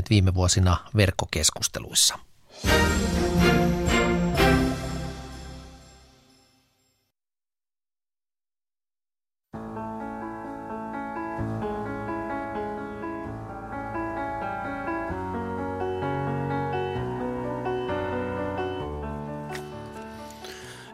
[0.00, 2.18] esiintyneet viime vuosina verkkokeskusteluissa.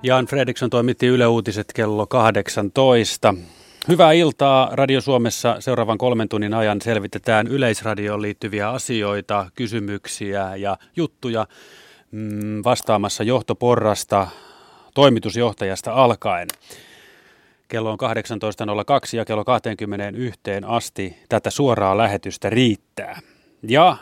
[0.03, 3.35] Jan Fredriksson toimitti Yle Uutiset kello 18.
[3.89, 4.69] Hyvää iltaa.
[4.73, 11.47] Radio Suomessa seuraavan kolmen tunnin ajan selvitetään yleisradioon liittyviä asioita, kysymyksiä ja juttuja
[12.11, 14.27] mm, vastaamassa johtoporrasta
[14.95, 16.49] toimitusjohtajasta alkaen.
[17.69, 17.99] Kello on
[19.13, 23.21] 18.02 ja kello 21 asti tätä suoraa lähetystä riittää.
[23.63, 23.97] Ja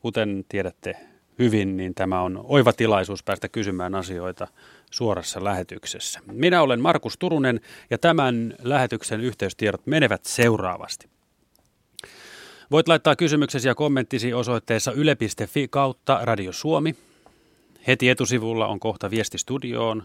[0.00, 0.96] kuten tiedätte
[1.38, 4.48] hyvin, niin tämä on oiva tilaisuus päästä kysymään asioita
[4.90, 6.20] suorassa lähetyksessä.
[6.32, 11.08] Minä olen Markus Turunen ja tämän lähetyksen yhteystiedot menevät seuraavasti.
[12.70, 16.94] Voit laittaa kysymyksesi ja kommenttisi osoitteessa yle.fi kautta Radio Suomi.
[17.86, 20.02] Heti etusivulla on kohta viesti studioon.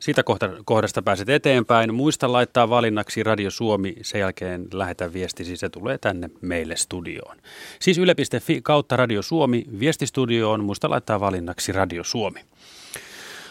[0.00, 0.22] Sitä
[0.64, 1.94] kohdasta pääset eteenpäin.
[1.94, 7.36] Muista laittaa valinnaksi Radio Suomi, sen jälkeen lähetä viestisi, se tulee tänne meille studioon.
[7.80, 12.40] Siis yle.fi kautta Radio Suomi, viestistudioon, muista laittaa valinnaksi Radio Suomi.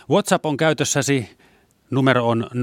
[0.10, 1.30] WhatsApp on käytössäsi.
[1.92, 2.58] Numero on 0401455666.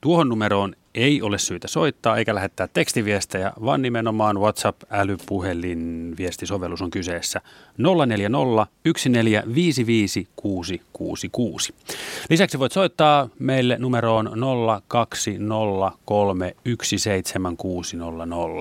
[0.00, 7.40] Tuohon numeroon ei ole syytä soittaa eikä lähettää tekstiviestejä, vaan nimenomaan WhatsApp-älypuhelin viestisovellus on kyseessä
[8.06, 11.74] 040 1455666.
[12.30, 14.30] Lisäksi voit soittaa meille numeroon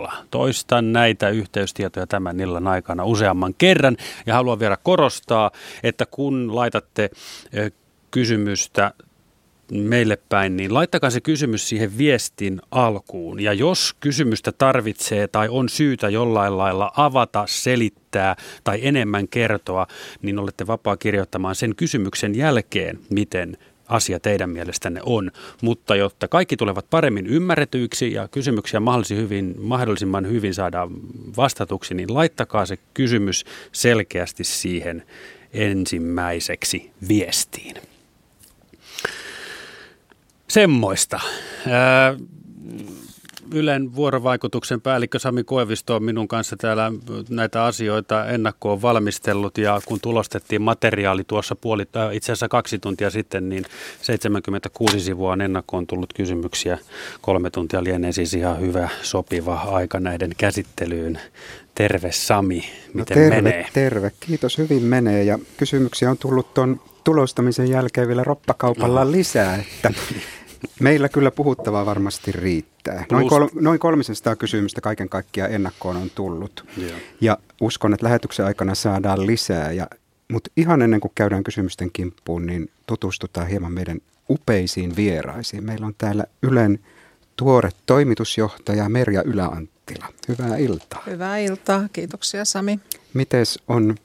[0.09, 0.13] 020317600.
[0.31, 5.51] Toistan näitä yhteystietoja tämän illan aikana useamman kerran ja haluan vielä korostaa,
[5.83, 7.09] että kun laitatte
[8.11, 8.91] kysymystä
[9.71, 13.39] meille päin, niin laittakaa se kysymys siihen viestin alkuun.
[13.39, 19.87] Ja jos kysymystä tarvitsee tai on syytä jollain lailla avata, selittää tai enemmän kertoa,
[20.21, 23.57] niin olette vapaa kirjoittamaan sen kysymyksen jälkeen, miten
[23.87, 25.31] asia teidän mielestänne on.
[25.61, 30.89] Mutta jotta kaikki tulevat paremmin ymmärretyiksi ja kysymyksiä mahdollisimman hyvin, mahdollisimman hyvin saadaan
[31.37, 35.03] vastatuksi, niin laittakaa se kysymys selkeästi siihen
[35.53, 37.75] ensimmäiseksi viestiin
[40.49, 41.19] semmoista.
[41.69, 42.15] Ää,
[43.53, 46.91] Ylen vuorovaikutuksen päällikkö Sami Koivisto on minun kanssa täällä
[47.29, 53.49] näitä asioita ennakkoon valmistellut ja kun tulostettiin materiaali tuossa puoli, itse asiassa kaksi tuntia sitten,
[53.49, 53.65] niin
[54.01, 56.77] 76 sivua on ennakkoon tullut kysymyksiä.
[57.21, 61.19] Kolme tuntia lienee siis ihan hyvä, sopiva aika näiden käsittelyyn.
[61.75, 62.63] Terve Sami, no
[62.93, 63.67] miten no terve, menee?
[63.73, 69.11] Terve, kiitos, hyvin menee ja kysymyksiä on tullut tuon tulostamisen jälkeen vielä roppakaupalla no.
[69.11, 69.93] lisää, että
[70.79, 73.05] Meillä kyllä puhuttavaa varmasti riittää.
[73.11, 76.65] Noin, kol, noin 300 kysymystä kaiken kaikkiaan ennakkoon on tullut.
[76.77, 76.99] Yeah.
[77.21, 79.71] Ja uskon, että lähetyksen aikana saadaan lisää.
[79.71, 79.87] Ja,
[80.31, 85.65] mutta ihan ennen kuin käydään kysymysten kimppuun, niin tutustutaan hieman meidän upeisiin vieraisiin.
[85.65, 86.79] Meillä on täällä Ylen
[87.35, 90.05] tuore toimitusjohtaja Merja Yläanttila.
[90.27, 91.03] Hyvää iltaa.
[91.07, 91.89] Hyvää iltaa.
[91.93, 92.79] Kiitoksia Sami.
[93.13, 93.95] Mites on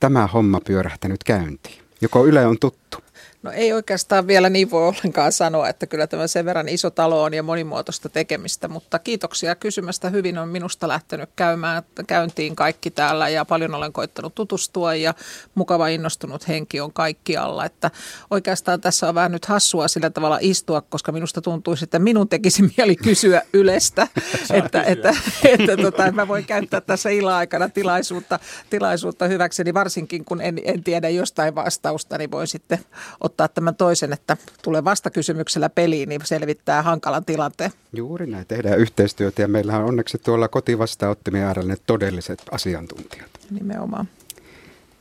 [0.00, 1.78] tämä homma pyörähtänyt käyntiin?
[2.00, 2.98] Joko Yle on tuttu?
[3.42, 7.22] No ei oikeastaan vielä niin voi ollenkaan sanoa, että kyllä tämä sen verran iso talo
[7.22, 10.10] on ja monimuotoista tekemistä, mutta kiitoksia kysymästä.
[10.10, 15.14] Hyvin on minusta lähtenyt käymään, käyntiin kaikki täällä ja paljon olen koittanut tutustua ja
[15.54, 17.64] mukava innostunut henki on kaikkialla.
[17.64, 17.90] Että
[18.30, 22.62] oikeastaan tässä on vähän nyt hassua sillä tavalla istua, koska minusta tuntuu, että minun tekisi
[22.76, 24.08] mieli kysyä Ylestä,
[24.50, 28.38] että, että, että, tota, että mä voin käyttää tässä illan-aikana tilaisuutta,
[28.70, 32.78] tilaisuutta hyväkseni, varsinkin kun en, en tiedä jostain vastausta, niin voin sitten
[33.28, 37.70] ottaa tämän toisen, että tulee vastakysymyksellä peliin, niin selvittää hankalan tilanteen.
[37.92, 43.30] Juuri näin, tehdään yhteistyötä ja meillä on onneksi tuolla kotivastaanottimien äärellä ne todelliset asiantuntijat.
[43.50, 44.08] Nimenomaan.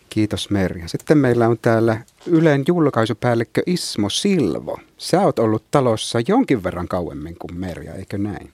[0.09, 0.88] Kiitos Merja.
[0.88, 4.79] Sitten meillä on täällä Ylen julkaisupäällikkö Ismo Silvo.
[4.97, 8.53] Sä oot ollut talossa jonkin verran kauemmin kuin Merja, eikö näin?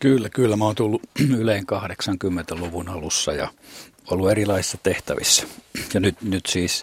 [0.00, 0.56] Kyllä, kyllä.
[0.56, 1.02] Mä oon tullut
[1.38, 3.48] Yleen 80-luvun alussa ja
[4.10, 5.46] ollut erilaisissa tehtävissä.
[5.94, 6.82] Ja nyt, nyt siis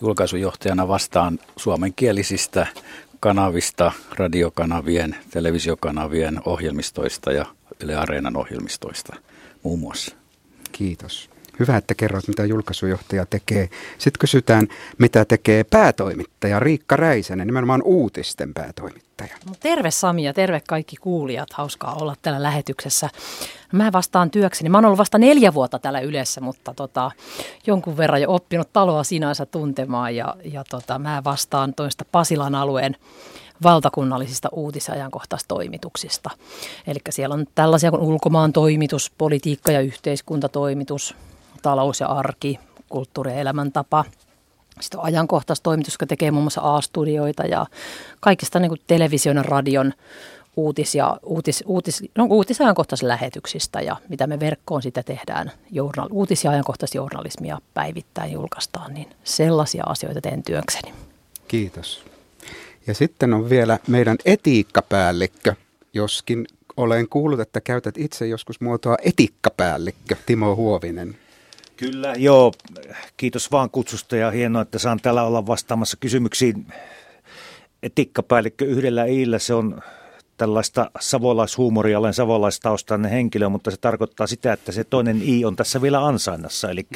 [0.00, 2.66] julkaisujohtajana vastaan suomenkielisistä
[3.20, 7.46] kanavista, radiokanavien, televisiokanavien ohjelmistoista ja
[7.82, 9.16] Yle Areenan ohjelmistoista
[9.62, 10.16] muun muassa.
[10.72, 11.29] Kiitos.
[11.60, 13.70] Hyvä, että kerrot, mitä julkaisujohtaja tekee.
[13.98, 14.68] Sitten kysytään,
[14.98, 19.36] mitä tekee päätoimittaja Riikka Räisänen, nimenomaan uutisten päätoimittaja.
[19.46, 21.52] No, terve Sami ja terve kaikki kuulijat.
[21.52, 23.08] Hauskaa olla täällä lähetyksessä.
[23.72, 24.70] Mä vastaan työkseni.
[24.70, 27.10] Mä oon ollut vasta neljä vuotta täällä yleensä, mutta tota,
[27.66, 30.16] jonkun verran jo oppinut taloa sinänsä tuntemaan.
[30.16, 32.96] Ja, ja tota, mä vastaan toista Pasilan alueen
[33.62, 36.30] valtakunnallisista uutisajankohtaistoimituksista.
[36.86, 41.14] Eli siellä on tällaisia kuin ulkomaan toimitus, politiikka ja yhteiskuntatoimitus,
[41.62, 42.58] talous ja arki,
[42.88, 44.04] kulttuuri ja elämäntapa.
[44.80, 47.66] Sitten on ajankohtaistoimitus, joka tekee muun muassa A-studioita ja
[48.20, 49.92] kaikista niin kuin television ja radion
[50.56, 56.50] uutis- ja uutis, uutis, no, uutisajankohtaislähetyksistä ja mitä me verkkoon sitä tehdään, journal, uutis- ja
[56.50, 60.94] ajankohtaisjournalismia päivittäin julkaistaan, niin sellaisia asioita teen työkseni.
[61.48, 62.04] Kiitos.
[62.86, 65.54] Ja sitten on vielä meidän etiikkapäällikkö,
[65.94, 66.46] joskin
[66.76, 71.16] olen kuullut, että käytät itse joskus muotoa etiikkapäällikkö, Timo Huovinen.
[71.80, 72.52] Kyllä, joo.
[73.16, 76.66] Kiitos vaan kutsusta ja hienoa, että saan täällä olla vastaamassa kysymyksiin.
[77.82, 79.82] Etikkapäällikkö yhdellä iillä, se on
[80.36, 85.82] tällaista savolaishuumoria, olen savolaistaustainen henkilö, mutta se tarkoittaa sitä, että se toinen i on tässä
[85.82, 86.70] vielä ansainnassa.
[86.70, 86.86] Eli,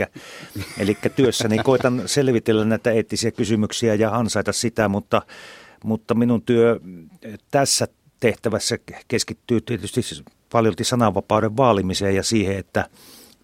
[0.79, 5.23] eli työssäni koitan selvitellä näitä eettisiä kysymyksiä ja ansaita sitä, mutta,
[5.85, 6.81] mutta minun työ
[7.51, 7.89] tässä
[8.21, 8.79] tehtävässä
[9.09, 10.01] keskittyy tietysti
[10.53, 12.89] paljon sananvapauden vaalimiseen ja siihen, että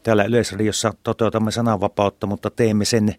[0.03, 3.15] täällä Yleisradiossa toteutamme sananvapautta, mutta teemme sen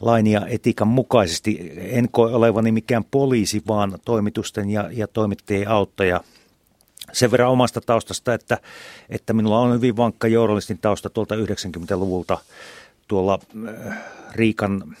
[0.00, 1.72] lain ja etiikan mukaisesti.
[1.76, 6.20] En koe olevani mikään poliisi, vaan toimitusten ja, ja toimittajien auttaja.
[7.12, 8.58] Sen verran omasta taustasta, että,
[9.08, 12.38] että minulla on hyvin vankka journalistin tausta tuolta 90-luvulta
[13.08, 13.98] tuolla äh,
[14.32, 14.96] Riikan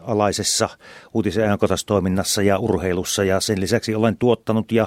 [0.00, 0.68] alaisessa
[1.14, 4.86] uutisen ajankohtaistoiminnassa ja urheilussa ja sen lisäksi olen tuottanut ja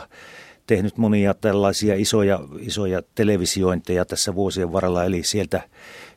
[0.68, 5.62] tehnyt monia tällaisia isoja, isoja televisiointeja tässä vuosien varrella, eli sieltä,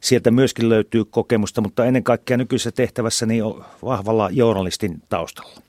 [0.00, 5.60] sieltä myöskin löytyy kokemusta, mutta ennen kaikkea nykyisessä tehtävässä niin on vahvalla journalistin taustalla.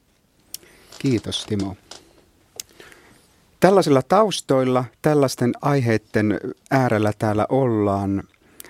[1.00, 1.75] Kiitos Timo.
[3.60, 6.39] Tällaisilla taustoilla, tällaisten aiheiden
[6.72, 8.24] äärellä täällä ollaan.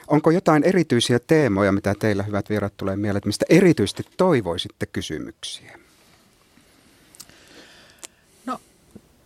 [0.07, 5.84] Onko jotain erityisiä teemoja, mitä teillä hyvät vierat tulee mieleen, mistä erityisesti toivoisitte kysymyksiä?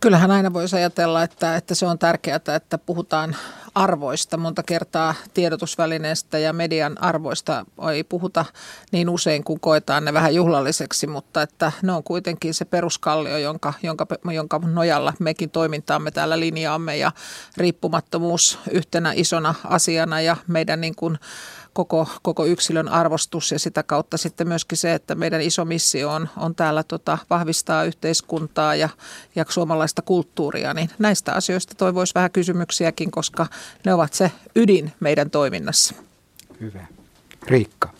[0.00, 3.36] Kyllähän aina voisi ajatella, että, että se on tärkeää, että puhutaan
[3.74, 4.36] arvoista.
[4.36, 8.44] Monta kertaa tiedotusvälineestä ja median arvoista ei puhuta
[8.92, 13.72] niin usein, kun koetaan ne vähän juhlalliseksi, mutta että ne on kuitenkin se peruskallio, jonka,
[13.82, 17.12] jonka, jonka nojalla mekin toimintaamme täällä linjaamme ja
[17.56, 21.18] riippumattomuus yhtenä isona asiana ja meidän niin kuin
[21.72, 26.28] koko, koko yksilön arvostus ja sitä kautta sitten myöskin se, että meidän iso missio on,
[26.36, 28.88] on täällä tota, vahvistaa yhteiskuntaa ja,
[29.34, 33.46] ja suomalaista kulttuuria, niin näistä asioista toivoisi vähän kysymyksiäkin, koska
[33.84, 35.94] ne ovat se ydin meidän toiminnassa.
[36.60, 36.86] Hyvä.
[37.46, 37.99] Riikka.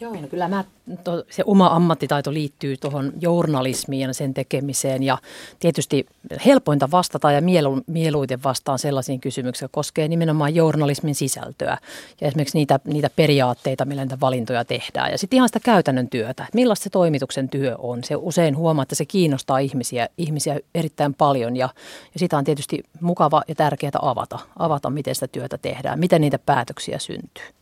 [0.00, 0.64] Joo, no kyllä mä,
[1.04, 5.18] to, se oma ammattitaito liittyy tuohon journalismiin ja sen tekemiseen ja
[5.58, 6.06] tietysti
[6.46, 11.78] helpointa vastata ja mielu, mieluiten vastaan sellaisiin kysymyksiin, jotka koskee nimenomaan journalismin sisältöä
[12.20, 16.46] ja esimerkiksi niitä, niitä periaatteita, millä niitä valintoja tehdään ja sitten ihan sitä käytännön työtä,
[16.54, 18.04] millaista se toimituksen työ on.
[18.04, 21.68] Se usein huomaa, että se kiinnostaa ihmisiä, ihmisiä erittäin paljon ja,
[22.14, 26.38] ja sitä on tietysti mukava ja tärkeää avata, avata, miten sitä työtä tehdään, miten niitä
[26.38, 27.55] päätöksiä syntyy.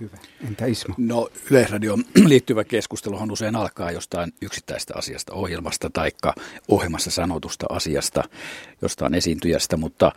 [0.00, 0.16] Hyvä.
[0.48, 0.94] Entä Ismo?
[0.98, 6.10] No Yleisradioon liittyvä keskusteluhan usein alkaa jostain yksittäistä asiasta, ohjelmasta tai
[6.68, 8.24] ohjelmassa sanotusta asiasta,
[8.82, 10.12] jostain esiintyjästä, mutta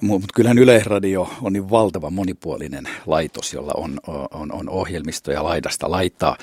[0.00, 4.00] mutta kyllähän Yleisradio on niin valtava monipuolinen laitos, jolla on,
[4.30, 6.36] on, on ohjelmistoja laidasta laittaa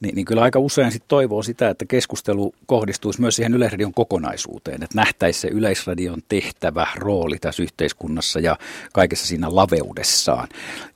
[0.00, 4.82] niin, niin kyllä aika usein sit toivoo sitä, että keskustelu kohdistuisi myös siihen Yleisradion kokonaisuuteen,
[4.82, 8.58] että nähtäisi se Yleisradion tehtävä, rooli tässä yhteiskunnassa ja
[8.92, 10.48] kaikessa siinä laveudessaan.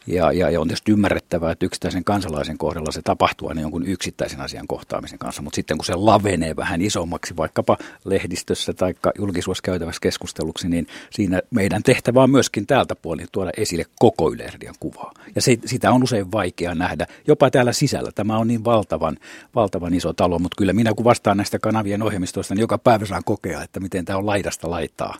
[0.06, 4.40] Ja, ja, ja on tietysti ymmärrettävää, että yksittäisen kansalaisen kohdalla se tapahtuu aina jonkun yksittäisen
[4.40, 10.00] asian kohtaamisen kanssa, mutta sitten kun se lavenee vähän isommaksi vaikkapa lehdistössä tai julkisuudessa käytävässä
[10.00, 15.12] keskusteluksi, niin siinä meidän tehtävä on myöskin täältä puolin tuoda esille koko Yleisradion kuvaa.
[15.34, 18.10] Ja se, sitä on usein vaikea nähdä, jopa täällä sisällä.
[18.14, 19.16] Tämä on niin valtava valtavan,
[19.54, 23.25] valtavan iso talo, mutta kyllä minä kun vastaan näistä kanavien ohjelmistoista, niin joka päivä saan
[23.25, 25.16] kokea, että miten tämä on laidasta laittaa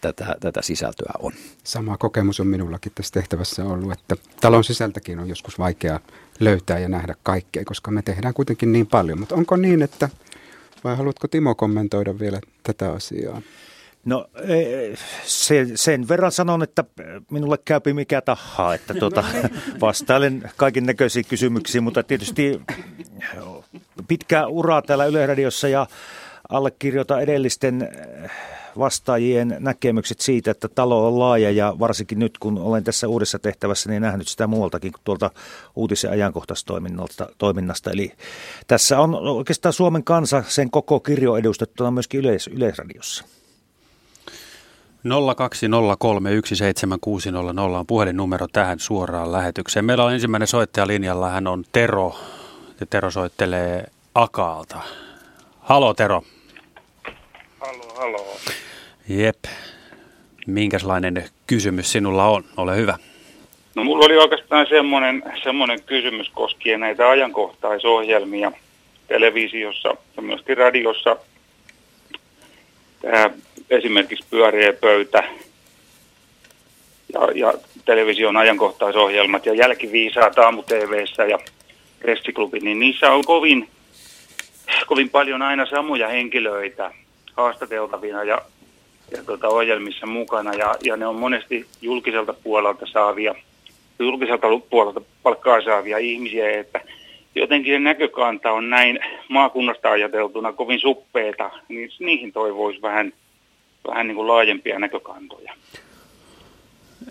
[0.00, 1.32] tätä, tätä sisältöä on.
[1.64, 6.00] Sama kokemus on minullakin tässä tehtävässä ollut, että talon sisältäkin on joskus vaikea
[6.40, 9.20] löytää ja nähdä kaikkea, koska me tehdään kuitenkin niin paljon.
[9.20, 10.08] Mutta onko niin, että
[10.84, 13.42] vai haluatko Timo kommentoida vielä tätä asiaa?
[14.06, 14.26] No
[15.24, 16.84] sen, sen verran sanon, että
[17.30, 19.24] minulle käypi mikä tahaa, että tuota,
[19.80, 22.60] vastailen kaiken näköisiin kysymyksiin, mutta tietysti
[24.08, 25.86] pitkä ura täällä Yleradiossa ja
[26.48, 27.88] allekirjoita edellisten
[28.78, 33.90] vastaajien näkemykset siitä, että talo on laaja ja varsinkin nyt kun olen tässä uudessa tehtävässä,
[33.90, 35.30] niin nähnyt sitä muualtakin kuin tuolta
[35.76, 37.90] uutisen ajankohtaistoiminnasta.
[37.92, 38.12] Eli
[38.66, 43.24] tässä on oikeastaan Suomen kansa, sen koko kirjo edustettuna myöskin yleis- Yleisradiossa.
[45.06, 45.10] 020317600
[47.78, 49.84] on puhelinnumero tähän suoraan lähetykseen.
[49.84, 52.14] Meillä on ensimmäinen soittaja linjalla, hän on Tero.
[52.80, 53.84] Ja Tero soittelee
[54.14, 54.76] Akaalta.
[55.60, 56.22] Halo Tero.
[57.60, 58.36] Halo, halo.
[59.08, 59.44] Jep.
[60.46, 62.44] Minkälainen kysymys sinulla on?
[62.56, 62.98] Ole hyvä.
[63.74, 68.52] No mulla oli oikeastaan semmoinen, semmoinen kysymys koskien näitä ajankohtaisohjelmia
[69.08, 71.16] televisiossa ja myöskin radiossa.
[73.02, 73.30] Tämä
[73.70, 75.24] esimerkiksi pyöreä pöytä
[77.12, 77.54] ja, ja
[77.84, 81.38] television ajankohtaisohjelmat ja jälkiviisaat aamu TVssä ja
[82.00, 83.68] Restiklubi, niin niissä on kovin,
[84.86, 86.90] kovin paljon aina samoja henkilöitä
[87.36, 88.42] haastateltavina ja,
[89.10, 90.54] ja tuota, ohjelmissa mukana.
[90.54, 93.34] Ja, ja ne on monesti julkiselta puolelta saavia,
[93.98, 96.80] julkiselta puolelta palkkaa saavia ihmisiä, että
[97.34, 103.12] jotenkin se näkökanta on näin maakunnasta ajateltuna kovin suppeeta, niin niihin toivoisi vähän,
[103.86, 105.52] vähän niin kuin laajempia näkökantoja.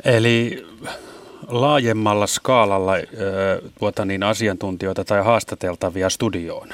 [0.06, 0.66] Eli
[1.48, 2.94] laajemmalla skaalalla
[3.80, 6.70] tuota niin, asiantuntijoita tai haastateltavia studioon?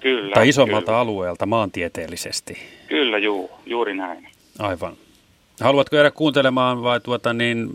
[0.00, 0.34] Kyllä.
[0.34, 0.98] Tai isommalta kyllä.
[0.98, 2.58] alueelta maantieteellisesti?
[2.88, 4.28] Kyllä, juu, juuri näin.
[4.58, 4.92] Aivan.
[5.60, 7.68] Haluatko jäädä kuuntelemaan vai tuota, niin,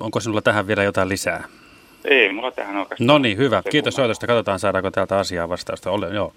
[0.00, 1.44] onko sinulla tähän vielä jotain lisää?
[2.04, 3.06] Ei, mulla tähän oikeastaan.
[3.06, 3.62] No niin, hyvä.
[3.70, 4.26] Kiitos soitosta.
[4.26, 5.90] Katsotaan, saadaanko täältä asiaa vastausta.
[5.90, 6.32] Ole, joo.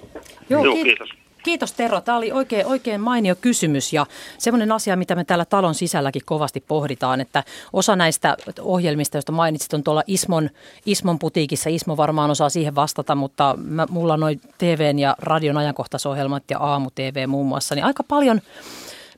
[0.49, 1.09] Joo, Joo, kiit- kiitos.
[1.43, 2.01] Kiitos Tero.
[2.01, 4.05] Tämä oli oikein, oikein mainio kysymys ja
[4.37, 9.73] semmoinen asia, mitä me täällä talon sisälläkin kovasti pohditaan, että osa näistä ohjelmista, joista mainitsit,
[9.73, 10.49] on tuolla Ismon,
[10.85, 11.69] Ismon putiikissa.
[11.69, 16.89] Ismo varmaan osaa siihen vastata, mutta mä, mulla noin TVn ja radion ajankohtaisohjelmat ja aamu
[16.95, 18.41] TV muun muassa, niin aika paljon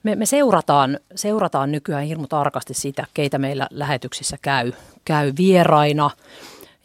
[0.03, 4.71] me, me seurataan, seurataan nykyään hirmu tarkasti sitä, keitä meillä lähetyksissä käy,
[5.05, 6.09] käy vieraina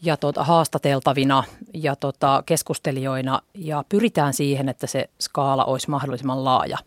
[0.02, 6.78] ja tota, haastateltavina ja tota, keskustelijoina ja pyritään siihen, että se skaala olisi mahdollisimman laaja.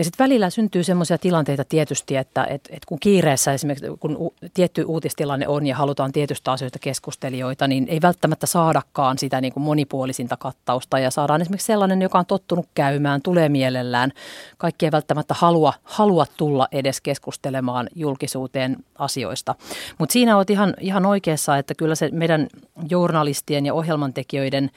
[0.00, 4.34] Ja sitten välillä syntyy sellaisia tilanteita tietysti, että et, et kun kiireessä esimerkiksi kun u,
[4.54, 9.64] tietty uutistilanne on ja halutaan tietystä asioista keskustelijoita, niin ei välttämättä saadakaan sitä niin kuin
[9.64, 14.12] monipuolisinta kattausta ja saadaan esimerkiksi sellainen, joka on tottunut käymään, tulee mielellään.
[14.58, 19.54] Kaikki ei välttämättä halua, halua tulla edes keskustelemaan julkisuuteen asioista.
[19.98, 22.46] Mutta siinä olet ihan, ihan oikeassa, että kyllä se meidän
[22.88, 24.70] journalistien ja ohjelmantekijöiden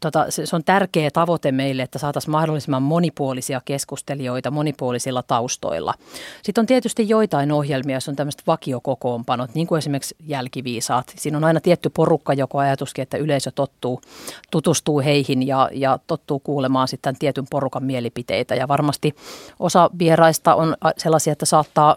[0.00, 5.94] tota, se, se on tärkeä tavoite meille, että saataisiin mahdollisimman monipuolisia keskustelijoita monipuolisilla taustoilla.
[6.42, 11.12] Sitten on tietysti joitain ohjelmia, joissa on tämmöiset vakiokokoonpanot, niin kuin esimerkiksi jälkiviisaat.
[11.16, 14.00] Siinä on aina tietty porukka, joko ajatuskin, että yleisö tottuu,
[14.50, 18.54] tutustuu heihin ja, ja tottuu kuulemaan sitten tietyn porukan mielipiteitä.
[18.54, 19.14] Ja varmasti
[19.60, 21.96] osa vieraista on sellaisia, että saattaa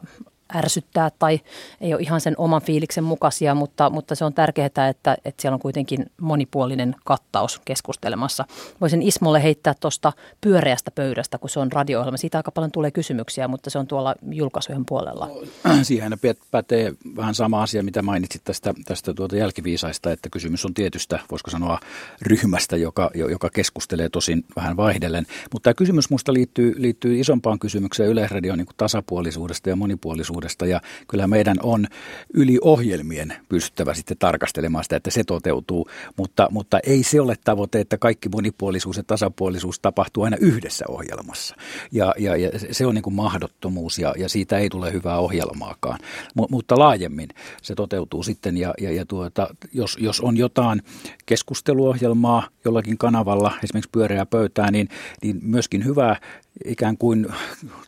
[0.56, 1.40] ärsyttää tai
[1.82, 5.54] ei ole ihan sen oman fiiliksen mukaisia, mutta, mutta se on tärkeää, että, että siellä
[5.54, 8.46] on kuitenkin monipuolinen kattaus keskustelemassa.
[8.82, 12.18] Voisin Ismolle heittää tuosta pyöreästä pöydästä, kun se on radio-ohjelma.
[12.18, 15.30] Siitä aika paljon tulee kysymyksiä, mutta se on tuolla julkaisujen puolella.
[15.84, 16.12] Siihen
[16.52, 21.52] pätee vähän sama asia, mitä mainitsit tästä, tästä tuota jälkiviisaista, että kysymys on tietystä, voisiko
[21.52, 21.80] sanoa,
[22.22, 25.26] ryhmästä, joka, joka keskustelee tosin vähän vaihdellen.
[25.54, 30.35] Mutta tämä kysymys minusta liittyy, liittyy isompaan kysymykseen Yleisradion niin tasapuolisuudesta ja monipuolisuudesta.
[30.68, 31.86] Ja kyllä meidän on
[32.34, 35.90] yli ohjelmien pystyttävä sitten tarkastelemaan sitä, että se toteutuu.
[36.18, 41.56] Mutta, mutta ei se ole tavoite, että kaikki monipuolisuus ja tasapuolisuus tapahtuu aina yhdessä ohjelmassa.
[41.92, 46.00] Ja, ja, ja se on niin kuin mahdottomuus ja, ja siitä ei tule hyvää ohjelmaakaan.
[46.36, 47.30] M- mutta laajemmin
[47.62, 50.82] se toteutuu sitten ja, ja, ja tuota, jos, jos on jotain
[51.26, 54.90] keskusteluohjelmaa jollakin kanavalla, esimerkiksi pyöreä pöytää, niin,
[55.22, 56.20] niin myöskin hyvää
[56.66, 57.28] ikään kuin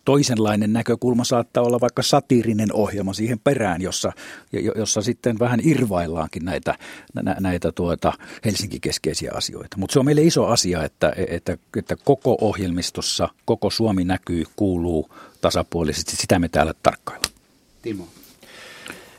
[0.06, 4.12] toisenlainen näkökulma saattaa olla vaikka satiirinen ohjelma siihen perään, jossa,
[4.76, 6.76] jossa sitten vähän irvaillaankin näitä,
[7.14, 8.14] nä, näitä tuota
[8.46, 9.78] Helsinki-keskeisiä asioita.
[9.78, 15.10] Mutta se on meille iso asia, että, että, että koko ohjelmistossa, koko Suomi näkyy, kuuluu
[15.42, 16.16] tasapuolisesti.
[16.16, 17.32] Sitä me täällä tarkkaillaan.
[17.82, 18.08] Timo.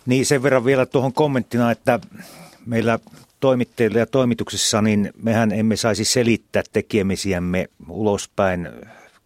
[0.07, 2.01] Niin sen verran vielä tuohon kommenttina, että
[2.67, 2.99] meillä
[3.41, 8.69] toimittajilla ja toimituksissa, niin mehän emme saisi selittää tekemisiämme ulospäin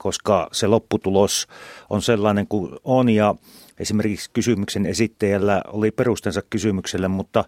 [0.02, 1.46] koska se lopputulos
[1.90, 3.34] on sellainen kuin on ja
[3.78, 7.44] esimerkiksi kysymyksen esittäjällä oli perustensa kysymykselle, mutta,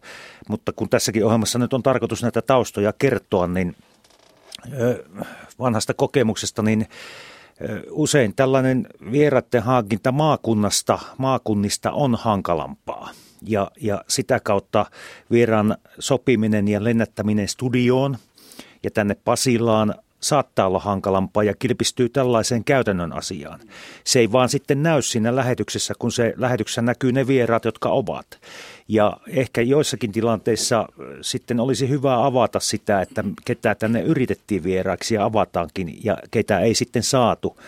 [0.48, 3.76] mutta kun tässäkin ohjelmassa nyt on tarkoitus näitä taustoja kertoa, niin
[5.58, 6.86] vanhasta kokemuksesta, niin
[7.90, 13.10] usein tällainen vieraiden hankinta maakunnasta, maakunnista on hankalampaa.
[13.42, 14.86] Ja, ja sitä kautta
[15.30, 18.16] vieraan sopiminen ja lennättäminen studioon
[18.82, 19.94] ja tänne Pasilaan
[20.24, 23.60] saattaa olla hankalampaa ja kilpistyy tällaiseen käytännön asiaan.
[24.04, 28.26] Se ei vaan sitten näy siinä lähetyksessä, kun se lähetyksessä näkyy ne vieraat, jotka ovat.
[28.88, 30.88] Ja ehkä joissakin tilanteissa
[31.20, 36.74] sitten olisi hyvä avata sitä, että ketä tänne yritettiin vieraaksi ja avataankin ja ketä ei
[36.74, 37.60] sitten saatu.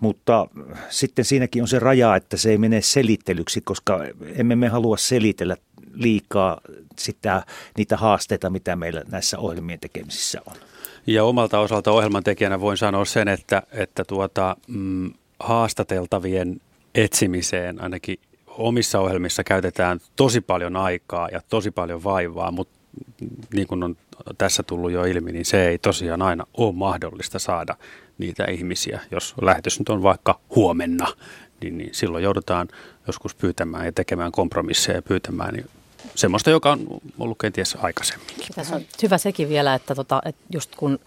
[0.00, 0.46] Mutta
[0.88, 4.00] sitten siinäkin on se raja, että se ei mene selittelyksi, koska
[4.34, 5.56] emme me halua selitellä
[5.92, 6.60] liikaa
[6.98, 7.42] sitä,
[7.76, 10.56] niitä haasteita, mitä meillä näissä ohjelmien tekemisissä on.
[11.06, 16.60] Ja omalta osalta ohjelman tekijänä voin sanoa sen, että, että tuota, mm, haastateltavien
[16.94, 22.78] etsimiseen ainakin omissa ohjelmissa käytetään tosi paljon aikaa ja tosi paljon vaivaa, mutta
[23.54, 23.96] niin kuin on
[24.38, 27.76] tässä tullut jo ilmi, niin se ei tosiaan aina ole mahdollista saada
[28.18, 29.00] niitä ihmisiä.
[29.10, 31.06] Jos lähetys nyt on vaikka huomenna,
[31.60, 32.68] niin, niin silloin joudutaan
[33.06, 35.66] joskus pyytämään ja tekemään kompromisseja ja pyytämään niin
[36.14, 36.86] semmoista, joka on
[37.18, 38.46] ollut kenties aikaisemminkin.
[38.54, 40.98] Tässä on hyvä sekin vielä, että, tota, että just kun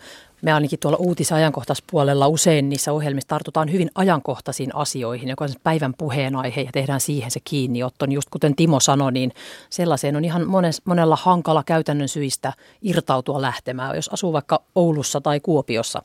[0.41, 6.61] me ainakin tuolla uutisajankohtaispuolella usein niissä ohjelmissa tartutaan hyvin ajankohtaisiin asioihin, joka on päivän puheenaihe
[6.61, 8.05] ja tehdään siihen se kiinniotto.
[8.05, 9.31] Niin just kuten Timo sanoi, niin
[9.69, 15.39] sellaiseen on ihan mones, monella hankala käytännön syistä irtautua lähtemään, jos asuu vaikka Oulussa tai
[15.39, 16.01] Kuopiossa.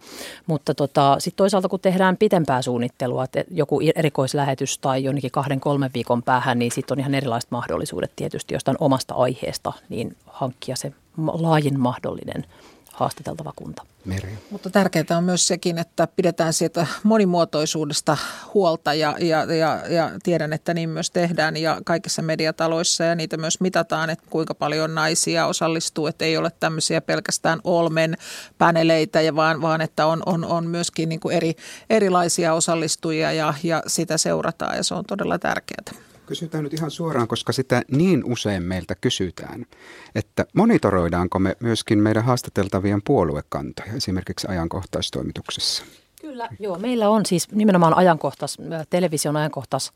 [0.47, 5.91] Mutta tota, sitten toisaalta kun tehdään pitempää suunnittelua, että joku erikoislähetys tai jonnekin kahden kolmen
[5.95, 10.93] viikon päähän, niin sitten on ihan erilaiset mahdollisuudet tietysti jostain omasta aiheesta, niin hankkia se
[11.17, 12.45] laajin mahdollinen
[12.93, 13.92] haastateltava kunta.
[14.05, 14.39] Meri.
[14.51, 18.17] Mutta tärkeää on myös sekin, että pidetään sieltä monimuotoisuudesta
[18.55, 23.37] huolta ja, ja, ja, ja tiedän, että niin myös tehdään ja kaikissa mediataloissa ja niitä
[23.37, 28.17] myös mitataan, että kuinka paljon naisia osallistuu, että ei ole tämmöisiä pelkästään olmen
[28.59, 31.55] paneleita, ja vaan, vaan että on, on, on myöskin niin kuin eri,
[31.91, 36.12] erilaisia osallistujia ja, ja sitä seurataan ja se on todella tärkeää.
[36.33, 39.67] Kysytään nyt ihan suoraan, koska sitä niin usein meiltä kysytään,
[40.15, 45.85] että monitoroidaanko me myöskin meidän haastateltavien puoluekantoja esimerkiksi ajankohtaistoimituksessa?
[46.21, 46.79] Kyllä, joo.
[46.79, 48.59] Meillä on siis nimenomaan ajankohtais,
[48.91, 49.93] television ajankohtais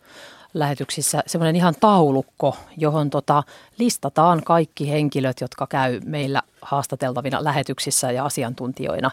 [0.55, 3.43] lähetyksissä semmoinen ihan taulukko, johon tota,
[3.78, 9.10] listataan kaikki henkilöt, jotka käy meillä haastateltavina lähetyksissä ja asiantuntijoina.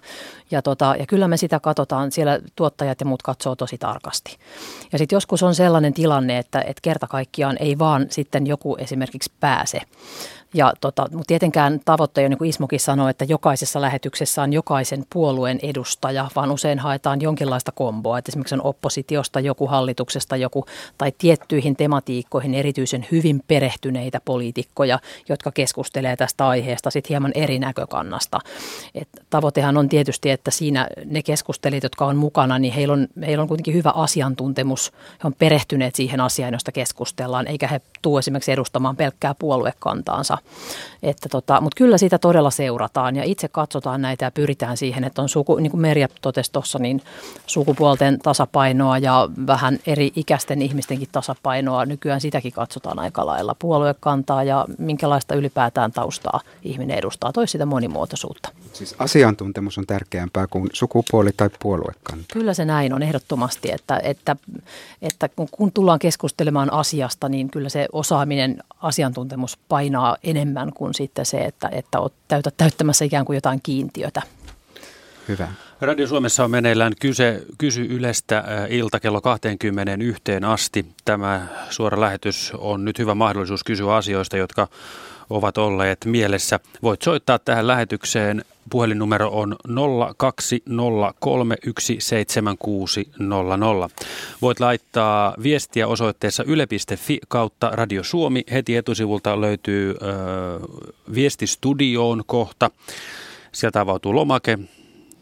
[0.51, 4.37] Ja, tota, ja kyllä me sitä katsotaan, siellä tuottajat ja muut katsoo tosi tarkasti.
[4.91, 9.31] Ja sitten joskus on sellainen tilanne, että, että kerta kaikkiaan ei vaan sitten joku esimerkiksi
[9.39, 9.81] pääse.
[10.53, 15.59] Ja tota, mutta tietenkään tavoitteena, niin kuin Ismokin sanoi, että jokaisessa lähetyksessä on jokaisen puolueen
[15.63, 18.17] edustaja, vaan usein haetaan jonkinlaista komboa.
[18.17, 20.65] Että esimerkiksi on oppositiosta joku, hallituksesta joku,
[20.97, 28.39] tai tiettyihin tematiikkoihin erityisen hyvin perehtyneitä poliitikkoja, jotka keskustelee tästä aiheesta sitten hieman eri näkökannasta.
[28.95, 33.41] Et tavoitehan on tietysti, että siinä ne keskustelijat, jotka on mukana, niin heillä on, heillä
[33.41, 34.91] on kuitenkin hyvä asiantuntemus.
[35.23, 40.37] He on perehtyneet siihen asiaan, josta keskustellaan, eikä he tule esimerkiksi edustamaan pelkkää puoluekantaansa.
[41.03, 45.21] Että tota, mutta kyllä sitä todella seurataan ja itse katsotaan näitä ja pyritään siihen, että
[45.21, 47.01] on suku, niin kuin Merja totesi tuossa, niin
[47.47, 51.85] sukupuolten tasapainoa ja vähän eri ikäisten ihmistenkin tasapainoa.
[51.85, 53.55] Nykyään sitäkin katsotaan aika lailla.
[53.59, 57.22] Puoluekantaa ja minkälaista ylipäätään taustaa ihminen edustaa.
[57.31, 58.49] Toisi sitä monimuotoisuutta.
[58.73, 62.25] Siis asiantuntemus on tärkeämpää kuin sukupuoli tai puoluekanta.
[62.33, 64.35] Kyllä se näin on ehdottomasti, että, että,
[65.01, 71.25] että kun, kun tullaan keskustelemaan asiasta, niin kyllä se osaaminen, asiantuntemus painaa enemmän kuin sitten
[71.25, 74.21] se, että, että olet täytä, täyttämässä ikään kuin jotain kiintiötä.
[75.27, 75.47] Hyvä.
[75.81, 80.85] Radio Suomessa on meneillään kyse, kysy Ylestä ilta kello 21 asti.
[81.05, 84.67] Tämä suora lähetys on nyt hyvä mahdollisuus kysyä asioista, jotka
[85.33, 86.59] ovat olleet mielessä.
[86.83, 88.45] Voit soittaa tähän lähetykseen.
[88.69, 89.73] Puhelinnumero on 0203176600.
[94.41, 98.43] Voit laittaa viestiä osoitteessa yle.fi kautta Radio Suomi.
[98.51, 99.95] Heti etusivulta löytyy ö,
[101.13, 102.71] viestistudioon kohta.
[103.51, 104.59] Sieltä avautuu lomake,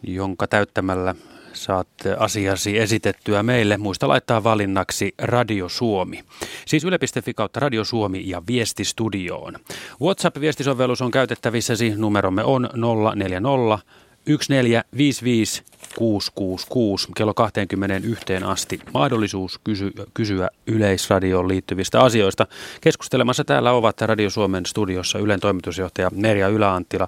[0.03, 1.15] jonka täyttämällä
[1.53, 1.87] saat
[2.17, 3.77] asiasi esitettyä meille.
[3.77, 6.23] Muista laittaa valinnaksi Radio Suomi.
[6.65, 9.55] Siis yle.fi kautta Radio Suomi ja Viestistudioon.
[10.01, 11.93] WhatsApp-viestisovellus on käytettävissäsi.
[11.95, 12.69] Numeromme on
[13.15, 13.79] 040
[14.25, 15.63] 1455
[15.95, 22.47] 666 kello 21 asti mahdollisuus kysy, kysyä Yleisradioon liittyvistä asioista.
[22.81, 27.07] Keskustelemassa täällä ovat Radio Suomen studiossa Ylen toimitusjohtaja Merja Yläanttila,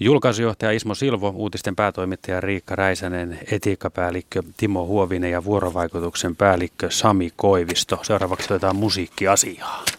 [0.00, 7.98] julkaisujohtaja Ismo Silvo, uutisten päätoimittaja Riikka Räisänen, etiikkapäällikkö Timo Huovinen ja vuorovaikutuksen päällikkö Sami Koivisto.
[8.02, 9.97] Seuraavaksi otetaan musiikkiasiaa.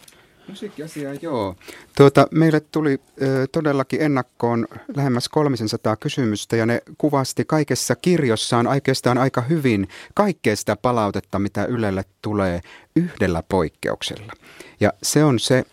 [0.49, 1.55] Musiikkiasiaa, joo.
[1.97, 9.17] Tuota, meille tuli ö, todellakin ennakkoon lähemmäs 300 kysymystä ja ne kuvasti kaikessa kirjossaan oikeastaan
[9.17, 12.61] aika hyvin kaikkea sitä palautetta, mitä Ylelle tulee
[12.95, 14.33] yhdellä poikkeuksella.
[14.79, 15.63] Ja se on se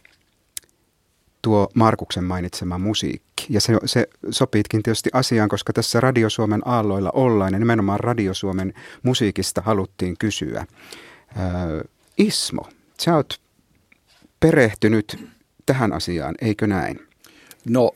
[1.42, 3.46] tuo Markuksen mainitsema musiikki.
[3.48, 8.34] Ja se, se sopiitkin tietysti asiaan, koska tässä Radio Suomen aalloilla ollaan ja nimenomaan Radio
[8.34, 10.66] Suomen musiikista haluttiin kysyä.
[11.36, 11.84] Ö,
[12.18, 12.68] Ismo,
[13.00, 13.45] sä oot
[14.40, 15.28] perehtynyt
[15.66, 17.00] tähän asiaan, eikö näin?
[17.68, 17.92] No,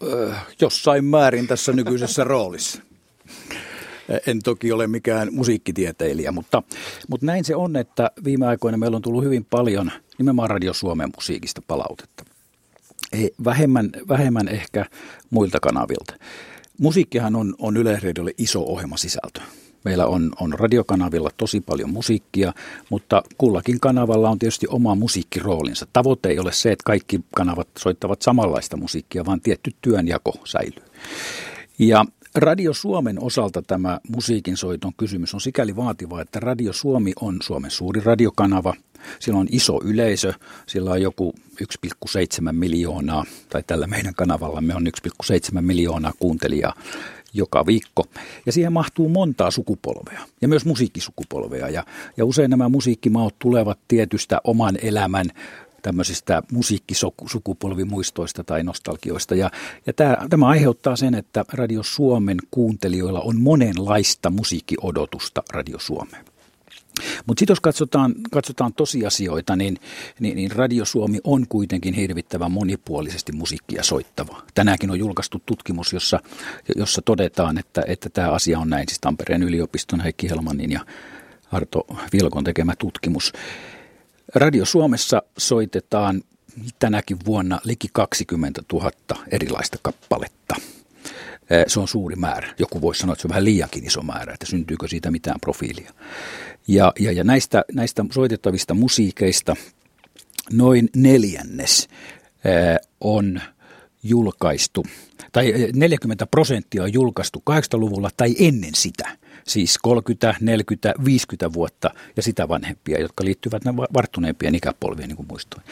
[0.61, 2.83] jossain määrin tässä nykyisessä roolissa.
[4.27, 6.63] En toki ole mikään musiikkitieteilijä, mutta,
[7.09, 11.11] mutta näin se on, että viime aikoina meillä on tullut hyvin paljon nimenomaan Radio Suomen
[11.17, 12.25] musiikista palautetta.
[13.13, 14.87] Ei, vähemmän, vähemmän ehkä
[15.31, 16.15] muilta kanavilta.
[16.79, 19.41] Musiikkihan on, on Yleisradiolle iso ohjelmasisältö.
[19.85, 22.53] Meillä on, on radiokanavilla tosi paljon musiikkia,
[22.91, 25.87] mutta kullakin kanavalla on tietysti oma musiikkiroolinsa.
[25.93, 30.85] Tavoite ei ole se, että kaikki kanavat soittavat samanlaista musiikkia, vaan tietty työnjako säilyy.
[31.79, 37.37] Ja Radio Suomen osalta tämä musiikin soiton kysymys on sikäli vaativa, että Radio Suomi on
[37.43, 38.75] Suomen suuri radiokanava.
[39.19, 40.33] Sillä on iso yleisö,
[40.67, 44.87] sillä on joku 1,7 miljoonaa, tai tällä meidän kanavallamme on
[45.27, 46.75] 1,7 miljoonaa kuuntelijaa
[47.33, 48.05] joka viikko.
[48.47, 51.69] Ja siihen mahtuu montaa sukupolvea ja myös musiikkisukupolvea.
[51.69, 51.85] Ja,
[52.17, 55.31] ja usein nämä musiikkimaot tulevat tietystä oman elämän
[55.83, 59.35] tämmöisistä musiikkisukupolvimuistoista tai nostalgioista.
[59.35, 59.51] Ja,
[59.87, 66.30] ja tämä, tämä aiheuttaa sen, että Radio Suomen kuuntelijoilla on monenlaista musiikkiodotusta Radio Suomeen.
[67.27, 69.77] Mutta sitten jos katsotaan, katsotaan tosiasioita, niin,
[70.21, 74.43] niin, niin Radio Suomi on kuitenkin hirvittävän monipuolisesti musiikkia soittava.
[74.55, 76.21] Tänäänkin on julkaistu tutkimus, jossa,
[76.77, 78.89] jossa todetaan, että, että tämä asia on näin.
[78.89, 80.81] Siis Tampereen yliopiston Heikki Helmanin ja
[81.53, 83.33] Arto Vilkon tekemä tutkimus.
[84.35, 86.23] Radio Suomessa soitetaan
[86.79, 88.91] tänäkin vuonna liki 20 000
[89.31, 90.57] erilaista kappaletta.
[91.67, 92.55] Se on suuri määrä.
[92.59, 95.93] Joku voisi sanoa, että se on vähän liiankin iso määrä, että syntyykö siitä mitään profiilia.
[96.71, 99.57] Ja, ja, ja näistä, näistä soitettavista musiikeista
[100.53, 101.89] noin neljännes
[103.01, 103.41] on
[104.03, 104.87] julkaistu,
[105.33, 109.17] tai 40 prosenttia on julkaistu 80-luvulla tai ennen sitä.
[109.47, 113.63] Siis 30, 40, 50 vuotta ja sitä vanhempia, jotka liittyvät
[113.95, 115.63] varttuneempien ikäpolvien, niin kuin muistuin.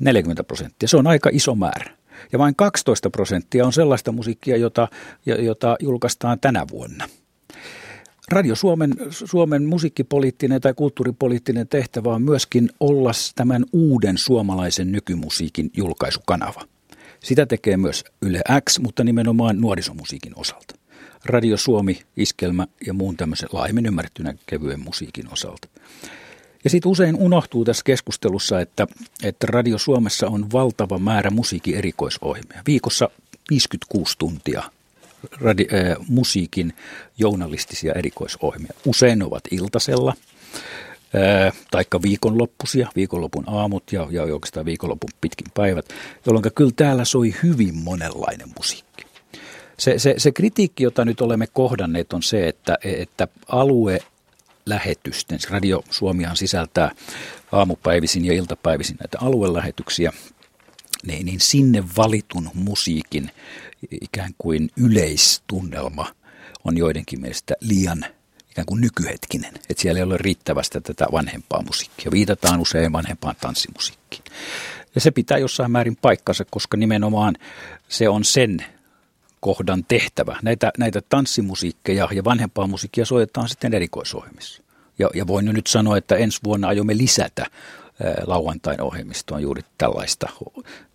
[0.00, 1.90] 40 prosenttia, se on aika iso määrä.
[2.32, 4.88] Ja vain 12 prosenttia on sellaista musiikkia, jota,
[5.26, 7.08] jota julkaistaan tänä vuonna–
[8.30, 16.60] Radio Suomen, Suomen musiikkipoliittinen tai kulttuuripoliittinen tehtävä on myöskin olla tämän uuden suomalaisen nykymusiikin julkaisukanava.
[17.20, 20.74] Sitä tekee myös Yle X, mutta nimenomaan nuorisomusiikin osalta.
[21.24, 25.68] Radio Suomi, iskelmä ja muun tämmöisen laajemmin ymmärrettynä kevyen musiikin osalta.
[26.64, 28.86] Ja sitten usein unohtuu tässä keskustelussa, että,
[29.22, 32.62] että Radio Suomessa on valtava määrä musiikin erikoisohjelmia.
[32.66, 33.10] Viikossa
[33.50, 34.62] 56 tuntia
[35.40, 36.72] radi, äh, musiikin
[37.18, 38.72] journalistisia erikoisohjelmia.
[38.86, 40.14] Usein ovat iltasella,
[41.14, 45.86] äh, taikka viikonloppuisia, viikonlopun aamut ja, ja oikeastaan viikonlopun pitkin päivät,
[46.26, 49.04] jolloin kyllä täällä soi hyvin monenlainen musiikki.
[49.78, 53.98] Se, se, se kritiikki, jota nyt olemme kohdanneet, on se, että, että alue
[54.66, 56.90] lähetysten, Radio Suomihan sisältää
[57.52, 60.12] aamupäivisin ja iltapäivisin näitä aluelähetyksiä,
[61.06, 63.30] niin, niin sinne valitun musiikin
[64.00, 66.14] ikään kuin yleistunnelma
[66.64, 68.04] on joidenkin mielestä liian
[68.50, 69.54] ikään kuin nykyhetkinen.
[69.54, 72.10] Että siellä ei ole riittävästä tätä vanhempaa musiikkia.
[72.10, 74.24] Viitataan usein vanhempaan tanssimusiikkiin.
[74.94, 77.36] Ja se pitää jossain määrin paikkansa, koska nimenomaan
[77.88, 78.64] se on sen
[79.40, 80.38] kohdan tehtävä.
[80.42, 84.62] Näitä, näitä tanssimusiikkeja ja vanhempaa musiikkia soitetaan sitten erikoisohjelmissa.
[84.98, 87.46] Ja, ja voin nyt sanoa, että ensi vuonna aiomme lisätä
[88.26, 90.28] lauantain ohjelmistoon juuri tällaista,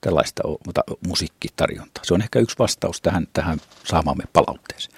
[0.02, 0.44] tällaista
[1.08, 2.04] musiikkitarjontaa.
[2.04, 4.96] Se on ehkä yksi vastaus tähän, tähän saamamme palautteeseen.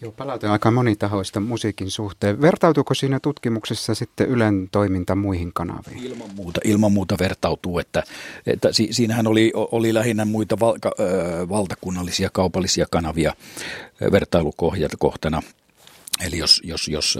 [0.00, 2.40] Joo, palaute on aika monitahoista musiikin suhteen.
[2.40, 5.98] Vertautuuko siinä tutkimuksessa sitten Ylen toiminta muihin kanaviin?
[5.98, 8.02] Ilman muuta, ilman muuta vertautuu, että,
[8.46, 13.32] että si, siinähän oli, oli lähinnä muita val, ö, valtakunnallisia kaupallisia kanavia
[14.12, 15.42] vertailukohtana.
[16.26, 17.18] Eli jos, jos, jos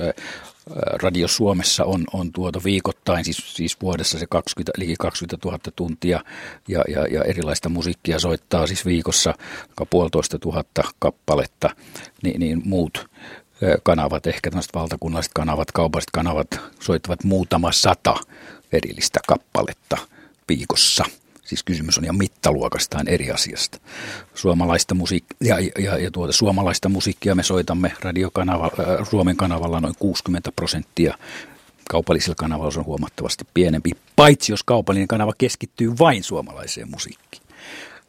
[1.02, 6.20] Radio Suomessa on, on tuota viikoittain, siis, siis vuodessa se 20, eli 20 000 tuntia
[6.68, 9.34] ja, ja, ja erilaista musiikkia soittaa siis viikossa
[9.90, 11.70] puolitoista tuhatta kappaletta,
[12.22, 13.10] niin, niin muut
[13.82, 18.14] kanavat, ehkä tämmöiset valtakunnalliset kanavat, kaupalliset kanavat soittavat muutama sata
[18.72, 19.96] erillistä kappaletta
[20.48, 21.04] viikossa–
[21.48, 23.78] Siis kysymys on ihan mittaluokastaan eri asiasta.
[24.34, 29.94] Suomalaista, musiik- ja, ja, ja tuota, suomalaista musiikkia me soitamme radiokanava, äh, Suomen kanavalla noin
[29.98, 31.18] 60 prosenttia.
[31.90, 37.42] Kaupallisilla kanavalla se on huomattavasti pienempi, paitsi jos kaupallinen kanava keskittyy vain suomalaiseen musiikkiin.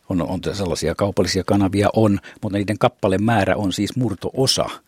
[0.10, 4.70] On, on sellaisia kaupallisia kanavia on, mutta niiden kappaleen määrä on siis murto-osa–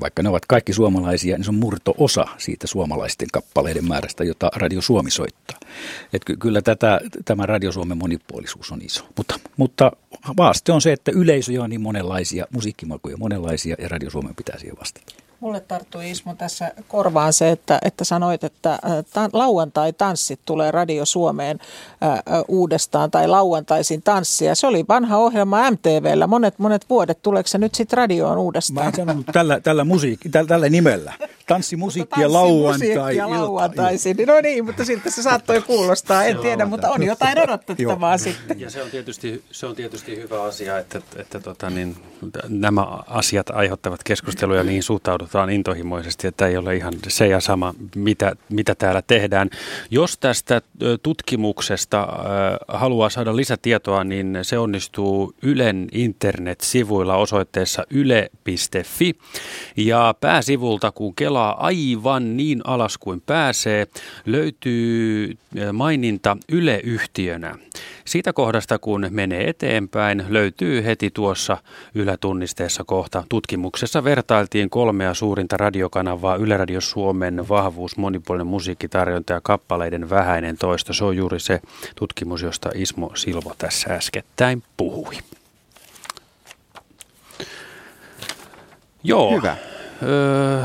[0.00, 4.80] vaikka ne ovat kaikki suomalaisia, niin se on murto-osa siitä suomalaisten kappaleiden määrästä, jota Radio
[4.82, 5.58] Suomi soittaa.
[6.12, 9.04] Et ky- kyllä tätä, tämä Radio Suomen monipuolisuus on iso.
[9.16, 9.92] Mutta, mutta
[10.36, 14.76] vaaste on se, että yleisöjä on niin monenlaisia, musiikkimakuja monenlaisia ja Radio Suomen pitää siihen
[14.80, 15.21] vastata.
[15.42, 18.78] Mulle tarttui Ismo tässä korvaan se, että, että sanoit, että
[19.12, 21.58] ta- lauantai-tanssit tulee Radio Suomeen
[22.00, 24.54] ää, uudestaan tai lauantaisin tanssia.
[24.54, 27.18] Se oli vanha ohjelma MTVllä monet monet vuodet.
[27.22, 28.84] Tuleeko se nyt sitten radioon uudestaan?
[28.84, 31.12] Mä en sanonut tällä, tällä, musiikki, tällä, tällä nimellä.
[31.46, 33.16] Tanssimusiikki ja lauantai.
[33.16, 34.16] ja lauantaisin.
[34.26, 36.24] No niin, mutta siltä se saattoi kuulostaa.
[36.24, 38.60] En tiedä, mutta on jotain odotettavaa sitten.
[38.60, 41.96] Ja se on tietysti, se on tietysti hyvä asia, että, että, tota, niin,
[42.48, 47.74] nämä asiat aiheuttavat keskusteluja niin suhtaudutaan suhtaudutaan intohimoisesti, että ei ole ihan se ja sama,
[47.94, 49.50] mitä, mitä täällä tehdään.
[49.90, 50.62] Jos tästä
[51.02, 52.08] tutkimuksesta
[52.68, 59.14] haluaa saada lisätietoa, niin se onnistuu Ylen internet-sivuilla osoitteessa yle.fi.
[59.76, 63.86] Ja pääsivulta, kun kelaa aivan niin alas kuin pääsee,
[64.26, 65.36] löytyy
[65.72, 67.58] maininta Yle-yhtiönä.
[68.04, 71.56] Siitä kohdasta, kun menee eteenpäin, löytyy heti tuossa
[71.94, 73.24] ylätunnisteessa kohta.
[73.28, 80.92] Tutkimuksessa vertailtiin kolmea suurinta radiokanavaa, Yle Radio Suomen vahvuus, monipuolinen musiikkitarjonta ja kappaleiden vähäinen toisto.
[80.92, 81.60] Se on juuri se
[81.96, 85.14] tutkimus, josta Ismo Silvo tässä äskettäin puhui.
[89.04, 89.36] Joo.
[89.36, 89.56] Hyvä.
[90.02, 90.64] Öö,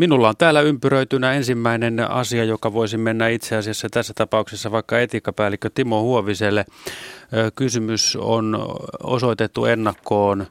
[0.00, 5.70] Minulla on täällä ympyröitynä ensimmäinen asia, joka voisi mennä itse asiassa tässä tapauksessa vaikka etiikkapäällikkö
[5.74, 6.64] Timo Huoviselle.
[7.56, 8.58] Kysymys on
[9.02, 10.46] osoitettu ennakkoon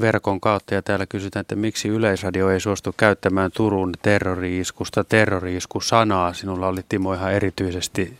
[0.00, 6.32] verkon kautta ja täällä kysytään, että miksi Yleisradio ei suostu käyttämään Turun terroriiskusta terroriisku-sanaa.
[6.32, 8.18] Sinulla oli Timo ihan erityisesti,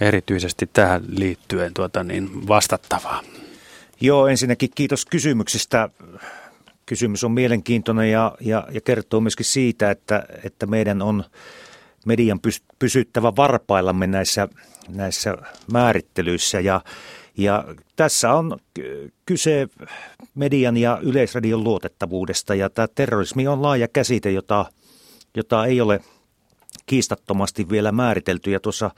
[0.00, 3.22] erityisesti tähän liittyen tuota niin, vastattavaa.
[4.00, 5.88] Joo, ensinnäkin kiitos kysymyksistä
[6.86, 11.24] kysymys on mielenkiintoinen ja, ja, ja kertoo myöskin siitä, että, että meidän on
[12.06, 12.40] median
[12.78, 14.48] pysyttävä varpaillamme näissä,
[14.88, 15.36] näissä
[15.72, 16.60] määrittelyissä.
[16.60, 16.80] Ja,
[17.36, 17.64] ja
[17.96, 18.58] tässä on
[19.26, 19.68] kyse
[20.34, 24.66] median ja yleisradion luotettavuudesta ja tämä terrorismi on laaja käsite, jota,
[25.36, 26.00] jota ei ole
[26.86, 28.50] kiistattomasti vielä määritelty.
[28.50, 28.90] Ja tuossa,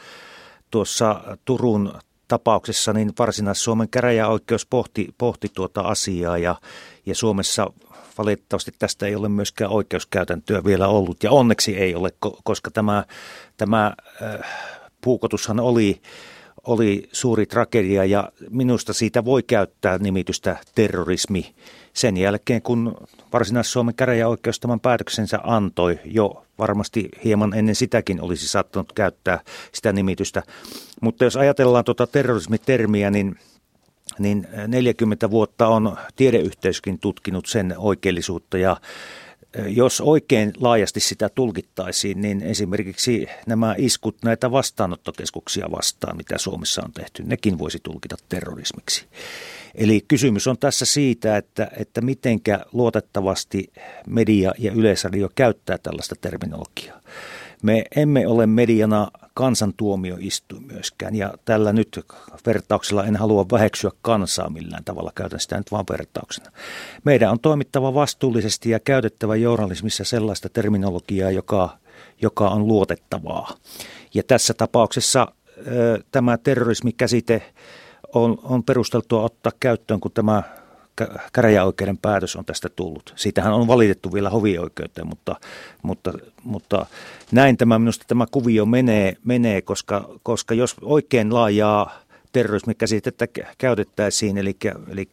[0.70, 1.92] tuossa Turun
[2.28, 6.56] tapauksessa niin Varsinais-Suomen käräjäoikeus pohti, pohti tuota asiaa ja,
[7.08, 7.72] ja Suomessa
[8.18, 11.22] valitettavasti tästä ei ole myöskään oikeuskäytäntöä vielä ollut.
[11.22, 12.12] Ja onneksi ei ole,
[12.44, 13.04] koska tämä,
[13.56, 13.92] tämä
[14.22, 14.38] äh,
[15.00, 16.00] puukotushan oli,
[16.66, 18.04] oli suuri tragedia.
[18.04, 21.54] Ja minusta siitä voi käyttää nimitystä terrorismi
[21.92, 22.96] sen jälkeen, kun
[23.32, 25.98] Varsinais-Suomen käräjäoikeus tämän päätöksensä antoi.
[26.04, 29.40] Jo varmasti hieman ennen sitäkin olisi saattanut käyttää
[29.72, 30.42] sitä nimitystä.
[31.00, 33.36] Mutta jos ajatellaan tuota terrorismitermiä, niin
[34.18, 38.76] niin 40 vuotta on tiedeyhteisökin tutkinut sen oikeellisuutta ja
[39.66, 46.92] jos oikein laajasti sitä tulkittaisiin, niin esimerkiksi nämä iskut näitä vastaanottokeskuksia vastaan, mitä Suomessa on
[46.92, 49.06] tehty, nekin voisi tulkita terrorismiksi.
[49.74, 53.72] Eli kysymys on tässä siitä, että, että mitenkä luotettavasti
[54.06, 57.00] media ja yleisradio käyttää tällaista terminologiaa.
[57.62, 62.00] Me emme ole mediana kansantuomioistuin myöskään, ja tällä nyt
[62.46, 66.50] vertauksella en halua väheksyä kansaa millään tavalla, käytän sitä nyt vain vertauksena.
[67.04, 71.78] Meidän on toimittava vastuullisesti ja käytettävä journalismissa sellaista terminologiaa, joka,
[72.22, 73.50] joka on luotettavaa.
[74.14, 75.32] Ja tässä tapauksessa
[75.66, 77.52] ö, tämä terrorismikäsite
[78.14, 80.42] on, on perusteltua ottaa käyttöön, kun tämä
[81.32, 83.12] käräjäoikeuden päätös on tästä tullut.
[83.16, 85.36] Siitähän on valitettu vielä hovioikeuteen, mutta,
[85.82, 86.12] mutta,
[86.44, 86.86] mutta
[87.32, 91.98] näin tämä minusta tämä kuvio menee, menee koska, koska jos oikein laajaa
[92.32, 93.26] terrorismikäsitettä
[93.58, 94.56] käytettäisiin, eli,
[94.88, 95.08] eli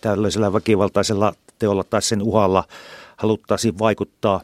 [0.00, 2.64] tällaisella väkivaltaisella teolla tai sen uhalla
[3.16, 4.40] haluttaisiin vaikuttaa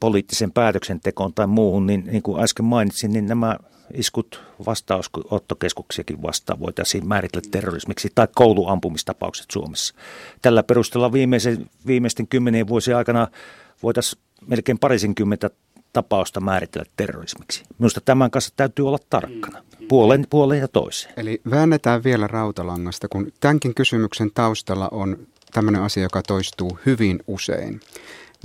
[0.00, 3.56] poliittisen päätöksentekoon tai muuhun, niin niin kuin äsken mainitsin, niin nämä
[3.94, 9.94] iskut vastaanottokeskuksiakin vastaan voitaisiin määritellä terrorismiksi tai kouluampumistapaukset Suomessa.
[10.42, 13.28] Tällä perusteella viimeisen, viimeisten kymmenien vuosien aikana
[13.82, 15.50] voitaisiin melkein parisenkymmentä
[15.92, 17.64] tapausta määritellä terrorismiksi.
[17.78, 21.14] Minusta tämän kanssa täytyy olla tarkkana, puolen, puolen ja toiseen.
[21.16, 25.18] Eli väännetään vielä rautalangasta, kun tämänkin kysymyksen taustalla on
[25.52, 27.80] tämmöinen asia, joka toistuu hyvin usein.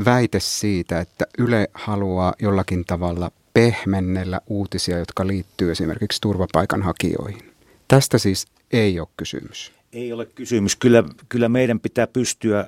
[0.06, 7.54] Väite siitä, että Yle haluaa jollakin tavalla pehmennellä uutisia, jotka liittyy esimerkiksi turvapaikanhakijoihin.
[7.88, 9.72] Tästä siis ei ole kysymys.
[9.94, 10.76] Ei ole kysymys.
[10.76, 12.68] Kyllä, kyllä meidän pitää pystyä äh,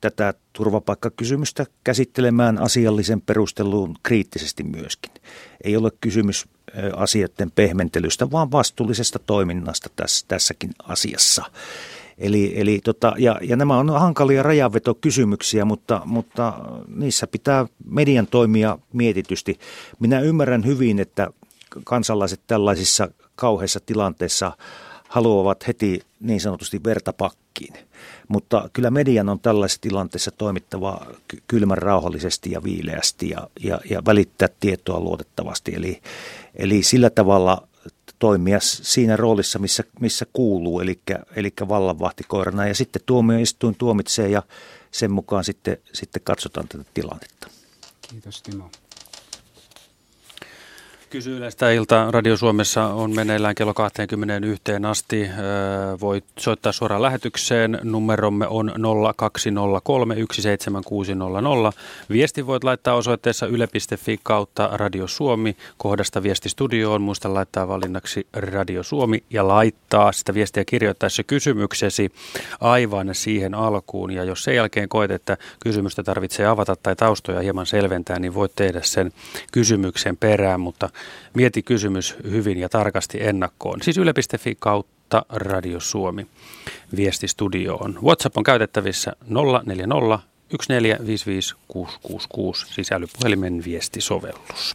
[0.00, 5.12] tätä turvapaikkakysymystä käsittelemään asiallisen perusteluun kriittisesti myöskin.
[5.64, 6.44] Ei ole kysymys
[6.78, 11.44] äh, asioiden pehmentelystä, vaan vastuullisesta toiminnasta tässä, tässäkin asiassa.
[12.20, 18.78] Eli, eli tota, ja, ja nämä on hankalia rajanvetokysymyksiä, mutta, mutta niissä pitää median toimia
[18.92, 19.58] mietitysti.
[19.98, 21.30] Minä ymmärrän hyvin, että
[21.84, 24.52] kansalaiset tällaisissa kauheissa tilanteissa
[25.08, 27.74] haluavat heti niin sanotusti vertapakkiin.
[28.28, 31.06] Mutta kyllä median on tällaisessa tilanteessa toimittava
[31.46, 35.74] kylmän rauhallisesti ja viileästi ja, ja, ja välittää tietoa luotettavasti.
[35.74, 36.00] Eli,
[36.54, 37.68] eli sillä tavalla
[38.20, 41.00] toimia siinä roolissa, missä, missä kuuluu, eli,
[41.36, 42.68] eli vallanvahtikoirana.
[42.68, 44.42] Ja sitten tuomioistuin tuomitsee ja
[44.90, 47.48] sen mukaan sitten, sitten katsotaan tätä tilannetta.
[48.10, 48.70] Kiitos Timo.
[51.10, 55.30] Kysy Yleistä ilta Radio Suomessa on meneillään kello 21 asti.
[56.00, 57.78] Voit soittaa suoraan lähetykseen.
[57.82, 58.72] Numeromme on
[59.16, 61.72] 0203 17600.
[62.10, 65.56] Viesti voit laittaa osoitteessa yle.fi kautta Radio Suomi.
[65.76, 67.02] Kohdasta viesti studioon.
[67.02, 72.12] Muista laittaa valinnaksi Radio Suomi ja laittaa sitä viestiä kirjoittaessa kysymyksesi
[72.60, 74.10] aivan siihen alkuun.
[74.10, 78.52] Ja jos sen jälkeen koet, että kysymystä tarvitsee avata tai taustoja hieman selventää, niin voit
[78.56, 79.12] tehdä sen
[79.52, 80.88] kysymyksen perään, mutta
[81.34, 83.82] Mieti kysymys hyvin ja tarkasti ennakkoon.
[83.82, 86.26] Siis yle.fi kautta Radio Suomi.
[86.96, 87.98] Viesti studioon.
[88.02, 89.12] WhatsApp on käytettävissä
[89.64, 90.56] 040 1455666
[92.74, 94.74] sisällöpuhelimen viestisovellus.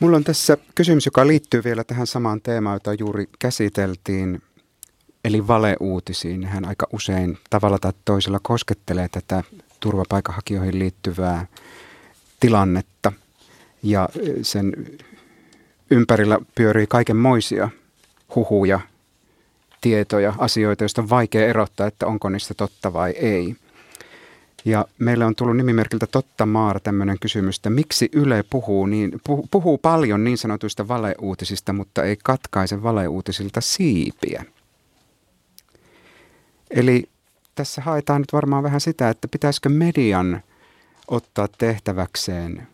[0.00, 4.42] Mulla on tässä kysymys, joka liittyy vielä tähän samaan teemaan, jota juuri käsiteltiin,
[5.24, 6.46] eli valeuutisiin.
[6.46, 9.42] Hän aika usein tavalla tai toisella koskettelee tätä
[9.80, 11.46] turvapaikanhakijoihin liittyvää
[12.40, 13.12] tilannetta–
[13.82, 14.08] ja
[14.42, 14.72] sen
[15.90, 17.68] ympärillä pyörii kaikenmoisia
[18.34, 18.80] huhuja,
[19.80, 23.56] tietoja, asioita, joista on vaikea erottaa, että onko niistä totta vai ei.
[24.64, 29.78] Ja meille on tullut nimimerkiltä Totta Maar tämmöinen kysymys, että miksi Yle puhuu, niin, puhuu
[29.78, 34.44] paljon niin sanotuista valeuutisista, mutta ei katkaise valeuutisilta siipiä.
[36.70, 37.08] Eli
[37.54, 40.42] tässä haetaan nyt varmaan vähän sitä, että pitäisikö median
[41.08, 42.66] ottaa tehtäväkseen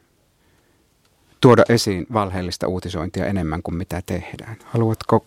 [1.45, 4.57] tuoda esiin valheellista uutisointia enemmän kuin mitä tehdään.
[4.65, 5.25] Haluatko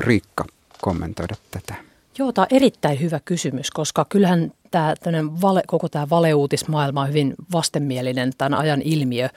[0.00, 0.44] Riikka
[0.80, 1.74] kommentoida tätä?
[2.18, 4.94] Joo, tämä on erittäin hyvä kysymys, koska kyllähän tämä,
[5.42, 9.28] vale, koko tämä valeuutismaailma on hyvin vastenmielinen tämän ajan ilmiö,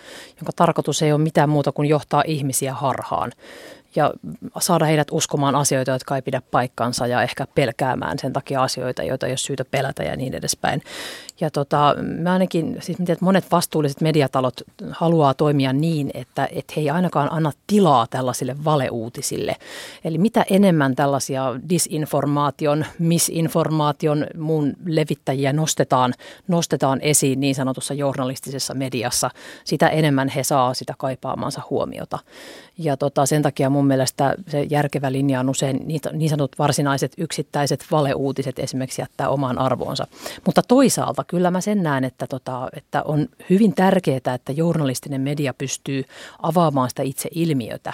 [0.41, 3.31] jonka tarkoitus ei ole mitään muuta kuin johtaa ihmisiä harhaan
[3.95, 4.13] ja
[4.59, 9.25] saada heidät uskomaan asioita, jotka ei pidä paikkansa ja ehkä pelkäämään sen takia asioita, joita
[9.25, 10.81] ei ole syytä pelätä ja niin edespäin.
[11.41, 16.73] Ja tota, mä ainakin, siis miten, että monet vastuulliset mediatalot haluaa toimia niin, että, että
[16.75, 19.55] he ei ainakaan anna tilaa tällaisille valeuutisille.
[20.03, 26.13] Eli mitä enemmän tällaisia disinformaation, misinformaation, muun levittäjiä nostetaan,
[26.47, 29.29] nostetaan esiin niin sanotussa journalistisessa mediassa,
[29.63, 32.19] sitä enemmän he saa sitä kaipaamansa huomiota.
[32.77, 37.85] Ja tota, sen takia mun mielestä se järkevä linja on usein niin sanotut varsinaiset yksittäiset
[37.91, 40.07] valeuutiset esimerkiksi jättää omaan arvoonsa.
[40.45, 45.53] Mutta toisaalta kyllä mä sen näen, että, tota, että on hyvin tärkeää, että journalistinen media
[45.53, 46.03] pystyy
[46.41, 47.93] avaamaan sitä itse ilmiötä.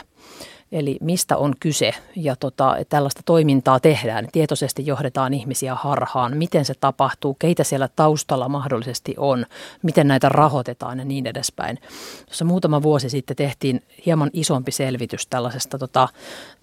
[0.75, 4.27] Eli mistä on kyse ja tota, tällaista toimintaa tehdään.
[4.31, 6.37] Tietoisesti johdetaan ihmisiä harhaan.
[6.37, 9.45] Miten se tapahtuu, keitä siellä taustalla mahdollisesti on,
[9.83, 11.79] miten näitä rahoitetaan ja niin edespäin.
[12.25, 16.07] Tuossa muutama vuosi sitten tehtiin hieman isompi selvitys tällaisesta, tota,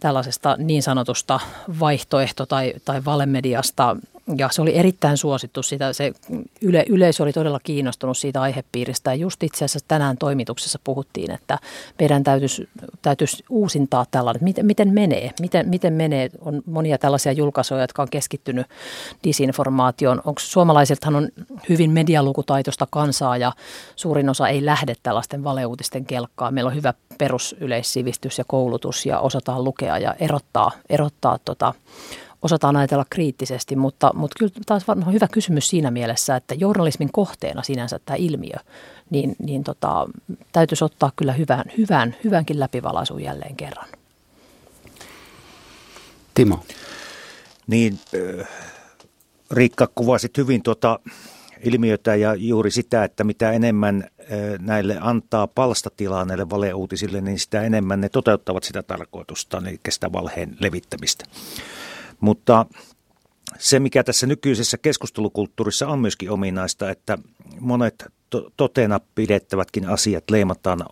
[0.01, 1.41] tällaisesta niin sanotusta
[1.81, 3.97] vaihtoehto- tai, tai valemediasta
[4.37, 5.63] ja se oli erittäin suosittu.
[5.63, 6.13] Sitä, se
[6.61, 9.11] yle, yleisö oli todella kiinnostunut siitä aihepiiristä.
[9.11, 11.59] Ja just itse asiassa tänään toimituksessa puhuttiin, että
[11.99, 12.69] meidän täytyisi,
[13.03, 15.31] täytyisi uusintaa tällainen, miten, miten menee.
[15.41, 16.31] Miten, miten menee.
[16.41, 18.67] On monia tällaisia julkaisuja, jotka on keskittynyt
[19.25, 20.21] disinformaatioon.
[20.25, 21.29] Onko suomalaisiltahan on
[21.69, 23.53] hyvin medialukutaitoista kansaa ja
[23.97, 26.55] suurin osa ei lähde tällaisten valeuutisten kelkkaan.
[26.55, 31.75] Meillä on hyvä perusyleissivistys ja koulutus ja osataan lukea ja erottaa, erottaa tota,
[32.43, 37.63] osataan ajatella kriittisesti, mutta, mutta kyllä taas on hyvä kysymys siinä mielessä, että journalismin kohteena
[37.63, 38.57] sinänsä tämä ilmiö,
[39.11, 40.07] niin, niin tota,
[40.53, 43.89] täytyisi ottaa kyllä hyvän, hyvän, hyvänkin läpivalaisun jälleen kerran.
[46.35, 46.65] Timo.
[47.67, 47.99] Niin,
[49.51, 50.99] Riikka kuvasit hyvin tuota
[51.63, 54.09] ilmiötä ja juuri sitä, että mitä enemmän
[54.61, 60.57] näille antaa palstatilaa näille valeuutisille, niin sitä enemmän ne toteuttavat sitä tarkoitusta, eli sitä valheen
[60.61, 61.25] levittämistä.
[62.23, 62.67] Mutta
[63.59, 67.19] se, mikä tässä nykyisessä keskustelukulttuurissa on myöskin ominaista, että
[67.61, 70.85] monet to- totena pidettävätkin asiat leimataan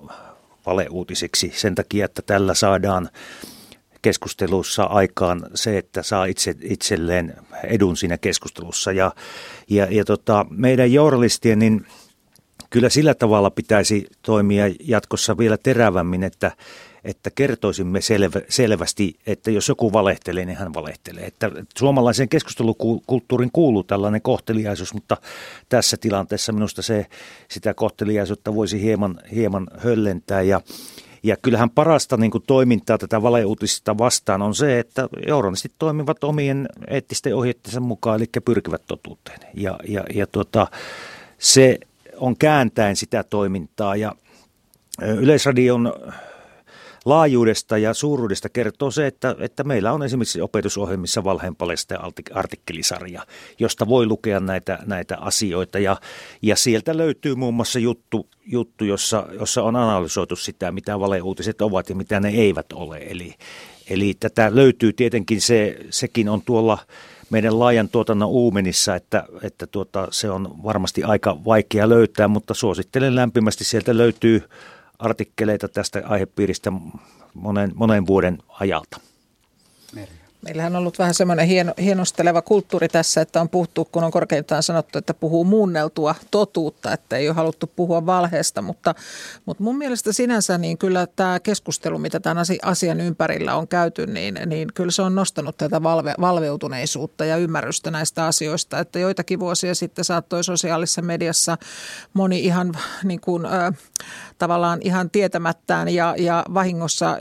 [0.66, 3.08] valeuutisiksi sen takia, että tällä saadaan
[4.02, 8.92] keskustelussa aikaan se, että saa itse, itselleen edun siinä keskustelussa.
[8.92, 9.12] Ja,
[9.70, 11.86] ja, ja tota, meidän journalistien, niin
[12.70, 16.52] kyllä sillä tavalla pitäisi toimia jatkossa vielä terävämmin, että
[17.04, 21.24] että kertoisimme selvä, selvästi, että jos joku valehtelee, niin hän valehtelee.
[21.24, 25.16] Että suomalaiseen keskustelukulttuurin kuuluu tällainen kohteliaisuus, mutta
[25.68, 27.07] tässä tilanteessa minusta se,
[27.48, 30.42] sitä kohteliaisuutta voisi hieman, hieman höllentää.
[30.42, 30.61] Ja,
[31.22, 36.68] Ja kyllähän parasta niin kuin toimintaa tätä valeuutisista vastaan on se, että journalistit toimivat omien
[36.88, 39.40] eettisten ohjeittensa mukaan, eli pyrkivät totuuteen.
[39.55, 40.66] Ja, ja, ja tuota,
[41.38, 41.78] se
[42.16, 44.12] on kääntäen sitä toimintaa ja
[45.03, 45.92] Yleisradion
[47.05, 52.01] laajuudesta ja suuruudesta kertoo se, että, että meillä on esimerkiksi opetusohjelmissa valheenpalesta ja
[52.34, 53.26] artikkelisarja,
[53.59, 55.78] josta voi lukea näitä, näitä asioita.
[55.78, 55.96] Ja,
[56.42, 61.88] ja sieltä löytyy muun muassa juttu, juttu jossa, jossa on analysoitu sitä, mitä valeuutiset ovat
[61.88, 62.96] ja mitä ne eivät ole.
[62.96, 63.34] Eli,
[63.90, 66.78] eli tätä löytyy tietenkin, se, sekin on tuolla
[67.30, 73.14] meidän laajan tuotannon uumenissa, että, että tuota, se on varmasti aika vaikea löytää, mutta suosittelen
[73.14, 74.42] lämpimästi, sieltä löytyy
[75.01, 76.72] artikkeleita tästä aihepiiristä
[77.34, 79.01] monen, monen vuoden ajalta.
[80.43, 84.62] Meillähän on ollut vähän semmoinen hieno, hienosteleva kulttuuri tässä, että on puhuttu, kun on korkeintaan
[84.62, 88.95] sanottu, että puhuu muunneltua totuutta, että ei ole haluttu puhua valheesta, mutta,
[89.47, 94.38] mutta mun mielestä sinänsä niin kyllä tämä keskustelu, mitä tämän asian ympärillä on käyty, niin,
[94.47, 99.74] niin kyllä se on nostanut tätä valve, valveutuneisuutta ja ymmärrystä näistä asioista, että joitakin vuosia
[99.74, 101.59] sitten saattoi sosiaalisessa mediassa
[102.14, 102.72] moni ihan
[103.05, 103.47] niin kuin,
[104.38, 107.18] tavallaan ihan tietämättään ja, ja vahingossa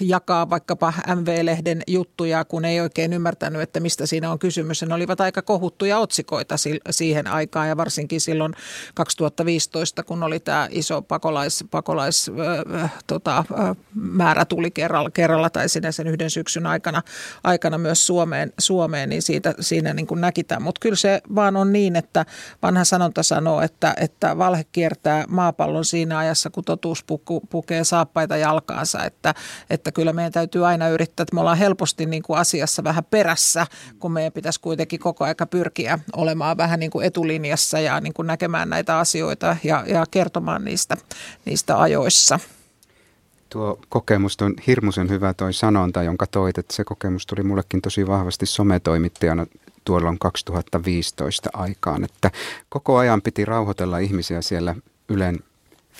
[0.00, 4.82] jakaa vaikkapa MV-lehden juttuja, kun ei oikein ymmärtänyt, että mistä siinä on kysymys.
[4.82, 6.54] Ne olivat aika kohuttuja otsikoita
[6.90, 8.54] siihen aikaan ja varsinkin silloin
[8.94, 12.30] 2015, kun oli tämä iso pakolais, pakolais
[12.82, 13.44] äh, tota,
[13.94, 17.02] määrä tuli kerralla, kerralla tai sinne sen yhden syksyn aikana,
[17.44, 20.62] aikana myös Suomeen, Suomeen niin siitä, siinä niin kuin näki tämän.
[20.62, 22.26] Mutta kyllä se vaan on niin, että
[22.62, 27.04] vanha sanonta sanoo, että, että valhe kiertää maapallon siinä ajassa, kun totuus
[27.50, 29.04] pukee saappaita jalkaansa.
[29.04, 29.34] Että,
[29.70, 33.66] että kyllä meidän täytyy aina yrittää, että me ollaan helposti niin kuin asiassa vähän perässä,
[33.98, 38.26] kun meidän pitäisi kuitenkin koko aika pyrkiä olemaan vähän niin kuin etulinjassa ja niin kuin
[38.26, 40.96] näkemään näitä asioita ja, ja kertomaan niistä,
[41.44, 42.40] niistä ajoissa.
[43.50, 48.06] Tuo kokemus on hirmuisen hyvä toi sanonta, jonka toit, että se kokemus tuli mullekin tosi
[48.06, 49.46] vahvasti sometoimittajana
[49.84, 52.30] tuolloin 2015 aikaan, että
[52.68, 54.74] koko ajan piti rauhoitella ihmisiä siellä
[55.08, 55.38] Ylen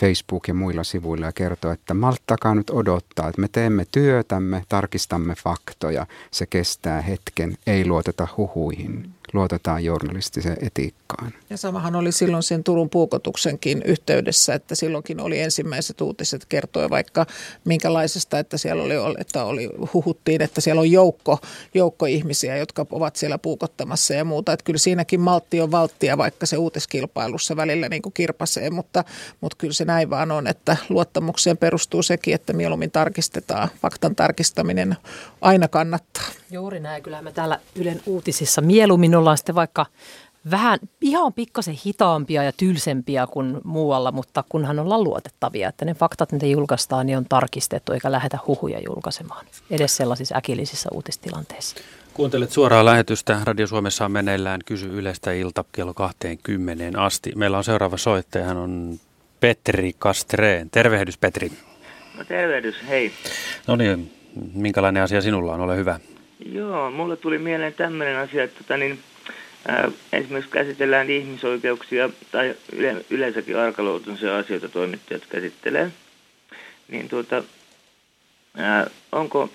[0.02, 5.34] Facebook ja muilla sivuilla ja kertoa, että malttakaa nyt odottaa, että me teemme työtämme, tarkistamme
[5.34, 11.32] faktoja, se kestää hetken, ei luoteta huhuihin luotetaan journalistiseen etiikkaan.
[11.50, 17.26] Ja samahan oli silloin sen Turun puukotuksenkin yhteydessä, että silloinkin oli ensimmäiset uutiset kertoi vaikka
[17.64, 21.38] minkälaisesta, että siellä oli, että oli, huhuttiin, että siellä on joukko,
[21.74, 24.52] joukko ihmisiä, jotka ovat siellä puukottamassa ja muuta.
[24.52, 29.04] Että kyllä siinäkin maltti on valttia, vaikka se uutiskilpailussa välillä niin kuin kirpasee, mutta,
[29.40, 33.68] mutta kyllä se näin vaan on, että luottamukseen perustuu sekin, että mieluummin tarkistetaan.
[33.82, 34.96] Faktan tarkistaminen
[35.40, 36.41] aina kannattaa.
[36.52, 37.02] Juuri näin.
[37.02, 39.86] Kyllähän me täällä Ylen uutisissa mieluummin ollaan sitten vaikka
[40.50, 46.32] vähän ihan pikkasen hitaampia ja tylsempiä kuin muualla, mutta kunhan ollaan luotettavia, että ne faktat,
[46.32, 51.76] mitä julkaistaan, niin on tarkistettu eikä lähetä huhuja julkaisemaan edes sellaisissa äkillisissä uutistilanteissa.
[52.14, 53.40] Kuuntelet suoraa lähetystä.
[53.44, 57.32] Radio Suomessa on meneillään Kysy Ylestä ilta kello 20 asti.
[57.34, 59.00] Meillä on seuraava soittaja, hän on
[59.40, 60.70] Petri Kastreen.
[60.70, 61.52] Tervehdys Petri.
[62.18, 63.12] No tervehdys, hei.
[63.66, 64.12] No niin,
[64.54, 65.60] minkälainen asia sinulla on?
[65.60, 66.00] Ole hyvä.
[66.46, 68.98] Joo, mulle tuli mieleen tämmöinen asia, että tota, niin,
[69.68, 75.90] ää, esimerkiksi käsitellään ihmisoikeuksia tai yle, yleensäkin arkaluontoisia asioita toimittajat käsittelee.
[76.88, 77.42] Niin tuota,
[78.56, 79.50] ää, onko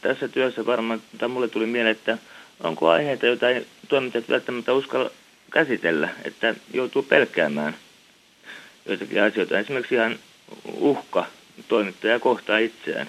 [0.00, 2.18] tässä työssä varmaan, tai mulle tuli mieleen, että
[2.60, 5.10] onko aiheita, joita ei toimittajat välttämättä uskalla
[5.50, 7.76] käsitellä, että joutuu pelkäämään
[8.86, 9.58] joitakin asioita.
[9.58, 10.18] Esimerkiksi ihan
[10.72, 11.26] uhka
[11.68, 13.06] toimittaja kohtaa itseään.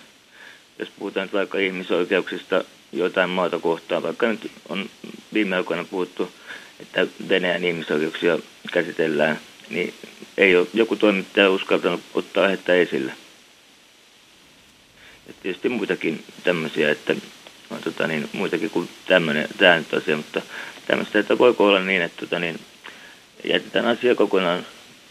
[0.80, 2.64] Jos puhutaan vaikka ihmisoikeuksista
[2.94, 4.90] jotain maata kohtaan, vaikka nyt on
[5.34, 6.32] viime aikoina puhuttu,
[6.80, 8.40] että Venäjän ihmisoikeuksia
[8.72, 9.94] käsitellään, niin
[10.38, 13.12] ei ole joku toimittaja uskaltanut ottaa aihetta esille.
[15.28, 17.16] Ja tietysti muitakin tämmöisiä, että
[17.70, 20.42] on tota niin, muitakin kuin tämmöinen, tämä nyt asia, mutta
[20.88, 22.60] tämmöistä, että voiko olla niin, että tota niin,
[23.44, 24.66] jätetään asia kokonaan,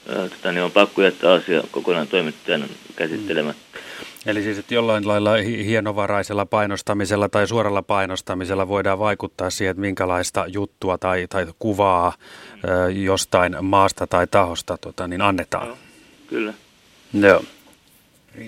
[0.07, 3.79] tota niin, on pakko jättää asia kokonaan toimittajan käsittelemättä.
[4.29, 10.45] Eli siis, että jollain lailla hienovaraisella painostamisella tai suoralla painostamisella voidaan vaikuttaa siihen, että minkälaista
[10.47, 12.13] juttua tai, tai kuvaa
[12.65, 15.69] ö, jostain maasta tai tahosta tota, niin annetaan.
[16.27, 16.55] Kyllä.
[17.13, 17.43] Joo.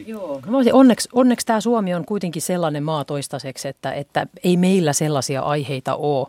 [0.07, 0.41] Joo.
[0.73, 5.95] Onneksi, onneksi tämä Suomi on kuitenkin sellainen maa toistaiseksi, että, että ei meillä sellaisia aiheita
[5.97, 6.27] ole,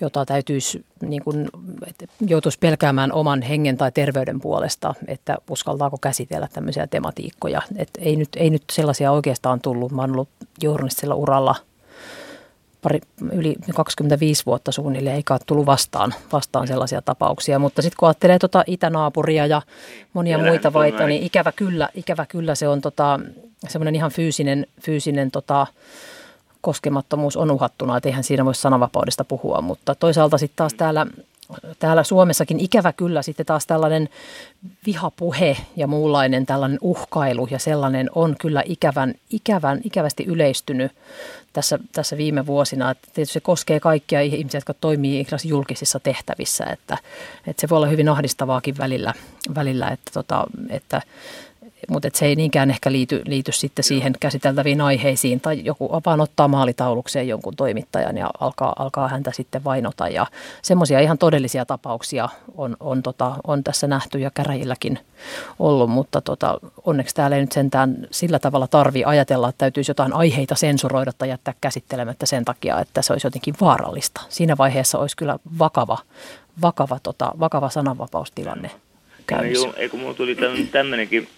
[0.00, 1.48] jota täytyisi, niin kuin,
[2.26, 7.62] joutuisi pelkäämään oman hengen tai terveyden puolesta, että uskaltaako käsitellä tämmöisiä tematiikkoja.
[7.76, 9.92] Et ei, nyt, ei nyt sellaisia oikeastaan tullut.
[9.92, 10.28] Mä oon ollut
[10.62, 11.54] journalistisella uralla
[12.84, 13.00] pari,
[13.32, 17.58] yli 25 vuotta suunnilleen, eikä ole tullut vastaan, vastaan sellaisia tapauksia.
[17.58, 19.62] Mutta sitten kun ajattelee tota itänaapuria ja
[20.12, 23.20] monia muita vaita, niin ikävä kyllä, ikävä kyllä se on tota,
[23.68, 25.66] semmoinen ihan fyysinen, fyysinen tota,
[26.60, 31.06] koskemattomuus on uhattuna, että eihän siinä voi sananvapaudesta puhua, mutta toisaalta sitten taas täällä
[31.78, 34.08] täällä Suomessakin ikävä kyllä sitten taas tällainen
[34.86, 40.92] vihapuhe ja muunlainen tällainen uhkailu ja sellainen on kyllä ikävän, ikävän, ikävästi yleistynyt
[41.52, 42.90] tässä, tässä viime vuosina.
[42.90, 46.98] Että tietysti se koskee kaikkia ihmisiä, jotka toimii julkisissa tehtävissä, että,
[47.46, 49.14] että se voi olla hyvin ahdistavaakin välillä,
[49.54, 51.02] välillä että, tota, että
[51.88, 55.40] mutta se ei niinkään ehkä liity, liity sitten siihen käsiteltäviin aiheisiin.
[55.40, 60.08] Tai joku vaan ottaa maalitaulukseen jonkun toimittajan ja alkaa, alkaa häntä sitten vainota.
[60.08, 60.26] Ja
[60.62, 64.98] semmoisia ihan todellisia tapauksia on, on, tota, on tässä nähty ja käräjilläkin
[65.58, 70.12] ollut, mutta tota, onneksi täällä ei nyt sentään sillä tavalla tarvi ajatella, että täytyisi jotain
[70.12, 74.20] aiheita sensuroida tai jättää käsittelemättä sen takia, että se olisi jotenkin vaarallista.
[74.28, 75.98] Siinä vaiheessa olisi kyllä vakava,
[76.62, 78.70] vakava, tota, vakava sananvapaustilanne
[79.26, 79.66] käynnissä.
[79.66, 80.36] Joo, eikö mulla tuli
[80.72, 81.28] tämmöinenkin,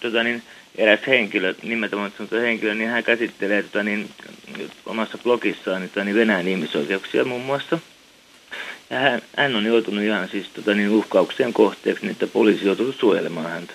[0.00, 0.42] tota niin,
[0.74, 4.10] eräs henkilö, nimettömättä henkilö, niin hän käsittelee tota niin,
[4.86, 7.78] omassa blogissaan tota niin Venäjän ihmisoikeuksia muun muassa.
[8.90, 12.96] Ja hän, hän on joutunut ihan siis tota niin, uhkauksien kohteeksi, niin että poliisi joutunut
[12.96, 13.72] suojelemaan häntä.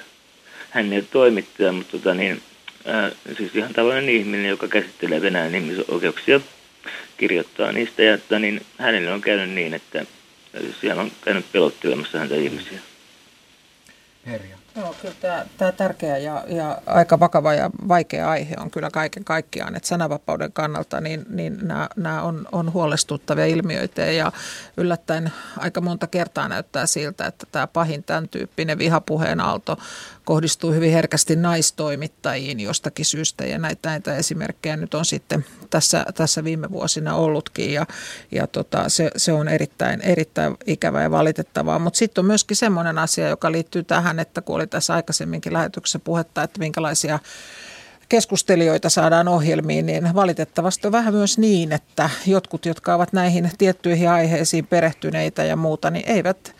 [0.69, 2.41] Hän ei ole toimittaja, mutta tota niin,
[2.85, 6.41] ää, siis ihan tavallinen ihminen, joka käsittelee Venäjän ihmisoikeuksia,
[7.17, 8.03] kirjoittaa niistä.
[8.03, 10.05] Ja että niin, hänelle on käynyt niin, että
[10.81, 12.79] siellä on käynyt pelottelemassa häntä ihmisiä.
[14.27, 14.57] Merja.
[14.75, 19.23] Joo, kyllä tämä, tämä tärkeä ja, ja aika vakava ja vaikea aihe on kyllä kaiken
[19.23, 24.31] kaikkiaan, että sananvapauden kannalta niin, niin nämä, nämä on, on huolestuttavia ilmiöitä ja
[24.77, 29.77] yllättäen aika monta kertaa näyttää siltä, että tämä pahin tämän tyyppinen vihapuheen aalto
[30.25, 36.43] kohdistuu hyvin herkästi naistoimittajiin jostakin syystä ja näitä, näitä esimerkkejä nyt on sitten tässä, tässä
[36.43, 37.85] viime vuosina ollutkin ja,
[38.31, 42.97] ja tota, se, se on erittäin, erittäin ikävää ja valitettavaa, mutta sitten on myöskin semmoinen
[42.97, 47.19] asia, joka liittyy tähän, että kun oli tässä aikaisemminkin lähetyksessä puhetta, että minkälaisia
[48.09, 54.09] keskustelijoita saadaan ohjelmiin, niin valitettavasti on vähän myös niin, että jotkut, jotka ovat näihin tiettyihin
[54.09, 56.55] aiheisiin perehtyneitä ja muuta, niin eivät,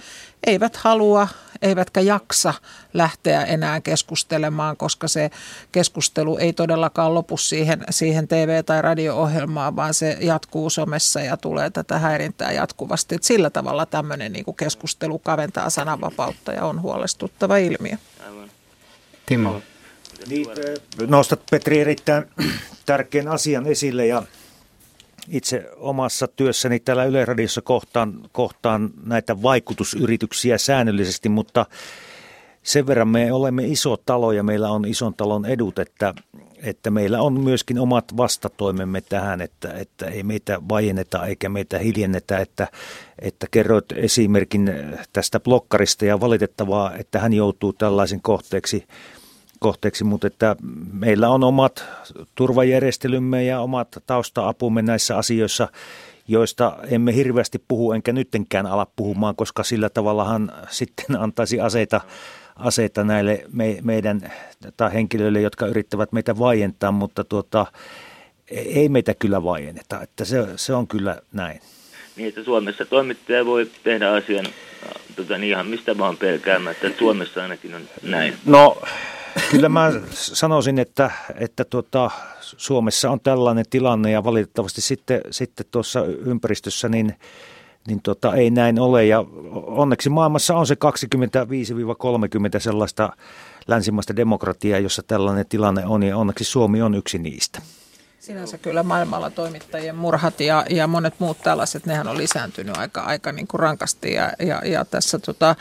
[0.47, 1.27] eivät halua
[1.61, 2.53] eivätkä jaksa
[2.93, 5.31] lähteä enää keskustelemaan, koska se
[5.71, 11.69] keskustelu ei todellakaan lopu siihen, siihen TV- tai radio-ohjelmaan, vaan se jatkuu somessa ja tulee
[11.69, 13.15] tätä häirintää jatkuvasti.
[13.15, 17.97] Et sillä tavalla tämmöinen niin keskustelu kaventaa sananvapautta ja on huolestuttava ilmiö.
[19.25, 19.61] Timo.
[20.27, 20.47] Niin,
[21.07, 22.25] nostat Petri erittäin
[22.85, 24.23] tärkeän asian esille ja
[25.29, 31.65] itse omassa työssäni täällä Yle Radiossa kohtaan, kohtaan näitä vaikutusyrityksiä säännöllisesti, mutta
[32.63, 36.13] sen verran me olemme iso talo ja meillä on ison talon edut, että,
[36.57, 42.37] että meillä on myöskin omat vastatoimemme tähän, että, että ei meitä vajenneta eikä meitä hiljennetä,
[42.37, 42.67] että,
[43.19, 44.73] että kerroit esimerkin
[45.13, 48.85] tästä blokkarista ja valitettavaa, että hän joutuu tällaisen kohteeksi
[49.59, 50.55] kohteeksi, mutta että
[50.93, 51.85] meillä on omat
[52.35, 55.67] turvajärjestelymme ja omat tausta-apumme näissä asioissa,
[56.27, 62.01] joista emme hirveästi puhu, enkä nyttenkään ala puhumaan, koska sillä tavallahan sitten antaisi aseita,
[62.55, 64.31] aseita näille me, meidän
[64.77, 67.65] tai henkilöille, jotka yrittävät meitä vaientaa, mutta tuota,
[68.51, 71.61] ei meitä kyllä vaienneta, että se, se on kyllä näin.
[72.15, 74.45] Niin, että Suomessa toimittaja voi tehdä asian
[75.15, 78.33] tota, niin ihan mistä vaan pelkäämättä, että Suomessa ainakin on näin.
[78.45, 78.81] No
[79.51, 82.11] Kyllä mä sanoisin, että, että tuota,
[82.41, 87.15] Suomessa on tällainen tilanne ja valitettavasti sitten, sitten tuossa ympäristössä niin,
[87.87, 89.05] niin tota, ei näin ole.
[89.05, 90.75] Ja onneksi maailmassa on se
[92.57, 93.09] 25-30 sellaista
[93.67, 97.61] länsimaista demokratiaa, jossa tällainen tilanne on ja onneksi Suomi on yksi niistä.
[98.19, 103.31] Sinänsä kyllä maailmalla toimittajien murhat ja, ja monet muut tällaiset, nehän on lisääntynyt aika, aika
[103.31, 105.55] niin kuin rankasti ja, ja, ja tässä, tota,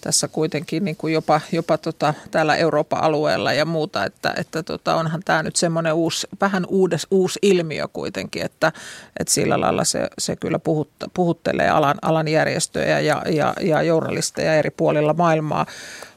[0.00, 4.94] tässä kuitenkin niin kuin jopa, jopa tota, täällä Euroopan alueella ja muuta, että, että tota,
[4.94, 8.72] onhan tämä nyt semmoinen uusi, vähän uudes, uusi ilmiö kuitenkin, että,
[9.20, 14.54] että sillä lailla se, se kyllä puhutta, puhuttelee alan, alan järjestöjä ja, ja, ja journalisteja
[14.54, 15.66] eri puolilla maailmaa.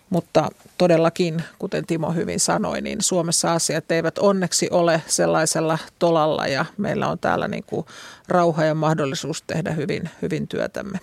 [0.10, 6.66] Mutta todellakin, kuten Timo hyvin sanoi, niin Suomessa asiat eivät onneksi ole sellaisella tolalla ja
[6.78, 7.86] meillä on täällä niin kuin
[8.28, 11.00] rauha ja mahdollisuus tehdä hyvin, hyvin työtämme.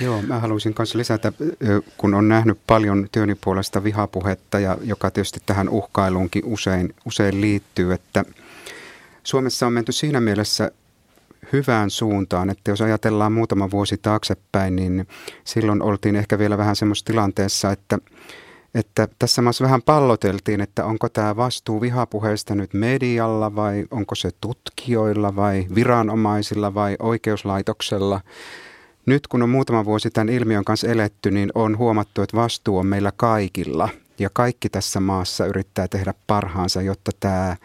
[0.00, 1.32] Joo, mä haluaisin myös lisätä,
[1.96, 7.92] kun on nähnyt paljon työni puolesta vihapuhetta, ja joka tietysti tähän uhkailuunkin usein, usein liittyy,
[7.92, 8.24] että
[9.22, 10.70] Suomessa on menty siinä mielessä
[11.52, 15.08] hyvään suuntaan, että jos ajatellaan muutama vuosi taaksepäin, niin
[15.44, 17.98] silloin oltiin ehkä vielä vähän semmoisessa tilanteessa, että
[18.76, 24.30] että tässä maassa vähän palloteltiin, että onko tämä vastuu vihapuheesta nyt medialla vai onko se
[24.40, 28.20] tutkijoilla vai viranomaisilla vai oikeuslaitoksella.
[29.06, 32.86] Nyt kun on muutama vuosi tämän ilmiön kanssa eletty, niin on huomattu, että vastuu on
[32.86, 33.88] meillä kaikilla.
[34.18, 37.56] Ja kaikki tässä maassa yrittää tehdä parhaansa, jotta tämä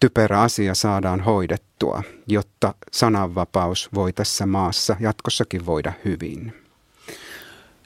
[0.00, 6.54] typerä asia saadaan hoidettua, jotta sananvapaus voi tässä maassa jatkossakin voida hyvin.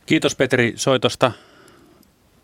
[0.06, 1.32] Kiitos Petri soitosta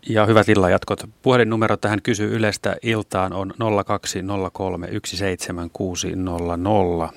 [0.09, 1.09] ja hyvät illanjatkot.
[1.21, 3.53] Puhelinnumero tähän kysy Ylestä iltaan on
[3.85, 7.13] 0203 17600.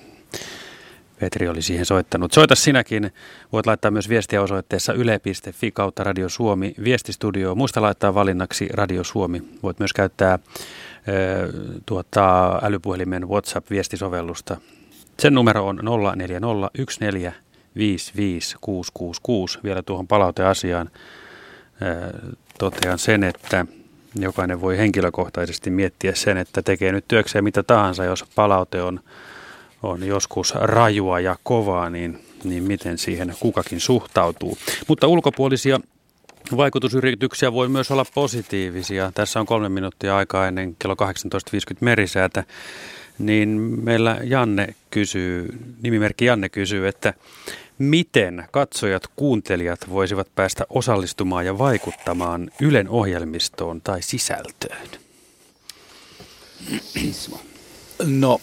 [1.21, 2.33] Petri oli siihen soittanut.
[2.33, 3.13] Soita sinäkin.
[3.53, 7.55] Voit laittaa myös viestiä osoitteessa yle.fi kautta Radio Suomi viestistudio.
[7.55, 9.43] Muista laittaa valinnaksi Radio Suomi.
[9.63, 10.39] Voit myös käyttää
[11.87, 14.57] tuota, älypuhelimen WhatsApp-viestisovellusta.
[15.19, 15.81] Sen numero on
[16.17, 17.01] 0401
[17.77, 19.59] 55666.
[19.65, 20.91] Vielä tuohon palauteasiaan
[22.59, 23.67] totean sen, että
[24.15, 29.01] jokainen voi henkilökohtaisesti miettiä sen, että tekee nyt työkseen mitä tahansa, jos palaute on,
[29.83, 34.59] on joskus rajua ja kovaa, niin, niin miten siihen kukakin suhtautuu.
[34.89, 35.81] Mutta ulkopuolisia
[36.57, 39.13] vaikutusyrityksiä voi myös olla positiivisia.
[39.15, 42.45] Tässä on kolme minuuttia aikaa ennen kello 18.50 merisäätä.
[43.19, 43.49] Niin
[43.83, 47.15] meillä Janne kysyy, nimimerkki Janne kysyy, että
[47.79, 54.89] miten katsojat, kuuntelijat voisivat päästä osallistumaan ja vaikuttamaan Ylen ohjelmistoon tai sisältöön?
[58.07, 58.41] No,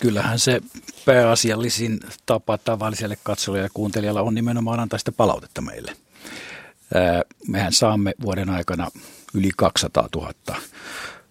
[0.00, 0.60] kyllähän se
[1.04, 5.96] pääasiallisin tapa tavalliselle katsojalle ja kuuntelijalle on nimenomaan antaa sitä palautetta meille.
[7.48, 8.90] Mehän saamme vuoden aikana
[9.34, 10.32] yli 200 000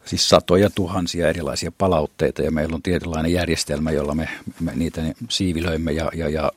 [0.06, 4.30] siis satoja tuhansia erilaisia palautteita ja meillä on tietynlainen järjestelmä, jolla me,
[4.60, 6.52] me niitä siivilöimme ja, ja, ja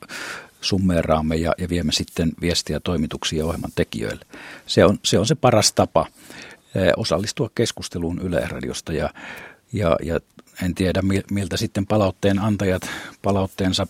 [0.67, 4.25] summeeraamme ja, ja viemme sitten viestiä toimituksia ohjelman tekijöille.
[4.65, 6.05] Se on se, on se paras tapa
[6.75, 9.09] eh, osallistua keskusteluun Yle-radiosta ja,
[9.73, 10.19] ja, ja
[10.63, 11.01] en tiedä
[11.31, 12.89] miltä sitten palautteen antajat
[13.21, 13.87] palautteensa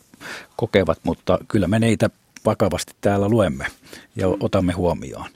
[0.56, 2.10] kokevat, mutta kyllä me neitä
[2.46, 3.66] vakavasti täällä luemme
[4.16, 5.30] ja otamme huomioon.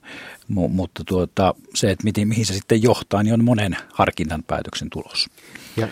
[0.47, 4.89] M- mutta tuota, se, että miten, mihin se sitten johtaa, niin on monen harkinnan päätöksen
[4.89, 5.29] tulos.
[5.77, 5.87] Ja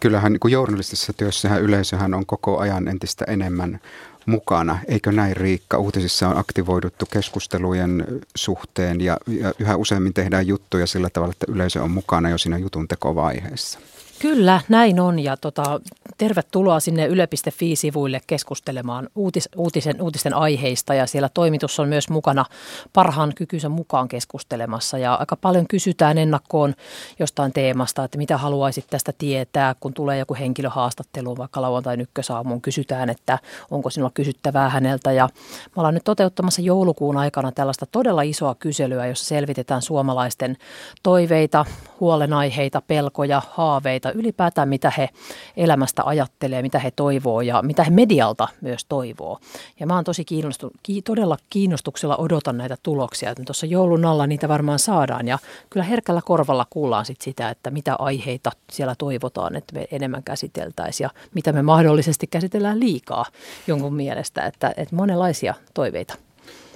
[0.00, 3.80] kyllähän niin journalistisessa työssähän yleisöhän on koko ajan entistä enemmän
[4.26, 4.78] mukana.
[4.88, 5.78] Eikö näin Riikka?
[5.78, 11.82] Uutisissa on aktivoiduttu keskustelujen suhteen ja, ja yhä useammin tehdään juttuja sillä tavalla, että yleisö
[11.82, 13.78] on mukana jo siinä jutun tekovaiheessa.
[14.18, 15.18] Kyllä, näin on.
[15.18, 15.80] Ja tota,
[16.18, 20.94] tervetuloa sinne yle.fi-sivuille keskustelemaan uutis, uutisen, uutisten aiheista.
[20.94, 22.44] Ja siellä toimitus on myös mukana
[22.92, 24.98] parhaan kykynsä mukaan keskustelemassa.
[24.98, 26.74] Ja aika paljon kysytään ennakkoon
[27.18, 32.62] jostain teemasta, että mitä haluaisit tästä tietää, kun tulee joku henkilöhaastattelu vaikka lauantai ykkösaamuun.
[32.62, 33.38] Kysytään, että
[33.70, 35.12] onko sinulla kysyttävää häneltä.
[35.12, 35.28] Ja
[35.66, 40.56] me ollaan nyt toteuttamassa joulukuun aikana tällaista todella isoa kyselyä, jossa selvitetään suomalaisten
[41.02, 41.64] toiveita,
[42.00, 45.08] huolenaiheita, pelkoja, haaveita, ylipäätään mitä he
[45.56, 49.38] elämästä ajattelee, mitä he toivoo ja mitä he medialta myös toivoo.
[49.80, 53.30] Ja mä oon tosi kiinnostu, ki, todella kiinnostuksella odotan näitä tuloksia.
[53.30, 55.38] Että tuossa joulun alla niitä varmaan saadaan ja
[55.70, 61.04] kyllä herkällä korvalla kuullaan sit sitä, että mitä aiheita siellä toivotaan, että me enemmän käsiteltäisiin
[61.04, 63.24] ja mitä me mahdollisesti käsitellään liikaa
[63.66, 66.14] jonkun mielestä, että, että monenlaisia toiveita.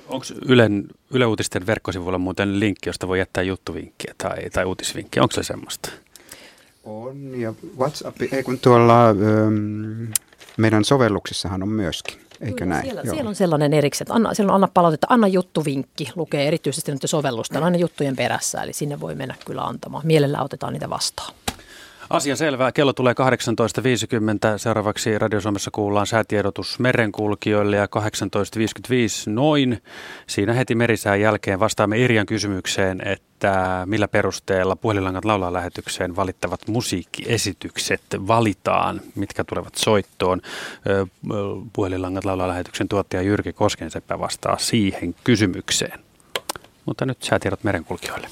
[0.08, 5.22] Onko Ylen, Yle Uutisten verkkosivuilla muuten linkki, josta voi jättää juttuvinkkiä tai, tai uutisvinkkiä?
[5.22, 5.90] Onko se semmoista?
[6.84, 10.12] On ja WhatsApp, ei kun tuolla ähm,
[10.56, 12.84] meidän sovelluksissahan on myöskin, eikö Kyllä, näin?
[12.84, 16.92] Siellä, siellä on sellainen erikseen, että anna, siellä on anna palautetta, anna juttuvinkki, lukee erityisesti
[16.92, 20.06] nyt sovellusta, aina juttujen perässä, eli sinne voi mennä kyllä antamaan.
[20.06, 21.34] Mielellä otetaan niitä vastaan.
[22.10, 22.72] Asia selvää.
[22.72, 23.14] Kello tulee
[24.52, 24.58] 18.50.
[24.58, 27.90] Seuraavaksi Radio Suomessa kuullaan säätiedotus merenkulkijoille ja 18.55
[29.26, 29.82] noin.
[30.26, 38.02] Siinä heti merisään jälkeen vastaamme Irjan kysymykseen, että millä perusteella puhelinlangat laulaa lähetykseen valittavat musiikkiesitykset
[38.28, 40.40] valitaan, mitkä tulevat soittoon.
[41.72, 46.00] Puhelinlangat laulaa lähetyksen tuottaja Jyrki Koskenseppä vastaa siihen kysymykseen.
[46.86, 48.28] Mutta nyt säätiedot merenkulkijoille.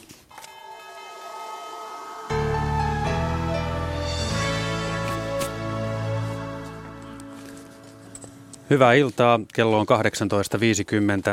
[8.71, 9.41] Hyvää iltaa.
[9.55, 9.87] Kello on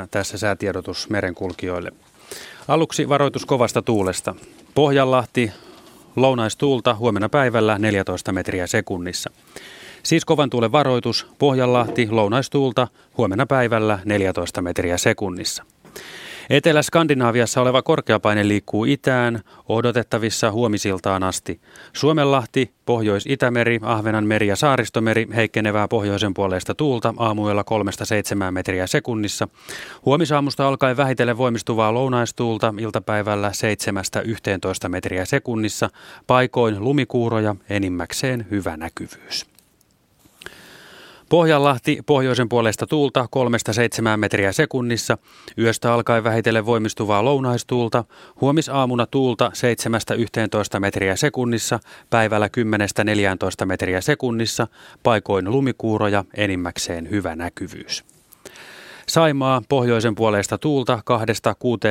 [0.02, 0.08] 18.50.
[0.12, 1.92] Tässä säätiedotus merenkulkijoille.
[2.68, 4.36] Aluksi varoitus kovasta tuulesta.
[4.76, 5.52] Pohjanlahti,
[6.16, 9.32] lounaistuulta huomenna päivällä 14 metriä sekunnissa.
[10.04, 15.64] Siis kovan tuulen varoitus, Pohjanlahti, lounaistuulta huomenna päivällä 14 metriä sekunnissa.
[16.50, 21.62] Etelä-Skandinaaviassa oleva korkeapaine liikkuu itään, odotettavissa huomisiltaan asti.
[21.94, 27.64] Suomenlahti, Pohjois-Itämeri, Ahvenanmeri ja Saaristomeri heikkenevää pohjoisen puolesta tuulta aamuilla
[28.48, 29.48] 3-7 metriä sekunnissa.
[30.06, 33.52] Huomisaamusta alkaen vähitellen voimistuvaa lounaistuulta iltapäivällä
[34.86, 35.90] 7-11 metriä sekunnissa,
[36.28, 39.55] paikoin lumikuuroja, enimmäkseen hyvä näkyvyys.
[41.30, 43.28] Pohjanlahti pohjoisen puolesta tuulta
[44.16, 45.18] 3-7 metriä sekunnissa,
[45.58, 48.04] yöstä alkaen vähitellen voimistuvaa lounaistuulta,
[48.42, 49.52] huomisaamuna tuulta
[50.76, 52.50] 7-11 metriä sekunnissa, päivällä
[53.64, 54.68] 10-14 metriä sekunnissa,
[55.04, 58.04] paikoin lumikuuroja, enimmäkseen hyvä näkyvyys.
[59.08, 61.00] Saimaa pohjoisen puolesta tuulta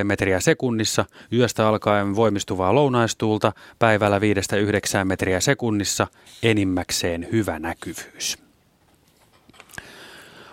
[0.00, 4.22] 2-6 metriä sekunnissa, yöstä alkaen voimistuvaa lounaistuulta, päivällä 5-9
[5.04, 6.06] metriä sekunnissa,
[6.42, 8.43] enimmäkseen hyvä näkyvyys.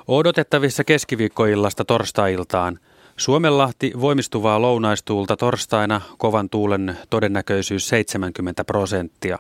[0.08, 2.80] Odotettavissa keskiviikkoillasta torstai-iltaan.
[3.18, 9.40] Suomenlahti voimistuvaa lounaistuulta torstaina kovan tuulen todennäköisyys 70 prosenttia.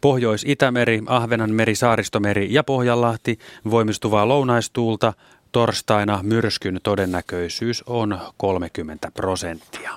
[0.00, 3.38] Pohjois-Itämeri, Ahvenanmeri, Saaristomeri ja Pohjanlahti
[3.70, 5.12] voimistuvaa lounaistuulta
[5.52, 9.90] torstaina myrskyn todennäköisyys on 30 prosenttia.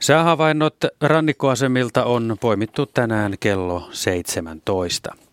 [0.00, 5.25] Säähavainnot rannikkoasemilta on poimittu tänään kello 17.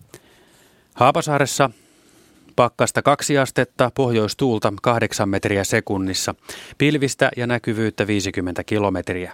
[0.93, 1.69] Haapasaaressa
[2.55, 6.35] pakkasta kaksi astetta, pohjoistuulta 8 metriä sekunnissa,
[6.77, 9.33] pilvistä ja näkyvyyttä 50 kilometriä.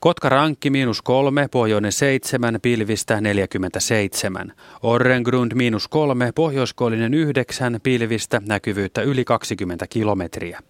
[0.00, 4.52] Kotka-Rankki miinus kolme, pohjoinen seitsemän, pilvistä 47.
[4.82, 10.60] Orrengrund miinus kolme, pohjoiskoillinen yhdeksän, pilvistä näkyvyyttä yli 20 kilometriä.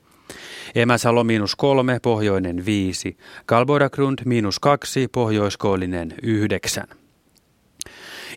[0.74, 3.16] Emäsalo miinus kolme, pohjoinen viisi.
[3.46, 6.99] Kalbodagrund miinus kaksi, pohjoiskoillinen yhdeksän.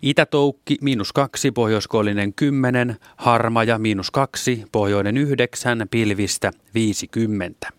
[0.03, 7.69] Itätoukki miinus kaksi, pohjoiskoillinen kymmenen, Harmaja miinus kaksi, pohjoinen yhdeksän, pilvistä 50.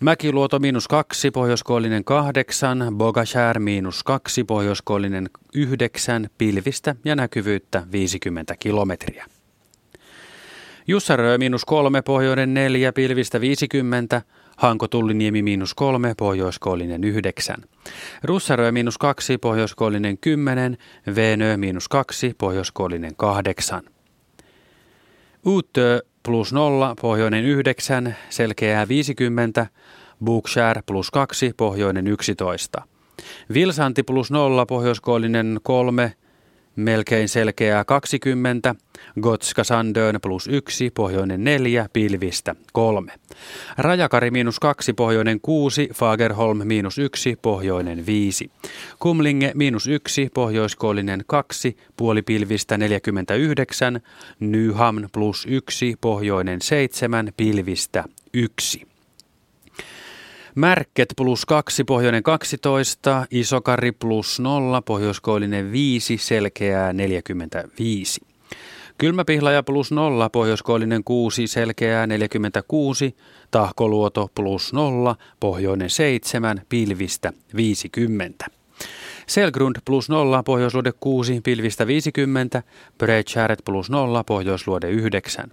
[0.00, 9.26] Mäkiluoto miinus kaksi, pohjoiskoillinen kahdeksan, Bogashär miinus kaksi, pohjoiskoillinen yhdeksän, pilvistä ja näkyvyyttä 50 kilometriä.
[10.86, 14.22] Jussarö miinus kolme, pohjoinen neljä, pilvistä 50,
[14.58, 17.56] Hanko Tulliniemi miinus kolme, pohjoiskoillinen yhdeksän.
[18.24, 20.78] Russarö miinus kaksi, pohjoiskoillinen kymmenen,
[21.16, 23.82] Venö miinus kaksi, pohjoiskoillinen kahdeksan.
[25.44, 29.66] Uutö plus nolla, pohjoinen yhdeksän, selkeää 50,
[30.24, 32.82] Bookshare plus kaksi, pohjoinen yksitoista.
[33.54, 36.12] Vilsanti plus nolla, pohjoiskoillinen kolme,
[36.78, 38.74] melkein selkeää 20,
[39.20, 43.12] Gotska Sandön plus 1, pohjoinen 4, pilvistä 3.
[43.78, 48.50] Rajakari miinus 2, pohjoinen 6, Fagerholm miinus 1, pohjoinen 5.
[48.98, 54.00] Kumlinge miinus 1, pohjoiskoillinen 2, puolipilvistä 49,
[54.40, 58.04] Nyham plus 1, pohjoinen 7, pilvistä
[58.34, 58.87] 1.
[60.58, 68.20] Märket plus 2, pohjoinen 12, Isokari plus 0, pohjoiskoillinen 5, selkeää 45.
[68.98, 73.16] Kylmäpihlaja plus 0, pohjoiskoillinen 6, selkeää 46,
[73.50, 78.46] Tahkoluoto plus 0, pohjoinen 7, pilvistä 50.
[79.26, 82.62] Selgrund plus 0, pohjoisluode 6, pilvistä 50,
[82.98, 85.50] Bredskäret plus 0, pohjoisluode 9.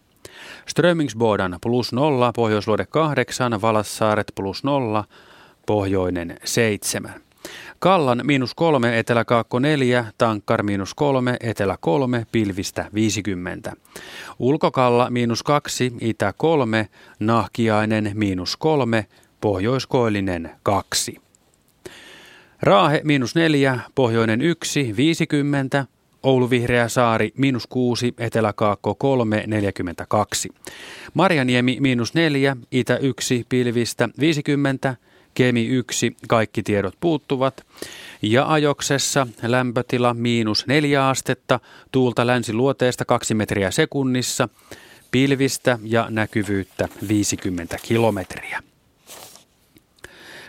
[0.66, 5.04] Strömingsbodan plus 0, pohjoisluode 8, Valassaaret plus 0,
[5.66, 7.14] pohjoinen 7.
[7.80, 13.74] Kallan miinus 3, eteläkaakko 4, Tankkar miinus 3, etelä 3, pilvistä 50.
[14.40, 16.90] Ulkokalla miinus 2, itä 3,
[17.20, 19.06] Nahkiainen miinus 3,
[19.42, 21.18] pohjoiskoillinen 2.
[22.62, 25.86] Raahe miinus 4, pohjoinen 1, 50,
[26.26, 30.50] Oulu Vihreä saari miinus 6, Eteläkaakko 3, 42.
[31.14, 34.96] Marjaniemi miinus 4, Itä 1, pilvistä 50,
[35.34, 37.66] Kemi 1, kaikki tiedot puuttuvat.
[38.22, 41.60] Ja ajoksessa lämpötila miinus 4 astetta,
[41.92, 44.50] tuulta länsiluoteesta 2 metriä sekunnissa,
[45.12, 48.64] pilvistä ja näkyvyyttä 50 kilometriä.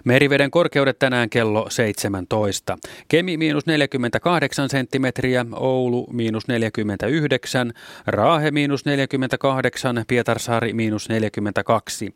[0.07, 2.78] Meriveden korkeudet tänään kello 17.
[3.09, 7.72] Kemi miinus 48 senttimetriä, Oulu miinus 49,
[8.07, 12.14] Raahe miinus 48, Pietarsaari miinus 42,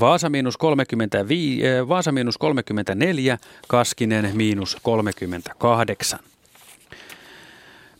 [0.00, 6.33] Vaasa miinus, 35, eh, Vaasa miinus 34, Kaskinen miinus 38.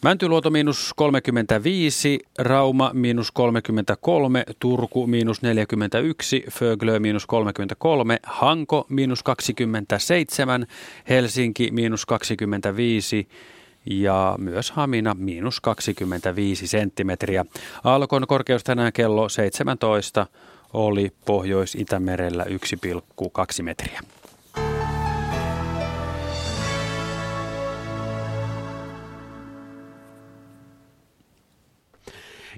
[0.05, 10.67] Mäntyluoto miinus 35, Rauma miinus 33, Turku miinus 41, Föglö miinus 33, Hanko miinus 27,
[11.09, 13.29] Helsinki miinus 25
[13.87, 17.45] ja myös Hamina miinus 25 senttimetriä.
[17.85, 20.27] Aallokon korkeus tänään kello 17
[20.73, 24.01] oli Pohjois-Itämerellä 1,2 metriä.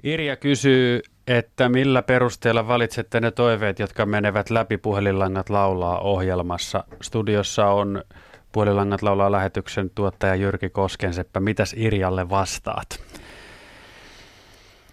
[0.03, 6.83] Irja kysyy, että millä perusteella valitsette ne toiveet, jotka menevät läpi puhelinlangat laulaa ohjelmassa.
[7.01, 8.03] Studiossa on
[8.51, 11.39] puhelinlangat laulaa lähetyksen tuottaja Jyrki Koskenseppä.
[11.39, 12.99] Mitäs Irjalle vastaat?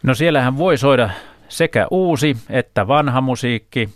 [0.03, 1.11] No siellähän voi soida
[1.49, 3.89] sekä uusi että vanha musiikki,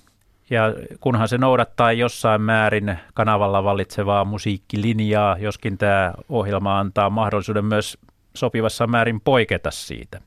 [0.51, 7.99] ja kunhan se noudattaa jossain määrin kanavalla vallitsevaa musiikkilinjaa, joskin tämä ohjelma antaa mahdollisuuden myös
[8.35, 10.21] sopivassa määrin poiketa siitä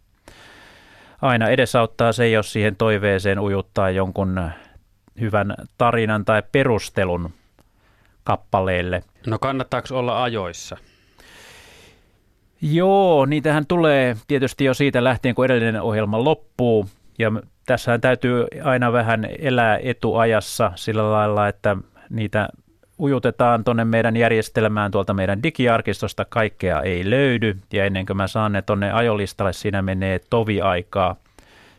[1.22, 4.52] aina edesauttaa se, jos siihen toiveeseen ujuttaa jonkun
[5.20, 7.30] hyvän tarinan tai perustelun
[8.24, 9.04] kappaleelle.
[9.28, 10.78] No kannattaako olla ajoissa?
[12.62, 16.86] Joo, niitähän tulee tietysti jo siitä lähtien, kun edellinen ohjelma loppuu.
[17.20, 17.32] Ja
[17.66, 21.78] tässähän täytyy aina vähän elää etuajassa sillä lailla, että
[22.10, 22.50] niitä
[23.02, 27.58] ujutetaan tuonne meidän järjestelmään tuolta meidän digiarkistosta, kaikkea ei löydy.
[27.74, 31.16] Ja ennen kuin mä saan ne tuonne ajolistalle, siinä menee tovi aikaa.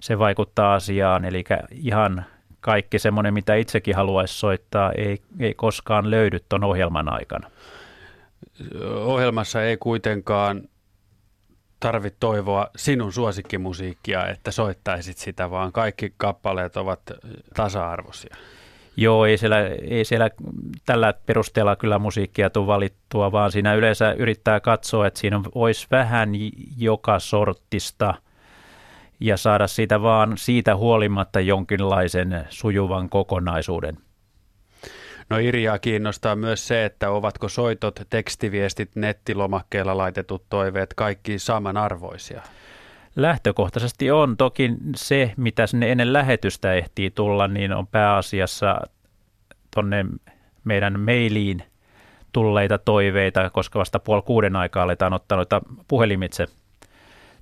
[0.01, 2.25] Se vaikuttaa asiaan, eli ihan
[2.61, 7.51] kaikki semmoinen, mitä itsekin haluaisi soittaa, ei, ei koskaan löydy tuon ohjelman aikana.
[9.05, 10.63] Ohjelmassa ei kuitenkaan
[11.81, 17.01] tarvitse toivoa sinun suosikkimusiikkia, että soittaisit sitä, vaan kaikki kappaleet ovat
[17.55, 18.37] tasa-arvoisia.
[18.97, 19.59] Joo, ei siellä,
[19.91, 20.31] ei siellä
[20.87, 26.31] tällä perusteella kyllä musiikkia tule valittua, vaan siinä yleensä yrittää katsoa, että siinä olisi vähän
[26.79, 28.15] joka sortista
[29.21, 33.99] ja saada siitä vaan siitä huolimatta jonkinlaisen sujuvan kokonaisuuden.
[35.31, 42.43] No Irjaa kiinnostaa myös se, että ovatko soitot, tekstiviestit, nettilomakkeella laitetut toiveet kaikki samanarvoisia?
[43.17, 44.37] Lähtökohtaisesti on.
[44.37, 48.81] Toki se, mitä sinne ennen lähetystä ehtii tulla, niin on pääasiassa
[49.75, 50.07] tuonne
[50.65, 51.63] meidän mailiin
[52.33, 56.47] tulleita toiveita, koska vasta puoli kuuden aikaa aletaan ottaa noita puhelimitse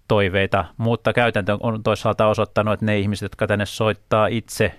[0.09, 4.75] toiveita, mutta käytäntö on toisaalta osoittanut, että ne ihmiset, jotka tänne soittaa itse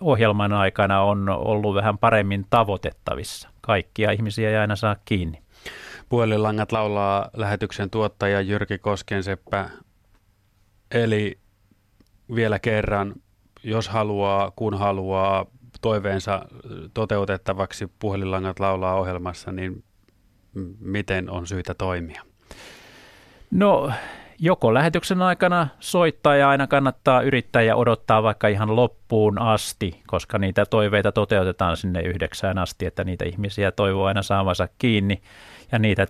[0.00, 3.48] ohjelman aikana, on ollut vähän paremmin tavoitettavissa.
[3.60, 5.42] Kaikkia ihmisiä ei aina saa kiinni.
[6.08, 9.70] Puhelinlangat laulaa lähetyksen tuottaja Jyrki Koskenseppä.
[10.90, 11.38] Eli
[12.34, 13.14] vielä kerran,
[13.62, 15.46] jos haluaa, kun haluaa
[15.80, 16.42] toiveensa
[16.94, 19.84] toteutettavaksi puhelinlangat laulaa ohjelmassa, niin
[20.80, 22.22] miten on syytä toimia?
[23.50, 23.92] No
[24.38, 30.38] joko lähetyksen aikana soittaa ja aina kannattaa yrittää ja odottaa vaikka ihan loppuun asti, koska
[30.38, 35.22] niitä toiveita toteutetaan sinne yhdeksään asti, että niitä ihmisiä toivoo aina saavansa kiinni
[35.72, 36.06] ja niitä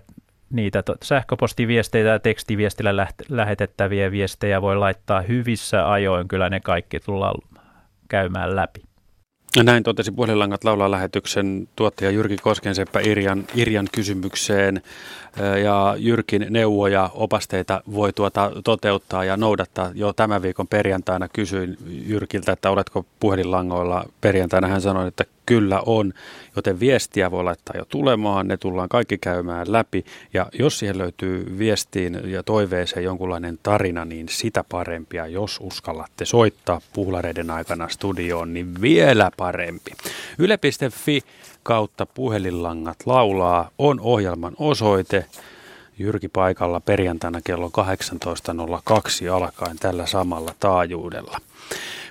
[0.49, 6.27] niitä sähköpostiviesteitä ja tekstiviestillä lähetettäviä viestejä voi laittaa hyvissä ajoin.
[6.27, 7.35] Kyllä ne kaikki tullaan
[8.09, 8.87] käymään läpi.
[9.63, 14.81] Näin totesi puhelinlangat laulaa lähetyksen tuottaja Jyrki Koskenseppä Irjan, Irjan kysymykseen
[15.63, 19.91] ja Jyrkin neuvoja, opasteita voi tuota toteuttaa ja noudattaa.
[19.93, 24.67] Jo tämän viikon perjantaina kysyin Jyrkiltä, että oletko puhelinlangoilla perjantaina.
[24.67, 26.13] Hän sanoi, että kyllä on,
[26.55, 30.05] joten viestiä voi laittaa jo tulemaan, ne tullaan kaikki käymään läpi.
[30.33, 36.81] Ja jos siihen löytyy viestiin ja toiveeseen jonkunlainen tarina, niin sitä parempia, jos uskallatte soittaa
[36.93, 39.91] puhlareiden aikana studioon, niin vielä parempi.
[40.39, 41.21] Yle.fi
[41.63, 45.25] kautta puhelinlangat laulaa on ohjelman osoite.
[45.99, 47.71] Jyrki paikalla perjantaina kello
[49.27, 51.41] 18.02 alkaen tällä samalla taajuudella.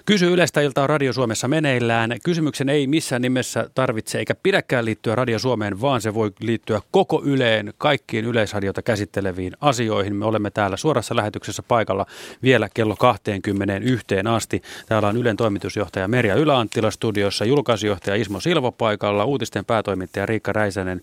[0.07, 2.17] Kysy Yleistä iltaa Radio Suomessa meneillään.
[2.25, 7.23] Kysymyksen ei missään nimessä tarvitse eikä pidäkään liittyä Radio Suomeen, vaan se voi liittyä koko
[7.25, 10.17] Yleen, kaikkiin yleisradiota käsitteleviin asioihin.
[10.17, 12.07] Me olemme täällä suorassa lähetyksessä paikalla
[12.43, 14.63] vielä kello 21 asti.
[14.89, 21.01] Täällä on Ylen toimitusjohtaja Merja Yläanttila studiossa, julkaisijohtaja Ismo Silvo paikalla, uutisten päätoimittaja Riikka Räisänen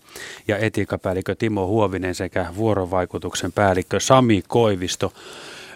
[0.48, 5.12] ja etiikkapäällikkö Timo Huovinen sekä vuorovaikutuksen päällikkö Sami Koivisto.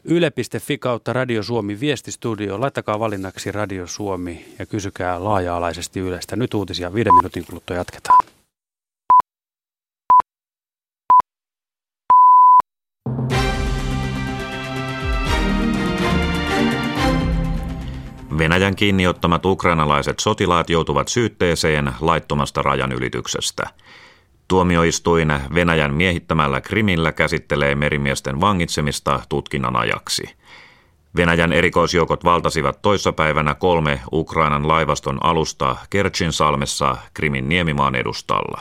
[0.05, 2.61] Yle.fi kautta Radio Suomi viestistudio.
[2.61, 6.37] Laittakaa valinnaksi Radio Suomi ja kysykää laaja-alaisesti Ylestä.
[6.37, 8.25] Nyt uutisia viiden minuutin kuluttua jatketaan.
[18.39, 23.63] Venäjän kiinniottamat ukrainalaiset sotilaat joutuvat syytteeseen laittomasta rajanylityksestä.
[24.49, 30.37] Tuomioistuin Venäjän miehittämällä Krimillä käsittelee merimiesten vangitsemista tutkinnan ajaksi.
[31.17, 38.61] Venäjän erikoisjoukot valtasivat toissapäivänä kolme Ukrainan laivaston alusta Kerchin salmessa Krimin niemimaan edustalla.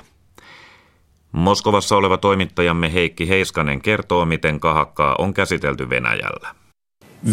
[1.31, 6.55] Moskovassa oleva toimittajamme Heikki Heiskanen kertoo, miten kahakkaa on käsitelty Venäjällä.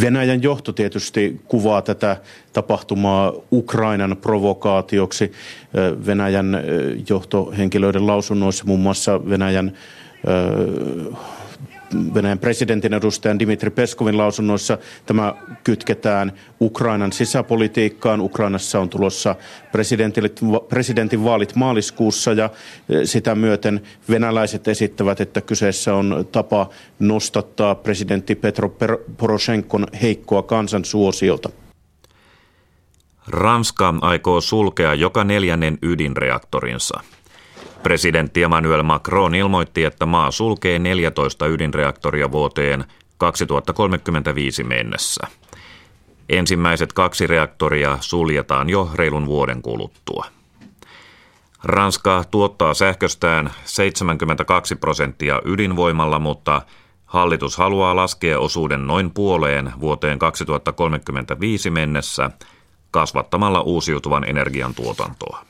[0.00, 2.16] Venäjän johto tietysti kuvaa tätä
[2.52, 5.32] tapahtumaa Ukrainan provokaatioksi.
[6.06, 6.62] Venäjän
[7.08, 9.72] johtohenkilöiden lausunnoissa muun muassa Venäjän
[12.14, 15.34] Venäjän presidentin edustajan Dimitri Peskovin lausunnoissa tämä
[15.64, 18.20] kytketään Ukrainan sisäpolitiikkaan.
[18.20, 19.36] Ukrainassa on tulossa
[20.68, 22.50] presidentin vaalit maaliskuussa ja
[22.88, 26.68] e, sitä myöten venäläiset esittävät, että kyseessä on tapa
[26.98, 28.76] nostattaa presidentti Petro
[29.16, 31.50] Poroshenkon heikkoa kansansuosiota.
[33.28, 37.00] Ranska aikoo sulkea joka neljännen ydinreaktorinsa.
[37.84, 42.84] Presidentti Emmanuel Macron ilmoitti, että maa sulkee 14 ydinreaktoria vuoteen
[43.18, 45.26] 2035 mennessä.
[46.28, 50.26] Ensimmäiset kaksi reaktoria suljetaan jo reilun vuoden kuluttua.
[51.64, 56.62] Ranska tuottaa sähköstään 72 prosenttia ydinvoimalla, mutta
[57.04, 62.30] hallitus haluaa laskea osuuden noin puoleen vuoteen 2035 mennessä
[62.90, 65.44] kasvattamalla uusiutuvan energian tuotantoa.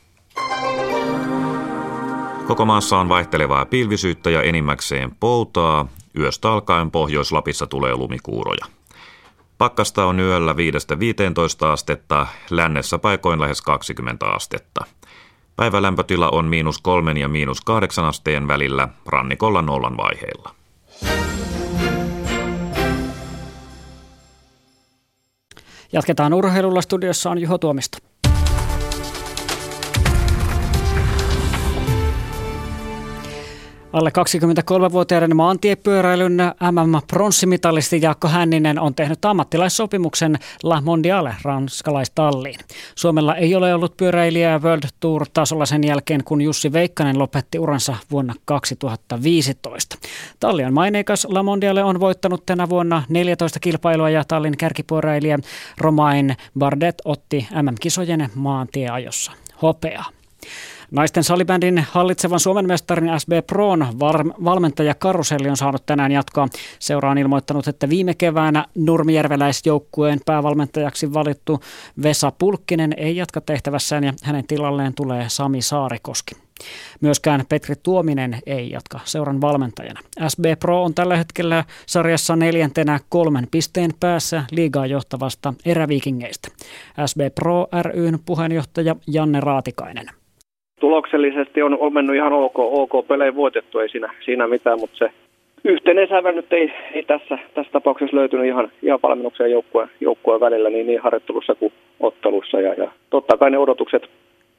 [2.47, 5.89] Koko maassa on vaihtelevaa pilvisyyttä ja enimmäkseen poutaa.
[6.19, 8.67] Yöstä alkaen Pohjois-Lapissa tulee lumikuuroja.
[9.59, 10.57] Pakkasta on yöllä 5-15
[11.67, 14.85] astetta, lännessä paikoin lähes 20 astetta.
[15.57, 20.55] Päivälämpötila on miinus kolmen ja miinus kahdeksan asteen välillä, rannikolla nollan vaiheilla.
[25.93, 26.83] Jatketaan urheilulla.
[26.83, 27.99] Studiossa on Juho Tuomisto.
[33.95, 34.11] Alle
[34.89, 36.39] 23-vuotiaiden maantiepyöräilyn
[36.71, 42.61] MM-pronssimitalisti Jaakko Hänninen on tehnyt ammattilaissopimuksen La Mondiale ranskalaistalliin.
[42.95, 48.35] Suomella ei ole ollut pyöräilijää World Tour-tasolla sen jälkeen, kun Jussi Veikkanen lopetti uransa vuonna
[48.45, 49.99] 2015.
[50.41, 51.27] Talli on maineikas.
[51.31, 55.39] La Mondiale on voittanut tänä vuonna 14 kilpailua ja Tallin kärkipyöräilijä
[55.79, 59.33] Romain Bardet otti MM-kisojen maantieajossa
[59.63, 60.24] hopeaa.
[60.95, 63.87] Naisten salibändin hallitsevan Suomen mestarin SB Proon
[64.45, 66.49] valmentaja Karuselli on saanut tänään jatkoa.
[66.79, 71.61] Seura on ilmoittanut, että viime keväänä nurmijärveläisjoukkueen päävalmentajaksi valittu
[72.03, 76.35] Vesa Pulkkinen ei jatka tehtävässään ja hänen tilalleen tulee Sami Saarikoski.
[77.01, 80.01] Myöskään Petri Tuominen ei jatka seuran valmentajana.
[80.29, 86.49] SB Pro on tällä hetkellä sarjassa neljäntenä kolmen pisteen päässä liigaa johtavasta eräviikingeistä.
[87.07, 90.24] SB Pro ryn puheenjohtaja Janne Raatikainen
[90.85, 95.11] tuloksellisesti on, on mennyt ihan ok, ok pelejä voitettu, ei siinä, siinä mitään, mutta se
[95.65, 100.87] yhteinen nyt ei, ei tässä, tässä tapauksessa löytynyt ihan, ihan valmennuksen joukkueen, joukkueen välillä niin,
[100.87, 102.61] niin harjoittelussa kuin ottelussa.
[102.61, 104.09] Ja, ja totta kai ne odotukset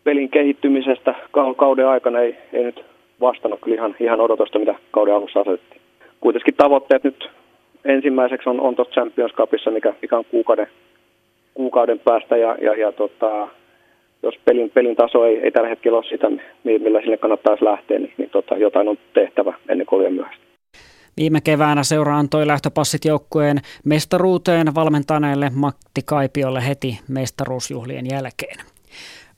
[0.03, 1.15] pelin kehittymisestä
[1.57, 2.85] kauden aikana ei, ei nyt
[3.21, 5.81] vastannut kyllä ihan, ihan odotusta, mitä kauden alussa asetettiin.
[6.19, 7.29] Kuitenkin tavoitteet nyt
[7.85, 10.67] ensimmäiseksi on, on tuossa Champions Cupissa, mikä, mikä on kuukauden,
[11.53, 13.47] kuukauden päästä ja, ja, ja tota,
[14.25, 16.27] jos pelin, pelin taso ei, ei tällä hetkellä ole sitä,
[16.63, 20.45] millä sinne kannattaisi lähteä, niin, niin tota, jotain on tehtävä ennen kuin myöhäistä.
[21.17, 28.65] Viime keväänä seura antoi lähtöpassit joukkueen mestaruuteen valmentaneelle Matti Kaipiolle heti mestaruusjuhlien jälkeen.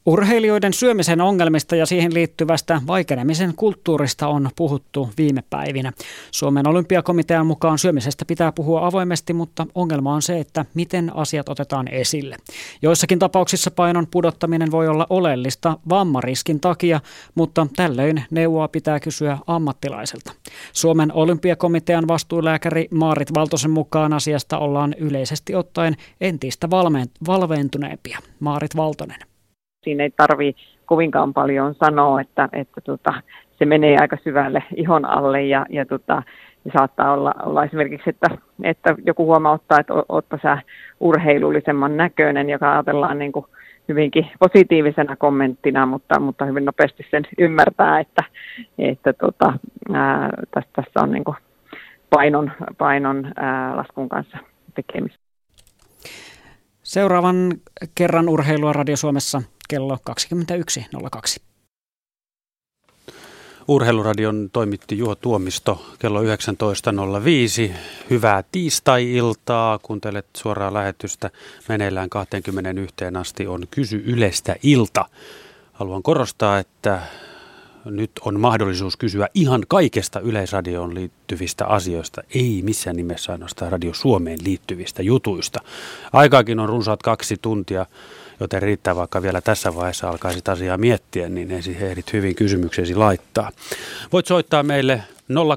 [0.07, 5.93] Urheilijoiden syömisen ongelmista ja siihen liittyvästä vaikenemisen kulttuurista on puhuttu viime päivinä.
[6.31, 11.87] Suomen olympiakomitean mukaan syömisestä pitää puhua avoimesti, mutta ongelma on se, että miten asiat otetaan
[11.87, 12.37] esille.
[12.81, 17.01] Joissakin tapauksissa painon pudottaminen voi olla oleellista vammariskin takia,
[17.35, 20.31] mutta tällöin neuvoa pitää kysyä ammattilaiselta.
[20.73, 26.69] Suomen olympiakomitean vastuulääkäri Maarit Valtosen mukaan asiasta ollaan yleisesti ottaen entistä
[27.27, 28.19] valventuneempia.
[28.39, 29.36] Maarit Valtonen
[29.87, 33.13] siinä ei tarvi kovinkaan paljon sanoa, että, että tota,
[33.59, 36.23] se menee aika syvälle ihon alle ja, ja, tota,
[36.65, 38.27] ja saattaa olla, olla esimerkiksi, että,
[38.63, 40.57] että joku huomauttaa, että ootpa sä
[40.99, 43.45] urheilullisemman näköinen, joka ajatellaan niin kuin
[43.87, 48.23] hyvinkin positiivisena kommenttina, mutta, mutta hyvin nopeasti sen ymmärtää, että,
[48.77, 49.53] että tota,
[49.93, 51.37] ää, tässä, tässä on niin kuin
[52.09, 54.37] painon, painon ää, laskun kanssa
[54.75, 55.19] tekemistä.
[56.83, 57.51] Seuraavan
[57.95, 61.37] kerran urheilua Radio Suomessa kello 21.02.
[63.67, 66.27] Urheiluradion toimitti Juho Tuomisto kello 19.05.
[68.09, 69.79] Hyvää tiistai-iltaa.
[69.79, 71.29] Kuuntelet suoraa lähetystä.
[71.69, 75.05] Meneillään 21 asti on Kysy Ylestä ilta.
[75.73, 77.01] Haluan korostaa, että
[77.85, 84.39] nyt on mahdollisuus kysyä ihan kaikesta Yleisradioon liittyvistä asioista, ei missään nimessä ainoastaan Radio Suomeen
[84.43, 85.59] liittyvistä jutuista.
[86.13, 87.85] Aikaakin on runsaat kaksi tuntia
[88.39, 93.51] joten riittää vaikka vielä tässä vaiheessa alkaisit asiaa miettiä, niin ensin ehdit hyvin kysymyksesi laittaa.
[94.13, 95.03] Voit soittaa meille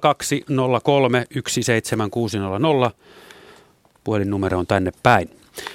[0.01, 2.91] 0203 17600.
[4.05, 5.31] Puhelinnumero on tänne päin.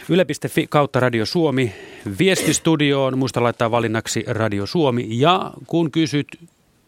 [0.10, 1.74] Yle.fi kautta Radio Suomi.
[2.20, 5.08] Viestistudioon, muista laittaa valinnaksi Radio Suomi.
[5.10, 6.28] Ja kun kysyt,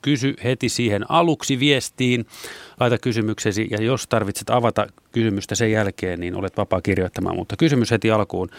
[0.02, 2.26] kysy heti siihen aluksi viestiin.
[2.80, 7.36] Laita kysymyksesi ja jos tarvitset avata kysymystä sen jälkeen, niin olet vapaa kirjoittamaan.
[7.36, 8.50] Mutta kysymys heti alkuun,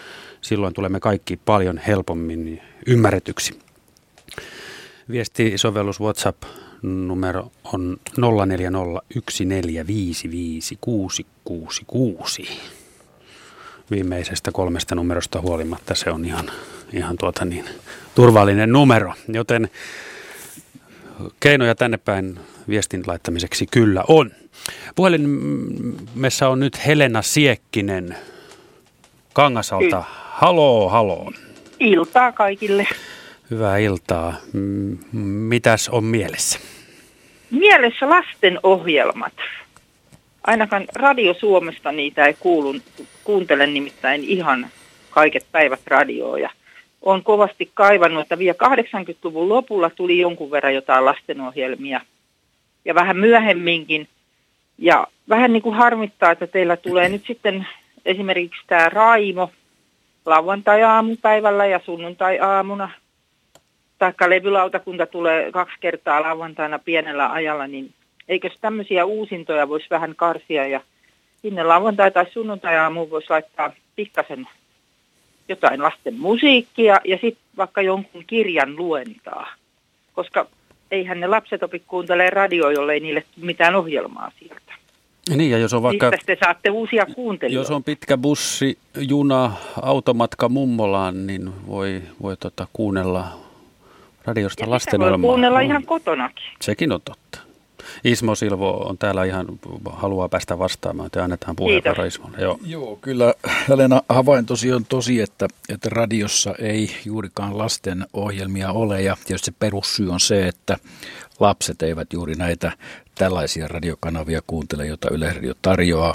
[0.41, 3.59] silloin tulemme kaikki paljon helpommin ymmärretyksi.
[5.11, 6.43] Viestisovellus WhatsApp
[6.83, 8.21] numero on 0401455666
[13.91, 16.51] viimeisestä kolmesta numerosta huolimatta se on ihan,
[16.93, 17.65] ihan tuota niin,
[18.15, 19.15] turvallinen numero.
[19.29, 19.71] Joten
[21.41, 22.39] keinoja tänne päin
[22.69, 24.31] viestin laittamiseksi kyllä on.
[24.95, 28.17] Puhelimessa on nyt Helena Siekkinen
[29.33, 30.05] Kangasalta.
[30.11, 31.33] Haloo, haloo.
[31.81, 32.87] Iltaa kaikille.
[33.51, 34.35] Hyvää iltaa.
[35.13, 36.59] Mitäs on mielessä?
[37.51, 39.33] Mielessä lasten ohjelmat.
[40.47, 42.75] Ainakaan Radio Suomesta niitä ei kuulu,
[43.25, 44.71] kuuntelen nimittäin ihan
[45.11, 46.51] kaiket päivät radioja.
[47.03, 52.01] Olen kovasti kaivannut, että vielä 80-luvun lopulla tuli jonkun verran jotain lastenohjelmia
[52.85, 54.09] ja vähän myöhemminkin.
[54.79, 57.67] Ja vähän niin kuin harmittaa, että teillä tulee nyt sitten
[58.05, 59.51] esimerkiksi tämä Raimo
[60.27, 62.91] lauantai-aamupäivällä ja sunnuntai-aamuna.
[63.99, 67.95] Taikka levylautakunta tulee kaksi kertaa lauantaina pienellä ajalla, niin
[68.29, 70.81] Eikös tämmöisiä uusintoja voisi vähän karsia ja
[71.43, 74.49] sinne lauantai- tai sunnuntai-aamuun voisi laittaa pikkasen
[75.49, 79.49] jotain lasten musiikkia ja sitten vaikka jonkun kirjan luentaa.
[80.13, 80.47] Koska
[80.91, 84.73] eihän ne lapset opi kuuntelemaan radioa, jollei niille mitään ohjelmaa sieltä.
[85.37, 86.11] Niin, ja jos on vaikka...
[86.11, 87.71] Mistä te saatte uusia kuuntelijoita?
[87.71, 93.25] Jos on pitkä bussi, juna, automatka mummolaan, niin voi, voi tota, kuunnella
[94.25, 96.45] radiosta lasten voi kuunnella ihan kotonakin.
[96.61, 97.48] Sekin on totta.
[98.05, 99.47] Ismo Silvo on täällä ihan,
[99.93, 102.39] haluaa päästä vastaamaan, että annetaan puheenvuoro Ismolle.
[102.41, 102.59] Joo.
[102.67, 103.35] Joo, kyllä
[103.69, 109.57] Helena havaintosi on tosi, että, että radiossa ei juurikaan lasten ohjelmia ole ja tietysti se
[109.59, 110.77] perussyy on se, että
[111.41, 112.73] lapset eivät juuri näitä
[113.15, 116.15] tällaisia radiokanavia kuuntele, joita Yleisradio tarjoaa.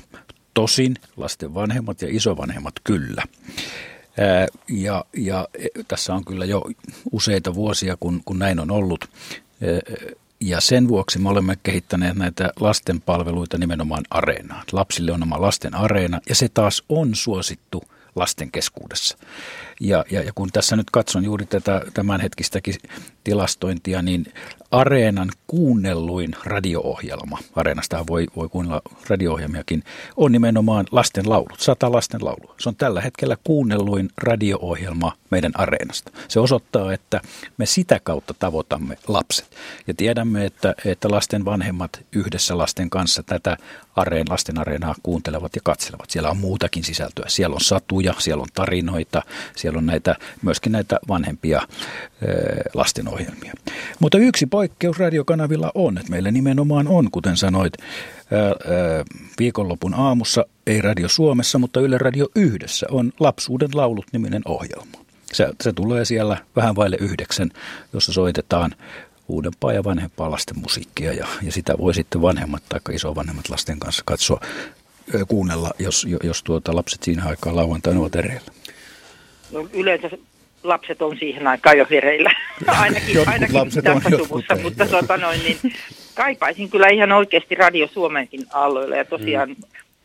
[0.53, 3.24] Tosin lasten vanhemmat ja isovanhemmat kyllä.
[4.69, 6.63] Ja, ja e, tässä on kyllä jo
[7.11, 9.05] useita vuosia, kun, kun näin on ollut.
[10.45, 14.63] Ja sen vuoksi me olemme kehittäneet näitä lastenpalveluita nimenomaan areenaan.
[14.71, 17.83] Lapsille on oma lasten areena ja se taas on suosittu
[18.15, 19.17] lasten keskuudessa.
[19.79, 22.75] Ja, ja, ja kun tässä nyt katson juuri tätä tämänhetkistäkin
[23.23, 24.33] tilastointia, niin
[24.74, 29.84] Areenan kuunnelluin radio-ohjelma, Areenasta voi, voi kuunnella radio-ohjelmiakin,
[30.17, 32.55] on nimenomaan lasten laulut, sata lasten laulua.
[32.59, 36.11] Se on tällä hetkellä kuunnelluin radio-ohjelma meidän Areenasta.
[36.28, 37.21] Se osoittaa, että
[37.57, 39.55] me sitä kautta tavoitamme lapset.
[39.88, 43.57] Ja tiedämme, että, että lasten vanhemmat yhdessä lasten kanssa tätä
[43.95, 46.09] areen, lasten areenaa kuuntelevat ja katselevat.
[46.09, 47.26] Siellä on muutakin sisältöä.
[47.28, 49.21] Siellä on satuja, siellä on tarinoita,
[49.55, 51.61] siellä on näitä, myöskin näitä vanhempia
[52.74, 53.53] lastenohjelmia.
[53.99, 57.74] Mutta yksi poikkeus radiokanavilla on, että meillä nimenomaan on, kuten sanoit,
[59.39, 65.05] viikonlopun aamussa, ei Radio Suomessa, mutta Yle Radio yhdessä on Lapsuuden laulut niminen ohjelma.
[65.34, 67.49] Se, se tulee siellä vähän vaille yhdeksän,
[67.93, 68.72] jossa soitetaan
[69.28, 74.03] uudempaa ja vanhempaa lasten musiikkia ja, ja sitä voi sitten vanhemmat tai isovanhemmat lasten kanssa
[74.05, 74.41] katsoa,
[75.28, 78.51] kuunnella, jos, jos tuota lapset siinä aikaa lauantaina ovat ereillä.
[79.51, 80.09] No yleensä
[80.64, 82.32] lapset on siihen aikaan jo hereillä,
[82.82, 85.57] ainakin, ainakin lapset tässä suvussa, mutta tuota noin, niin
[86.16, 88.95] kaipaisin kyllä ihan oikeasti Radio Suomenkin aalloilla.
[88.95, 89.55] Ja tosiaan mm.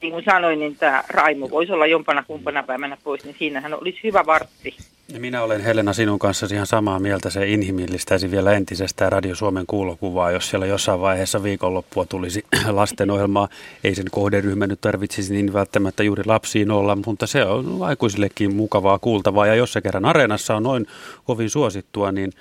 [0.03, 4.01] niin kuin sanoin, niin tämä Raimo voisi olla jompana kumpana päivänä pois, niin siinähän olisi
[4.05, 4.77] hyvä vartti
[5.13, 7.31] minä olen Helena sinun kanssa ihan samaa mieltä.
[7.31, 13.49] Se inhimillistäisi vielä entisestään Radio Suomen kuulokuvaa, jos siellä jossain vaiheessa viikonloppua tulisi lastenohjelmaa.
[13.85, 18.99] Ei sen kohderyhmä nyt tarvitsisi niin välttämättä juuri lapsiin olla, mutta se on aikuisillekin mukavaa
[18.99, 19.47] kuultavaa.
[19.47, 20.87] Ja jos se kerran areenassa on noin
[21.25, 22.33] kovin suosittua, niin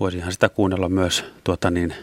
[0.00, 1.94] voisihan sitä kuunnella myös tuota niin,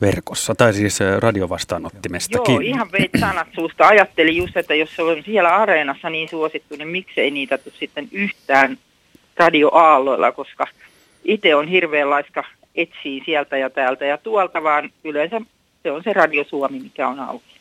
[0.00, 2.54] verkossa, tai siis radiovastaanottimestakin.
[2.54, 3.86] Joo, ihan veit sanat suusta.
[3.86, 8.78] Ajattelin just, että jos se on siellä areenassa niin suosittu, niin miksei niitä sitten yhtään
[9.38, 10.66] radioaalloilla, koska
[11.24, 15.40] itse on hirveän laiska etsii sieltä ja täältä ja tuolta, vaan yleensä
[15.82, 17.58] se on se Radio Suomi, mikä on auki.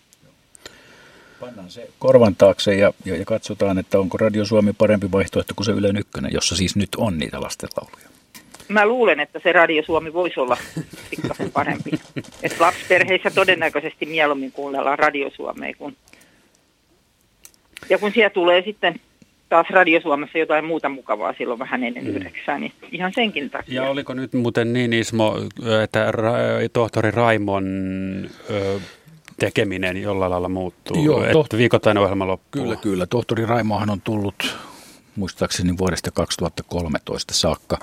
[1.40, 5.66] Pannaan se korvan taakse ja, ja, ja katsotaan, että onko Radio Suomi parempi vaihtoehto kuin
[5.66, 8.08] se Yle Ykkönen, jossa siis nyt on niitä lastenlauluja.
[8.68, 10.58] Mä luulen, että se Radio Suomi voisi olla
[11.10, 11.92] pikkasen parempi.
[12.44, 15.74] että lapsiperheissä todennäköisesti mieluummin kuunnellaan Radio Suomea.
[15.78, 15.96] Kun...
[17.90, 19.00] Ja kun siellä tulee sitten
[19.50, 22.10] taas Radio Suomessa jotain muuta mukavaa silloin vähän ennen mm.
[22.10, 23.84] yhdeksää, niin ihan senkin takia.
[23.84, 25.36] Ja oliko nyt muuten niin Ismo,
[25.84, 27.66] että ra- tohtori Raimon
[28.50, 28.80] ö,
[29.40, 32.62] tekeminen jollain lailla muuttuu, Joo, että viikoittainen ohjelma loppuu?
[32.64, 33.06] Kyllä, kyllä.
[33.06, 34.58] Tohtori Raimohan on tullut
[35.16, 37.78] muistaakseni vuodesta 2013 saakka.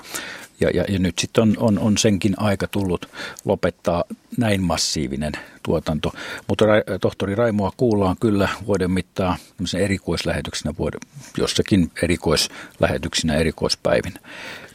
[0.59, 3.09] Ja, ja, ja nyt sitten on, on, on senkin aika tullut
[3.45, 4.03] lopettaa
[4.37, 5.33] näin massiivinen
[5.63, 6.13] tuotanto.
[6.47, 9.37] Mutta ra, tohtori Raimoa kuullaan kyllä vuoden mittaan
[9.79, 10.99] erikoislähetyksinä, vuoden,
[11.37, 14.19] jossakin erikoislähetyksinä, erikoispäivinä.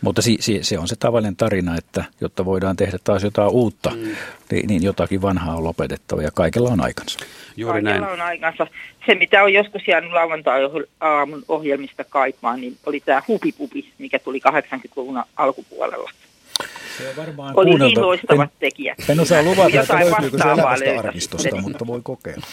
[0.01, 3.90] Mutta si, si, se on se tavallinen tarina, että jotta voidaan tehdä taas jotain uutta,
[3.90, 4.16] mm.
[4.51, 7.18] niin, niin jotakin vanhaa on lopetettava ja kaikella on aikansa.
[7.56, 8.20] Juuri kaikella näin.
[8.20, 8.66] on aikansa.
[9.06, 15.22] Se, mitä on joskus jäänyt lauantai-aamun ohjelmista kaipaan, niin oli tämä hupipupi, mikä tuli 80-luvun
[15.36, 16.10] alkupuolella.
[17.01, 18.98] Se on varmaan Oli niin loistavat tekijät.
[19.09, 22.47] En osaa luvata, että löytyykö se elävästä arkistosta, mutta voi kokeilla.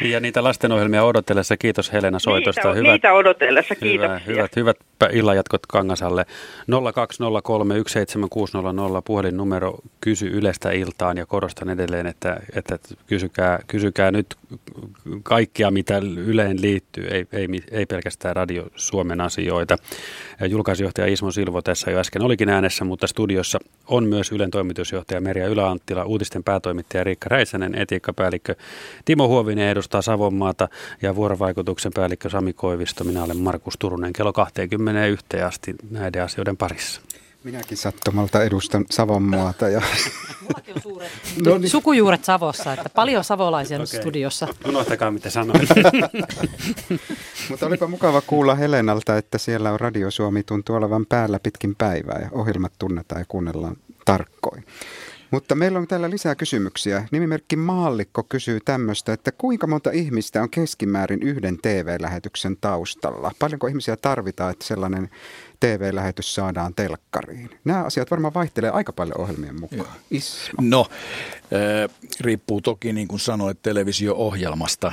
[0.00, 2.68] Ja niitä lastenohjelmia odotellessa, kiitos Helena soitosta.
[2.68, 4.06] Niitä, hyvät, niitä odotellessa, kiitos.
[4.06, 4.76] Hyvät, hyvät, hyvät
[5.12, 6.26] illanjatkot Kangasalle.
[6.70, 6.74] 020317600
[9.04, 14.36] puhelinnumero kysy Ylestä iltaan ja korostan edelleen, että, että kysykää, kysykää nyt
[15.22, 19.76] kaikkia, mitä Yleen liittyy, ei, ei, ei pelkästään Radio Suomen asioita.
[20.46, 25.46] Julkaisijohtaja Ismo Silvo tässä jo äsken olikin äänessä, mutta studiossa on myös Ylen toimitusjohtaja Merja
[25.46, 28.54] Yläanttila, uutisten päätoimittaja Riikka Räisänen, etiikkapäällikkö
[29.04, 30.68] Timo Huovinen edustaa Savonmaata
[31.02, 33.04] ja vuorovaikutuksen päällikkö Sami Koivisto.
[33.04, 37.00] Minä olen Markus Turunen kello 21 asti näiden asioiden parissa.
[37.44, 39.68] Minäkin sattumalta edustan Savonmaata.
[39.68, 39.82] Ja...
[41.46, 41.70] no niin.
[41.70, 43.86] Sukujuuret Savossa, että paljon savolaisia okay.
[43.86, 44.48] studiossa.
[44.68, 45.60] Unohtakaa mitä sanoin.
[47.50, 52.20] Mutta olipa mukava kuulla Helenalta, että siellä on Radio Suomi tuntuu olevan päällä pitkin päivää
[52.22, 54.64] ja ohjelmat tunnetaan ja kuunnellaan tarkkoin.
[55.32, 57.08] Mutta meillä on täällä lisää kysymyksiä.
[57.10, 63.32] Nimimerkki Maallikko kysyy tämmöistä, että kuinka monta ihmistä on keskimäärin yhden TV-lähetyksen taustalla?
[63.38, 65.10] Paljonko ihmisiä tarvitaan, että sellainen
[65.62, 67.50] TV-lähetys saadaan telkkariin?
[67.64, 69.96] Nämä asiat varmaan vaihtelee aika paljon ohjelmien mukaan.
[70.10, 70.58] Isma.
[70.60, 70.86] No,
[71.42, 74.92] äh, riippuu toki niin kuin sanoit televisio-ohjelmasta.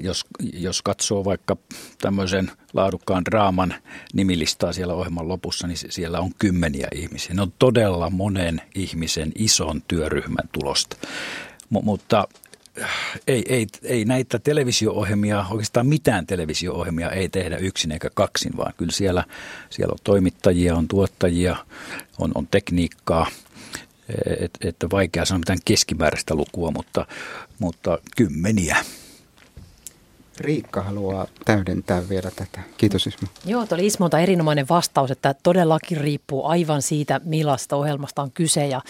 [0.00, 1.56] Jos, jos katsoo vaikka
[2.00, 3.74] tämmöisen laadukkaan draaman
[4.14, 7.34] nimilistaa siellä ohjelman lopussa, niin siellä on kymmeniä ihmisiä.
[7.34, 10.96] Ne on todella monen ihmisen ison työryhmän tulosta.
[11.70, 12.28] M- mutta
[13.26, 18.92] ei, ei, ei näitä televisio-ohjelmia, oikeastaan mitään televisio-ohjelmia ei tehdä yksin eikä kaksin, vaan kyllä
[18.92, 19.24] siellä,
[19.70, 21.56] siellä on toimittajia, on tuottajia,
[22.18, 23.26] on, on tekniikkaa,
[24.40, 27.06] että et vaikea sanoa mitään keskimääräistä lukua, mutta,
[27.58, 28.76] mutta kymmeniä.
[30.38, 32.60] Riikka haluaa täydentää vielä tätä.
[32.76, 33.28] Kiitos Ismo.
[33.44, 38.66] Joo, tuo oli Ismolta erinomainen vastaus, että todellakin riippuu aivan siitä, millaista ohjelmasta on kyse.
[38.66, 38.80] Ja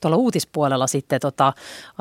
[0.00, 1.52] tuolla uutispuolella sitten, tota,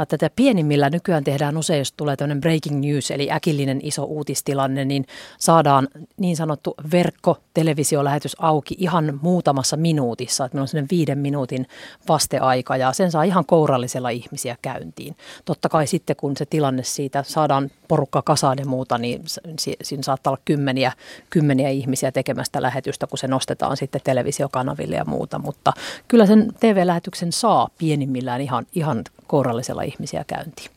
[0.01, 4.85] että tätä pienimmillä nykyään tehdään usein, jos tulee tämmöinen breaking news, eli äkillinen iso uutistilanne,
[4.85, 5.05] niin
[5.38, 10.45] saadaan niin sanottu verkko-televisiolähetys auki ihan muutamassa minuutissa.
[10.45, 11.65] Että meillä on sellainen viiden minuutin
[12.09, 15.17] vasteaika ja sen saa ihan kourallisella ihmisiä käyntiin.
[15.45, 19.21] Totta kai sitten, kun se tilanne siitä saadaan porukka kasaan ja muuta, niin
[19.57, 20.91] siinä saattaa olla kymmeniä,
[21.30, 25.39] kymmeniä ihmisiä tekemästä lähetystä, kun se nostetaan sitten televisiokanaville ja muuta.
[25.39, 25.73] Mutta
[26.07, 30.72] kyllä sen TV-lähetyksen saa pienimmillään ihan, ihan kourallisella ihmisiä käyntiin.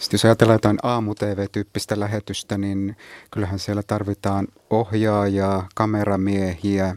[0.00, 2.96] Sitten jos ajatellaan jotain aamu-tv-tyyppistä lähetystä, niin
[3.30, 6.96] kyllähän siellä tarvitaan ohjaajia, kameramiehiä,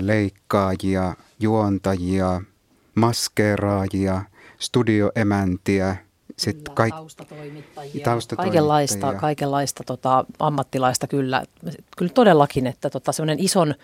[0.00, 2.40] leikkaajia, juontajia,
[2.94, 4.22] maskeeraajia,
[4.58, 5.96] studioemäntiä–
[6.38, 11.42] sitten kaik- taustatoimittajia, taustatoimittajia, kaikenlaista, kaikenlaista tota, ammattilaista kyllä.
[11.96, 13.74] Kyllä todellakin, että tota, semmoinen ison, no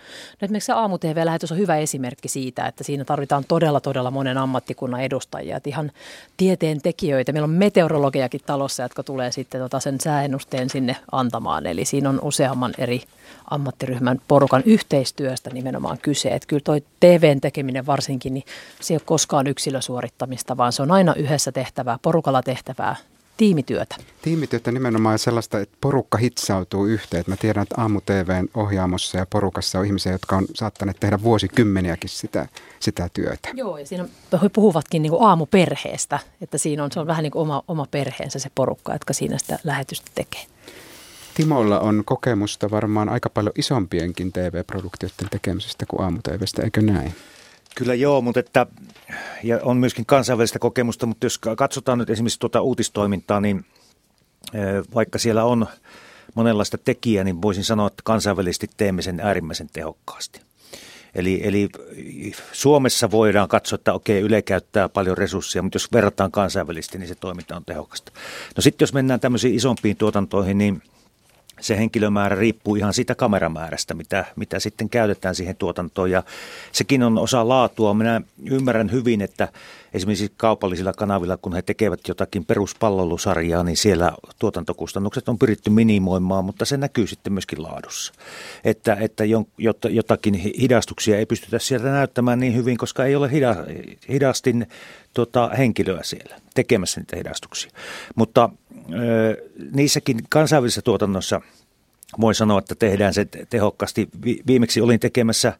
[0.41, 5.01] esimerkiksi se aamu lähetys on hyvä esimerkki siitä, että siinä tarvitaan todella, todella monen ammattikunnan
[5.01, 5.57] edustajia.
[5.57, 5.91] Että ihan
[6.37, 11.65] tieteen tekijöitä, meillä on meteorologiakin talossa, jotka tulee sitten tota, sen sääennusteen sinne antamaan.
[11.65, 13.01] Eli siinä on useamman eri
[13.49, 16.29] ammattiryhmän porukan yhteistyöstä nimenomaan kyse.
[16.29, 18.43] Että kyllä toi TVn tekeminen varsinkin, niin
[18.81, 22.95] se ei ole koskaan yksilösuorittamista, vaan se on aina yhdessä tehtävää, porukalla tehtävää
[23.37, 23.95] tiimityötä.
[24.21, 27.19] Tiimityötä nimenomaan sellaista, että porukka hitsautuu yhteen.
[27.19, 31.23] Että mä tiedän, että aamu TVn ohjaamossa ja porukassa on ihmisiä, jotka on saattaneet tehdä
[31.23, 32.47] vuosikymmeniäkin sitä,
[32.79, 33.49] sitä työtä.
[33.53, 34.05] Joo, ja siinä
[34.43, 37.87] he puhuvatkin niin kuin aamuperheestä, että siinä on, se on vähän niin kuin oma, oma
[37.91, 40.45] perheensä se porukka, jotka siinä sitä lähetystä tekee.
[41.33, 46.19] Timolla on kokemusta varmaan aika paljon isompienkin TV-produktioiden tekemisestä kuin aamu
[46.63, 47.15] eikö näin?
[47.75, 48.65] Kyllä joo, mutta että,
[49.43, 53.65] ja on myöskin kansainvälistä kokemusta, mutta jos katsotaan nyt esimerkiksi tuota uutistoimintaa, niin
[54.95, 55.67] vaikka siellä on
[56.35, 60.41] monenlaista tekijää, niin voisin sanoa, että kansainvälisesti teemme sen äärimmäisen tehokkaasti.
[61.15, 61.69] Eli, eli
[62.51, 67.15] Suomessa voidaan katsoa, että okei, Yle käyttää paljon resursseja, mutta jos verrataan kansainvälisesti, niin se
[67.15, 68.11] toiminta on tehokasta.
[68.55, 70.81] No sitten jos mennään tämmöisiin isompiin tuotantoihin, niin–
[71.63, 76.11] se henkilömäärä riippuu ihan siitä kameramäärästä, mitä, mitä sitten käytetään siihen tuotantoon.
[76.11, 76.23] Ja
[76.71, 77.93] sekin on osa laatua.
[77.93, 79.47] Minä ymmärrän hyvin, että
[79.93, 86.65] esimerkiksi kaupallisilla kanavilla, kun he tekevät jotakin peruspalvelusarjaa, niin siellä tuotantokustannukset on pyritty minimoimaan, mutta
[86.65, 88.13] se näkyy sitten myöskin laadussa.
[88.63, 89.23] Että, että
[89.89, 93.29] jotakin hidastuksia ei pystytä sieltä näyttämään niin hyvin, koska ei ole
[94.09, 94.67] hidastin
[95.13, 97.71] tota, henkilöä siellä tekemässä niitä hidastuksia.
[98.15, 98.49] Mutta
[98.93, 99.37] ö,
[99.73, 101.41] niissäkin kansainvälisissä tuotannossa
[102.21, 104.09] voi sanoa, että tehdään se tehokkaasti.
[104.47, 105.53] Viimeksi olin tekemässä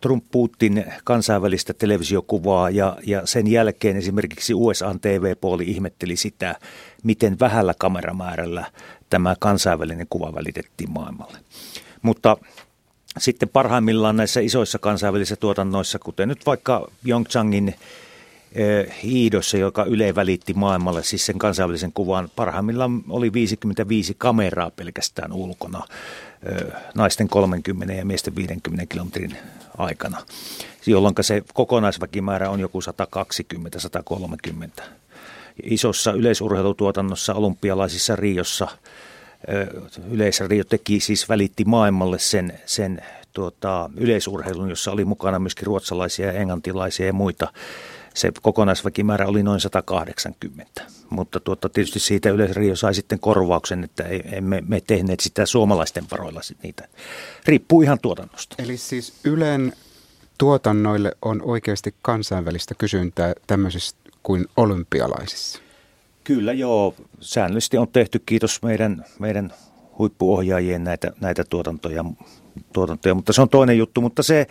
[0.00, 6.56] Trump-Putin kansainvälistä televisiokuvaa ja, ja sen jälkeen esimerkiksi USA TV-puoli ihmetteli sitä,
[7.02, 8.64] miten vähällä kameramäärällä
[9.10, 11.38] tämä kansainvälinen kuva välitettiin maailmalle.
[12.02, 12.36] Mutta
[13.18, 17.74] sitten parhaimmillaan näissä isoissa kansainvälisissä tuotannoissa, kuten nyt vaikka Pyeongchangin
[19.02, 22.28] hiidossa, joka Yle välitti maailmalle, siis sen kansainvälisen kuvan.
[22.36, 25.82] Parhaimmillaan oli 55 kameraa pelkästään ulkona
[26.94, 29.36] naisten 30 ja miesten 50 kilometrin
[29.78, 30.18] aikana,
[30.86, 32.80] jolloin se kokonaisväkimäärä on joku
[34.78, 34.82] 120-130.
[35.62, 38.68] Isossa yleisurheilutuotannossa olympialaisissa Riossa
[40.46, 43.02] Rio teki siis välitti maailmalle sen, sen
[43.32, 47.52] tuota, yleisurheilun, jossa oli mukana myöskin ruotsalaisia ja englantilaisia ja muita
[48.14, 50.82] se kokonaisväkimäärä oli noin 180.
[51.10, 56.40] Mutta tuota, tietysti siitä Yleisradio sai sitten korvauksen, että emme me tehneet sitä suomalaisten varoilla
[56.62, 56.88] niitä.
[57.46, 58.56] Riippuu ihan tuotannosta.
[58.58, 59.72] Eli siis Ylen
[60.38, 65.58] tuotannoille on oikeasti kansainvälistä kysyntää tämmöisissä kuin olympialaisissa?
[66.24, 66.94] Kyllä joo.
[67.20, 69.52] Säännöllisesti on tehty, kiitos meidän, meidän
[69.98, 72.04] huippuohjaajien näitä, näitä tuotantoja,
[72.72, 74.00] tuotantoja, mutta se on toinen juttu.
[74.00, 74.46] Mutta se,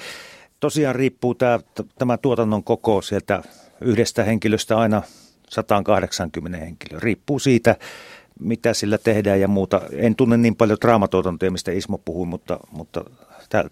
[0.61, 1.59] tosiaan riippuu tämä,
[1.97, 3.43] tämä tuotannon koko sieltä
[3.81, 5.01] yhdestä henkilöstä aina
[5.49, 6.99] 180 henkilöä.
[6.99, 7.75] Riippuu siitä,
[8.39, 9.81] mitä sillä tehdään ja muuta.
[9.91, 13.05] En tunne niin paljon draamatuotantoja, mistä Ismo puhui, mutta, mutta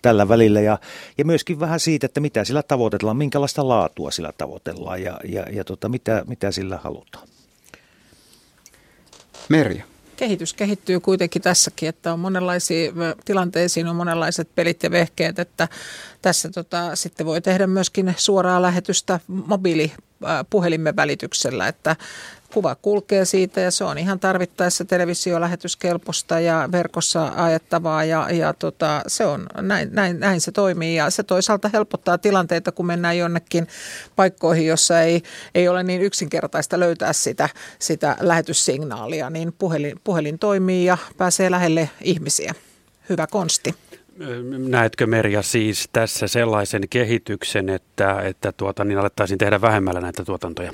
[0.01, 0.61] tällä välillä.
[0.61, 0.77] Ja,
[1.17, 5.63] ja myöskin vähän siitä, että mitä sillä tavoitellaan, minkälaista laatua sillä tavoitellaan ja, ja, ja
[5.63, 7.27] tota, mitä, mitä sillä halutaan.
[9.49, 9.83] Merja
[10.19, 12.91] kehitys kehittyy kuitenkin tässäkin, että on monenlaisia
[13.25, 15.67] tilanteisiin on monenlaiset pelit ja vehkeet, että
[16.21, 19.19] tässä tota, sitten voi tehdä myöskin suoraa lähetystä
[20.19, 21.95] mobiilipuhelimen välityksellä, että
[22.53, 29.01] kuva kulkee siitä ja se on ihan tarvittaessa televisiolähetyskelpoista ja verkossa ajettavaa ja, ja tota,
[29.07, 33.67] se on, näin, näin, näin se toimii ja se toisaalta helpottaa tilanteita, kun mennään jonnekin
[34.15, 35.23] paikkoihin, jossa ei,
[35.55, 41.89] ei ole niin yksinkertaista löytää sitä, sitä lähetyssignaalia, niin puhelin, puhelin toimii ja pääsee lähelle
[42.01, 42.53] ihmisiä.
[43.09, 43.75] Hyvä konsti.
[44.69, 50.73] Näetkö Merja siis tässä sellaisen kehityksen, että, että tuota, niin alettaisiin tehdä vähemmällä näitä tuotantoja?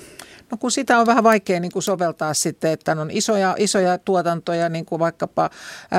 [0.52, 4.70] No kun sitä on vähän vaikea niin kuin soveltaa sitten, että on isoja, isoja tuotantoja,
[4.70, 5.50] niin kuin vaikkapa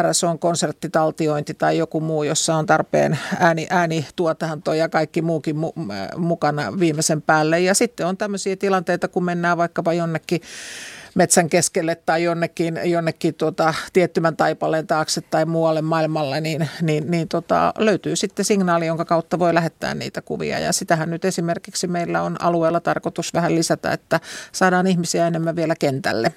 [0.03, 5.73] RSOn konserttitaltiointi tai joku muu, jossa on tarpeen ääni, äänituotanto ja kaikki muukin mu,
[6.17, 7.61] mukana viimeisen päälle.
[7.61, 10.41] Ja sitten on tämmöisiä tilanteita, kun mennään vaikkapa jonnekin
[11.17, 17.29] metsän keskelle tai jonnekin, jonnekin tuota, tiettymän taipaleen taakse tai muualle maailmalle, niin, niin, niin
[17.29, 20.59] tota, löytyy sitten signaali, jonka kautta voi lähettää niitä kuvia.
[20.59, 24.21] Ja sitähän nyt esimerkiksi meillä on alueella tarkoitus vähän lisätä, että
[24.53, 26.33] saadaan ihmisiä enemmän vielä kentälle.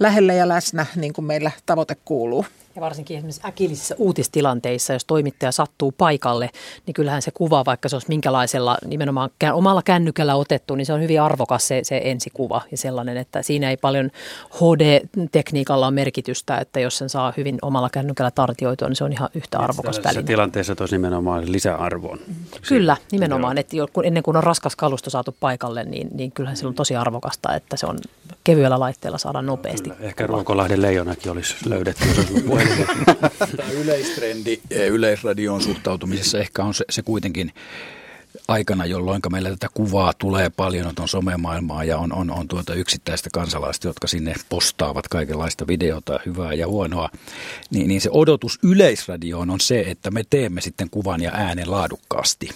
[0.00, 2.46] Lähelle ja läsnä, niin kuin meillä tavoite kuuluu.
[2.76, 6.50] Ja varsinkin esimerkiksi äkillisissä uutistilanteissa, jos toimittaja sattuu paikalle,
[6.86, 11.02] niin kyllähän se kuva, vaikka se olisi minkälaisella nimenomaan omalla kännykällä otettu, niin se on
[11.02, 14.10] hyvin arvokas se, se ensikuva ja sellainen, että siinä ei paljon
[14.50, 19.28] HD-tekniikalla ole merkitystä, että jos sen saa hyvin omalla kännykällä tartioitua, niin se on ihan
[19.34, 20.22] yhtä arvokas väline.
[20.22, 22.18] tilanteessa tosi nimenomaan lisäarvoon.
[22.68, 26.74] Kyllä, nimenomaan, että ennen kuin on raskas kalusto saatu paikalle, niin, niin kyllähän se on
[26.74, 27.98] tosi arvokasta, että se on
[28.44, 29.90] kevyellä laitteella saada nopeasti.
[29.90, 30.06] Kyllä.
[30.08, 32.44] Ehkä Ruokolahden leijonakin olisi löydetty, jos olisi
[33.56, 37.52] Tämä yleistrendi yleisradioon suhtautumisessa ehkä on se, se kuitenkin
[38.48, 43.30] aikana, jolloin meillä tätä kuvaa tulee paljon, on somemaailmaa ja on, on, on tuota yksittäistä
[43.32, 47.08] kansalaista, jotka sinne postaavat kaikenlaista videota, hyvää ja huonoa,
[47.70, 52.48] niin, niin se odotus yleisradioon on se, että me teemme sitten kuvan ja äänen laadukkaasti.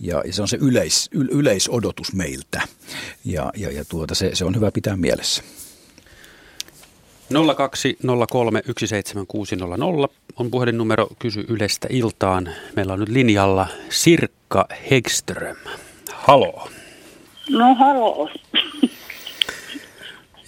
[0.00, 2.62] Ja, ja se on se yleis, yle, yleisodotus meiltä
[3.24, 5.42] ja, ja, ja tuota, se, se on hyvä pitää mielessä.
[7.32, 7.36] 0203176600
[10.36, 12.48] on puhelinnumero Kysy Ylestä iltaan.
[12.76, 15.56] Meillä on nyt linjalla Sirkka Hegström.
[16.12, 16.68] Halo.
[17.50, 18.30] No halo.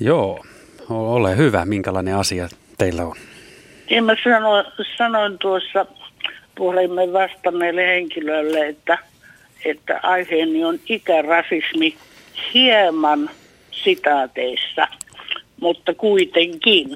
[0.01, 0.45] Joo,
[0.89, 1.65] ole hyvä.
[1.65, 2.49] Minkälainen asia
[2.79, 3.17] teillä on?
[3.91, 4.67] Ja mä sanoin,
[4.99, 5.87] sanoin tuossa
[6.55, 8.99] puhelimen vastanneelle henkilölle, että,
[9.65, 11.97] että aiheeni on ikärasismi
[12.55, 13.31] hieman
[13.85, 14.89] sitaateissa–
[15.61, 16.89] mutta kuitenkin.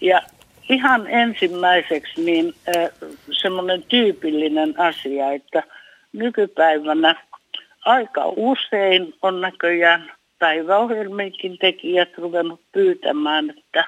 [0.00, 0.22] Ja
[0.70, 2.54] ihan ensimmäiseksi niin
[3.42, 5.62] semmoinen tyypillinen asia, että
[6.12, 7.14] nykypäivänä
[7.84, 13.84] aika usein on näköjään päiväohjelmienkin tekijät ruvennut pyytämään, että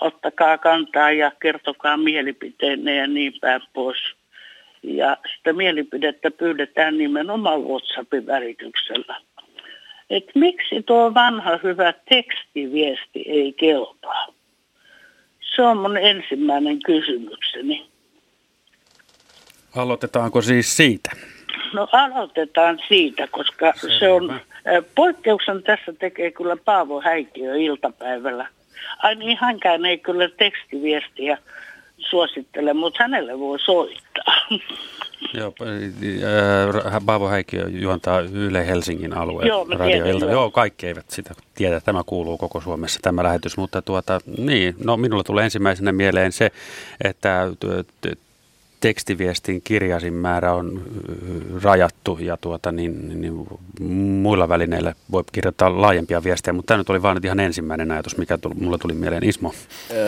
[0.00, 3.98] ottakaa kantaa ja kertokaa mielipiteenne ja niin päin pois.
[4.82, 9.16] Ja sitä mielipidettä pyydetään nimenomaan WhatsAppin välityksellä.
[10.12, 14.26] Et miksi tuo vanha hyvä tekstiviesti ei kelpaa?
[15.56, 17.86] Se on mun ensimmäinen kysymykseni.
[19.76, 21.10] Aloitetaanko siis siitä?
[21.72, 23.98] No aloitetaan siitä, koska Selvä.
[23.98, 24.40] se on,
[24.94, 28.46] poikkeuksen tässä tekee kyllä Paavo Häikiö iltapäivällä.
[29.02, 31.38] Ai niin, hänkään ei kyllä tekstiviestiä
[31.98, 34.34] suosittele, mutta hänelle voi soittaa.
[35.34, 35.52] Joo,
[36.94, 40.24] äh, Paavo Häikiö juontaa Yle Helsingin alueen Joo, radio ilta.
[40.26, 41.80] Joo, kaikki eivät sitä tiedä.
[41.80, 46.50] Tämä kuuluu koko Suomessa tämä lähetys, mutta tuota, niin, no minulla tulee ensimmäisenä mieleen se,
[47.04, 47.48] että
[48.82, 50.82] tekstiviestin kirjasin määrä on
[51.62, 53.46] rajattu ja tuota, niin, niin
[54.22, 58.38] muilla välineillä voi kirjoittaa laajempia viestejä, mutta tämä nyt oli vain ihan ensimmäinen ajatus, mikä
[58.38, 59.24] tuli, mulla tuli mieleen.
[59.24, 59.54] Ismo.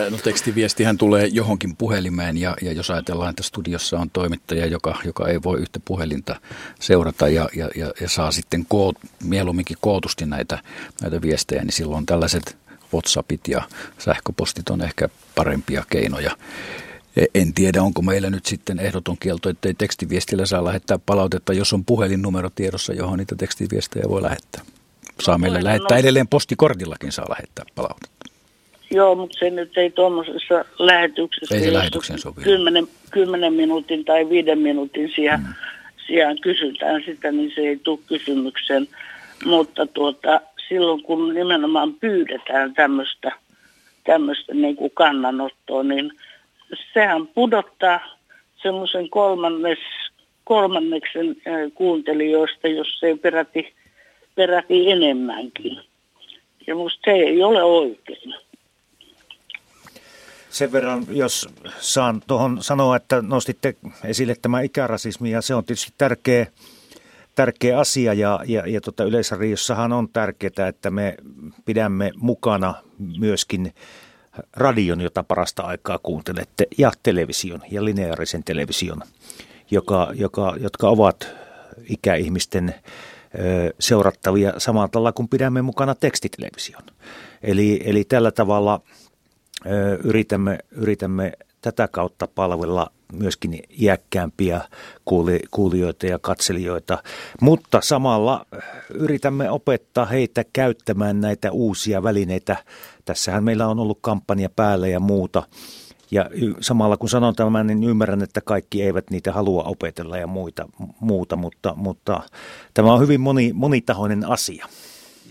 [0.09, 5.27] No tekstiviestihän tulee johonkin puhelimeen ja, ja jos ajatellaan, että studiossa on toimittaja, joka, joka
[5.27, 6.35] ei voi yhtä puhelinta
[6.79, 10.59] seurata ja, ja, ja, ja saa sitten koot, mieluumminkin kootusti näitä,
[11.01, 12.57] näitä viestejä, niin silloin tällaiset
[12.93, 13.63] WhatsAppit ja
[13.97, 16.31] sähköpostit on ehkä parempia keinoja.
[17.35, 21.85] En tiedä, onko meillä nyt sitten ehdoton kielto, ettei tekstiviestillä saa lähettää palautetta, jos on
[21.85, 24.61] puhelinnumero tiedossa, johon niitä tekstiviestejä voi lähettää.
[25.21, 28.25] Saa meille lähettää edelleen postikortillakin saa lähettää palautetta.
[28.91, 32.41] Joo, mutta se nyt ei tuommoisessa lähetyksessä, ei se lähetyksen sovi.
[32.41, 35.53] 10, 10 minuutin tai 5 minuutin sijaan, mm.
[36.07, 38.87] sijaan kysytään sitä, niin se ei tule kysymykseen.
[39.45, 43.31] Mutta tuota, silloin kun nimenomaan pyydetään tämmöistä,
[44.03, 46.11] tämmöistä niin kuin kannanottoa, niin–
[46.93, 47.99] sehän pudottaa
[48.61, 49.79] semmoisen kolmannes,
[50.43, 51.35] kolmanneksen
[51.73, 53.73] kuuntelijoista, jos ei peräti,
[54.35, 55.79] peräti enemmänkin.
[56.67, 58.35] Ja musta se ei ole oikein.
[60.49, 65.93] Sen verran, jos saan tuohon sanoa, että nostitte esille tämä ikärasismi ja se on tietysti
[65.97, 66.47] tärkeä,
[67.35, 71.15] tärkeä asia ja, ja, ja tota Yleisradiossahan on tärkeää, että me
[71.65, 72.73] pidämme mukana
[73.19, 73.73] myöskin
[74.53, 79.01] radion, jota parasta aikaa kuuntelette, ja television ja lineaarisen television,
[79.71, 81.27] joka, joka, jotka ovat
[81.89, 82.75] ikäihmisten
[83.79, 86.83] seurattavia samalla tavalla kuin pidämme mukana tekstitelevision.
[87.43, 88.81] Eli, eli tällä tavalla
[90.03, 91.31] yritämme, yritämme
[91.61, 94.61] tätä kautta palvella myöskin iäkkäämpiä
[95.51, 97.03] kuulijoita ja katselijoita,
[97.41, 98.45] mutta samalla
[98.89, 102.57] yritämme opettaa heitä käyttämään näitä uusia välineitä.
[103.05, 105.43] Tässähän meillä on ollut kampanja päällä ja muuta.
[106.11, 106.29] Ja
[106.59, 110.69] samalla kun sanon tämän, niin ymmärrän, että kaikki eivät niitä halua opetella ja muita,
[110.99, 112.21] muuta, mutta, mutta
[112.73, 114.65] tämä on hyvin moni, monitahoinen asia.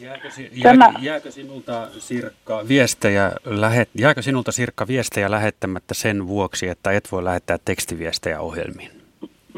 [0.00, 6.92] Jääkö, jääkö, jääkö, sinulta Sirkka viestejä, lähet, jääkö sinulta Sirkka viestejä lähettämättä sen vuoksi, että
[6.92, 8.90] et voi lähettää tekstiviestejä ohjelmiin?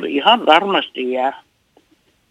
[0.07, 1.43] Ihan varmasti jää.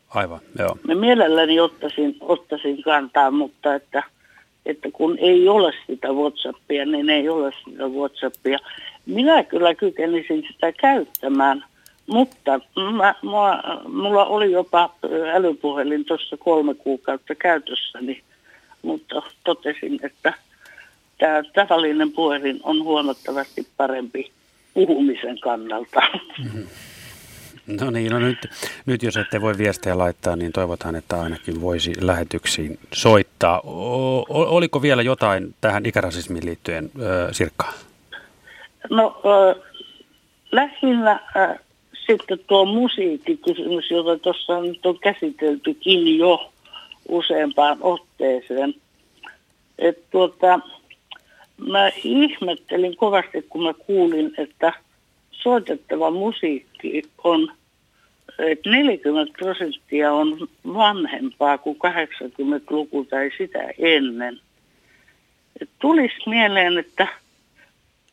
[0.09, 0.77] Aivan, joo.
[0.87, 4.03] Mä mielelläni ottaisin, ottaisin kantaa, mutta että,
[4.65, 8.59] että kun ei ole sitä Whatsappia, niin ei ole sitä Whatsappia.
[9.05, 11.65] Minä kyllä kykenisin sitä käyttämään–
[12.07, 14.95] mutta mä, mä, mulla oli jopa
[15.33, 18.23] älypuhelin tuossa kolme kuukautta käytössäni,
[18.81, 20.33] mutta totesin, että
[21.17, 24.31] tämä tavallinen puhelin on huomattavasti parempi
[24.73, 26.01] puhumisen kannalta.
[26.43, 26.67] Mm-hmm.
[27.67, 28.37] No niin, no nyt,
[28.85, 33.59] nyt jos ette voi viestejä laittaa, niin toivotaan, että ainakin voisi lähetyksiin soittaa.
[33.59, 37.73] O, oliko vielä jotain tähän ikärasismiin liittyen, äh, Sirkka?
[38.89, 39.61] No äh,
[40.51, 41.59] lähinnä äh,
[42.07, 46.51] sitten tuo musiikkikysymys, jota tuossa nyt on käsiteltykin jo
[47.09, 48.75] useampaan otteeseen.
[49.79, 50.59] Et tuota,
[51.57, 54.73] mä ihmettelin kovasti, kun mä kuulin, että
[55.31, 57.51] soitettava musiikki on,
[58.39, 64.39] että 40 prosenttia on vanhempaa kuin 80-luku tai sitä ennen.
[65.61, 67.07] Et tulisi mieleen, että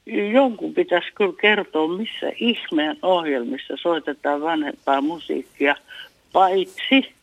[0.07, 5.77] jonkun pitäisi kyllä kertoa, missä ihmeen ohjelmissa soitetaan vanhempaa musiikkia,
[6.33, 7.15] paitsi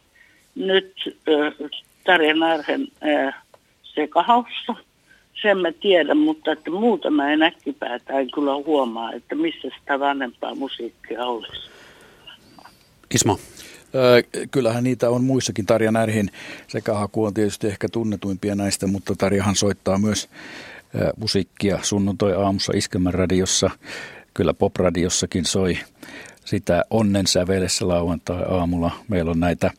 [0.56, 1.70] nyt äh,
[2.04, 3.36] Tarja Närhen äh,
[3.84, 4.76] sekahaussa.
[5.42, 10.00] Sen mä tiedän, mutta että muuta mä en äkkipäätä en kyllä huomaa, että missä sitä
[10.00, 11.70] vanhempaa musiikkia olisi.
[13.16, 13.40] Ismo.
[14.52, 15.66] Kyllähän niitä on muissakin.
[15.66, 16.30] Tarja Närhin
[16.68, 20.30] sekahaku on tietysti ehkä tunnetuimpia näistä, mutta Tarjahan soittaa myös
[21.18, 23.70] musiikkia sunnuntai aamussa Iskemän radiossa.
[24.34, 25.78] Kyllä popradiossakin soi
[26.46, 28.92] sitä onnen sävelessä lauantai aamulla.
[29.08, 29.72] Meillä on näitä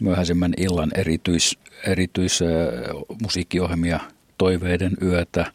[0.00, 4.00] myöhäisemmän illan erityis, erityismusiikkiohjelmia
[4.38, 5.52] Toiveiden yötä.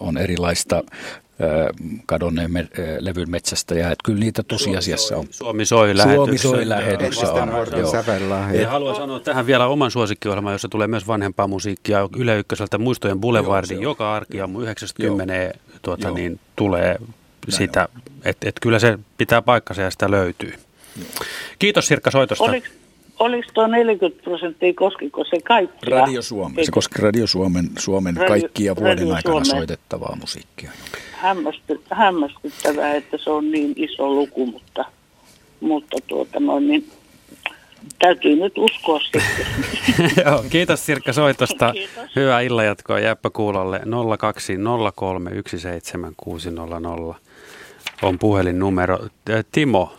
[0.00, 0.82] On erilaista
[2.06, 2.68] kadonneen me,
[2.98, 3.86] levyn metsästäjä.
[3.86, 5.26] Että kyllä niitä tosiasiassa on.
[5.30, 6.42] Suomi soi lähetyksessä.
[6.42, 7.50] Suomi soi lähetyksessä on.
[8.60, 13.20] Ja haluan sanoa tähän vielä oman suosikkiohjelman, jossa tulee myös vanhempaa musiikkia Yle Ykköseltä Muistojen
[13.20, 13.82] Boulevardin.
[13.82, 16.98] Joo, joka arkiaamu 90 tuota, niin, tulee
[17.48, 17.88] sitä,
[18.24, 20.54] että et kyllä se pitää paikkansa ja sitä löytyy.
[21.58, 22.44] Kiitos Sirkka soitosta.
[22.44, 22.66] Oliko,
[23.20, 26.00] oliko tuo 40 prosenttia, koskiko se kaikkia?
[26.00, 26.64] Radio Suomen.
[26.64, 29.46] Se koski Radio Suomen, Suomen Radio- kaikkia vuoden Radio aikana Suomen.
[29.46, 30.70] soitettavaa musiikkia.
[31.12, 34.84] Hämmästy, hämmästyttävää, että se on niin iso luku, mutta,
[35.60, 36.90] mutta tuota noin, niin
[37.98, 39.22] täytyy nyt uskoa sitten.
[40.24, 41.74] Joo, kiitos Sirkka soitosta.
[42.16, 43.80] Hyvää illanjatkoa Jäppä Kuulolle
[47.12, 47.16] 020317600
[48.02, 48.98] on puhelinnumero.
[49.52, 49.92] Timo,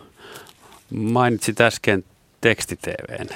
[0.90, 2.04] mainitsit äsken
[2.42, 3.28] tekstitvn.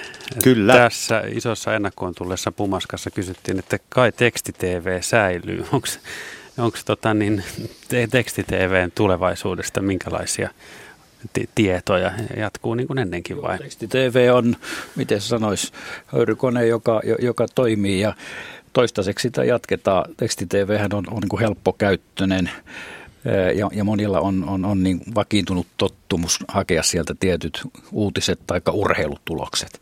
[0.44, 0.74] Kyllä.
[0.74, 5.66] Tässä isossa ennakkoon tulleessa pumaskassa kysyttiin, että kai tekstitv säilyy.
[6.58, 7.44] Onko tota niin,
[7.88, 10.50] te- tekstitvn tulevaisuudesta minkälaisia
[11.34, 12.12] ti- tietoja?
[12.38, 13.58] Jatkuu niin kuin ennenkin vai?
[13.90, 14.56] TV on,
[14.96, 15.72] miten se sanoisi,
[16.08, 18.14] höyrykone, joka, jo- joka toimii ja
[18.74, 20.16] toistaiseksi sitä jatketaan.
[20.18, 22.50] Teksti-TVhän on, on niin kuin helppokäyttöinen
[23.56, 27.62] ja, ja monilla on, on, on niin vakiintunut tottumus hakea sieltä tietyt
[27.92, 29.82] uutiset tai urheilutulokset.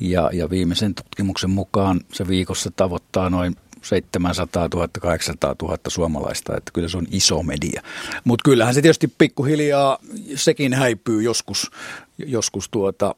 [0.00, 6.70] Ja, ja viimeisen tutkimuksen mukaan se viikossa tavoittaa noin 700 000, 800 000 suomalaista, että
[6.74, 7.82] kyllä se on iso media.
[8.24, 9.98] Mutta kyllähän se tietysti pikkuhiljaa,
[10.34, 11.70] sekin häipyy joskus,
[12.18, 13.14] joskus tuota,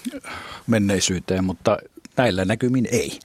[0.66, 1.78] menneisyyteen, mutta
[2.16, 3.18] näillä näkymin ei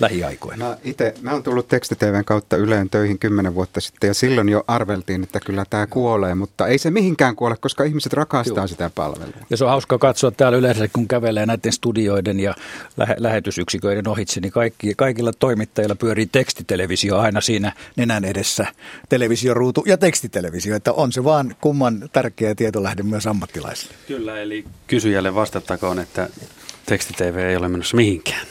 [0.00, 0.68] lähiaikoina.
[0.68, 4.64] Mä itse, mä oon tullut tekstiteven kautta Yleen töihin kymmenen vuotta sitten ja silloin jo
[4.66, 9.34] arveltiin, että kyllä tämä kuolee, mutta ei se mihinkään kuole, koska ihmiset rakastaa sitä palvelua.
[9.50, 12.54] Ja se on hauska katsoa täällä yleensä, kun kävelee näiden studioiden ja
[12.96, 18.66] lähe- lähetysyksiköiden ohitse, niin kaikki, kaikilla toimittajilla pyörii tekstitelevisio aina siinä nenän edessä.
[19.08, 23.94] Televisioruutu ja tekstitelevisio, että on se vaan kumman tärkeä tietolähde myös ammattilaisille.
[24.06, 26.28] Kyllä, eli kysyjälle vastattakoon, että
[26.86, 28.46] tekstitv ei ole menossa mihinkään.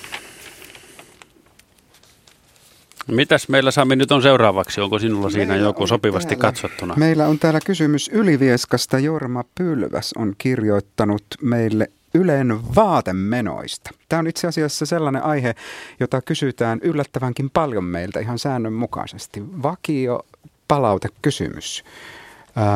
[3.11, 4.81] Mitäs meillä Sami nyt on seuraavaksi?
[4.81, 6.93] Onko sinulla siinä Meillä joku on sopivasti täällä- katsottuna?
[6.97, 8.99] Meillä on täällä kysymys Ylivieskasta.
[8.99, 13.89] Jorma Pylväs on kirjoittanut meille Ylen vaatemenoista.
[14.09, 15.55] Tämä on itse asiassa sellainen aihe,
[15.99, 19.43] jota kysytään yllättävänkin paljon meiltä ihan säännönmukaisesti.
[19.63, 20.25] Vakio
[20.67, 21.83] palautekysymys.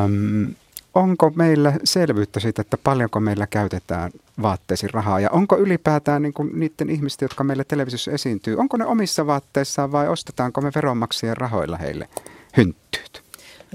[0.06, 0.56] Öm,
[0.96, 4.12] onko meillä selvyyttä siitä, että paljonko meillä käytetään
[4.42, 8.86] vaatteisiin rahaa ja onko ylipäätään niin kuin niiden ihmisten, jotka meille televisiossa esiintyy, onko ne
[8.86, 12.10] omissa vaatteissaan vai ostetaanko me veronmaksajien rahoilla heille
[12.58, 13.25] hynttyyt?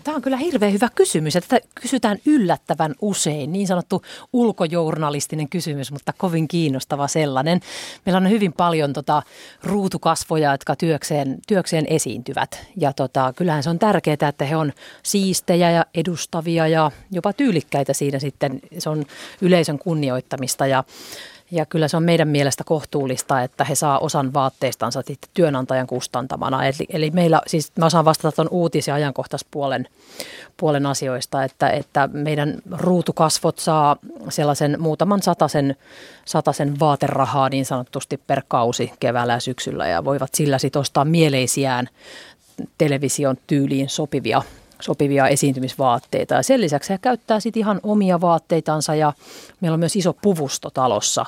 [0.04, 3.52] Tämä on kyllä hirveän hyvä kysymys ja tätä kysytään yllättävän usein.
[3.52, 4.02] Niin sanottu
[4.32, 7.60] ulkojournalistinen kysymys, mutta kovin kiinnostava sellainen.
[8.06, 9.22] Meillä on hyvin paljon tota,
[9.62, 12.66] ruutukasvoja, jotka työkseen, työkseen esiintyvät.
[12.76, 14.72] Ja tota, kyllähän se on tärkeää, että he on
[15.02, 18.60] siistejä ja edustavia ja jopa tyylikkäitä siinä sitten.
[18.78, 19.04] Se on
[19.40, 20.84] yleisön kunnioittamista ja
[21.50, 25.02] ja kyllä se on meidän mielestä kohtuullista, että he saa osan vaatteistansa
[25.34, 26.64] työnantajan kustantamana.
[26.64, 29.88] Eli, eli meillä, siis mä osaan vastata tuon uutis- ja ajankohtaispuolen
[30.56, 33.96] puolen asioista, että, että meidän ruutukasvot saa
[34.28, 35.76] sellaisen muutaman satasen,
[36.24, 41.88] satasen vaaterahaa niin sanotusti per kausi keväällä ja syksyllä ja voivat sillä sitten ostaa mieleisiään
[42.78, 44.42] television tyyliin sopivia
[44.80, 46.34] sopivia esiintymisvaatteita.
[46.34, 49.12] Ja sen lisäksi he käyttää sitten ihan omia vaatteitansa ja
[49.60, 51.26] meillä on myös iso puvusto talossa,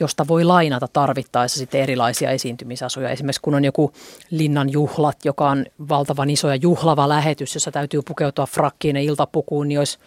[0.00, 3.10] josta voi lainata tarvittaessa sitten erilaisia esiintymisasuja.
[3.10, 3.92] Esimerkiksi kun on joku
[4.30, 9.68] linnan juhlat, joka on valtavan iso ja juhlava lähetys, jossa täytyy pukeutua frakkiin ja iltapukuun,
[9.68, 9.98] niin olisi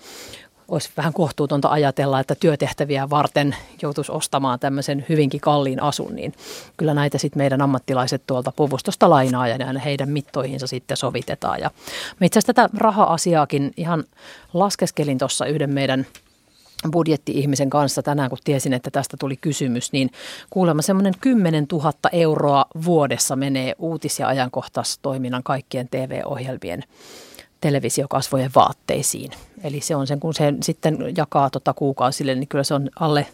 [0.74, 6.34] olisi vähän kohtuutonta ajatella, että työtehtäviä varten joutuisi ostamaan tämmöisen hyvinkin kalliin asun, niin
[6.78, 11.60] kyllä näitä sitten meidän ammattilaiset tuolta puvustosta lainaa ja ne heidän mittoihinsa sitten sovitetaan.
[11.60, 11.72] Ja
[12.22, 14.04] itse asiassa tätä raha-asiaakin ihan
[14.54, 16.06] laskeskelin tuossa yhden meidän
[16.92, 20.10] budjetti-ihmisen kanssa tänään, kun tiesin, että tästä tuli kysymys, niin
[20.50, 26.84] kuulemma semmoinen 10 000 euroa vuodessa menee uutis- ja ajankohtaistoiminnan kaikkien TV-ohjelmien
[27.64, 29.32] televisiokasvojen vaatteisiin.
[29.64, 33.28] Eli se on sen, kun se sitten jakaa tota kuukausille, niin kyllä se on alle,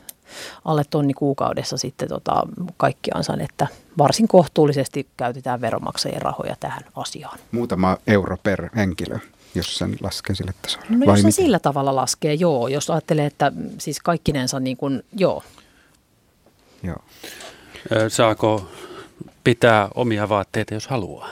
[0.66, 2.44] alle tonni kuukaudessa sitten tota
[2.78, 7.40] kaikkiansa, että varsin kohtuullisesti käytetään veronmaksajien rahoja tähän asiaan.
[7.52, 9.20] Muutama euro per henkilö,
[9.56, 10.86] jos sen laskee sille tasolle.
[10.90, 12.68] No Vai jos se sillä tavalla laskee, joo.
[12.68, 15.44] Jos ajattelee, että siis kaikkinensa niin kuin, joo.
[16.84, 16.98] Joo.
[18.08, 18.70] Saako
[19.44, 21.30] pitää omia vaatteita, jos haluaa?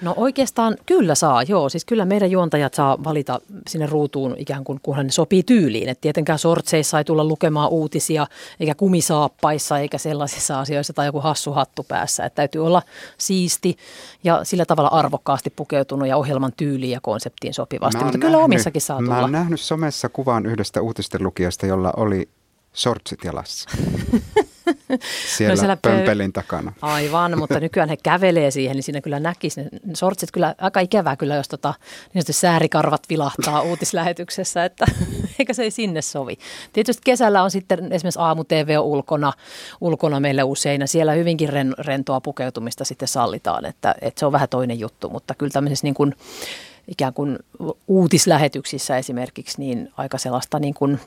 [0.00, 1.68] No oikeastaan kyllä saa, joo.
[1.68, 5.88] Siis kyllä meidän juontajat saa valita sinne ruutuun ikään kuin kunhan ne sopii tyyliin.
[5.88, 8.26] Et tietenkään sortseissa ei tulla lukemaan uutisia,
[8.60, 12.24] eikä kumisaappaissa, eikä sellaisissa asioissa tai joku hassu hattu päässä.
[12.24, 12.82] Et täytyy olla
[13.18, 13.76] siisti
[14.24, 17.96] ja sillä tavalla arvokkaasti pukeutunut ja ohjelman tyyliin ja konseptiin sopivasti.
[17.96, 19.14] Mutta nähnyt, kyllä omissakin saa tulla.
[19.14, 22.28] Mä oon nähnyt somessa kuvan yhdestä uutisten lukijasta, jolla oli
[22.72, 23.70] sortsit jalassa.
[25.36, 26.72] Siellä, no siellä pömpelin takana.
[26.82, 29.60] Aivan, mutta nykyään he kävelee siihen, niin siinä kyllä näkisi.
[29.60, 31.74] Ne sortsit kyllä aika ikävää kyllä, jos tota,
[32.14, 34.86] niin säärikarvat vilahtaa uutislähetyksessä, että
[35.38, 36.38] eikä se ei sinne sovi.
[36.72, 39.32] Tietysti kesällä on sitten esimerkiksi aamu-TV ulkona,
[39.80, 41.48] ulkona meille usein, ja siellä hyvinkin
[41.78, 45.94] rentoa pukeutumista sitten sallitaan, että, että se on vähän toinen juttu, mutta kyllä tämmöisessä niin
[45.94, 46.14] kuin,
[46.88, 47.38] ikään kuin
[47.88, 51.00] uutislähetyksissä esimerkiksi, niin aika sellaista niin kuin,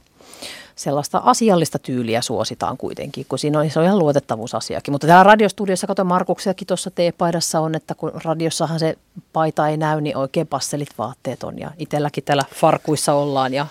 [0.76, 4.92] sellaista asiallista tyyliä suositaan kuitenkin, kun siinä on, se on ihan luotettavuusasiakin.
[4.92, 8.98] Mutta täällä radiostudiossa, kato Markuksiakin tuossa teepaidassa on, että kun radiossahan se
[9.34, 11.60] paita ei näy, niin oikein passelit vaatteet on.
[11.60, 13.66] Ja itselläkin täällä farkuissa ollaan ja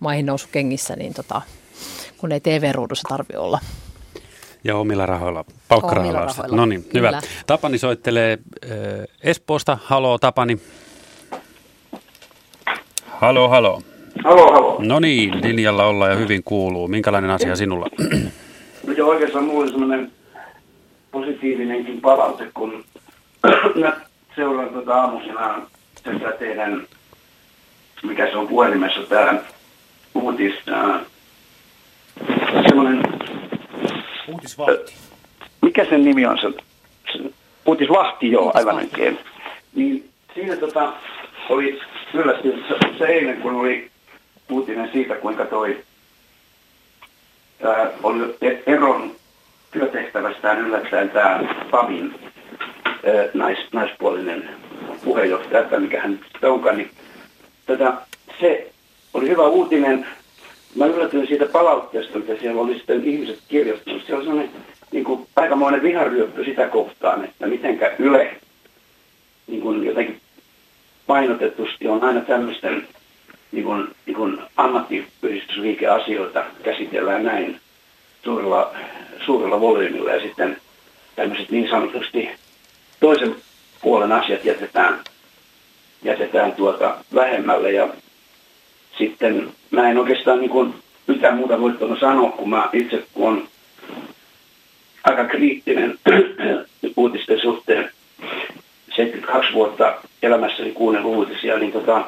[0.00, 1.42] maihin kengissä, niin tota,
[2.18, 3.58] kun ei TV-ruudussa tarvi olla.
[4.64, 6.56] Ja omilla rahoilla, palkkarahoilla.
[6.56, 7.20] No niin, hyvä.
[7.46, 8.70] Tapani soittelee äh,
[9.22, 9.78] Espoosta.
[9.84, 10.58] Halo Tapani.
[13.06, 13.82] Halo, halo.
[14.24, 14.76] Halo, halo.
[14.82, 16.88] No niin, linjalla ollaan ja hyvin kuuluu.
[16.88, 17.86] Minkälainen asia sinulla?
[18.86, 20.12] No joo, oikeastaan mulla oli semmoinen
[21.10, 22.84] positiivinenkin palaute, kun
[23.80, 23.96] mä
[24.36, 25.66] seuraan tuota aamusena
[26.02, 26.86] tätä teidän,
[28.02, 29.42] mikä se on puhelimessa täällä,
[30.14, 30.54] uutis,
[32.68, 33.02] semmoinen...
[34.28, 34.94] Uutisvahti.
[35.62, 36.38] Mikä sen nimi on?
[36.38, 36.48] Se,
[37.66, 39.18] uutisvahti, joo, aivan oikein.
[39.74, 40.92] Niin siinä tota,
[41.48, 41.80] oli
[42.14, 43.91] yllätty se, se eilen, kun oli
[44.52, 45.84] uutinen siitä, kuinka toi
[47.62, 49.10] ää, oli eron
[49.70, 52.14] työtehtävästään yllättäen tämä PAMin
[52.84, 54.48] ää, nais, naispuolinen
[55.04, 56.90] puheenjohtaja, että mikä hän onkaan, niin
[57.66, 57.92] tätä,
[58.40, 58.72] se
[59.14, 60.06] oli hyvä uutinen.
[60.76, 64.02] Mä yllätyin siitä palautteesta, mitä siellä oli sitten ihmiset kirjoittanut.
[64.02, 64.54] Siellä oli sellainen
[64.92, 68.36] niin kuin, aikamoinen viharyöppy sitä kohtaan, että mitenkä Yle
[69.46, 70.20] niin kuin jotenkin
[71.06, 72.88] painotetusti on aina tämmöisten
[73.52, 77.60] niin kuin, niin kuin ammattiyhdistysliikeasioita käsitellään näin
[78.24, 78.74] suurella,
[79.26, 80.56] suurella volyymilla ja sitten
[81.16, 82.30] tämmöiset niin sanotusti
[83.00, 83.36] toisen
[83.82, 85.00] puolen asiat jätetään,
[86.02, 87.72] jätetään tuota vähemmälle.
[87.72, 87.88] Ja
[88.98, 90.74] sitten mä en oikeastaan niin kuin
[91.06, 93.48] mitään muuta voi sanoa, kun mä itse kun on
[95.04, 95.98] aika kriittinen
[96.96, 97.90] uutisten suhteen.
[98.96, 102.04] 72 vuotta elämässäni kuunnellut uutisia, niin tota,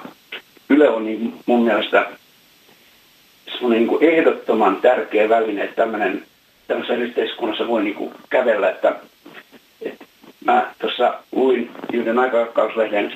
[0.70, 2.06] Yle on niin mun mielestä
[3.68, 6.22] niin kuin ehdottoman tärkeä väline, että tämmöinen,
[6.68, 8.96] tämmöisessä yhteiskunnassa voi niin kuin kävellä, että,
[9.82, 10.04] että
[10.44, 13.12] mä tuossa luin yhden aikakauslehden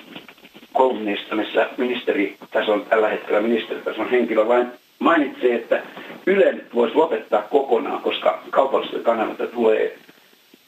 [0.73, 4.67] kolumnista, missä ministeritason, tällä hetkellä ministeritason henkilö vain
[4.99, 5.83] mainitsi, että
[6.27, 9.99] Yle voisi lopettaa kokonaan, koska kaupallisilta kanavalta tulee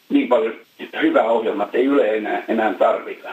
[0.08, 0.54] niin paljon
[1.02, 3.28] hyvää ohjelmaa, että ei Yle enää, enää tarvita.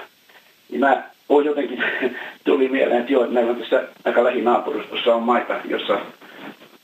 [0.69, 1.83] Niin mä voi jotenkin
[2.45, 5.99] tuli mieleen, että joo, että meillä on tässä aika lähinaapurustossa on maita, jossa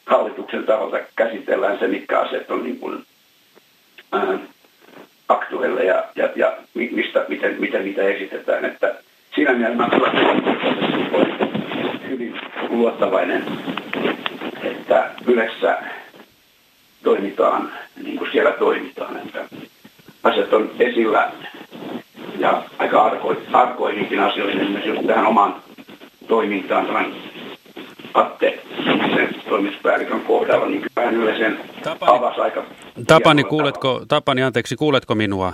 [0.06, 3.06] hallituksen taholta käsitellään se, mitkä asiat on niin kuin,
[4.11, 4.40] ää,
[5.30, 8.65] aktuelle ja, ja, ja mistä, miten, miten niitä esitetään.
[8.65, 8.95] Että
[9.36, 9.84] siinä mielessä
[11.11, 11.38] olen
[12.10, 12.40] hyvin
[12.70, 13.45] luottavainen,
[14.64, 15.78] että yleensä
[17.03, 17.72] toimitaan
[18.03, 19.45] niin kuin siellä toimitaan, että
[20.24, 21.32] asiat on esillä
[22.39, 23.19] ja aika
[23.53, 25.55] arkoihinkin asioihin, esimerkiksi tähän omaan
[26.27, 27.14] toimintaan tämän
[28.14, 28.60] Atte
[29.15, 32.64] sen toimituspäällikön kohdalla, niin kyllähän Yle sen Tapani, avasi aika...
[33.07, 35.53] Tapani, kuuletko, Tapani, anteeksi, kuuletko minua?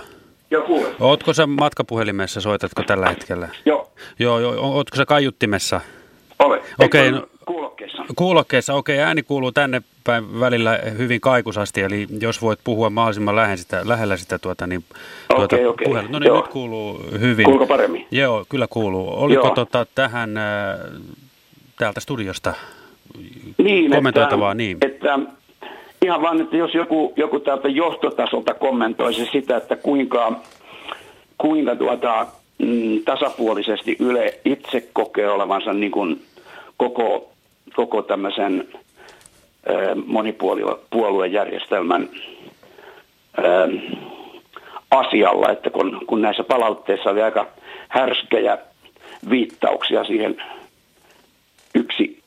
[0.50, 0.66] Joo.
[1.00, 3.48] Ootko sä matkapuhelimessa, soitatko tällä hetkellä?
[3.64, 3.92] Joo.
[4.18, 4.54] Joo, joo.
[4.58, 5.80] Ootko sä kaiuttimessa?
[6.38, 6.60] Olen.
[6.78, 8.04] Okei, okay, no, kuulokkeessa.
[8.16, 13.36] Kuulokkeessa, okei, okay, ääni kuuluu tänne päin välillä hyvin kaikusasti, eli jos voit puhua mahdollisimman
[13.36, 14.84] lähellä sitä, lähellä sitä tuota, niin,
[15.36, 16.08] tuota okay, okay.
[16.08, 16.40] No niin, Joo.
[16.40, 17.44] nyt kuuluu hyvin.
[17.44, 18.06] Kuuluuko paremmin?
[18.10, 19.22] Joo, kyllä kuuluu.
[19.22, 19.54] Oliko Joo.
[19.54, 20.44] tota, tähän äh,
[21.78, 22.54] täältä studiosta
[23.58, 24.52] niin, kommentoitavaa?
[24.52, 25.18] Että, niin, että
[26.02, 30.32] ihan vaan, että jos joku, joku täältä johtotasolta kommentoisi sitä, että kuinka,
[31.38, 32.26] kuinka tuota,
[32.58, 36.22] mm, tasapuolisesti Yle itse kokee olevansa niin kuin
[36.76, 37.32] koko,
[37.76, 38.68] koko tämmöisen
[40.06, 42.08] monipuoluejärjestelmän
[44.90, 47.46] asialla, että kun, kun näissä palautteissa oli aika
[47.88, 48.58] härskejä
[49.30, 50.42] viittauksia siihen
[51.74, 52.22] yksi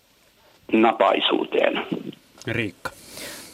[0.71, 1.85] napaisuuteen.
[2.47, 2.91] Riikka.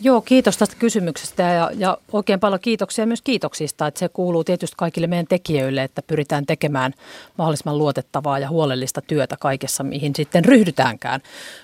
[0.02, 3.88] Joo, kiitos tästä kysymyksestä ja, ja oikein paljon kiitoksia myös kiitoksista.
[3.88, 6.94] Että se kuuluu tietysti kaikille meidän tekijöille, että pyritään tekemään
[7.38, 11.22] mahdollisimman luotettavaa ja huolellista työtä kaikessa, mihin sitten ryhdytäänkään.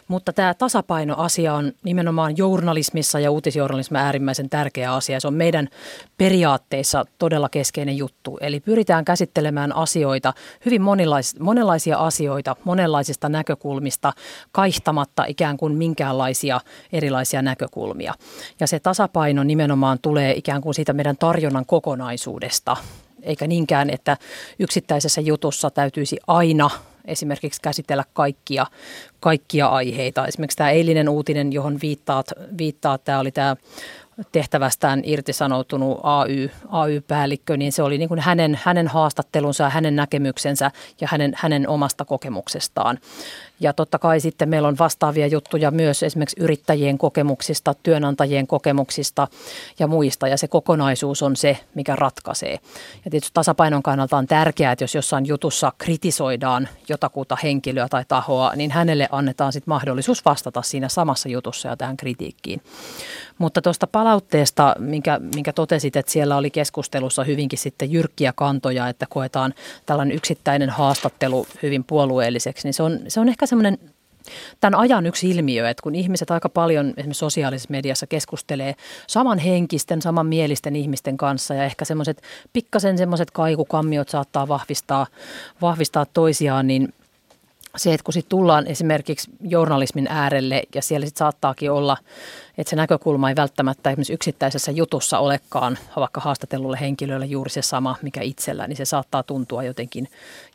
[0.07, 5.19] Mutta tämä tasapainoasia on nimenomaan journalismissa ja uutisjournalismissa äärimmäisen tärkeä asia.
[5.19, 5.69] Se on meidän
[6.17, 8.37] periaatteissa todella keskeinen juttu.
[8.41, 10.33] Eli pyritään käsittelemään asioita,
[10.65, 14.13] hyvin monenlaisia, monenlaisia asioita, monenlaisista näkökulmista,
[14.51, 16.61] kaihtamatta ikään kuin minkäänlaisia
[16.93, 18.13] erilaisia näkökulmia.
[18.59, 22.77] Ja se tasapaino nimenomaan tulee ikään kuin siitä meidän tarjonnan kokonaisuudesta,
[23.23, 24.17] eikä niinkään, että
[24.59, 26.69] yksittäisessä jutussa täytyisi aina
[27.05, 28.65] esimerkiksi käsitellä kaikkia,
[29.19, 30.27] kaikkia aiheita.
[30.27, 32.27] Esimerkiksi tämä eilinen uutinen, johon viittaat,
[32.57, 33.55] viittaat tämä oli tämä
[34.31, 40.71] tehtävästään irtisanoutunut AY, AY-päällikkö, niin se oli niin kuin hänen, hänen haastattelunsa ja hänen näkemyksensä
[41.01, 42.99] ja hänen, hänen omasta kokemuksestaan.
[43.59, 49.27] Ja totta kai sitten meillä on vastaavia juttuja myös esimerkiksi yrittäjien kokemuksista, työnantajien kokemuksista
[49.79, 50.27] ja muista.
[50.27, 52.59] Ja se kokonaisuus on se, mikä ratkaisee.
[53.05, 58.51] Ja tietysti tasapainon kannalta on tärkeää, että jos jossain jutussa kritisoidaan jotakuta henkilöä tai tahoa,
[58.55, 62.61] niin hänelle annetaan sitten mahdollisuus vastata siinä samassa jutussa ja tähän kritiikkiin.
[63.37, 69.05] Mutta tuosta palautteesta, minkä, minkä totesit, että siellä oli keskustelussa hyvinkin sitten jyrkkiä kantoja, että
[69.09, 69.53] koetaan
[69.85, 73.77] tällainen yksittäinen haastattelu hyvin puolueelliseksi, niin se on, se on ehkä semmoinen
[74.59, 78.75] tämän ajan yksi ilmiö, että kun ihmiset aika paljon esimerkiksi sosiaalisessa mediassa keskustelee
[79.07, 82.21] samanhenkisten, samanmielisten ihmisten kanssa ja ehkä semmoiset
[82.53, 85.07] pikkasen semmoiset kaikukammiot saattaa vahvistaa,
[85.61, 86.93] vahvistaa toisiaan, niin
[87.77, 91.97] se, että kun sitten tullaan esimerkiksi journalismin äärelle ja siellä sitten saattaakin olla
[92.57, 97.95] että se näkökulma ei välttämättä esimerkiksi yksittäisessä jutussa olekaan vaikka haastatellulle henkilölle juuri se sama,
[98.01, 100.07] mikä itsellä, niin se saattaa tuntua jotenkin,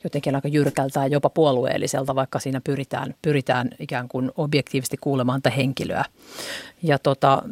[0.05, 5.57] jotenkin aika jyrkältä ja jopa puolueelliselta, vaikka siinä pyritään, pyritään ikään kuin objektiivisesti kuulemaan tätä
[5.57, 6.05] henkilöä.
[6.83, 7.43] Ja, tota,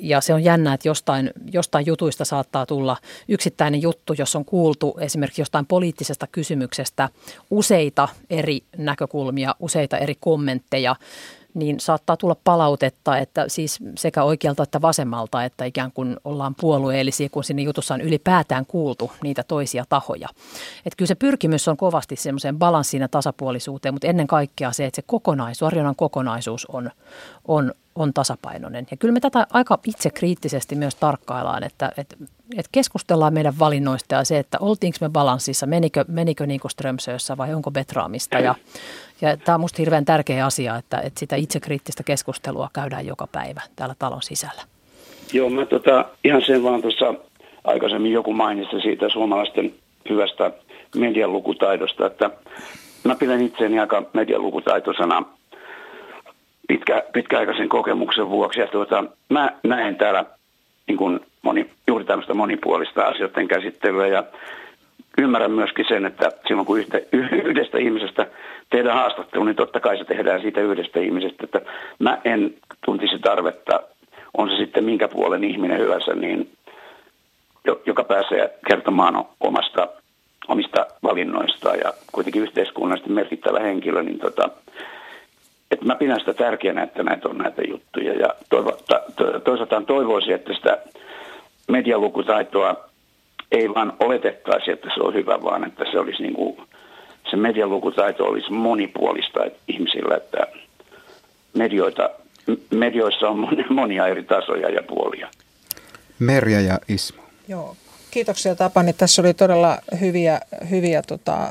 [0.00, 2.96] ja se on jännä, että jostain, jostain jutuista saattaa tulla
[3.28, 7.08] yksittäinen juttu, jos on kuultu esimerkiksi jostain poliittisesta kysymyksestä
[7.50, 10.96] useita eri näkökulmia, useita eri kommentteja,
[11.54, 17.28] niin saattaa tulla palautetta, että siis sekä oikealta että vasemmalta, että ikään kuin ollaan puolueellisia,
[17.28, 20.28] kun sinne jutussa on ylipäätään kuultu niitä toisia tahoja.
[20.86, 24.96] Että kyllä se pyrkimys on kovasti semmoiseen balanssiin ja tasapuolisuuteen, mutta ennen kaikkea se, että
[24.96, 26.90] se kokonaisuus, arjonnan kokonaisuus on,
[27.48, 28.86] on, on tasapainoinen.
[28.90, 32.16] Ja kyllä me tätä aika itse kriittisesti myös tarkkaillaan, että, että,
[32.56, 37.36] että keskustellaan meidän valinnoista ja se, että oltiinko me balanssissa, menikö, menikö niin kuin Strömsössä
[37.36, 38.54] vai onko betraamista ja
[39.20, 43.60] ja tämä on minusta hirveän tärkeä asia, että, että sitä itsekriittistä keskustelua käydään joka päivä
[43.76, 44.62] täällä talon sisällä.
[45.32, 47.14] Joo, mä tota, ihan sen vaan tuossa
[47.64, 49.74] aikaisemmin joku mainitsi siitä suomalaisten
[50.10, 50.50] hyvästä
[50.96, 52.30] median lukutaidosta, että
[53.04, 54.42] mä pidän itseäni aika median
[56.68, 58.60] pitkä, pitkäaikaisen kokemuksen vuoksi.
[58.60, 60.24] Ja tuota, mä näen täällä
[60.86, 64.24] niin kuin moni, juuri tämmöistä monipuolista asioiden käsittelyä ja
[65.18, 67.00] ymmärrän myöskin sen, että silloin kun yhtä,
[67.44, 68.26] yhdestä ihmisestä
[68.70, 71.44] tehdään haastattelu, niin totta kai se tehdään siitä yhdestä ihmisestä.
[71.44, 71.60] Että
[71.98, 72.54] mä en
[72.84, 73.80] tuntisi tarvetta,
[74.38, 76.50] on se sitten minkä puolen ihminen hyvänsä, niin
[77.86, 79.88] joka pääsee kertomaan omasta,
[80.48, 84.48] omista valinnoistaan ja kuitenkin yhteiskunnallisesti merkittävä henkilö, niin tota,
[85.70, 88.12] että mä pidän sitä tärkeänä, että näitä on näitä juttuja.
[88.12, 88.28] Ja
[89.44, 90.78] toisaalta toivoisin, että sitä
[91.68, 92.76] medialukutaitoa
[93.52, 96.56] ei vaan oletettaisi, että se on hyvä, vaan että se olisi niin kuin,
[97.30, 100.46] se medialukutaito olisi monipuolista ihmisillä, että
[101.54, 102.10] medioita,
[102.70, 105.28] medioissa on monia eri tasoja ja puolia.
[106.18, 107.22] Merja ja Ismo.
[107.48, 107.76] Joo,
[108.10, 108.92] kiitoksia Tapani.
[108.92, 110.40] Tässä oli todella hyviä,
[110.70, 111.48] hyviä tota,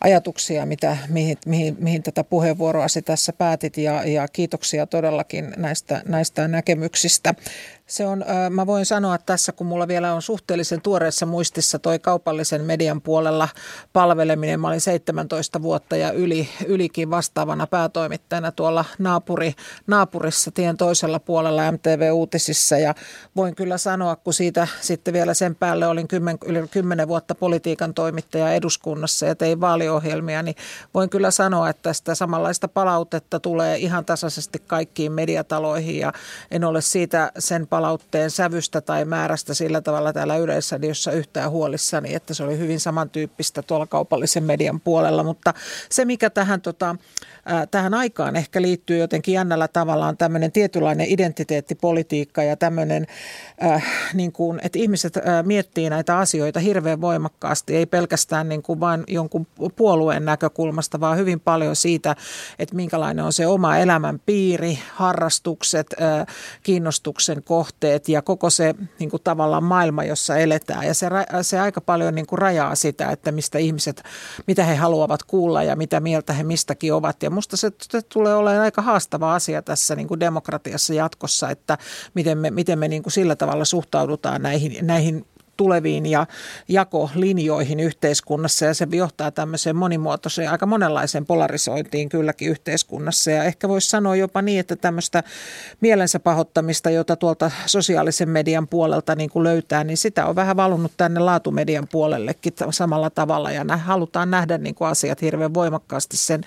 [0.00, 6.48] ajatuksia, mitä, mihin, mihin, mihin tätä puheenvuoroasi tässä päätit ja, ja kiitoksia todellakin näistä, näistä
[6.48, 7.34] näkemyksistä.
[7.86, 12.64] Se on, mä voin sanoa tässä, kun mulla vielä on suhteellisen tuoreessa muistissa toi kaupallisen
[12.64, 13.48] median puolella
[13.92, 14.60] palveleminen.
[14.60, 19.54] Mä olin 17 vuotta ja yli, ylikin vastaavana päätoimittajana tuolla naapuri,
[19.86, 22.78] naapurissa tien toisella puolella MTV-uutisissa.
[22.78, 22.94] Ja
[23.36, 27.94] voin kyllä sanoa, kun siitä sitten vielä sen päälle olin kymmen, yli 10 vuotta politiikan
[27.94, 30.56] toimittaja eduskunnassa ja tein vaaliohjelmia, niin
[30.94, 36.12] voin kyllä sanoa, että tästä samanlaista palautetta tulee ihan tasaisesti kaikkiin mediataloihin ja
[36.50, 42.34] en ole siitä sen palautteen sävystä tai määrästä sillä tavalla täällä Yleisradiossa yhtään huolissani, että
[42.34, 45.22] se oli hyvin samantyyppistä tuolla kaupallisen median puolella.
[45.22, 45.54] Mutta
[45.90, 46.96] se, mikä tähän, tota,
[47.70, 53.06] tähän aikaan ehkä liittyy jotenkin jännällä tavalla, on tämmöinen tietynlainen identiteettipolitiikka ja tämmöinen,
[53.64, 53.84] äh,
[54.14, 59.04] niin kuin, että ihmiset äh, miettii näitä asioita hirveän voimakkaasti, ei pelkästään niin kuin vain
[59.08, 59.46] jonkun
[59.76, 62.16] puolueen näkökulmasta, vaan hyvin paljon siitä,
[62.58, 66.26] että minkälainen on se oma elämänpiiri, harrastukset, äh,
[66.62, 70.86] kiinnostuksen kohteet ja koko se niin kuin tavallaan maailma, jossa eletään.
[70.86, 71.06] Ja se,
[71.42, 74.02] se aika paljon niin kuin rajaa sitä, että mistä ihmiset,
[74.46, 77.22] mitä he haluavat kuulla ja mitä mieltä he mistäkin ovat.
[77.22, 77.72] Ja musta se,
[78.08, 81.78] tulee olemaan aika haastava asia tässä niin kuin demokratiassa jatkossa, että
[82.14, 86.26] miten me, miten me niin kuin sillä tavalla suhtaudutaan näihin, näihin tuleviin ja
[86.68, 88.64] jakolinjoihin yhteiskunnassa.
[88.64, 93.30] Ja se johtaa tämmöiseen monimuotoiseen, aika monenlaiseen polarisointiin kylläkin yhteiskunnassa.
[93.30, 95.22] Ja ehkä voisi sanoa jopa niin, että tämmöistä
[95.80, 100.92] mielensä pahoittamista, jota tuolta sosiaalisen median puolelta niin kuin löytää, niin sitä on vähän valunut
[100.96, 103.50] tänne laatumedian puolellekin samalla tavalla.
[103.50, 106.40] Ja halutaan nähdä niin kuin asiat hirveän voimakkaasti sen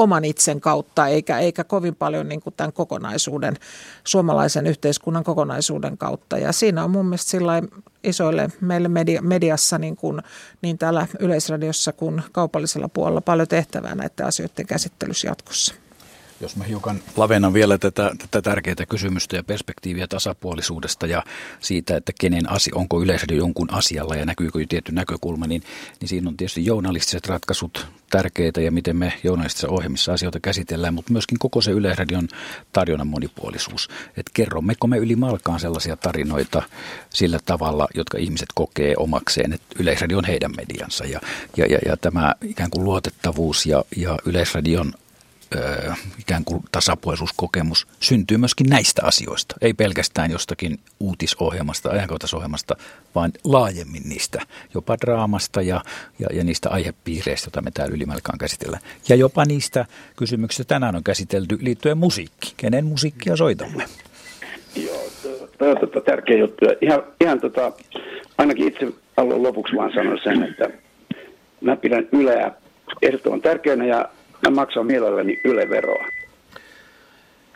[0.00, 3.56] oman itsen kautta, eikä, eikä kovin paljon niin kuin tämän kokonaisuuden,
[4.04, 6.38] suomalaisen yhteiskunnan kokonaisuuden kautta.
[6.38, 7.62] Ja siinä on mun mielestä sillä
[8.04, 10.22] isoille meille media, mediassa, niin, kuin,
[10.62, 15.74] niin täällä Yleisradiossa kuin kaupallisella puolella paljon tehtävää näiden asioiden käsittelyssä jatkossa.
[16.40, 21.24] Jos mä hiukan lavennan vielä tätä, tätä tärkeää kysymystä ja perspektiiviä tasapuolisuudesta ja
[21.60, 25.62] siitä, että kenen asia, onko yleisöllä jonkun asialla ja näkyykö tietty näkökulma, niin,
[26.00, 31.12] niin siinä on tietysti journalistiset ratkaisut tärkeitä ja miten me journalistisissa ohjelmissa asioita käsitellään, mutta
[31.12, 32.28] myöskin koko se Yleisradion
[32.72, 33.88] tarjonnan monipuolisuus.
[34.16, 36.62] Että kerrommeko me yli malkaan sellaisia tarinoita
[37.10, 41.20] sillä tavalla, jotka ihmiset kokee omakseen, että Yleisradio on heidän mediansa ja,
[41.56, 44.92] ja, ja, ja tämä ikään kuin luotettavuus ja, ja Yleisradion
[45.54, 49.54] ö, ikään kuin tasapuolisuuskokemus syntyy myöskin näistä asioista.
[49.60, 52.76] Ei pelkästään jostakin uutisohjelmasta, ajankohtaisohjelmasta,
[53.14, 54.42] vaan laajemmin niistä,
[54.74, 55.80] jopa draamasta ja,
[56.18, 58.82] ja, ja niistä aihepiireistä, joita me täällä ylimalkaan käsitellään.
[59.08, 59.86] Ja jopa niistä
[60.16, 62.54] kysymyksistä tänään on käsitelty liittyen musiikkiin.
[62.56, 63.84] Kenen musiikkia soitamme?
[64.76, 65.02] Joo,
[65.58, 66.64] tämä on tota, tärkeä juttu.
[66.80, 67.72] Ihan, ihan tota,
[68.38, 70.70] ainakin itse haluan lopuksi vaan sanoa sen, että
[71.60, 72.52] mä pidän Yleä
[73.02, 74.08] ehdottoman tärkeänä ja
[74.42, 76.06] mä maksan mielelläni Yle-veroa.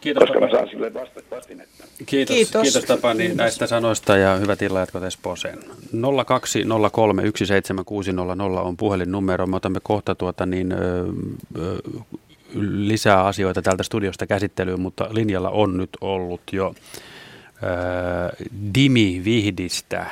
[0.01, 0.21] Kiitos.
[0.21, 0.93] Koska mä saan sille
[1.31, 1.85] vastinetta.
[2.07, 2.63] Kiitos, kiitos.
[2.63, 3.37] kiitos Tapani Kiitos.
[3.37, 5.59] näistä sanoista ja hyvät illanjatkot Espooseen.
[5.59, 5.61] 020317600
[8.61, 9.47] on puhelinnumero.
[9.47, 11.07] Me otamme kohta tuota niin, ö,
[11.59, 11.79] ö,
[12.61, 16.75] lisää asioita täältä studiosta käsittelyyn, mutta linjalla on nyt ollut jo
[17.63, 18.37] ö,
[18.75, 20.07] Dimi Vihdistä.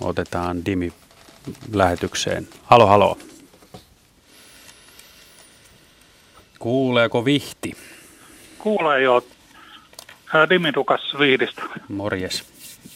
[0.00, 0.92] Otetaan Dimi
[1.72, 2.48] lähetykseen.
[2.62, 3.18] Halo, halo.
[6.62, 7.72] Kuuleeko Vihti?
[8.58, 9.24] Kuulee jo.
[10.50, 11.62] Dimidukas Vihdistä.
[11.88, 12.44] Morjes.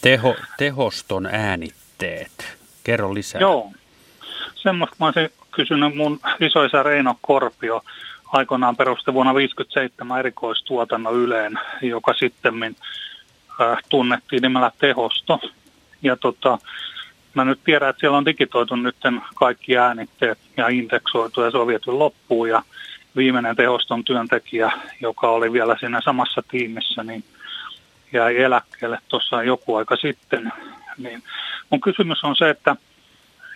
[0.03, 2.59] Teho, tehoston äänitteet.
[2.85, 3.41] Kerro lisää.
[3.41, 3.73] Joo.
[4.55, 7.85] Semmoista mä olisin kysynyt mun isoisä Reino Korpio
[8.27, 12.77] aikoinaan perusti vuonna 1957 erikoistuotannon Yleen, joka sitten
[13.61, 15.41] äh, tunnettiin nimellä Tehosto.
[16.03, 16.59] Ja tota,
[17.35, 18.97] mä nyt tiedän, että siellä on digitoitu nyt
[19.35, 22.63] kaikki äänitteet ja indeksoitu ja se on viety loppuun ja
[23.17, 27.25] viimeinen tehoston työntekijä, joka oli vielä siinä samassa tiimissä, niin
[28.13, 30.53] jäi eläkkeelle tuossa joku aika sitten.
[30.99, 31.23] Niin
[31.71, 32.77] mun kysymys on se, että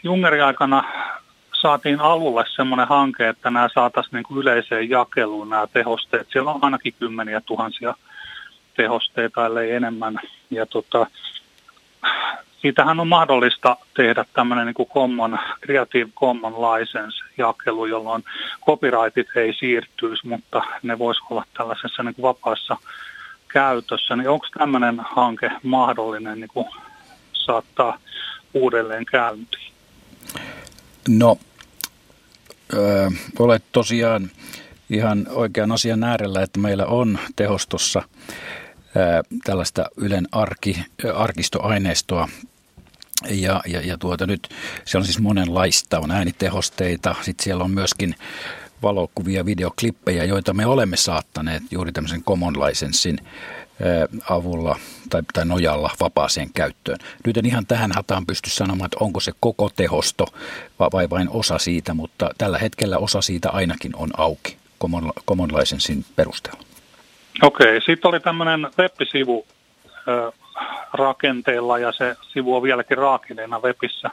[0.03, 0.85] Jungerin aikana
[1.61, 6.29] saatiin alulle semmoinen hanke, että nämä saataisiin niin yleiseen jakeluun nämä tehosteet.
[6.33, 7.95] Siellä on ainakin kymmeniä tuhansia
[8.77, 10.21] tehosteita, ellei enemmän.
[10.51, 11.07] Ja tota,
[12.63, 18.25] siitähän on mahdollista tehdä tämmöinen niin kuin common, Creative Common License-jakelu, jolloin
[18.67, 22.77] copyrightit ei siirtyisi, mutta ne voisi olla tällaisessa niin kuin vapaassa
[23.49, 24.17] käytössä.
[24.17, 26.67] Niin onko tämmöinen hanke mahdollinen niin kuin
[27.33, 27.99] saattaa
[28.55, 29.73] uudelleen käyntiin?
[31.09, 31.39] No,
[32.75, 34.31] ö, olet tosiaan
[34.91, 38.03] ihan oikean asian äärellä, että meillä on tehostossa
[39.45, 40.85] tällaista Ylen arki,
[41.15, 42.29] arkistoaineistoa
[43.29, 44.49] ja, ja, ja tuota nyt
[44.85, 48.15] se on siis monenlaista, on äänitehosteita, sitten siellä on myöskin
[48.83, 53.19] valokuvia, videoklippejä, joita me olemme saattaneet juuri tämmöisen common licensin
[54.31, 54.79] avulla
[55.11, 56.99] tai, tai nojalla vapaaseen käyttöön.
[57.27, 60.27] Nyt en ihan tähän hataan pysty sanomaan, että onko se koko tehosto
[60.79, 66.05] vai vain osa siitä, mutta tällä hetkellä osa siitä ainakin on auki common, common licensin
[66.17, 66.70] perusteella.
[67.43, 69.47] Okei, sitten oli tämmöinen web-sivu
[70.93, 74.11] rakenteella ja se sivu on vieläkin raakineena webissä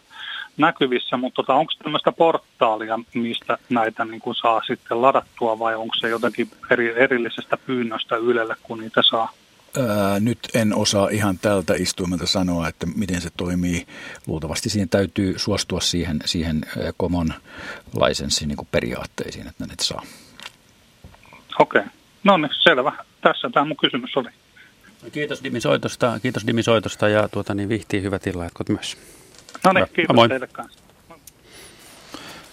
[0.58, 5.96] näkyvissä, mutta tota, onko tämmöistä portaalia, mistä näitä niin kuin saa sitten ladattua vai onko
[5.96, 9.32] se jotenkin eri, erillisestä pyynnöstä Ylelle, kun niitä saa?
[9.78, 13.88] Ää, nyt en osaa ihan tältä istuimelta sanoa, että miten se toimii.
[14.28, 16.62] Luultavasti siihen täytyy suostua siihen, siihen
[17.00, 17.34] common
[18.06, 20.02] license niin periaatteisiin, että ne saa.
[21.60, 21.80] Okei.
[21.80, 21.92] Okay.
[22.24, 22.92] No niin, selvä.
[23.22, 24.30] Tässä tämä mun kysymys oli.
[25.12, 28.98] Kiitos Dimi Soitosta, kiitos Dimi Soitosta ja tuota, niin vihtiin hyvät illanjatkot myös.
[29.64, 30.30] No niin, kiitos Moi.
[30.30, 30.80] teille kanssa.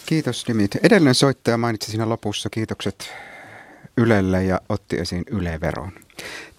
[0.06, 0.76] Kiitos Dimit.
[0.82, 3.12] Edellinen soittaja mainitsi siinä lopussa kiitokset
[3.96, 5.92] Ylelle ja otti esiin Yle-veron.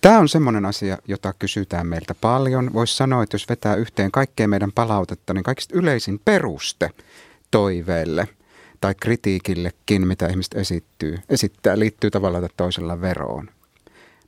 [0.02, 2.74] Tämä on semmoinen asia, jota kysytään meiltä paljon.
[2.74, 6.90] Voisi sanoa, että jos vetää yhteen kaikkea meidän palautetta, niin kaikista yleisin peruste
[7.52, 8.28] toiveelle
[8.82, 13.50] tai kritiikillekin, mitä ihmiset esittyy, esittää, liittyy tavalla tai toisella veroon.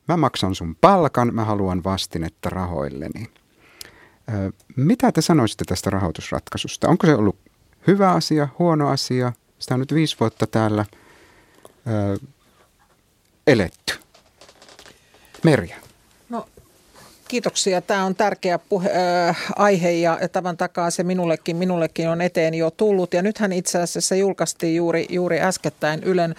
[0.08, 3.26] Mä maksan sun palkan, mä haluan vastinetta rahoilleni.
[4.76, 6.88] Mitä te sanoisitte tästä rahoitusratkaisusta?
[6.88, 7.36] Onko se ollut
[7.86, 9.32] hyvä asia, huono asia?
[9.58, 10.84] Sitä on nyt viisi vuotta täällä
[11.86, 12.26] ö,
[13.46, 13.94] eletty.
[15.44, 15.76] Merja.
[16.28, 16.46] No,
[17.28, 17.80] kiitoksia.
[17.80, 18.90] Tämä on tärkeä puhe,
[19.28, 23.14] äh, aihe ja tavan takaa se minullekin, minullekin on eteen jo tullut.
[23.14, 26.34] Ja nythän itse asiassa julkaistiin juuri, juuri äskettäin Ylen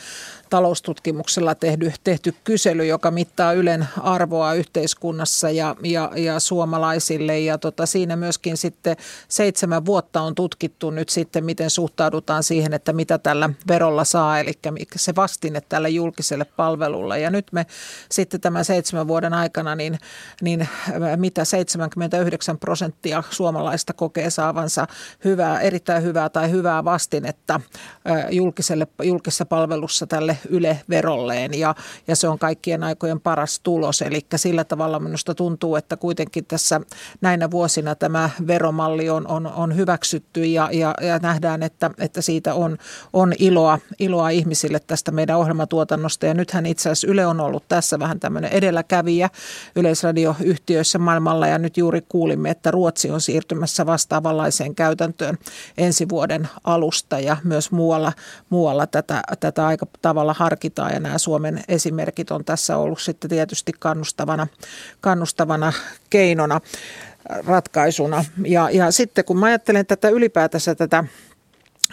[0.50, 7.40] taloustutkimuksella tehty, tehty kysely, joka mittaa Ylen arvoa yhteiskunnassa ja, ja, ja suomalaisille.
[7.40, 8.98] Ja tota, siinä myöskin sitten
[9.28, 14.52] seitsemän vuotta on tutkittu nyt sitten, miten suhtaudutaan siihen, että mitä tällä verolla saa, eli
[14.96, 17.20] se vastine tälle julkiselle palvelulle.
[17.20, 17.66] Ja nyt me
[18.12, 20.00] sitten tämän seitsemän vuoden aikana, niin,
[20.42, 20.68] niin
[21.16, 24.88] mitä 79 prosenttia suomalaista kokee saavansa
[25.26, 27.62] hyvää, erittäin hyvää tai hyvää vastinetta
[28.32, 31.76] julkiselle, julkisessa palvelussa tälle Yle-verolleen ja,
[32.08, 34.02] ja se on kaikkien aikojen paras tulos.
[34.02, 36.82] Eli sillä tavalla minusta tuntuu, että kuitenkin tässä
[37.22, 42.54] näinä vuosina tämä veromalli on, on, on hyväksytty ja, ja, ja nähdään, että, että siitä
[42.54, 42.78] on,
[43.14, 46.26] on iloa, iloa ihmisille tästä meidän ohjelmatuotannosta.
[46.26, 49.30] Ja nythän itse asiassa Yle on ollut tässä vähän tämmöinen edelläkävijä
[49.76, 55.38] yleisradioyhtiöissä maailmalla ja nyt juuri kuulimme, että Ruotsi on siirtymässä vastaavanlaiseen käytäntöön
[55.78, 58.14] ensi vuoden alusta ja myös muualla,
[58.50, 63.30] muualla tätä, tätä aika tavalla tavalla harkitaan ja nämä Suomen esimerkit on tässä ollut sitten
[63.30, 64.48] tietysti kannustavana,
[65.02, 65.74] kannustavana
[66.10, 66.62] keinona
[67.46, 68.26] ratkaisuna.
[68.46, 71.04] Ja, ja sitten kun mä ajattelen tätä ylipäätänsä tätä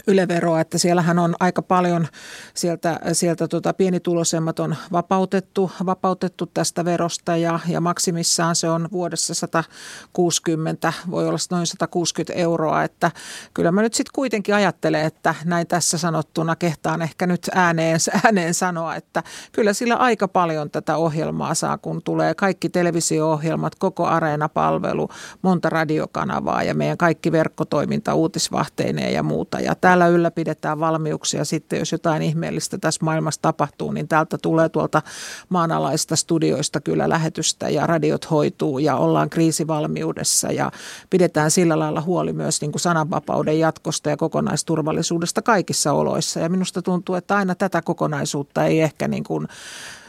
[0.06, 2.09] yleveroa, että siellähän on aika paljon
[2.55, 9.35] sieltä, sieltä tota pienituloisemmat on vapautettu, vapautettu tästä verosta ja, ja maksimissaan se on vuodessa
[9.35, 13.10] 160, voi olla noin 160 euroa, että
[13.55, 18.55] kyllä mä nyt sitten kuitenkin ajattelen, että näin tässä sanottuna kehtaan ehkä nyt ääneen, ääneen
[18.55, 25.09] sanoa, että kyllä sillä aika paljon tätä ohjelmaa saa, kun tulee kaikki televisio-ohjelmat, koko areenapalvelu,
[25.43, 29.60] monta radiokanavaa ja meidän kaikki verkkotoiminta uutisvahteineen ja muuta.
[29.60, 35.03] Ja täällä ylläpidetään valmiuksia sitten, jos jotain ihmeellistä tässä maailmassa tapahtuu, niin täältä tulee tuolta
[35.49, 40.71] maanalaista studioista kyllä lähetystä ja radiot hoituu ja ollaan kriisivalmiudessa ja
[41.11, 46.41] pidetään sillä lailla huoli myös niin kuin sananvapauden jatkosta ja kokonaisturvallisuudesta kaikissa oloissa.
[46.41, 49.49] Ja minusta tuntuu, että aina tätä kokonaisuutta ei ehkä niin kuin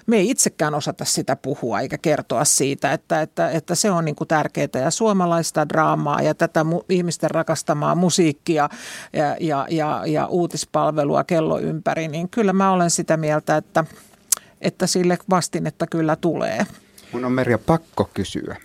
[0.08, 4.16] me ei itsekään osata sitä puhua eikä kertoa siitä, että, että, että se on niin
[4.16, 8.70] kuin tärkeää ja suomalaista draamaa ja tätä mu- ihmisten rakastamaa musiikkia
[9.14, 13.84] ja, ja, ja, ja uutispalvelua kello ympäri, niin kyllä mä olen sitä mieltä, että,
[14.62, 16.66] että sille vastinetta kyllä tulee.
[17.12, 18.58] Mun on Merja pakko kysyä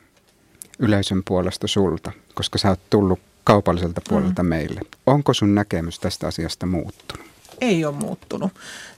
[0.79, 4.49] yleisön puolesta sulta, koska sä oot tullut kaupalliselta puolelta mm.
[4.49, 4.81] meille.
[5.07, 7.32] Onko sun näkemys tästä asiasta muuttunut?
[7.61, 8.53] Ei ole muuttunut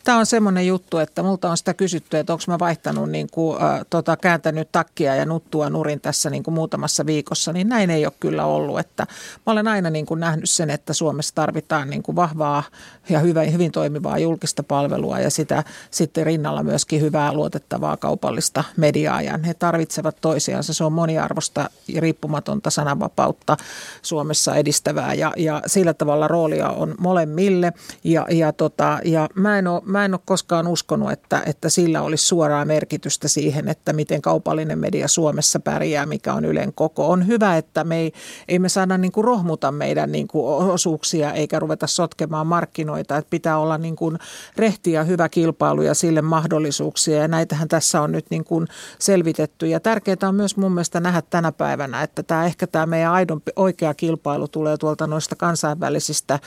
[0.04, 3.62] tämä on semmoinen juttu, että multa on sitä kysytty, että onko mä vaihtanut, niin kuin,
[3.62, 8.06] äh, tota, kääntänyt takkia ja nuttua nurin tässä niin kuin muutamassa viikossa, niin näin ei
[8.06, 8.78] ole kyllä ollut.
[8.78, 9.06] Että
[9.46, 12.62] mä olen aina niin kuin nähnyt sen, että Suomessa tarvitaan niin kuin vahvaa
[13.08, 19.22] ja hyvä, hyvin toimivaa julkista palvelua ja sitä sitten rinnalla myöskin hyvää luotettavaa kaupallista mediaa
[19.22, 20.74] ja he tarvitsevat toisiansa.
[20.74, 23.56] Se on moniarvosta ja riippumatonta sananvapautta
[24.02, 27.72] Suomessa edistävää ja, ja sillä tavalla roolia on molemmille
[28.04, 32.02] ja, ja, tota, ja mä en ole mä en ole koskaan uskonut, että, että sillä
[32.02, 37.08] olisi suoraa merkitystä siihen, että miten kaupallinen media Suomessa pärjää, mikä on Ylen koko.
[37.08, 38.12] On hyvä, että me ei,
[38.48, 43.16] ei me saada niin kuin rohmuta meidän niin kuin osuuksia eikä ruveta sotkemaan markkinoita.
[43.16, 44.18] Että pitää olla niin kuin
[44.56, 48.68] rehti ja hyvä kilpailu ja sille mahdollisuuksia ja näitähän tässä on nyt niin kuin
[48.98, 49.66] selvitetty.
[49.66, 53.42] Ja tärkeää on myös mun mielestä nähdä tänä päivänä, että tämä ehkä tämä meidän aidon
[53.56, 56.38] oikea kilpailu tulee tuolta noista kansainvälisistä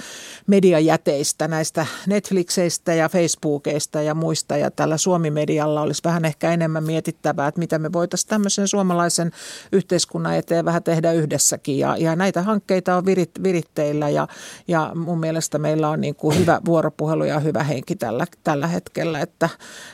[0.48, 4.58] mediajäteistä, näistä Netflixeistä ja Facebookeista ja muista.
[4.58, 9.32] Ja tällä Suomi-medialla olisi vähän ehkä enemmän mietittävää, että mitä me voitaisiin tämmöisen suomalaisen
[9.72, 11.80] yhteiskunnan eteen vähän tehdä yhdessäkin.
[11.80, 14.28] Ja, ja näitä hankkeita on virit, viritteillä ja,
[14.68, 19.20] ja mun mielestä meillä on niin kuin hyvä vuoropuhelu ja hyvä henki tällä, tällä hetkellä.
[19.20, 19.50] Että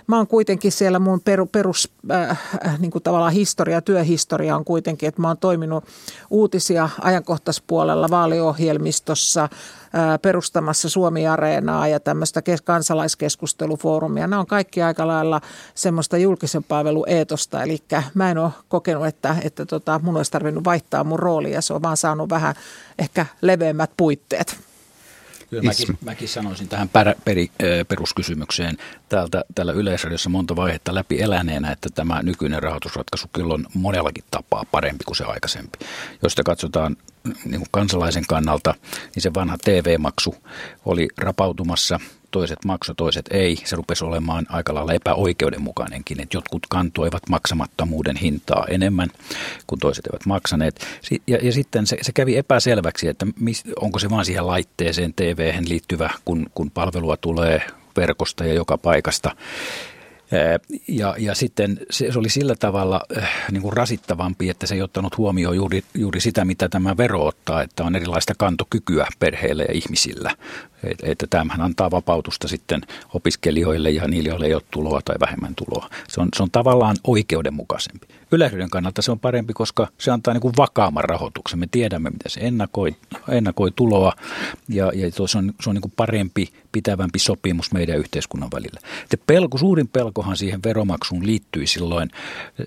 [0.07, 2.39] mä oon kuitenkin siellä mun peru, perus äh,
[2.79, 5.83] niin kuin tavallaan historia, työhistoria on kuitenkin, että mä oon toiminut
[6.29, 9.49] uutisia ajankohtaispuolella vaaliohjelmistossa,
[10.21, 14.27] perustamassa Suomi-areenaa ja tämmöistä kansalaiskeskustelufoorumia.
[14.27, 15.41] Nämä on kaikki aika lailla
[15.75, 17.77] semmoista julkisen palvelun eetosta, eli
[18.13, 21.81] mä en ole kokenut, että, että tota, mun olisi tarvinnut vaihtaa mun roolia, se on
[21.81, 22.55] vaan saanut vähän
[22.99, 24.72] ehkä leveämmät puitteet.
[25.53, 27.51] Kyllä mäkin, mäkin sanoisin tähän per, peri,
[27.87, 28.77] peruskysymykseen
[29.09, 34.63] täältä, täällä Yleisradiossa monta vaihetta läpi eläneenä, että tämä nykyinen rahoitusratkaisu kyllä on monellakin tapaa
[34.71, 35.79] parempi kuin se aikaisempi.
[36.23, 38.73] Jos sitä katsotaan niin kuin kansalaisen kannalta,
[39.15, 40.35] niin se vanha TV-maksu
[40.85, 41.99] oli rapautumassa
[42.33, 43.57] toiset maksoi, toiset ei.
[43.65, 49.09] Se rupesi olemaan aika lailla epäoikeudenmukainenkin, että jotkut kantoivat maksamattomuuden hintaa enemmän
[49.67, 50.87] kuin toiset eivät maksaneet.
[51.27, 55.53] Ja, ja sitten se, se kävi epäselväksi, että mis, onko se vaan siihen laitteeseen tv
[55.67, 57.61] liittyvä, kun, kun palvelua tulee
[57.97, 59.35] verkosta ja joka paikasta.
[60.87, 64.81] Ja, ja sitten se, se oli sillä tavalla äh, niin kuin rasittavampi, että se ei
[64.81, 69.73] ottanut huomioon juuri, juuri sitä, mitä tämä vero ottaa, että on erilaista kantokykyä perheille ja
[69.73, 70.35] ihmisillä.
[71.03, 72.81] Että, tämähän antaa vapautusta sitten
[73.13, 75.89] opiskelijoille ja niille, joille ei ole tuloa tai vähemmän tuloa.
[76.07, 78.07] Se on, se on tavallaan oikeudenmukaisempi.
[78.31, 81.59] Yleisyyden kannalta se on parempi, koska se antaa niin kuin vakaamman rahoituksen.
[81.59, 82.95] Me tiedämme, mitä se ennakoi,
[83.29, 84.13] ennakoi tuloa
[84.69, 88.79] ja, ja se on, se on niin kuin parempi, pitävämpi sopimus meidän yhteiskunnan välillä.
[89.09, 92.09] Se pelko, suurin pelkohan siihen veromaksuun liittyi silloin,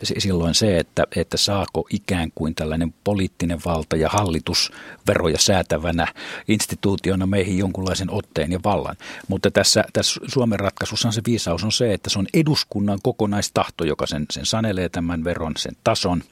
[0.03, 4.73] silloin se, että, että saako ikään kuin tällainen poliittinen valta ja hallitus
[5.07, 6.07] veroja säätävänä
[6.49, 8.97] instituutiona meihin jonkunlaisen otteen ja vallan.
[9.29, 14.07] Mutta tässä, tässä Suomen ratkaisussa se viisaus on se, että se on eduskunnan kokonaistahto, joka
[14.07, 16.23] sen, sen sanelee tämän veron sen tason.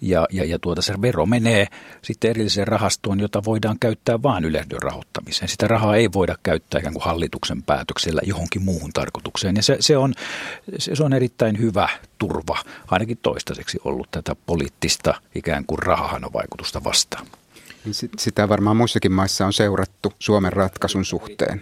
[0.00, 1.66] Ja, ja, ja tuota, se vero menee
[2.02, 5.48] sitten erilliseen rahastoon, jota voidaan käyttää vain yleisön rahoittamiseen.
[5.48, 9.56] Sitä rahaa ei voida käyttää ikään kuin hallituksen päätöksellä johonkin muuhun tarkoitukseen.
[9.56, 10.14] Ja se, se, on,
[10.78, 11.88] se, se on erittäin hyvä
[12.18, 17.26] turva, ainakin toistaiseksi ollut tätä poliittista ikään kuin rahahanovaikutusta vastaan.
[18.18, 21.60] Sitä varmaan muissakin maissa on seurattu Suomen ratkaisun suhteen.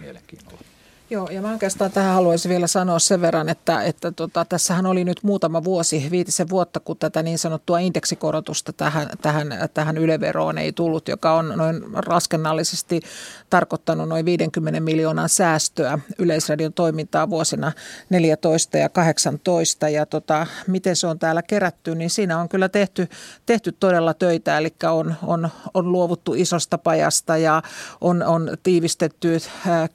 [1.09, 5.03] Joo, ja mä oikeastaan tähän haluaisin vielä sanoa sen verran, että, että tota, tässähän oli
[5.03, 10.73] nyt muutama vuosi, viitisen vuotta, kun tätä niin sanottua indeksikorotusta tähän, tähän, tähän yleveroon ei
[10.73, 13.01] tullut, joka on noin raskennallisesti
[13.49, 17.71] tarkoittanut noin 50 miljoonan säästöä Yleisradion toimintaa vuosina
[18.09, 19.89] 14 ja 18.
[19.89, 23.07] Ja tota, miten se on täällä kerätty, niin siinä on kyllä tehty,
[23.45, 27.61] tehty todella töitä, eli on, on, on luovuttu isosta pajasta ja
[28.01, 29.39] on, on tiivistetty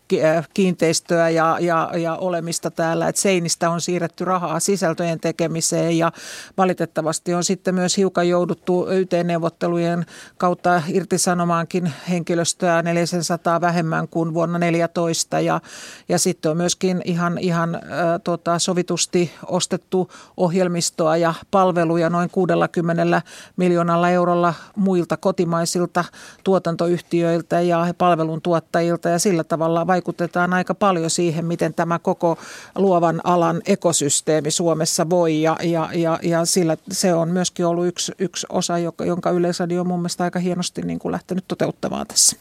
[0.09, 6.13] kiinteistöä kiinteistöä ja, ja, ja olemista täällä, että seinistä on siirretty rahaa sisältöjen tekemiseen ja
[6.59, 10.07] valitettavasti on sitten myös hiukan jouduttu YT-neuvottelujen
[10.39, 15.61] kautta irtisanomaankin henkilöstöä 400 vähemmän kuin vuonna 2014 ja,
[16.09, 17.81] ja sitten on myöskin ihan, ihan äh,
[18.25, 23.23] tota, sovitusti ostettu ohjelmistoa ja palveluja noin 60
[23.57, 26.05] miljoonalla eurolla muilta kotimaisilta
[26.45, 32.39] tuotantoyhtiöiltä ja palveluntuottajilta ja sillä tavalla vaikutetaan aika paljon paljon siihen, miten tämä koko
[32.75, 35.43] luovan alan ekosysteemi Suomessa voi.
[35.43, 38.75] Ja, ja, ja, ja sillä se on myöskin ollut yksi, yksi osa,
[39.07, 42.37] jonka Yleisradio on mun mielestä aika hienosti niin kuin lähtenyt toteuttamaan tässä.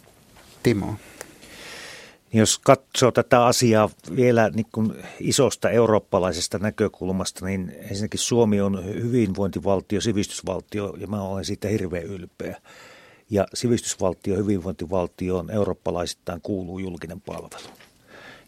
[0.64, 0.96] Timo.
[2.34, 10.02] Jos katsoo tätä asiaa vielä niin kuin isosta eurooppalaisesta näkökulmasta, niin ensinnäkin Suomi on hyvinvointivaltio,
[10.02, 12.62] sivistysvaltio ja mä olen siitä hirveän ylpeä.
[13.30, 17.74] Ja sivistysvaltio, hyvinvointivaltio on eurooppalaisittain kuuluu julkinen palvelu.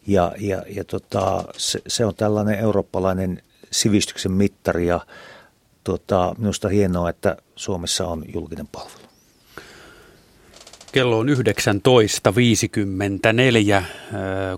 [0.06, 5.00] Ja, ja, ja tota, se, se on tällainen eurooppalainen sivistyksen mittari ja
[5.84, 9.01] tota, minusta hienoa, että Suomessa on julkinen palvelu.
[10.92, 11.34] Kello on 19.54.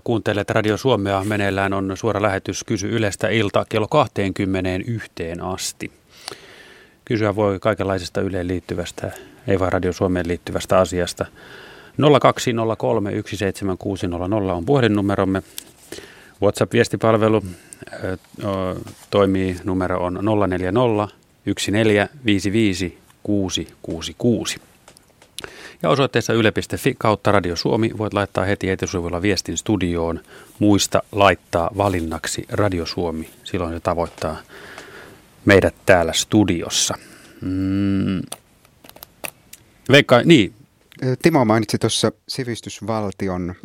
[0.03, 1.23] Kuuntelet Radio Suomea.
[1.23, 5.91] Meneillään on suora lähetys Kysy Ylestä ilta kello 21 asti.
[7.05, 9.11] Kysyä voi kaikenlaisesta Yleen liittyvästä,
[9.47, 11.25] ei vain Radio Suomeen liittyvästä asiasta.
[12.01, 12.05] 020317600
[14.51, 15.43] on puhelinnumeromme.
[16.41, 17.43] WhatsApp-viestipalvelu
[19.09, 24.74] toimii, numero on 040 1455 666.
[25.83, 30.19] Ja osoitteessa yle.fi kautta Radio Suomi voit laittaa heti etisivuilla viestin studioon.
[30.59, 33.29] Muista laittaa valinnaksi Radio Suomi.
[33.43, 34.37] Silloin se tavoittaa
[35.45, 36.95] meidät täällä studiossa.
[37.41, 38.21] Mm.
[39.91, 40.53] Veikka, niin,
[41.21, 43.55] Timo mainitsi tuossa sivistysvaltion.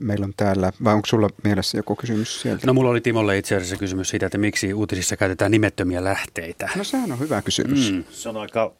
[0.00, 2.66] Meillä on täällä, vai onko sulla mielessä joku kysymys sieltä?
[2.66, 6.70] No mulla oli Timolle itse asiassa kysymys siitä, että miksi uutisissa käytetään nimettömiä lähteitä.
[6.76, 7.92] No sehän on hyvä kysymys.
[7.92, 8.04] Mm.
[8.10, 8.72] Se on aika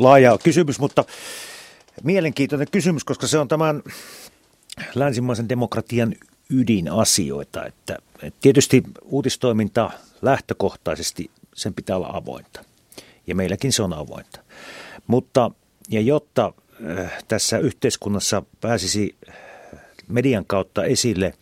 [0.00, 1.04] laaja kysymys, mutta
[2.02, 3.82] mielenkiintoinen kysymys, koska se on tämän
[4.94, 6.14] länsimaisen demokratian
[6.50, 7.64] ydinasioita.
[7.64, 7.98] Että,
[8.40, 9.90] tietysti uutistoiminta
[10.22, 12.64] lähtökohtaisesti sen pitää olla avointa.
[13.26, 14.40] Ja meilläkin se on avointa.
[15.06, 15.50] Mutta
[15.88, 16.52] ja jotta
[16.98, 19.16] äh, tässä yhteiskunnassa pääsisi
[20.08, 21.34] median kautta esille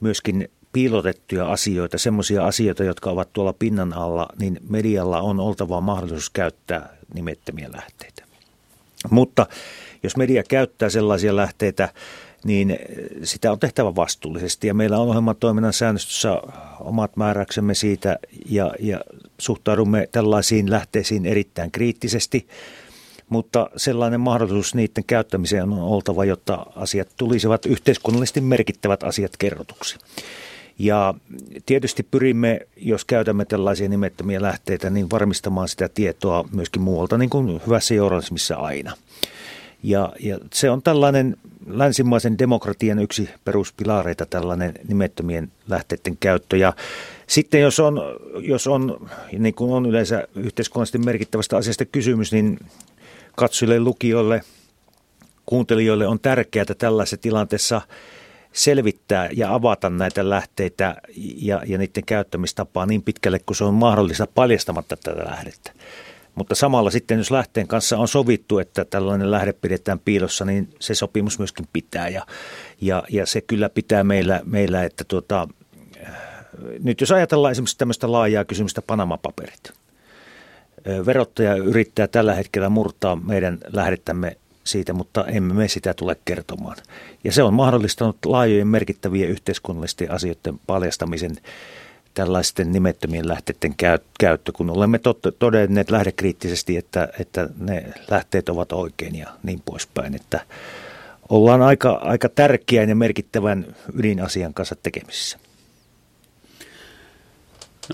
[0.00, 6.30] myöskin piilotettuja asioita, semmoisia asioita, jotka ovat tuolla pinnan alla, niin medialla on oltava mahdollisuus
[6.30, 8.25] käyttää nimettömiä lähteitä.
[9.10, 9.46] Mutta
[10.02, 11.88] jos media käyttää sellaisia lähteitä,
[12.44, 12.78] niin
[13.22, 14.66] sitä on tehtävä vastuullisesti.
[14.66, 16.42] Ja meillä on ohjelmatoiminnan säännöstössä
[16.80, 18.18] omat määräyksemme siitä
[18.48, 19.00] ja, ja
[19.38, 22.48] suhtaudumme tällaisiin lähteisiin erittäin kriittisesti.
[23.28, 29.98] Mutta sellainen mahdollisuus niiden käyttämiseen on oltava, jotta asiat tulisivat yhteiskunnallisesti merkittävät asiat kerrotuksi.
[30.78, 31.14] Ja
[31.66, 37.60] tietysti pyrimme, jos käytämme tällaisia nimettömiä lähteitä, niin varmistamaan sitä tietoa myöskin muualta, niin kuin
[37.66, 38.92] hyvässä journalismissa aina.
[39.82, 41.36] Ja, ja se on tällainen
[41.66, 46.56] länsimaisen demokratian yksi peruspilareita, tällainen nimettömien lähteiden käyttö.
[46.56, 46.72] Ja
[47.26, 48.00] sitten jos on,
[48.38, 49.08] jos on,
[49.38, 52.58] niin kuin on yleensä yhteiskunnallisesti merkittävästä asiasta kysymys, niin
[53.36, 54.42] katsojille, lukijoille,
[55.46, 57.80] kuuntelijoille on tärkeää tällaisessa tilanteessa
[58.56, 60.96] selvittää ja avata näitä lähteitä
[61.42, 65.72] ja, ja niiden käyttämistapaa niin pitkälle kuin se on mahdollista paljastamatta tätä lähdettä.
[66.34, 70.94] Mutta samalla sitten, jos lähteen kanssa on sovittu, että tällainen lähde pidetään piilossa, niin se
[70.94, 72.08] sopimus myöskin pitää.
[72.08, 72.26] Ja,
[72.80, 75.48] ja, ja se kyllä pitää meillä, meillä että tuota,
[76.82, 79.72] nyt jos ajatellaan esimerkiksi tämmöistä laajaa kysymystä Panama-paperit.
[81.06, 86.76] Verottaja yrittää tällä hetkellä murtaa meidän lähdettämme siitä, mutta emme me sitä tule kertomaan.
[87.24, 91.36] Ja se on mahdollistanut laajojen merkittävien yhteiskunnallisten asioiden paljastamisen
[92.14, 93.74] tällaisten nimettömien lähteiden
[94.18, 95.00] käyttö, kun olemme
[95.38, 100.14] todenneet lähdekriittisesti, että, että ne lähteet ovat oikein ja niin poispäin.
[100.14, 100.40] Että
[101.28, 105.38] ollaan aika, aika tärkeän ja merkittävän ydinasian kanssa tekemisissä.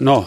[0.00, 0.26] No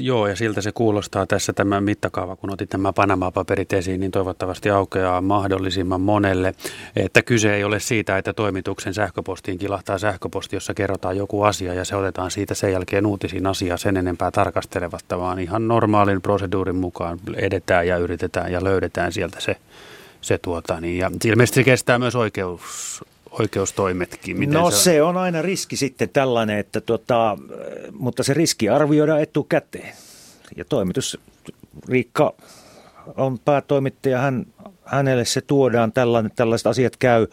[0.00, 4.70] joo, ja siltä se kuulostaa tässä tämä mittakaava, kun otit nämä Panama-paperit esiin, niin toivottavasti
[4.70, 6.54] aukeaa mahdollisimman monelle,
[6.96, 11.84] että kyse ei ole siitä, että toimituksen sähköpostiin kilahtaa sähköposti, jossa kerrotaan joku asia ja
[11.84, 17.18] se otetaan siitä sen jälkeen uutisin asiaa sen enempää tarkastelevatta, vaan ihan normaalin proseduurin mukaan
[17.36, 19.56] edetään ja yritetään ja löydetään sieltä se,
[20.20, 22.60] se tuota, niin, ja ilmeisesti se kestää myös oikeus,
[23.40, 24.38] oikeustoimetkin?
[24.38, 24.82] Miten no se on?
[24.82, 27.38] se on aina riski sitten tällainen, että tota,
[27.92, 29.94] mutta se riski arvioidaan etukäteen.
[30.56, 31.18] Ja toimitus,
[31.88, 32.34] Riikka
[33.16, 34.46] on päätoimittaja, hän,
[34.84, 37.26] hänelle se tuodaan, tällainen, tällaiset asiat käy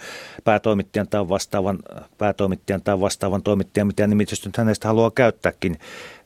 [0.43, 1.79] päätoimittajan tai vastaavan,
[2.17, 5.79] päätoimittajan tai vastaavan toimittajan, mitä nimitystä nyt hänestä haluaa käyttääkin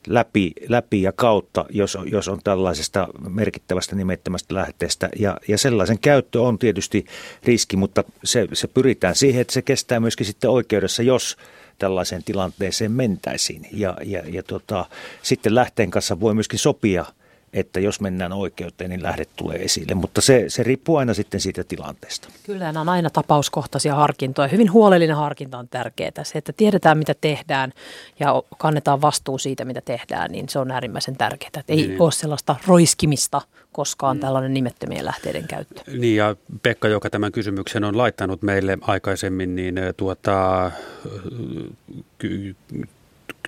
[0.08, 5.08] läpi, läpi ja kautta, jos, jos on tällaisesta merkittävästä nimettömästä lähteestä.
[5.18, 7.06] Ja, ja sellaisen käyttö on tietysti
[7.44, 11.36] riski, mutta se, se pyritään siihen, että se kestää myöskin sitten oikeudessa, jos
[11.78, 13.66] tällaiseen tilanteeseen mentäisiin.
[13.72, 14.84] Ja, ja, ja tota,
[15.22, 17.04] sitten lähteen kanssa voi myöskin sopia–
[17.52, 19.94] että jos mennään oikeuteen, niin lähdet tulee esille.
[19.94, 22.28] Mutta se, se riippuu aina sitten siitä tilanteesta.
[22.46, 24.48] Kyllä nämä on aina tapauskohtaisia harkintoja.
[24.48, 26.10] Hyvin huolellinen harkinta on tärkeää.
[26.22, 27.72] Se, että tiedetään mitä tehdään
[28.20, 31.48] ja kannetaan vastuu siitä mitä tehdään, niin se on äärimmäisen tärkeää.
[31.48, 32.02] Että ei niin.
[32.02, 33.40] ole sellaista roiskimista
[33.72, 34.20] koskaan mm.
[34.20, 35.82] tällainen nimettömien lähteiden käyttö.
[35.98, 40.70] Niin ja Pekka, joka tämän kysymyksen on laittanut meille aikaisemmin, niin tuota,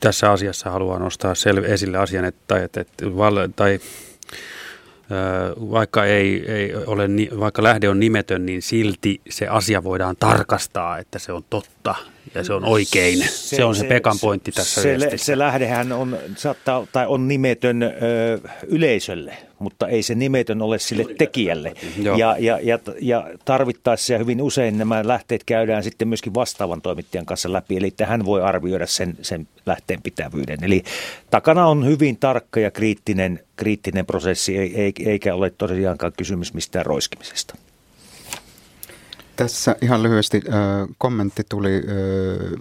[0.00, 3.80] tässä asiassa haluan nostaa sel- esille asian, että, että, että val- tai
[5.70, 7.08] vaikka, ei, ei ole,
[7.40, 11.94] vaikka lähde on nimetön, niin silti se asia voidaan tarkastaa, että se on totta
[12.34, 13.18] ja se on oikein.
[13.18, 17.28] Se, se on se, se Pekan pointti tässä se, se lähdehän on, saattaa, tai on
[17.28, 17.88] nimetön ö,
[18.66, 21.74] yleisölle, mutta ei se nimetön ole sille tekijälle.
[22.18, 27.26] Ja, ja, ja, ja tarvittaessa ja hyvin usein nämä lähteet käydään sitten myöskin vastaavan toimittajan
[27.26, 30.64] kanssa läpi, eli että hän voi arvioida sen, sen lähteen pitävyyden.
[30.64, 30.82] Eli
[31.30, 34.56] takana on hyvin tarkka ja kriittinen, kriittinen prosessi,
[35.06, 37.54] eikä ole tosiaankaan kysymys mistään roiskimisesta.
[39.36, 40.54] Tässä ihan lyhyesti äh,
[40.98, 41.82] kommentti tuli äh,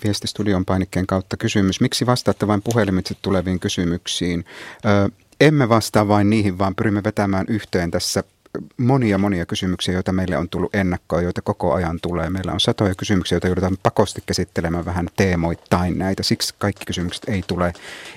[0.04, 1.82] viestistudion painikkeen kautta kysymys.
[1.82, 4.46] Miksi vastaatte vain puhelimitse tuleviin kysymyksiin?
[4.86, 8.24] Äh, emme vastaa vain niihin, vaan pyrimme vetämään yhteen tässä
[8.78, 12.30] monia monia kysymyksiä, joita meille on tullut ennakkoa, joita koko ajan tulee.
[12.30, 16.24] Meillä on satoja kysymyksiä, joita joudutaan pakosti käsittelemään vähän teemoittain näitä.
[16.24, 17.74] Siksi kaikki kysymykset ei tule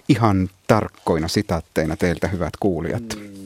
[0.09, 3.03] ihan tarkkoina sitaatteina teiltä, hyvät kuulijat.
[3.17, 3.43] Mm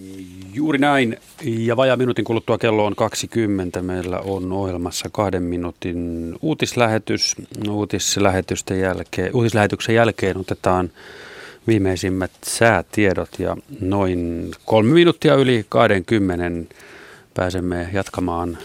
[0.57, 1.17] Juuri näin.
[1.43, 3.83] Ja vajaa minuutin kuluttua kello on 20.
[3.83, 7.37] Meillä on ohjelmassa kahden minuutin uutislähetys.
[7.71, 10.91] Uutislähetysten jälkeen, uutislähetyksen jälkeen otetaan
[11.67, 16.75] viimeisimmät säätiedot ja noin kolme minuuttia yli 20
[17.35, 18.59] pääsemme jatkamaan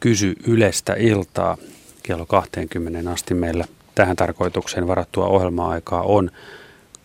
[0.00, 1.56] Kysy Ylestä iltaa.
[2.02, 3.64] Kello 20 asti meillä
[3.94, 6.30] tähän tarkoitukseen varattua ohjelma-aikaa on.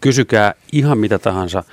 [0.02, 1.64] Kysykää ihan mitä tahansa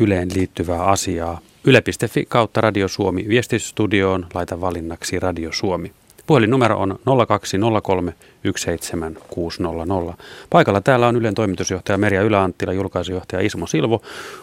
[0.00, 1.40] Yleen liittyvää asiaa.
[1.64, 5.92] Yle.fi kautta Radio Suomi viestistudioon, laita valinnaksi Radio Suomi.
[6.28, 6.98] Puhelinnumero on
[7.28, 8.14] 0203
[8.56, 10.16] 17600.
[10.50, 14.02] Paikalla täällä on Ylen toimitusjohtaja Merja Yläanttila, julkaisujohtaja Ismo Silvo,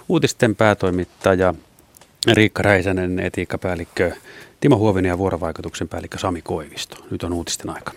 [0.09, 1.53] uutisten päätoimittaja
[2.33, 4.11] Riikka Räisänen, etiikkapäällikkö
[4.59, 6.97] Timo Huovinen ja vuorovaikutuksen päällikkö Sami Koivisto.
[7.11, 7.91] Nyt on uutisten aika.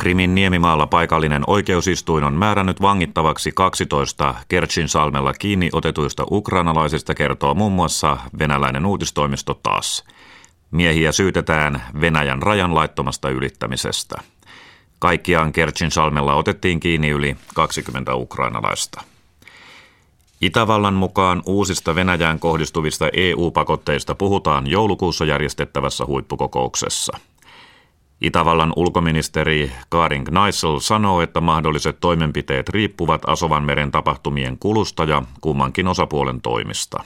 [0.00, 7.72] Krimin niemimaalla paikallinen oikeusistuin on määrännyt vangittavaksi 12 Kerchin salmella kiinni otetuista ukrainalaisista, kertoo muun
[7.72, 10.04] muassa venäläinen uutistoimisto taas.
[10.70, 14.16] Miehiä syytetään Venäjän rajan laittomasta ylittämisestä.
[14.98, 19.02] Kaikkiaan Kerchin salmella otettiin kiinni yli 20 ukrainalaista.
[20.40, 27.18] Itävallan mukaan uusista Venäjään kohdistuvista EU-pakotteista puhutaan joulukuussa järjestettävässä huippukokouksessa–
[28.20, 36.40] Itävallan ulkoministeri Karin Gneissel sanoo, että mahdolliset toimenpiteet riippuvat Asovanmeren tapahtumien kulusta ja kummankin osapuolen
[36.40, 37.04] toimista.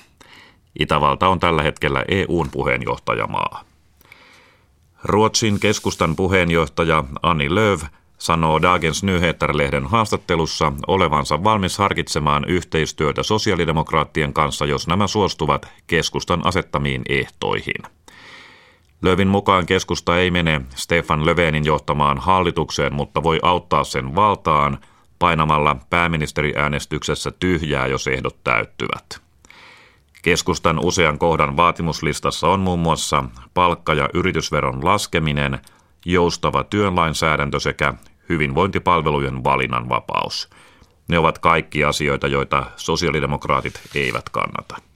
[0.79, 3.65] Itävalta on tällä hetkellä EUn puheenjohtajamaa.
[5.05, 7.81] Ruotsin keskustan puheenjohtaja Anni Lööv
[8.19, 17.03] sanoo Dagens Nyheter-lehden haastattelussa olevansa valmis harkitsemaan yhteistyötä sosiaalidemokraattien kanssa, jos nämä suostuvat keskustan asettamiin
[17.09, 17.83] ehtoihin.
[19.05, 24.79] Lövin mukaan keskusta ei mene Stefan Löfvenin johtamaan hallitukseen, mutta voi auttaa sen valtaan
[25.19, 29.21] painamalla pääministeriäänestyksessä tyhjää, jos ehdot täyttyvät.
[30.23, 33.25] Keskustan usean kohdan vaatimuslistassa on muun muassa
[33.55, 35.59] palkka- ja yritysveron laskeminen,
[36.05, 37.95] joustava työnlainsäädäntö sekä
[38.29, 40.51] hyvinvointipalvelujen valinnanvapaus.
[41.09, 44.94] Ne ovat kaikki asioita, joita sosiaalidemokraatit eivät kannata.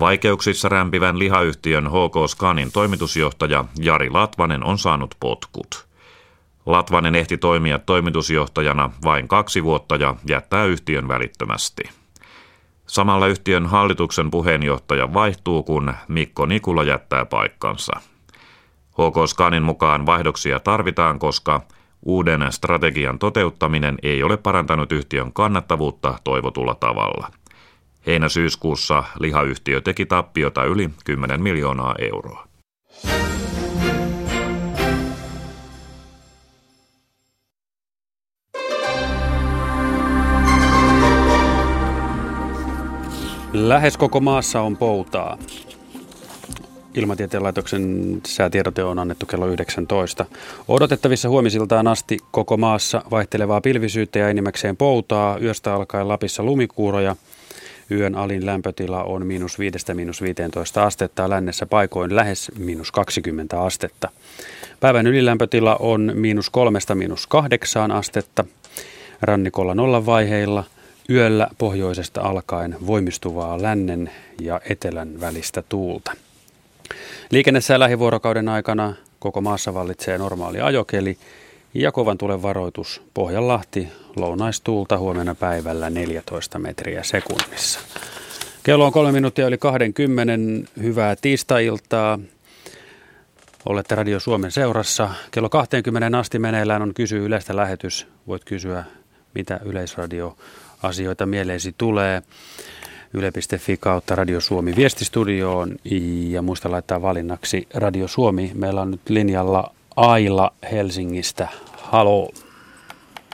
[0.00, 5.86] Vaikeuksissa rämpivän lihayhtiön HK Scanin toimitusjohtaja Jari Latvanen on saanut potkut.
[6.66, 11.82] Latvanen ehti toimia toimitusjohtajana vain kaksi vuotta ja jättää yhtiön välittömästi.
[12.86, 17.92] Samalla yhtiön hallituksen puheenjohtaja vaihtuu, kun Mikko Nikula jättää paikkansa.
[18.92, 21.60] HK Scanin mukaan vaihdoksia tarvitaan, koska
[22.02, 27.30] uuden strategian toteuttaminen ei ole parantanut yhtiön kannattavuutta toivotulla tavalla–
[28.06, 32.48] Heinä-syyskuussa lihayhtiö teki tappiota yli 10 miljoonaa euroa.
[43.52, 45.38] Lähes koko maassa on poutaa.
[46.94, 50.26] Ilmatieteen laitoksen säätiedote on annettu kello 19.
[50.68, 55.38] Odotettavissa huomisiltaan asti koko maassa vaihtelevaa pilvisyyttä ja enimmäkseen poutaa.
[55.38, 57.16] Yöstä alkaen Lapissa lumikuuroja–
[57.90, 64.08] Yön alin lämpötila on miinus 5 miinus 15 astetta, lännessä paikoin lähes miinus 20 astetta.
[64.80, 68.44] Päivän ylilämpötila on miinus 3 miinus 8 astetta,
[69.22, 70.64] rannikolla nollan vaiheilla,
[71.10, 74.10] yöllä pohjoisesta alkaen voimistuvaa lännen
[74.40, 76.12] ja etelän välistä tuulta.
[77.30, 81.18] Liikennessä lähivuorokauden aikana koko maassa vallitsee normaali ajokeli
[81.74, 87.80] ja kovan tulen varoitus Pohjanlahti lounaistuulta huomenna päivällä 14 metriä sekunnissa.
[88.62, 90.32] Kello on kolme minuuttia yli 20.
[90.82, 92.18] Hyvää tiistai-iltaa.
[93.66, 95.10] Olette Radio Suomen seurassa.
[95.30, 98.06] Kello 20 asti meneillään on Kysy yleistä lähetys.
[98.26, 98.84] Voit kysyä,
[99.34, 100.36] mitä Yleisradio
[100.82, 102.22] asioita mieleesi tulee.
[103.14, 105.76] Yle.fi kautta Radio Suomi viestistudioon
[106.28, 108.52] ja muista laittaa valinnaksi Radio Suomi.
[108.54, 111.48] Meillä on nyt linjalla Aila Helsingistä.
[111.82, 112.28] Halo.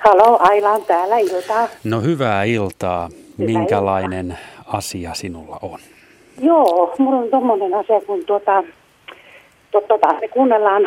[0.04, 1.68] Halo, Aila on täällä iltaa.
[1.84, 3.08] No hyvää iltaa.
[3.38, 4.78] Hyvää Minkälainen iltaa.
[4.78, 5.78] asia sinulla on?
[6.40, 8.64] Joo, mulla on tommonen asia, kun tuota,
[9.70, 10.82] tuota, me kuunnellaan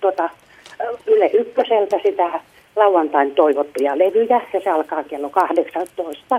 [0.00, 0.30] tuota,
[1.06, 2.40] Yle Ykköseltä sitä
[2.76, 6.36] lauantain toivottuja levyjä, ja se alkaa kello 18.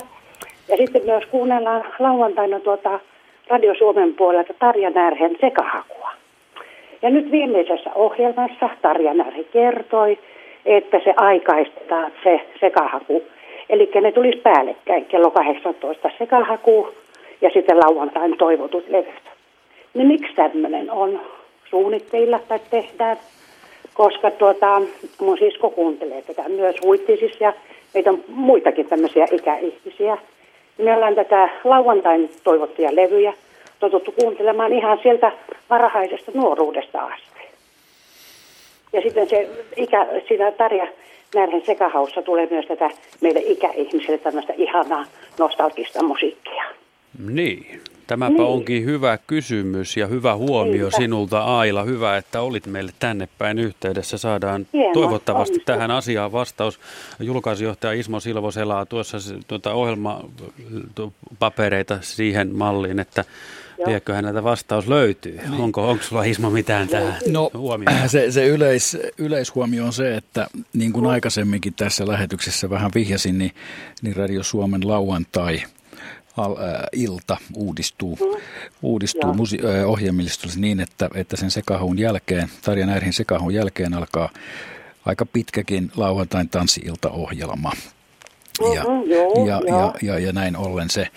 [0.67, 2.99] Ja sitten myös kuunnellaan lauantaina tuota
[3.47, 6.11] Radio Suomen puolelta Tarja Närhen sekahakua.
[7.07, 10.17] Ja nyt viimeisessä ohjelmassa Tarja Närhi kertoi,
[10.65, 13.23] että se aikaistetaan se sekahaku.
[13.69, 16.87] Eli ne tulisi päällekkäin kello 18 sekahaku
[17.41, 19.23] ja sitten lauantain toivotut levyt.
[19.93, 21.21] Niin miksi tämmöinen on
[21.69, 23.17] suunnitteilla tai tehdään?
[23.93, 24.81] koska tuota,
[25.21, 27.53] mun sisko kuuntelee tätä myös huittisissa ja
[27.93, 30.17] meitä on muitakin tämmöisiä ikäihmisiä.
[30.77, 33.33] Me ollaan tätä lauantain toivottuja levyjä
[33.79, 35.31] totuttu kuuntelemaan ihan sieltä
[35.69, 37.27] varhaisesta nuoruudesta asti.
[38.93, 40.87] Ja sitten se ikä, siinä Tarja
[41.35, 42.89] Närhen sekahaussa tulee myös tätä
[43.21, 45.05] meille ikäihmisille tämmöistä ihanaa
[45.39, 46.63] nostalgista musiikkia.
[47.29, 48.41] Niin, tämäpä niin.
[48.41, 50.97] onkin hyvä kysymys ja hyvä huomio Niinpä.
[50.97, 51.83] sinulta Aila.
[51.83, 54.17] Hyvä, että olit meille tänne päin yhteydessä.
[54.17, 55.65] Saadaan Hienoa, toivottavasti onnistu.
[55.65, 56.79] tähän asiaan vastaus.
[57.19, 59.17] Julkaisujohtaja Ismo Silvo selaa tuossa
[59.47, 63.23] tuota ohjelmapapereita siihen malliin, että
[63.85, 65.37] Lieköhän näitä vastaus löytyy.
[65.37, 65.61] Niin.
[65.61, 68.09] Onko, onko sulla Ismo mitään tähän no, huomioon?
[68.09, 73.51] Se, se yleis, yleishuomio on se, että niin kuin aikaisemminkin tässä lähetyksessä vähän vihjasin, niin,
[74.01, 75.63] niin Radio Suomen lauantai
[76.37, 78.41] al, äh, ilta uudistuu, mm.
[78.81, 84.29] uudistuu musi, äh, ohjelmistossa niin, että, että sen sekahun jälkeen, Tarja Näirin sekahun jälkeen alkaa
[85.05, 87.71] aika pitkäkin lauantain tanssi-iltaohjelma.
[88.75, 91.07] Ja, mm-hmm, joo, ja, ja, ja, ja näin ollen se,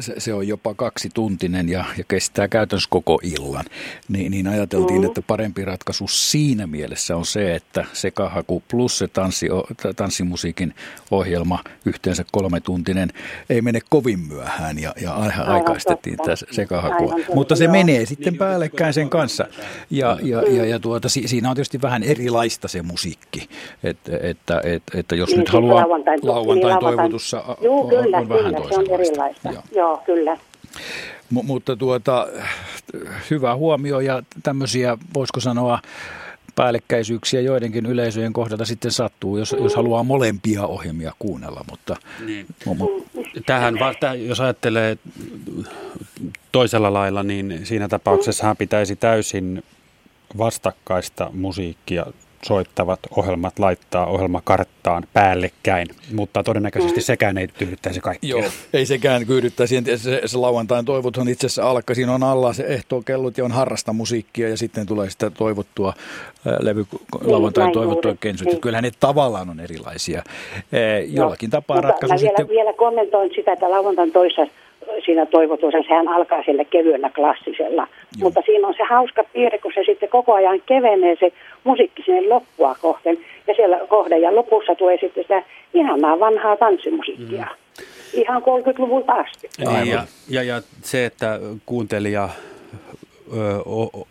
[0.00, 3.64] se, se on jopa kaksituntinen ja, ja kestää käytännössä koko illan.
[4.08, 5.06] Ni, niin ajateltiin, mm.
[5.06, 9.48] että parempi ratkaisu siinä mielessä on se, että sekahaku plus se tanssi,
[9.96, 10.74] tanssimusiikin
[11.10, 13.08] ohjelma yhteensä kolmetuntinen
[13.50, 15.14] ei mene kovin myöhään ja, ja
[15.46, 17.14] aikaistettiin tätä sekahakua.
[17.34, 19.46] Mutta se menee sitten päällekkäin sen kanssa.
[19.90, 23.48] Ja, ja, ja, ja tuota, siinä on tietysti vähän erilaista se musiikki,
[23.82, 25.86] että, että, että, että jos niin, nyt haluaa
[26.22, 29.50] lauantain toivotussa Joo, kyllä, on, on vähän kyllä, se on erilaista.
[29.50, 30.36] Joo, Joo kyllä.
[31.30, 32.26] M- mutta tuota,
[33.30, 35.78] hyvä huomio ja tämmöisiä, voisiko sanoa,
[36.54, 41.64] päällekkäisyyksiä joidenkin yleisöjen kohdalta sitten sattuu, jos, jos haluaa molempia ohjelmia kuunnella.
[41.70, 41.96] Mutta,
[42.26, 42.46] niin.
[42.68, 43.02] mu-
[43.46, 43.74] Tähän,
[44.26, 44.98] jos ajattelee
[46.52, 49.62] toisella lailla, niin siinä tapauksessahan pitäisi täysin
[50.38, 52.06] vastakkaista musiikkia
[52.44, 57.04] soittavat ohjelmat laittaa ohjelmakarttaan päällekkäin, mutta todennäköisesti mm.
[57.04, 58.30] sekään ei tyydyttäisi kaikkia.
[58.30, 58.42] Joo,
[58.72, 59.82] ei sekään tyydyttäisi.
[59.96, 61.94] Se, se lauantain toivothan itse asiassa alkaa.
[61.94, 65.92] Siinä on alla se ehtookellut ja on harrasta musiikkia ja sitten tulee sitä toivottua
[66.60, 68.48] levy, niin, lauantain toivottua kensut.
[68.48, 68.60] Niin.
[68.60, 70.22] Kyllähän ne tavallaan on erilaisia.
[71.06, 72.48] Jollakin no, tapaa ratkaisu mä vielä, sitten...
[72.48, 74.61] vielä kommentoin sitä, että lauantain toisessa
[75.04, 77.82] siinä toivotussa, sehän alkaa sille kevyellä klassisella.
[77.82, 78.22] Joo.
[78.22, 81.32] Mutta siinä on se hauska piirre, kun se sitten koko ajan kevenee se
[81.64, 83.18] musiikki sinne loppua kohden.
[83.46, 85.42] Ja siellä kohden ja lopussa tulee sitten sitä
[85.74, 87.46] ihanaa vanhaa tanssimusiikkia.
[87.46, 88.20] Mm.
[88.20, 89.48] Ihan 30-luvulta asti.
[89.58, 92.28] Niin, ja, ja, ja se, että kuuntelija
[93.36, 94.06] ö, o,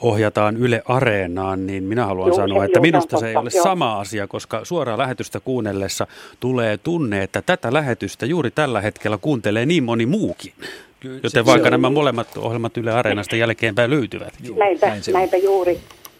[0.00, 4.26] ohjataan Yle Areenaan, niin minä haluan Joo, sanoa, että minusta se ei ole sama asia,
[4.26, 6.06] koska suoraa lähetystä kuunnellessa
[6.40, 10.52] tulee tunne, että tätä lähetystä juuri tällä hetkellä kuuntelee niin moni muukin.
[11.22, 14.32] Joten vaikka nämä molemmat ohjelmat Yle Areenasta jälkeenpäin löytyvät.
[14.56, 15.78] Näitä, Näin näitä juuri.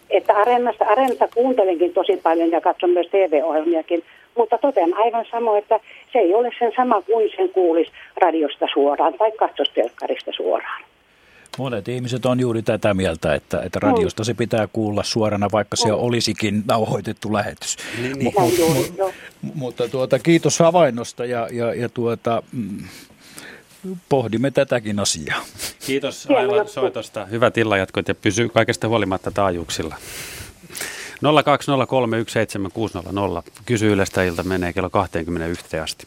[0.09, 4.03] Että Areenasta, Areenasta kuuntelenkin tosi paljon ja katson myös TV-ohjelmiakin,
[4.37, 5.79] mutta totean aivan samoin, että
[6.13, 7.91] se ei ole sen sama kuin sen kuulisi
[8.21, 10.88] radiosta suoraan tai katsostelkkarista suoraan.
[11.59, 15.93] Monet ihmiset on juuri tätä mieltä, että, että radiosta se pitää kuulla suorana, vaikka se
[15.93, 17.77] olisikin nauhoitettu lähetys.
[18.01, 18.33] Niin, niin.
[18.37, 22.83] M- m- mutta tuota, kiitos havainnosta ja, ja, ja tuota, mm,
[24.09, 25.45] pohdimme tätäkin asiaa.
[25.85, 27.25] Kiitos Aila soitosta.
[27.25, 29.95] Hyvät illanjatkot ja pysy kaikesta huolimatta taajuuksilla.
[33.47, 33.51] 020317600.
[33.65, 36.05] Kysy Ylestä ilta menee kello 21 asti.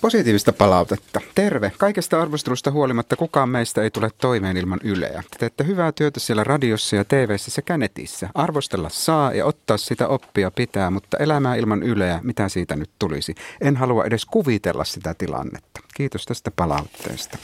[0.00, 1.20] Positiivista palautetta.
[1.34, 1.72] Terve.
[1.78, 5.22] Kaikesta arvostelusta huolimatta kukaan meistä ei tule toimeen ilman Yleä.
[5.30, 8.28] Te teette hyvää työtä siellä radiossa ja TVssä sekä netissä.
[8.34, 13.34] Arvostella saa ja ottaa sitä oppia pitää, mutta elämää ilman Yleä, mitä siitä nyt tulisi?
[13.60, 15.80] En halua edes kuvitella sitä tilannetta.
[15.94, 17.38] Kiitos tästä palautteesta.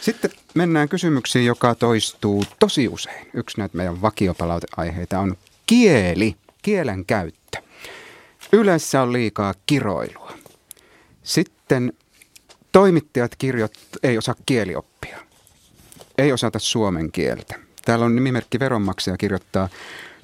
[0.00, 3.30] Sitten mennään kysymyksiin, joka toistuu tosi usein.
[3.34, 5.36] Yksi näitä meidän vakiopalauteaiheita on
[5.66, 7.58] kieli, kielen käyttö.
[8.52, 10.32] Yleensä on liikaa kiroilua.
[11.22, 11.55] Sitten
[12.72, 13.72] toimittajat kirjot
[14.02, 15.18] ei osaa kielioppia.
[16.18, 17.54] Ei osata suomen kieltä.
[17.84, 19.68] Täällä on nimimerkki veronmaksaja kirjoittaa,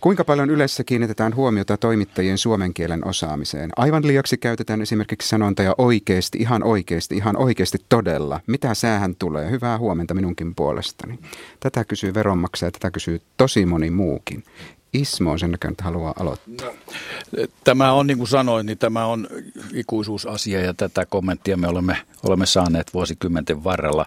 [0.01, 3.70] kuinka paljon yleensä kiinnitetään huomiota toimittajien suomen kielen osaamiseen.
[3.77, 8.40] Aivan liiaksi käytetään esimerkiksi sanontoja oikeasti, ihan oikeasti, ihan oikeasti todella.
[8.47, 9.51] Mitä säähän tulee?
[9.51, 11.19] Hyvää huomenta minunkin puolestani.
[11.60, 14.44] Tätä kysyy veronmaksaja, tätä kysyy tosi moni muukin.
[14.93, 16.66] Ismo on sen näköinen, että haluaa aloittaa.
[16.66, 19.28] No, tämä on, niin kuin sanoin, niin tämä on
[19.74, 24.06] ikuisuusasia ja tätä kommenttia me olemme, olemme saaneet vuosikymmenten varrella.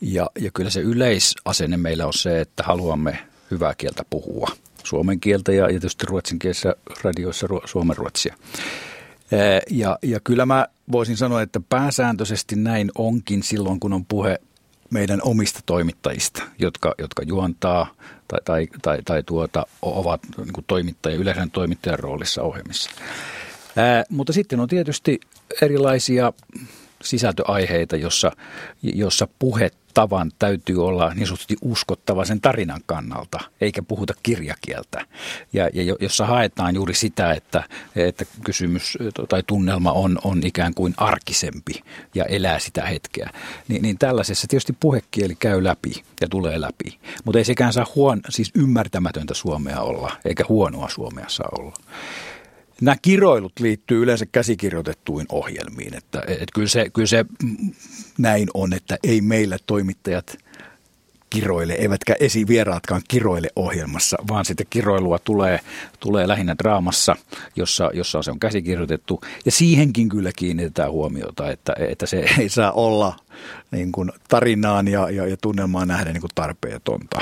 [0.00, 3.18] Ja, ja kyllä se yleisasenne meillä on se, että haluamme
[3.50, 4.48] hyvää kieltä puhua.
[4.84, 8.36] Suomen kieltä ja, ja tietysti ruotsinkielisissä radioissa suomen ruotsia.
[9.70, 14.38] Ja, ja kyllä mä voisin sanoa, että pääsääntöisesti näin onkin silloin, kun on puhe
[14.90, 17.94] meidän omista toimittajista, jotka, jotka juontaa
[18.28, 22.90] tai, tai, tai, tai tuota, ovat niin toimittajia, yleensä toimittajan roolissa ohjelmissa.
[23.76, 25.20] Ää, mutta sitten on tietysti
[25.62, 26.32] erilaisia
[27.08, 28.32] sisältöaiheita, jossa,
[28.82, 35.06] jossa puhetavan täytyy olla niin sanotusti uskottava sen tarinan kannalta, eikä puhuta kirjakieltä.
[35.52, 37.64] Ja, ja jossa haetaan juuri sitä, että,
[37.96, 41.82] että kysymys tai tunnelma on, on ikään kuin arkisempi
[42.14, 43.30] ja elää sitä hetkeä.
[43.68, 48.20] Ni, niin tällaisessa tietysti puhekieli käy läpi ja tulee läpi, mutta ei sekään saa huon,
[48.28, 51.76] siis ymmärtämätöntä suomea olla, eikä huonoa suomea saa olla
[52.80, 55.94] nämä kiroilut liittyy yleensä käsikirjoitettuihin ohjelmiin.
[55.94, 57.24] Että, että kyllä, se, kyllä se
[58.18, 60.38] näin on, että ei meillä toimittajat
[61.40, 65.60] kiroile, eivätkä esivieraatkaan kiroile ohjelmassa, vaan sitten kiroilua tulee,
[66.00, 67.16] tulee lähinnä draamassa,
[67.56, 69.20] jossa, jossa se on käsikirjoitettu.
[69.44, 73.16] Ja siihenkin kyllä kiinnitetään huomiota, että, että se ei saa olla
[73.70, 77.20] niin kuin tarinaan ja, ja, ja tunnelmaan nähden niin kuin tarpeetonta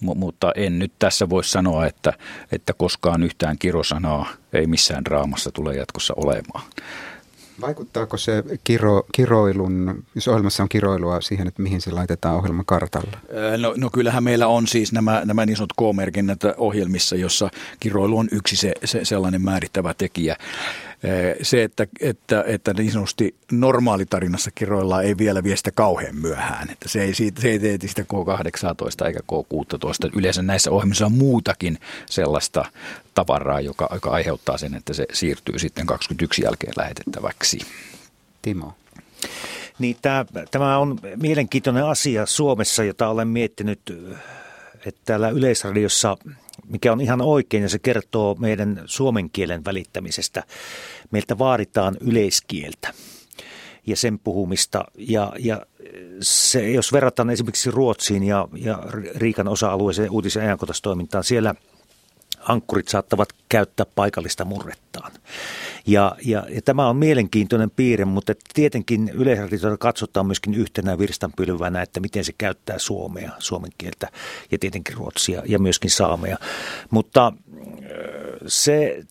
[0.00, 2.12] mutta en nyt tässä voi sanoa, että,
[2.52, 6.64] että koskaan yhtään kirosanaa ei missään draamassa tule jatkossa olemaan.
[7.60, 13.18] Vaikuttaako se kiro, kiroilun, jos ohjelmassa on kiroilua siihen, että mihin se laitetaan ohjelman kartalla?
[13.58, 17.50] No, no kyllähän meillä on siis nämä, nämä niin sanotut K-merkinnät ohjelmissa, jossa
[17.80, 20.36] kiroilu on yksi se, se sellainen määrittävä tekijä.
[21.42, 26.70] Se, että, että, että niin sanotusti normaalitarinassa kiroillaan ei vielä vie sitä kauhean myöhään.
[26.70, 30.10] Että se, ei siitä, se ei tee sitä K18 eikä K16.
[30.18, 32.64] Yleensä näissä ohjelmissa on muutakin sellaista
[33.14, 37.58] tavaraa, joka, joka aiheuttaa sen, että se siirtyy sitten 21 jälkeen lähetettäväksi.
[38.42, 38.74] Timo.
[39.78, 43.80] Niin, tämä, tämä on mielenkiintoinen asia Suomessa, jota olen miettinyt,
[44.86, 46.16] että täällä Yleisradiossa,
[46.68, 50.44] mikä on ihan oikein ja se kertoo meidän suomen kielen välittämisestä,
[51.10, 52.92] meiltä vaaditaan yleiskieltä
[53.86, 54.84] ja sen puhumista.
[54.98, 55.66] Ja, ja
[56.20, 58.82] se, jos verrataan esimerkiksi Ruotsiin ja, ja
[59.14, 61.54] Riikan osa-alueeseen uutisen ajankohtaistoimintaan, siellä–
[62.48, 65.12] ankkurit saattavat käyttää paikallista murrettaan.
[65.86, 72.00] Ja, ja, ja tämä on mielenkiintoinen piirre, mutta tietenkin yleisradioita katsotaan myöskin yhtenä virstanpylvänä, että
[72.00, 74.08] miten se käyttää suomea, suomen kieltä
[74.50, 76.36] ja tietenkin ruotsia ja myöskin saamea.
[76.90, 77.32] Mutta
[78.46, 79.04] se,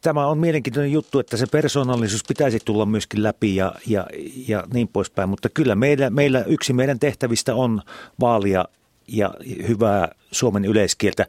[0.00, 4.06] tämä on mielenkiintoinen juttu, että se persoonallisuus pitäisi tulla myöskin läpi ja, ja,
[4.48, 5.28] ja niin poispäin.
[5.28, 7.82] Mutta kyllä meillä, meillä yksi meidän tehtävistä on
[8.20, 8.64] vaalia
[9.08, 9.34] ja
[9.68, 11.26] hyvää suomen yleiskieltä.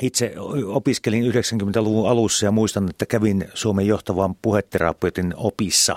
[0.00, 0.34] Itse
[0.66, 5.96] opiskelin 90-luvun alussa ja muistan, että kävin Suomen johtavan puheterapeutin opissa,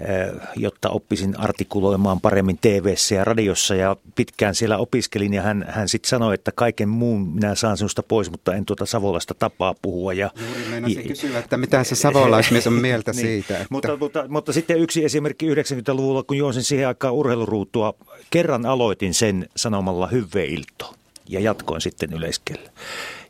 [0.00, 5.88] eh, jotta oppisin artikuloimaan paremmin tv ja radiossa ja pitkään siellä opiskelin ja hän, hän
[5.88, 10.12] sitten sanoi, että kaiken muun minä saan sinusta pois, mutta en tuota savolasta tapaa puhua.
[10.12, 13.54] Ja, Juuri meinasin kysyä, että mitä se savolaismies on mieltä niin, siitä.
[13.54, 13.66] Että...
[13.70, 17.94] Mutta, mutta, mutta sitten yksi esimerkki 90-luvulla, kun juonsin siihen aikaan urheiluruutua,
[18.30, 20.94] kerran aloitin sen sanomalla hyveilto
[21.28, 22.70] ja jatkoin sitten yleiskellä.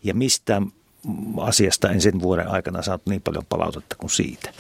[0.03, 0.63] Ja mistä
[1.37, 4.53] asiasta en sen vuoden aikana saanut niin paljon palautetta kuin siitä.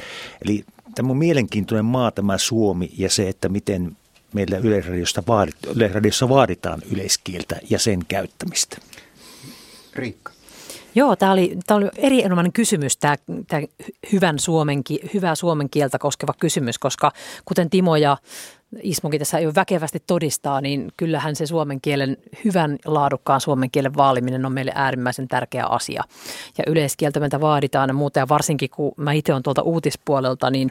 [0.45, 3.97] Eli tämä on mielenkiintoinen maa tämä Suomi ja se, että miten
[4.33, 8.77] meillä Yleisradiossa, vaadit, Yleisradiossa vaaditaan yleiskieltä ja sen käyttämistä.
[9.95, 10.33] Riikka.
[10.95, 13.17] Joo, tämä oli, tämä oli erinomainen kysymys, tämä,
[13.49, 13.63] tämä
[14.13, 14.83] hyvän suomen,
[15.15, 17.13] hyvää suomen kieltä koskeva kysymys, koska
[17.45, 18.17] kuten Timo ja
[18.83, 24.47] Ismokin tässä jo väkevästi todistaa, niin kyllähän se suomen kielen, hyvän laadukkaan suomen kielen vaaliminen
[24.47, 26.03] on meille äärimmäisen tärkeä asia.
[26.59, 30.71] Ja yleiskieltä meiltä vaaditaan ja muuta, ja varsinkin kun mä itse olen tuolta uutispuolelta, niin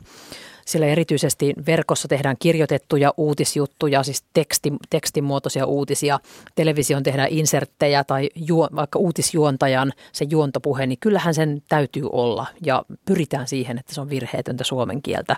[0.65, 6.19] sillä erityisesti verkossa tehdään kirjoitettuja uutisjuttuja, siis teksti, tekstimuotoisia uutisia.
[6.55, 12.85] Television tehdään inserttejä tai juo, vaikka uutisjuontajan se juontopuhe, niin kyllähän sen täytyy olla ja
[13.05, 15.35] pyritään siihen, että se on virheetöntä suomen kieltä.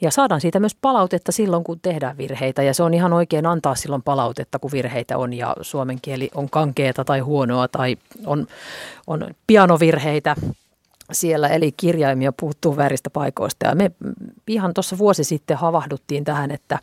[0.00, 2.62] Ja saadaan siitä myös palautetta silloin, kun tehdään virheitä.
[2.62, 6.50] Ja se on ihan oikein antaa silloin palautetta, kun virheitä on ja suomen kieli on
[6.50, 7.96] kankeeta tai huonoa tai
[8.26, 8.46] on,
[9.06, 10.36] on pianovirheitä
[11.12, 13.66] siellä, eli kirjaimia puuttuu vääristä paikoista.
[13.66, 13.90] Ja me
[14.46, 16.78] ihan tuossa vuosi sitten havahduttiin tähän, että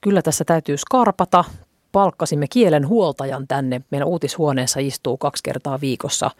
[0.00, 1.44] kyllä tässä täytyy skarpata,
[1.92, 3.82] palkkasimme kielen huoltajan tänne.
[3.90, 6.30] Meidän uutishuoneessa istuu kaksi kertaa viikossa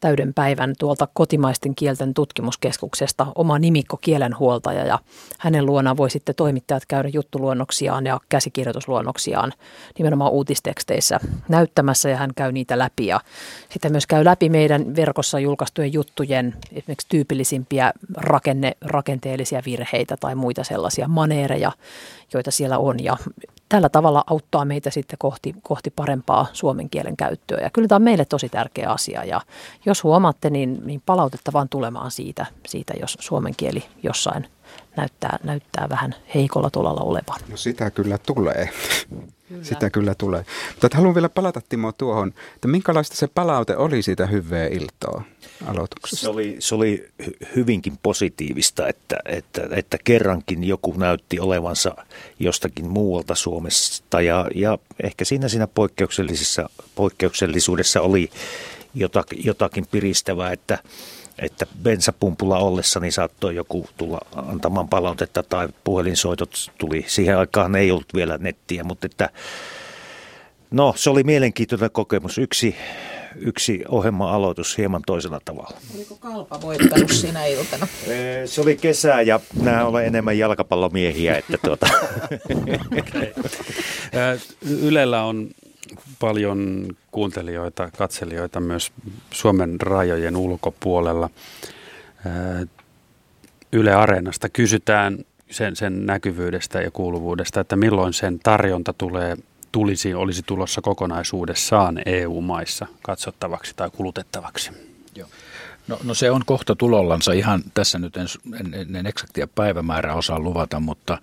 [0.00, 4.98] täyden päivän tuolta kotimaisten kielten tutkimuskeskuksesta oma nimikko kielenhuoltaja ja
[5.38, 9.52] hänen luonaan voi sitten toimittajat käydä juttuluonnoksiaan ja käsikirjoitusluonnoksiaan
[9.98, 13.20] nimenomaan uutisteksteissä näyttämässä ja hän käy niitä läpi ja
[13.70, 20.64] sitten myös käy läpi meidän verkossa julkaistujen juttujen esimerkiksi tyypillisimpiä rakenne, rakenteellisia virheitä tai muita
[20.64, 21.72] sellaisia maneereja,
[22.34, 23.16] joita siellä on ja
[23.68, 27.58] tällä tavalla auttaa meitä sitten kohti, kohti parempaa suomen kielen käyttöä.
[27.62, 29.40] Ja kyllä tämä on meille tosi tärkeä asia ja
[29.86, 34.46] jos huomaatte, niin, niin palautetta vaan tulemaan siitä, siitä, jos suomen kieli jossain
[34.96, 37.40] näyttää, näyttää vähän heikolla tolalla olevan.
[37.50, 38.68] No sitä kyllä tulee.
[39.54, 39.64] Kyllä.
[39.64, 40.44] Sitä kyllä tulee.
[40.82, 45.22] Mutta haluan vielä palata Timo tuohon, että minkälaista se palaute oli siitä hyvää iltoa
[45.66, 46.24] aloituksessa?
[46.24, 47.08] Se oli, se oli
[47.56, 51.96] hyvinkin positiivista, että, että, että kerrankin joku näytti olevansa
[52.38, 58.30] jostakin muualta Suomesta ja, ja ehkä siinä siinä poikkeuksellisessa, poikkeuksellisuudessa oli
[58.94, 60.78] jotakin, jotakin piristävää, että
[61.38, 67.04] että bensapumpulla ollessa niin saattoi joku tulla antamaan palautetta tai puhelinsoitot tuli.
[67.08, 69.30] Siihen aikaan ei ollut vielä nettiä, mutta että
[70.70, 72.38] no se oli mielenkiintoinen kokemus.
[72.38, 72.76] Yksi,
[73.36, 75.76] yksi ohjelma-aloitus hieman toisella tavalla.
[75.94, 77.86] Oliko Kalpa voittanut siinä iltana?
[78.46, 81.36] Se oli kesää ja nämä ovat enemmän jalkapallomiehiä.
[81.36, 81.86] Että tuota.
[83.00, 84.38] okay.
[84.82, 85.50] Ylellä on
[86.18, 88.92] paljon kuuntelijoita, katselijoita myös
[89.30, 91.30] Suomen rajojen ulkopuolella.
[93.72, 95.18] Yle Areenasta kysytään
[95.50, 99.36] sen, sen näkyvyydestä ja kuuluvuudesta, että milloin sen tarjonta tulee,
[99.72, 104.70] tulisi, olisi tulossa kokonaisuudessaan EU-maissa katsottavaksi tai kulutettavaksi.
[105.16, 105.28] Joo.
[105.88, 108.26] No, no se on kohta tulollansa ihan tässä nyt en,
[108.74, 111.18] en, en eksaktia päivämäärää osaa luvata, mutta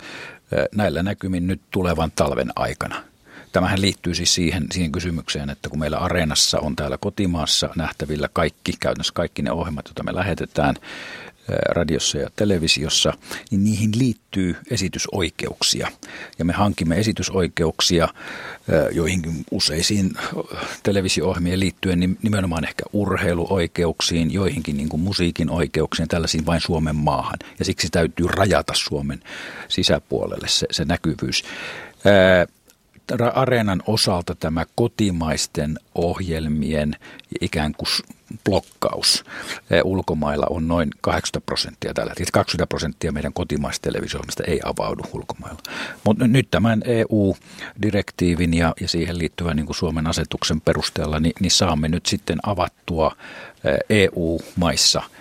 [0.74, 3.11] näillä näkymin nyt tulevan talven aikana.
[3.52, 8.72] Tämähän liittyy siis siihen, siihen kysymykseen, että kun meillä Areenassa on täällä kotimaassa nähtävillä kaikki,
[8.80, 10.74] käytännössä kaikki ne ohjelmat, joita me lähetetään
[11.68, 13.12] radiossa ja televisiossa,
[13.50, 15.88] niin niihin liittyy esitysoikeuksia.
[16.38, 18.08] Ja me hankimme esitysoikeuksia
[18.92, 20.12] joihinkin useisiin
[20.82, 27.38] televisio-ohjelmien liittyen niin nimenomaan ehkä urheiluoikeuksiin, joihinkin niin kuin musiikin oikeuksiin, tällaisiin vain Suomen maahan.
[27.58, 29.22] Ja siksi täytyy rajata Suomen
[29.68, 31.44] sisäpuolelle se, se näkyvyys.
[33.34, 36.96] Areenan osalta tämä kotimaisten ohjelmien
[37.40, 37.88] ikään kuin
[38.44, 39.24] blokkaus
[39.84, 42.30] ulkomailla on noin 80 prosenttia tällä hetkellä.
[42.32, 45.58] 20 prosenttia meidän kotimaista televisio ei avaudu ulkomailla.
[46.04, 51.50] Mutta nyt tämän EU-direktiivin ja, ja siihen liittyvän niin kuin Suomen asetuksen perusteella, niin, niin
[51.50, 53.16] saamme nyt sitten avattua
[53.90, 55.02] EU-maissa–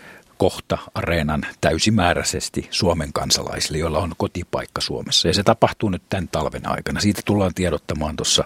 [0.42, 5.28] kohta areenan täysimääräisesti Suomen kansalaisille, joilla on kotipaikka Suomessa.
[5.28, 7.00] Ja se tapahtuu nyt tämän talven aikana.
[7.00, 8.44] Siitä tullaan tiedottamaan tuossa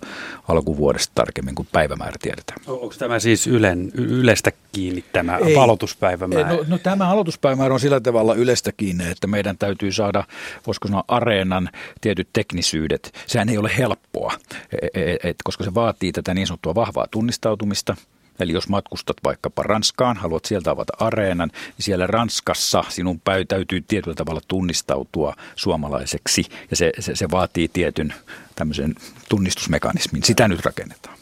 [0.48, 2.58] alkuvuodesta tarkemmin, kun päivämäärä tiedetään.
[2.68, 5.56] Onko tämä siis Ylen, Ylestä kiinni tämä Ei.
[5.56, 6.50] aloituspäivämäärä?
[6.50, 10.24] No, no tämä aloituspäivämäärä on sillä tavalla Ylestä kiinni, että meidän täytyy saada,
[10.68, 11.70] voisiko sanoa, areenan
[12.02, 13.14] tietyt teknisyydet.
[13.28, 14.34] Sehän ei ole helppoa,
[14.82, 17.96] et, e, et, koska se vaatii tätä niin sanottua vahvaa tunnistautumista–
[18.40, 24.16] Eli jos matkustat vaikkapa Ranskaan, haluat sieltä avata areenan, niin siellä Ranskassa sinun täytyy tietyllä
[24.16, 26.46] tavalla tunnistautua suomalaiseksi.
[26.70, 28.14] Ja se, se, se vaatii tietyn
[28.56, 28.96] tämmöisen
[29.30, 30.24] tunnistusmekanismin.
[30.24, 31.16] Sitä nyt rakennetaan.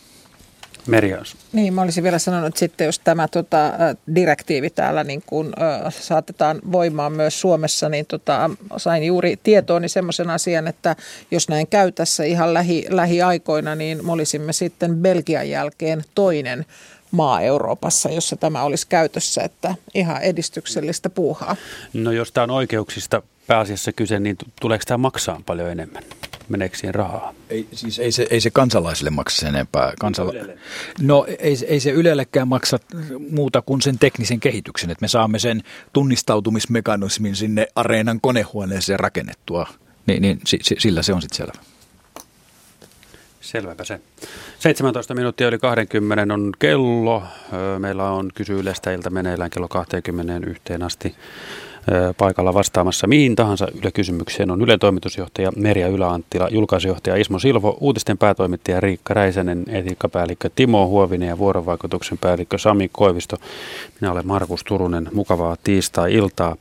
[0.87, 1.35] Merias.
[1.53, 3.71] Niin, mä olisin vielä sanonut, että sitten jos tämä tota,
[4.15, 5.53] direktiivi täällä niin kun,
[5.87, 10.95] ö, saatetaan voimaan myös Suomessa, niin tota, sain juuri tietooni semmoisen asian, että
[11.31, 16.65] jos näin käy tässä ihan lähi, lähiaikoina, niin me olisimme sitten Belgian jälkeen toinen
[17.13, 21.55] maa Euroopassa, jossa tämä olisi käytössä, että ihan edistyksellistä puuhaa.
[21.93, 26.03] No jos tämä on oikeuksista pääasiassa kyse, niin tuleeko tämä maksaa paljon enemmän?
[26.49, 27.33] Meneekö siihen rahaa?
[27.49, 29.93] Ei, siis ei se, ei se kansalaisille maksa enempää.
[29.99, 30.33] Kansala-
[31.01, 32.79] no ei, ei se Ylellekään maksa
[33.29, 35.63] muuta kuin sen teknisen kehityksen, että me saamme sen
[35.93, 39.67] tunnistautumismekanismin sinne areenan konehuoneeseen rakennettua.
[40.07, 40.39] Niin, niin
[40.77, 41.72] sillä se on sitten selvä.
[43.43, 43.99] Selväpä se.
[44.59, 47.23] 17 minuuttia yli 20 on kello.
[47.79, 48.59] Meillä on kysy
[48.95, 51.15] ilta meneillään kello 21 asti
[52.17, 58.17] paikalla vastaamassa mihin tahansa Yle kysymykseen on Yle toimitusjohtaja Merja Yläanttila, julkaisujohtaja Ismo Silvo, uutisten
[58.17, 63.37] päätoimittaja Riikka Räisänen, etiikkapäällikkö Timo Huovinen ja vuorovaikutuksen päällikkö Sami Koivisto.
[64.01, 65.09] Minä olen Markus Turunen.
[65.13, 66.55] Mukavaa tiistai-iltaa.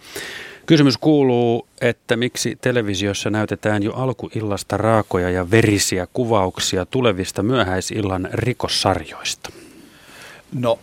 [0.67, 9.51] Kysymys kuuluu, että miksi televisiossa näytetään jo alkuillasta raakoja ja verisiä kuvauksia tulevista myöhäisillan rikossarjoista?
[10.53, 10.79] No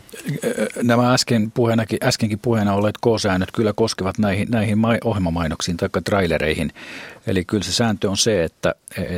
[0.83, 6.71] nämä äsken puheenakin, äskenkin puheena olleet K-säännöt kyllä koskevat näihin, näihin ohjelmamainoksiin tai trailereihin.
[7.27, 8.75] Eli kyllä se sääntö on se, että,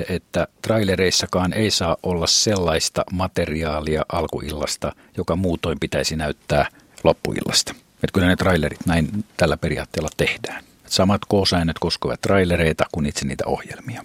[0.10, 6.66] että trailereissakaan ei saa olla sellaista materiaalia alkuillasta, joka muutoin pitäisi näyttää
[7.04, 7.76] loppuillasta.
[8.04, 10.64] Että kyllä ne trailerit näin tällä periaatteella tehdään.
[10.86, 14.04] Samat K-säännöt koskevat trailereita kuin itse niitä ohjelmia.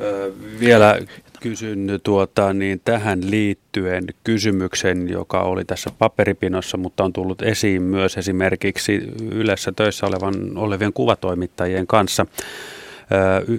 [0.00, 0.98] Öö, vielä
[1.40, 8.16] kysyn tuota, niin tähän liittyen kysymyksen, joka oli tässä paperipinossa, mutta on tullut esiin myös
[8.16, 8.96] esimerkiksi
[9.32, 12.26] Ylessä töissä olevan, olevien kuvatoimittajien kanssa.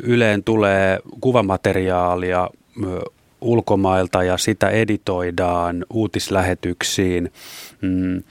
[0.03, 2.49] Yleen tulee kuvamateriaalia
[3.41, 7.31] ulkomailta ja sitä editoidaan uutislähetyksiin.
[7.81, 8.23] Mm,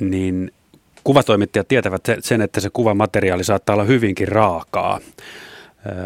[0.00, 0.52] niin
[1.04, 5.00] kuvatoimittajat tietävät sen, että se kuvamateriaali saattaa olla hyvinkin raakaa.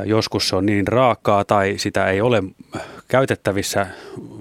[0.04, 2.42] Joskus se on niin raakaa tai sitä ei ole
[3.08, 3.86] käytettävissä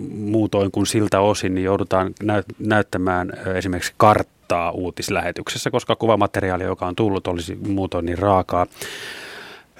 [0.10, 2.14] muutoin kuin siltä osin, niin joudutaan
[2.60, 8.68] näyttämään esimerkiksi karttaa uutislähetyksessä, koska kuvamateriaali, joka on tullut, olisi muutoin niin raakaa.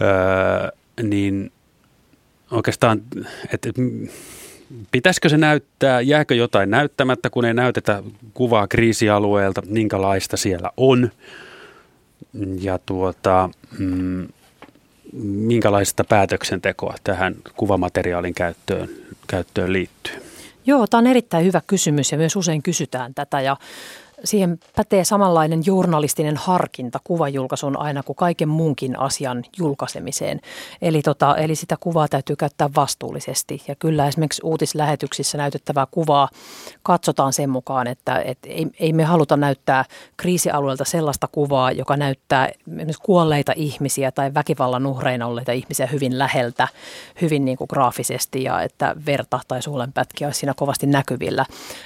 [0.02, 0.70] Öö,
[1.04, 1.52] niin
[2.52, 3.02] oikeastaan,
[3.54, 3.70] että
[4.92, 11.12] pitäisikö se näyttää, jääkö jotain näyttämättä, kun ei näytetä kuvaa kriisialueelta, minkälaista siellä on.
[12.62, 14.28] Ja tuota, mm,
[15.24, 18.90] minkälaista päätöksentekoa tähän kuvamateriaalin käyttöön,
[19.28, 20.14] käyttöön liittyy?
[20.66, 23.58] Joo, tämä on erittäin hyvä kysymys ja myös usein kysytään tätä ja
[24.24, 30.40] siihen pätee samanlainen journalistinen harkinta kuvajulkaisun aina kuin kaiken muunkin asian julkaisemiseen.
[30.82, 33.62] Eli, tota, eli sitä kuvaa täytyy käyttää vastuullisesti.
[33.68, 36.30] Ja kyllä esimerkiksi uutislähetyksissä näytettävää kuvaa
[36.84, 39.86] katsotaan sen mukaan, että et ei, ei me haluta näyttää
[40.18, 46.68] kriisialueelta sellaista kuvaa, joka näyttää esimerkiksi kuolleita ihmisiä tai väkivallan uhreina olleita ihmisiä hyvin läheltä,
[47.22, 51.46] hyvin niin kuin graafisesti ja että verta tai suolenpätkiä olisi siinä kovasti näkyvillä.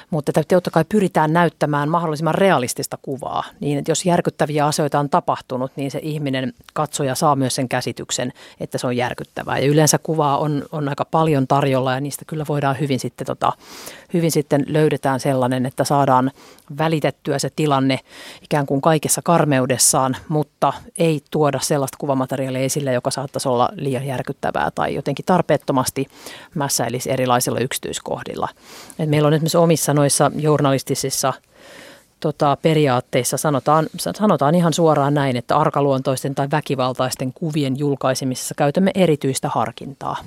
[0.09, 5.09] Mutta totta kai pyritään näyttämään mahdollisimman mahdollisimman realistista kuvaa, niin että jos järkyttäviä asioita on
[5.09, 9.59] tapahtunut, niin se ihminen katsoja saa myös sen käsityksen, että se on järkyttävää.
[9.59, 13.53] Ja yleensä kuvaa on, on aika paljon tarjolla ja niistä kyllä voidaan hyvin sitten, tota,
[14.13, 16.31] hyvin sitten löydetään sellainen, että saadaan
[16.77, 17.99] välitettyä se tilanne
[18.41, 24.71] ikään kuin kaikessa karmeudessaan, mutta ei tuoda sellaista kuvamateriaalia esille, joka saattaisi olla liian järkyttävää
[24.71, 26.05] tai jotenkin tarpeettomasti
[26.55, 28.49] mässäilisi erilaisilla yksityiskohdilla.
[28.99, 31.33] Et meillä on esimerkiksi omissa noissa journalistisissa
[32.21, 39.49] tota, periaatteissa sanotaan, sanotaan ihan suoraan näin, että arkaluontoisten tai väkivaltaisten kuvien julkaisemisessa käytämme erityistä
[39.49, 40.17] harkintaa.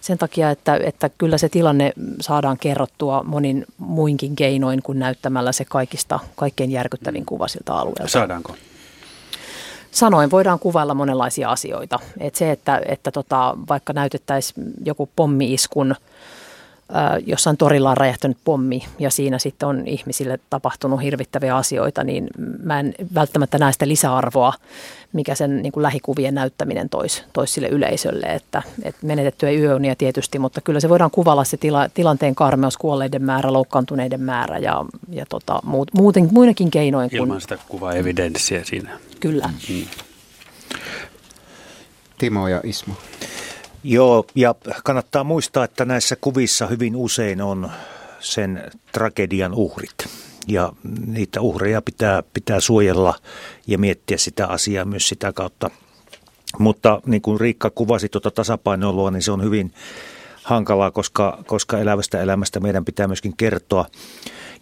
[0.00, 5.64] Sen takia, että, että kyllä se tilanne saadaan kerrottua monin muinkin keinoin kuin näyttämällä se
[5.64, 8.08] kaikista kaikkein järkyttävin kuva siltä alueelta.
[8.08, 8.54] Saadaanko?
[9.90, 11.98] Sanoin voidaan kuvailla monenlaisia asioita.
[12.20, 15.94] Et se, että, että tota, vaikka näytettäisiin joku pommiiskun
[17.26, 22.26] jossain torilla on räjähtänyt pommi ja siinä sitten on ihmisille tapahtunut hirvittäviä asioita, niin
[22.62, 24.52] mä en välttämättä näe sitä lisäarvoa,
[25.12, 28.26] mikä sen niin kuin lähikuvien näyttäminen toisi tois sille yleisölle.
[28.26, 33.22] Että, että menetettyä yöunia tietysti, mutta kyllä se voidaan kuvalla se tila, tilanteen karmeus, kuolleiden
[33.22, 37.10] määrä, loukkaantuneiden määrä ja, ja tota, muut, muuten, muinakin keinoin.
[37.12, 38.98] Ilman kun, sitä kuva-evidenssiä siinä.
[39.20, 39.50] Kyllä.
[39.68, 39.84] Mm.
[42.18, 42.94] Timo ja Ismo.
[43.84, 47.70] Joo, ja kannattaa muistaa, että näissä kuvissa hyvin usein on
[48.20, 50.06] sen tragedian uhrit.
[50.48, 50.72] Ja
[51.06, 53.14] niitä uhreja pitää, pitää suojella
[53.66, 55.70] ja miettiä sitä asiaa myös sitä kautta.
[56.58, 59.74] Mutta niin kuin Riikka kuvasi tuota tasapainoilua, niin se on hyvin
[60.42, 63.86] hankalaa, koska, koska elävästä elämästä meidän pitää myöskin kertoa.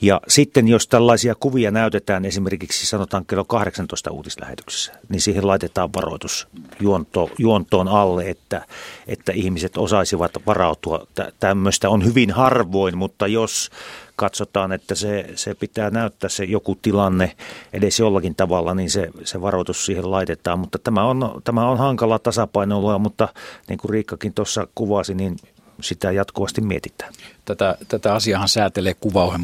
[0.01, 6.49] Ja sitten jos tällaisia kuvia näytetään esimerkiksi sanotaan kello 18 uutislähetyksessä, niin siihen laitetaan varoitus
[6.81, 8.67] juonto, juontoon alle, että,
[9.07, 11.07] että ihmiset osaisivat varautua.
[11.41, 13.70] Tämmöistä on hyvin harvoin, mutta jos
[14.17, 17.36] katsotaan, että se, se pitää näyttää se joku tilanne
[17.73, 20.59] edes jollakin tavalla, niin se, se varoitus siihen laitetaan.
[20.59, 23.28] Mutta tämä on, tämä on hankala tasapainoilua, mutta
[23.68, 25.36] niin kuin Riikkakin tuossa kuvasi, niin
[25.81, 27.12] sitä jatkuvasti mietitään.
[27.49, 28.97] Tätä, tätä asiahan säätelee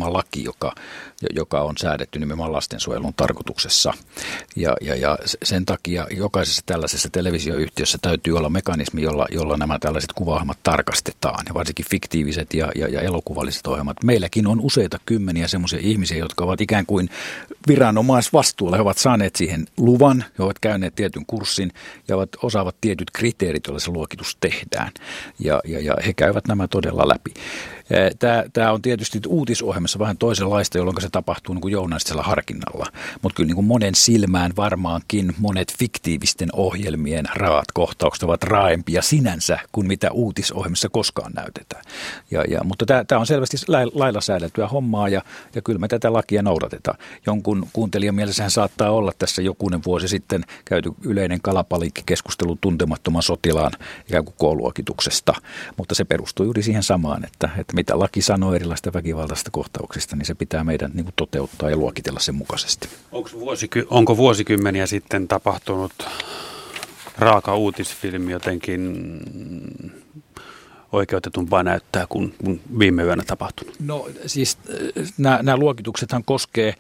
[0.07, 0.73] laki, joka,
[1.35, 3.93] joka on säädetty nimenomaan lastensuojelun tarkoituksessa.
[4.57, 10.13] Ja, ja, ja sen takia jokaisessa tällaisessa televisioyhtiössä täytyy olla mekanismi, jolla, jolla nämä tällaiset
[10.13, 13.97] kuvaohjelmat tarkastetaan, ja varsinkin fiktiiviset ja, ja, ja elokuvalliset ohjelmat.
[14.05, 17.09] Meilläkin on useita kymmeniä semmoisia ihmisiä, jotka ovat ikään kuin
[17.69, 18.77] viranomaisvastuulla.
[18.77, 21.73] He ovat saaneet siihen luvan, he ovat käyneet tietyn kurssin
[22.09, 24.93] ja ovat, osaavat tietyt kriteerit, joilla se luokitus tehdään.
[25.39, 27.35] Ja, ja, ja he käyvät nämä todella läpi.
[28.19, 32.87] Tämä, tämä on tietysti uutisohjelmassa vähän toisenlaista, jolloin se tapahtuu niin kuin journalistisella harkinnalla.
[33.23, 39.59] Mutta kyllä niin kuin monen silmään varmaankin monet fiktiivisten ohjelmien raat kohtaukset ovat raaempia sinänsä
[39.73, 41.85] kuin mitä uutisohjelmassa koskaan näytetään.
[42.31, 43.57] Ja, ja, mutta tämä, tämä on selvästi
[43.95, 45.23] lailla säädeltyä hommaa ja,
[45.55, 46.99] ja kyllä me tätä lakia noudatetaan.
[47.27, 51.41] Jonkun kuuntelijan mielessähän saattaa olla tässä jokunen vuosi sitten käyty yleinen
[52.07, 53.73] keskustelu tuntemattoman sotilaan
[54.09, 55.35] ikään kuin kouluokituksesta,
[55.77, 60.27] mutta se perustuu juuri siihen samaan, että, että mitä laki sanoo erilaisista väkivaltaisista kohtauksista, niin
[60.27, 62.89] se pitää meidän niin kuin toteuttaa ja luokitella sen mukaisesti.
[63.13, 65.93] Onko, vuosiky- onko vuosikymmeniä sitten tapahtunut
[67.19, 69.21] raaka uutisfilmi jotenkin
[70.95, 73.75] oikeutetumpaa näyttää kuin, kuin viime yönä tapahtunut?
[73.81, 76.75] No siis äh, nämä, nämä luokituksethan koskee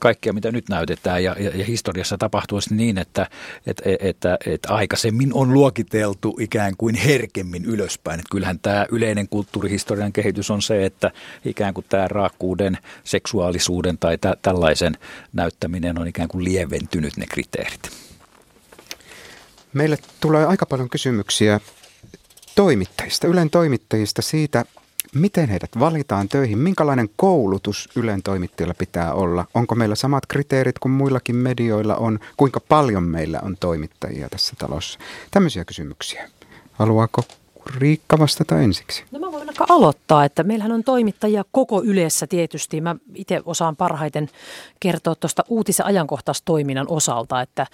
[0.00, 3.26] kaikkea, mitä nyt näytetään ja, ja, ja historiassa tapahtuu niin, että,
[3.66, 8.20] että, että, että aikaisemmin on luokiteltu ikään kuin herkemmin ylöspäin.
[8.20, 11.10] Että kyllähän tämä yleinen kulttuurihistorian kehitys on se, että
[11.44, 14.98] ikään kuin tämä raakkuuden, seksuaalisuuden tai tä, tällaisen
[15.32, 17.90] näyttäminen on ikään kuin lieventynyt ne kriteerit.
[19.72, 21.60] Meille tulee aika paljon kysymyksiä
[22.54, 24.64] toimittajista, Ylen toimittajista siitä,
[25.14, 30.92] miten heidät valitaan töihin, minkälainen koulutus Ylen toimittajilla pitää olla, onko meillä samat kriteerit kuin
[30.92, 34.98] muillakin medioilla on, kuinka paljon meillä on toimittajia tässä talossa.
[35.30, 36.28] Tämmöisiä kysymyksiä.
[36.72, 37.22] Haluaako
[37.66, 39.04] Riikka vastata ensiksi?
[39.10, 42.80] No mä voin aika aloittaa, että meillähän on toimittajia koko yleessä tietysti.
[42.80, 44.28] Mä itse osaan parhaiten
[44.80, 47.66] kertoa tuosta uutisen ajankohtaistoiminnan osalta, että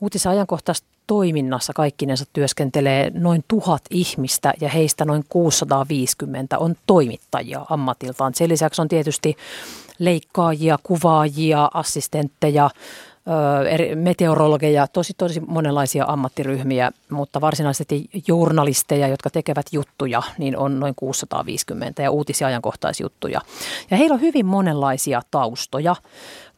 [0.00, 8.34] uutisen ajankohtaistoiminnassa kaikkinensa työskentelee noin tuhat ihmistä ja heistä noin 650 on toimittajia ammatiltaan.
[8.34, 9.36] Sen lisäksi on tietysti
[9.98, 12.70] leikkaajia, kuvaajia, assistentteja,
[13.94, 22.02] meteorologeja, tosi tosi monenlaisia ammattiryhmiä, mutta varsinaisesti journalisteja, jotka tekevät juttuja, niin on noin 650
[22.02, 23.40] ja uutisia ajankohtaisjuttuja.
[23.90, 25.96] Ja heillä on hyvin monenlaisia taustoja.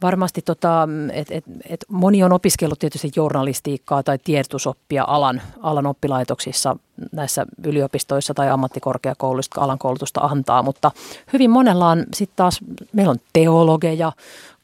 [0.02, 6.76] Varmasti tota, et, et, et moni on opiskellut tietysti journalistiikkaa tai tiedotusoppia alan, alan oppilaitoksissa
[7.12, 10.90] näissä yliopistoissa tai ammattikorkeakouluissa, alan koulutusta antaa, mutta
[11.32, 12.60] hyvin monella on sitten taas,
[12.92, 14.12] meillä on teologeja,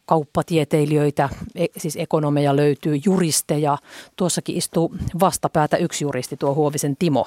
[0.07, 3.79] kauppatieteilijöitä, e, siis ekonomeja löytyy, juristeja.
[4.17, 7.27] Tuossakin istuu vastapäätä yksi juristi, tuo Huovisen Timo,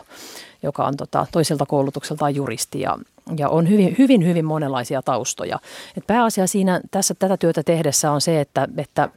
[0.64, 2.98] joka on tota, toiselta koulutukseltaan juristi ja,
[3.38, 5.60] ja on hyvin, hyvin, hyvin monenlaisia taustoja.
[5.98, 9.10] Et pääasia siinä tässä tätä työtä tehdessä on se, että, että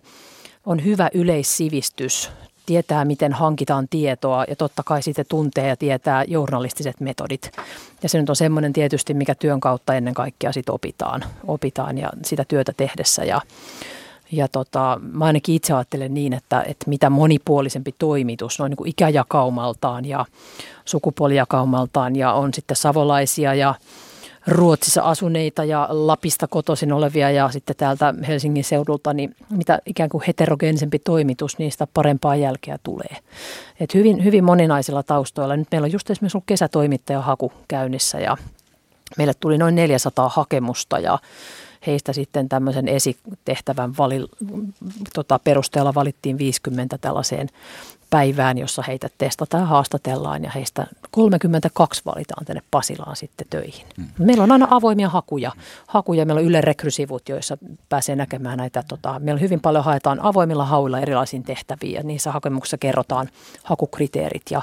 [0.66, 2.30] on hyvä yleissivistys,
[2.68, 7.52] tietää, miten hankitaan tietoa ja totta kai sitten tuntee ja tietää journalistiset metodit.
[8.02, 12.10] Ja se nyt on semmoinen tietysti, mikä työn kautta ennen kaikkea sitten opitaan, opitaan ja
[12.24, 13.24] sitä työtä tehdessä.
[13.24, 13.40] Ja,
[14.32, 18.90] ja tota, mä ainakin itse ajattelen niin, että, että mitä monipuolisempi toimitus noin niin kuin
[18.90, 20.24] ikäjakaumaltaan ja
[20.84, 23.74] sukupuolijakaumaltaan ja on sitten savolaisia ja
[24.48, 30.24] Ruotsissa asuneita ja Lapista kotoisin olevia ja sitten täältä Helsingin seudulta, niin mitä ikään kuin
[30.26, 33.16] heterogeenisempi toimitus, sitä parempaa jälkeä tulee.
[33.80, 35.56] Et hyvin, hyvin moninaisilla taustoilla.
[35.56, 38.36] Nyt meillä on just esimerkiksi ollut kesätoimittaja haku käynnissä ja
[39.18, 41.18] meille tuli noin 400 hakemusta ja
[41.86, 44.28] heistä sitten tämmöisen esitehtävän valil,
[45.14, 47.48] tota, perusteella valittiin 50 tällaiseen
[48.10, 53.86] päivään, jossa heitä testataan ja haastatellaan ja heistä 32 valitaan tänne Pasilaan sitten töihin.
[53.96, 54.06] Mm.
[54.18, 55.52] Meillä on aina avoimia hakuja.
[55.86, 56.26] hakuja.
[56.26, 58.84] Meillä on Yle Rekry-sivut, joissa pääsee näkemään näitä.
[58.88, 63.28] Tota, meillä hyvin paljon haetaan avoimilla hauilla erilaisiin tehtäviin ja niissä hakemuksissa kerrotaan
[63.62, 64.62] hakukriteerit ja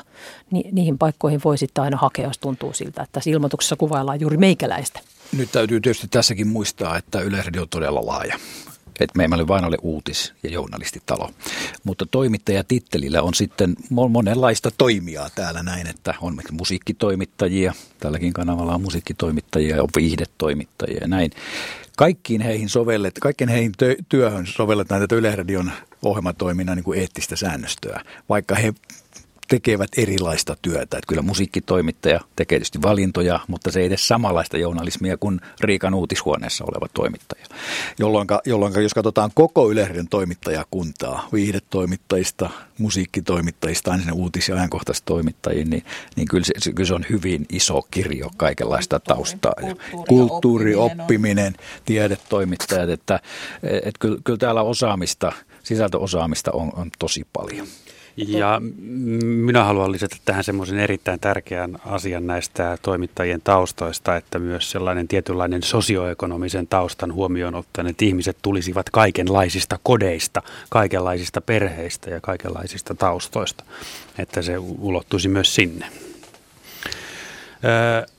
[0.52, 4.38] ni, niihin paikkoihin voi sitten aina hakea, jos tuntuu siltä, että tässä ilmoituksessa kuvaillaan juuri
[4.38, 5.00] meikäläistä.
[5.38, 8.40] Nyt täytyy tietysti tässäkin muistaa, että Yleisradio on todella laaja.
[9.00, 11.32] Et me emme vain ole uutis- ja journalistitalo.
[11.84, 19.84] Mutta toimittajatittelillä on sitten monenlaista toimijaa täällä näin, että on musiikkitoimittajia, tälläkin kanavalla on musiikkitoimittajia,
[19.84, 21.32] on viihdetoimittajia ja näin.
[21.98, 23.72] Kaikkiin heihin sovellet, kaikkien heihin
[24.10, 28.74] työhön sovelletaan tätä Yleisradion ohjelmatoiminnan niin kuin eettistä säännöstöä, vaikka he
[29.48, 30.82] tekevät erilaista työtä.
[30.98, 36.64] Että kyllä musiikkitoimittaja tekee tietysti valintoja, mutta se ei edes samanlaista journalismia kuin Riikan uutishuoneessa
[36.64, 37.46] oleva toimittaja.
[38.00, 45.86] Jolloin, jolloin jos katsotaan koko Yleisradion toimittajakuntaa, viihdetoimittajista, musiikkitoimittajista, aina sinne uutis- ja ajankohtaistoimittajiin, niin,
[46.16, 49.54] niin kyllä, se, kyllä se on hyvin iso kirjo kaikenlaista taustaa.
[49.62, 53.20] Kulttuuri, Kulttuuri oppiminen, tiedetoimittajat, että,
[53.64, 55.32] että kyllä, kyllä täällä osaamista,
[55.64, 57.68] sisältöosaamista on, on tosi paljon.
[58.18, 58.62] Ja
[59.26, 65.64] minä haluan lisätä tähän semmoisen erittäin tärkeän asian näistä toimittajien taustoista, että myös sellainen tietynlainen
[65.64, 73.64] sosioekonomisen taustan huomioon ottaen, että ihmiset tulisivat kaikenlaisista kodeista, kaikenlaisista perheistä ja kaikenlaisista taustoista,
[74.20, 75.86] että se ulottuisi myös sinne.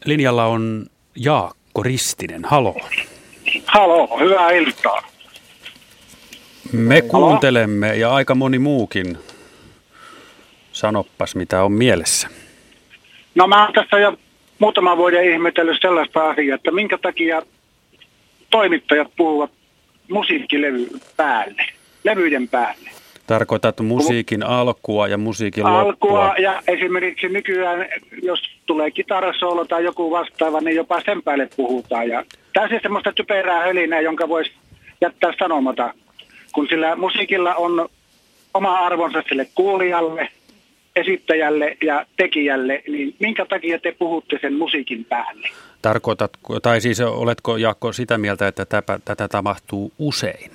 [0.04, 2.44] linjalla on Jaakko Ristinen.
[2.44, 2.76] Halo.
[3.66, 5.02] Halo, hyvää iltaa.
[6.72, 9.18] Me kuuntelemme ja aika moni muukin
[10.76, 12.28] Sanoppas, mitä on mielessä.
[13.34, 14.16] No mä oon tässä jo
[14.58, 17.42] muutama vuoden ihmetellyt sellaista asiaa, että minkä takia
[18.50, 19.50] toimittajat puhuvat
[20.10, 21.62] musiikkilevy päälle,
[22.04, 22.90] levyiden päälle.
[23.26, 26.34] Tarkoitat musiikin alkua ja musiikin alkua loppua.
[26.38, 27.88] ja esimerkiksi nykyään,
[28.22, 32.08] jos tulee kitarasoolo tai joku vastaava, niin jopa sen päälle puhutaan.
[32.08, 34.52] Ja täysin semmoista typerää hölinää, jonka voisi
[35.00, 35.94] jättää sanomata,
[36.52, 37.88] kun sillä musiikilla on
[38.54, 40.28] oma arvonsa sille kuulijalle
[40.96, 45.48] esittäjälle ja tekijälle, niin minkä takia te puhutte sen musiikin päälle?
[45.82, 50.50] Tarkoitatko, tai siis oletko Jaakko sitä mieltä, että tätä, tätä tapahtuu usein?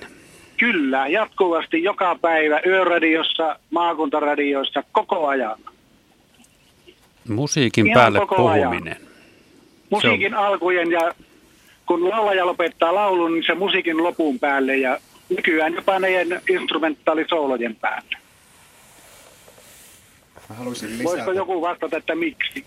[0.56, 5.58] Kyllä, jatkuvasti joka päivä yöradiossa, maakuntaradioissa, koko ajan.
[7.28, 8.96] Musiikin Ihan päälle puhuminen.
[8.96, 9.12] Ajan.
[9.90, 10.44] Musiikin on...
[10.44, 11.14] alkujen ja
[11.86, 14.98] kun laulaja lopettaa laulun, niin se musiikin lopun päälle ja
[15.28, 18.21] nykyään jopa näiden instrumentaalisoolojen päälle.
[20.52, 21.04] Mä haluaisin lisätä.
[21.04, 22.64] Voisiko joku vastata, että miksi?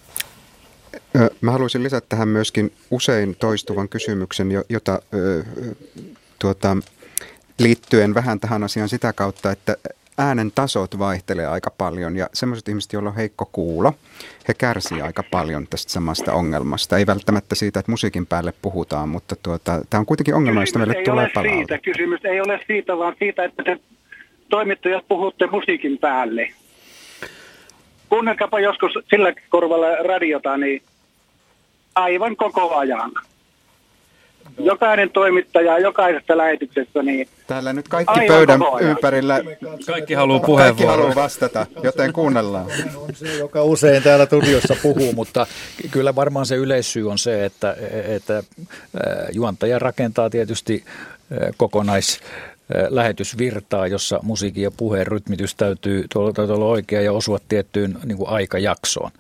[1.42, 5.02] Mä haluaisin lisätä tähän myöskin usein toistuvan kysymyksen, jota
[6.40, 6.78] tuota,
[7.60, 9.78] liittyen vähän tähän asiaan sitä kautta, että
[10.18, 13.94] äänen tasot vaihtelee aika paljon ja semmoiset ihmiset, joilla on heikko kuulo,
[14.48, 16.98] he kärsii aika paljon tästä samasta ongelmasta.
[16.98, 20.94] Ei välttämättä siitä, että musiikin päälle puhutaan, mutta tuota, tämä on kuitenkin ongelma, josta meille
[20.98, 21.74] ei tulee palautetta.
[21.74, 21.78] Siitä.
[21.78, 23.80] Kysymys ei ole siitä, vaan siitä, että te
[24.50, 26.50] toimittajat puhutte musiikin päälle.
[28.16, 30.82] Kuunnelkaapa joskus sillä korvalla radiota, niin
[31.96, 33.12] aivan koko ajan.
[34.58, 37.04] Jokainen toimittaja jokaisessa lähetyksessä.
[37.04, 39.42] Niin Täällä nyt kaikki pöydän ympärillä.
[39.86, 40.76] Kaikki haluaa puheenvuoroa.
[40.76, 42.66] Kaikki haluaa vastata, joten kuunnellaan.
[42.96, 45.48] On se, joka usein täällä studiossa puhuu, mutta
[45.92, 47.76] kyllä varmaan se yleissyy on se, että,
[48.16, 48.44] että
[49.34, 50.86] juontaja rakentaa tietysti
[51.58, 52.20] kokonais
[52.90, 58.30] lähetysvirtaa, jossa musiikin ja puheen rytmitys täytyy, täytyy olla oikea ja osua tiettyyn niin kuin
[58.30, 59.12] aikajaksoon.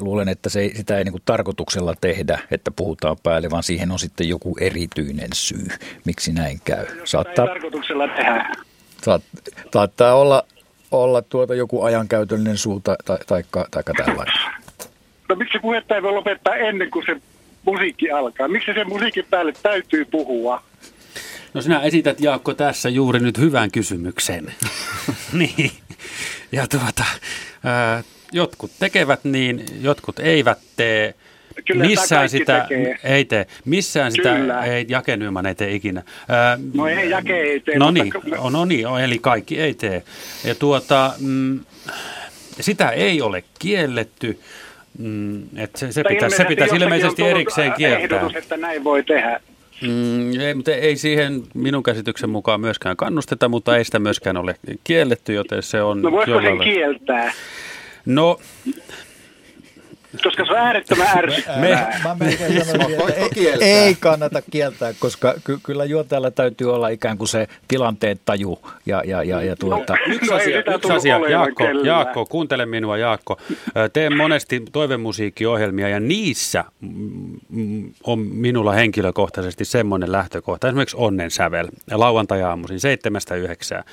[0.00, 3.98] Luulen, että se, sitä ei niin kuin tarkoituksella tehdä, että puhutaan päälle, vaan siihen on
[3.98, 5.66] sitten joku erityinen syy,
[6.04, 6.86] miksi näin käy.
[7.04, 8.52] Saattaa, tarkoituksella tehdä.
[9.02, 9.22] Saat,
[9.72, 10.44] saattaa olla,
[10.90, 14.34] olla tuota joku ajankäytöllinen suu tai, tai, taikka, taikka tällainen.
[15.28, 17.16] No miksi puhetta ei voi lopettaa ennen kuin se
[17.64, 18.48] musiikki alkaa?
[18.48, 20.62] Miksi se musiikin päälle täytyy puhua?
[21.54, 24.54] No sinä esität Jaakko tässä juuri nyt hyvän kysymyksen.
[25.32, 25.70] niin.
[26.52, 27.04] Ja tuota,
[27.64, 31.14] ää, jotkut tekevät niin, jotkut eivät tee.
[31.66, 32.98] Kyllä missään sitä tekee.
[33.04, 33.46] ei tee.
[33.64, 34.38] Missään Kyllä.
[34.62, 36.02] sitä ei Jake Nyman ei tee ikinä.
[36.28, 37.78] Ää, No ei Jake ei tee.
[37.78, 40.02] No mutta- niin, no, no niin, eli kaikki ei tee.
[40.44, 41.60] Ja tuota, mm,
[42.60, 44.40] sitä ei ole kielletty.
[44.98, 48.18] Mm, että se, se, Mutta pitäisi, se ilmeisesti pitäisi ilmeisesti erikseen kieltää.
[48.18, 49.40] Ehdotus, että näin voi tehdä.
[49.82, 54.56] Mm, ei, mutta ei siihen minun käsityksen mukaan myöskään kannusteta, mutta ei sitä myöskään ole
[54.84, 56.02] kielletty, joten se on...
[56.02, 57.32] No voisiko sen jollain- kieltää?
[58.06, 58.40] No,
[60.22, 61.60] Koska se on äärettömän ärsyttävää.
[61.60, 66.88] Me, mä melkein sanoisin, että ei, ei kannata kieltää, koska ky, kyllä juontajalla täytyy olla
[66.88, 68.58] ikään kuin se tilanteen taju.
[68.86, 69.96] Ja, ja, ja, ja tuota.
[70.06, 71.28] Yksi No ei asia, yksi asia.
[71.28, 71.86] Jaakko, kellään.
[71.86, 73.40] Jaakko, kuuntele minua Jaakko.
[73.92, 80.68] Teen monesti toivemusiikkiohjelmia ja niissä mm, on minulla henkilökohtaisesti semmoinen lähtökohta.
[80.68, 83.84] Esimerkiksi Onnen sävel, lauantai-aamuisin seitsemästä yhdeksää.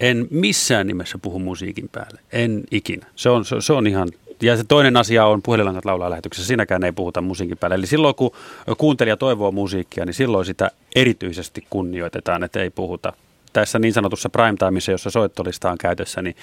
[0.00, 3.06] En missään nimessä puhu musiikin päälle, en ikinä.
[3.16, 4.08] Se on, se, se on ihan,
[4.42, 7.74] ja se toinen asia on puhelinlangat laulaa lähetyksessä, siinäkään ei puhuta musiikin päälle.
[7.74, 8.30] Eli silloin kun
[8.78, 13.12] kuuntelija toivoo musiikkia, niin silloin sitä erityisesti kunnioitetaan, että ei puhuta.
[13.52, 16.36] Tässä niin sanotussa primetimeissa, jossa soittolista on käytössä, niin,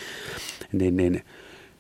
[0.72, 1.24] niin, niin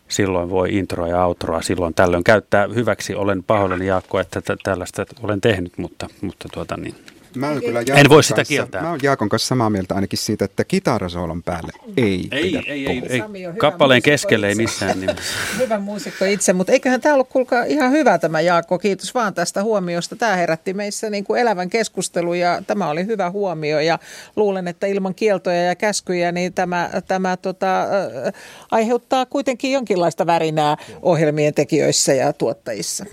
[0.08, 3.16] silloin voi introa ja outroa silloin tällöin käyttää hyväksi.
[3.16, 6.96] Olen pahoillani Jaakko, että tä- tällaista olen tehnyt, mutta, mutta tuota niin.
[7.35, 8.82] Mä oon kyllä En voi sitä kanssa- kieltää.
[8.82, 12.88] Mä oon Jaakon kanssa samaa mieltä ainakin siitä, että kitarasoolon päälle ei, Ei, pidä ei,
[12.88, 13.22] ei, ei.
[13.58, 14.61] Kappaleen keskelle ei itse.
[14.61, 15.33] missään nimessä.
[15.59, 18.80] Hyvä muusikko itse, mutta eiköhän tämä ollut kuulkaa ihan hyvä tämä Jaakko.
[18.80, 20.16] Kiitos vaan tästä huomiosta.
[20.16, 23.99] Tämä herätti meissä niin kuin elävän keskustelun ja tämä oli hyvä huomio ja
[24.35, 28.33] luulen, että ilman kieltoja ja käskyjä niin tämä, tämä tota, äh,
[28.72, 33.06] aiheuttaa kuitenkin jonkinlaista värinää ohjelmien tekijöissä ja tuottajissa.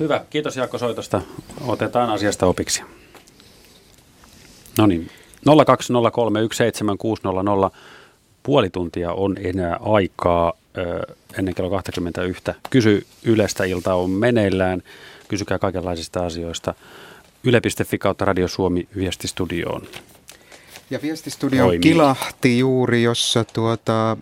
[0.00, 1.22] Hyvä, kiitos Jaakko soitosta.
[1.66, 2.82] Otetaan asiasta opiksi.
[4.78, 5.10] No niin,
[5.46, 5.52] 020317600.
[8.42, 10.52] Puoli tuntia on enää aikaa
[11.38, 12.42] ennen kello 21.
[12.70, 14.82] Kysy Ylestä ilta on meneillään.
[15.28, 16.74] Kysykää kaikenlaisista asioista.
[17.44, 19.82] Yle.fi kautta Radio Suomi viestistudioon.
[20.90, 21.80] Ja viestistudio Toimii.
[21.80, 24.16] kilahti juuri, jossa tuota,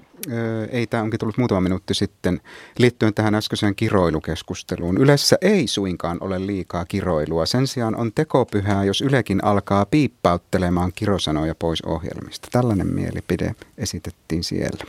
[0.71, 2.41] ei tämä onkin tullut muutama minuutti sitten,
[2.79, 4.99] liittyen tähän äskeiseen kiroilukeskusteluun.
[4.99, 7.47] Ylessä ei suinkaan ole liikaa kiroilua.
[7.47, 12.49] Sen sijaan on tekopyhää, jos Ylekin alkaa piippauttelemaan kirosanoja pois ohjelmista.
[12.53, 14.85] Tällainen mielipide esitettiin siellä.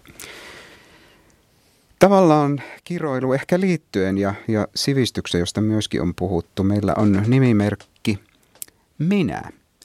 [1.99, 6.63] Tavallaan kiroilu ehkä liittyen ja, ja sivistykseen, josta myöskin on puhuttu.
[6.63, 8.19] Meillä on nimimerkki
[8.97, 9.41] Minä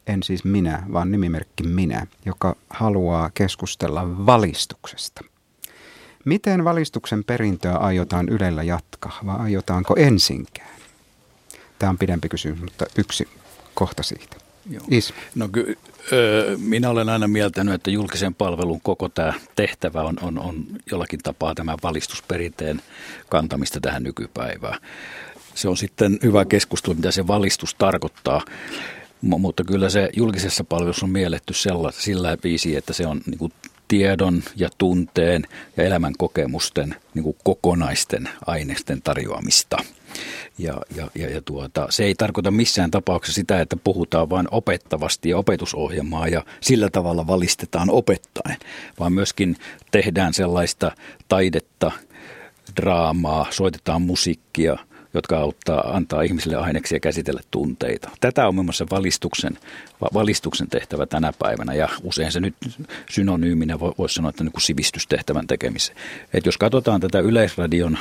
[0.08, 5.24] en siis minä, vaan nimimerkki minä, joka haluaa keskustella valistuksesta.
[6.24, 10.78] Miten valistuksen perintöä aiotaan Ylellä jatkaa, vai aiotaanko ensinkään?
[11.78, 13.28] Tämä on pidempi kysymys, mutta yksi
[13.74, 14.36] kohta siitä.
[14.70, 14.84] Joo.
[14.90, 15.14] Is.
[15.34, 15.78] No ky-
[16.12, 21.20] öö, minä olen aina mieltänyt, että julkisen palvelun koko tämä tehtävä on, on, on jollakin
[21.22, 22.82] tapaa tämä valistusperinteen
[23.28, 24.78] kantamista tähän nykypäivään.
[25.54, 28.40] Se on sitten hyvä keskustelu, mitä se valistus tarkoittaa.
[29.22, 33.52] Mutta kyllä se julkisessa palvelussa on mielletty sella, sillä viisi, että se on niin kuin
[33.88, 35.44] tiedon ja tunteen
[35.76, 39.76] ja elämän kokemusten niin kuin kokonaisten aineisten tarjoamista.
[40.58, 45.28] Ja, ja, ja, ja tuota, se ei tarkoita missään tapauksessa sitä, että puhutaan vain opettavasti
[45.28, 48.56] ja opetusohjelmaa ja sillä tavalla valistetaan opettaen,
[49.00, 49.56] vaan myöskin
[49.90, 50.92] tehdään sellaista
[51.28, 51.92] taidetta,
[52.76, 54.76] draamaa, soitetaan musiikkia–
[55.14, 58.10] jotka auttaa, antaa ihmisille aineksia käsitellä tunteita.
[58.20, 59.58] Tätä on muun muassa valistuksen,
[60.14, 62.54] valistuksen tehtävä tänä päivänä ja usein se nyt
[63.10, 65.98] synonyyminä voisi sanoa, että niin kuin sivistystehtävän tekemiseen.
[66.34, 67.98] Et jos katsotaan tätä Yleisradion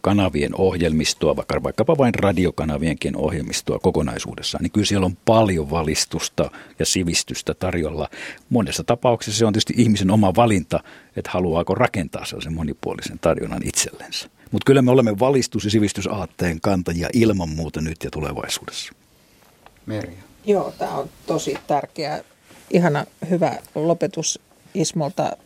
[0.00, 6.86] kanavien ohjelmistoa, vaikka, vaikkapa vain radiokanavienkin ohjelmistoa kokonaisuudessaan, niin kyllä siellä on paljon valistusta ja
[6.86, 8.08] sivistystä tarjolla.
[8.50, 10.80] Monessa tapauksessa se on tietysti ihmisen oma valinta,
[11.16, 14.28] että haluaako rakentaa sellaisen monipuolisen tarjonnan itsellensä.
[14.54, 18.92] Mutta kyllä me olemme valistus- ja sivistysaatteen kantajia ilman muuta nyt ja tulevaisuudessa.
[19.86, 20.22] Merja.
[20.44, 22.24] Joo, tämä on tosi tärkeä,
[22.70, 24.40] ihana, hyvä lopetus
[24.74, 25.36] Ismolta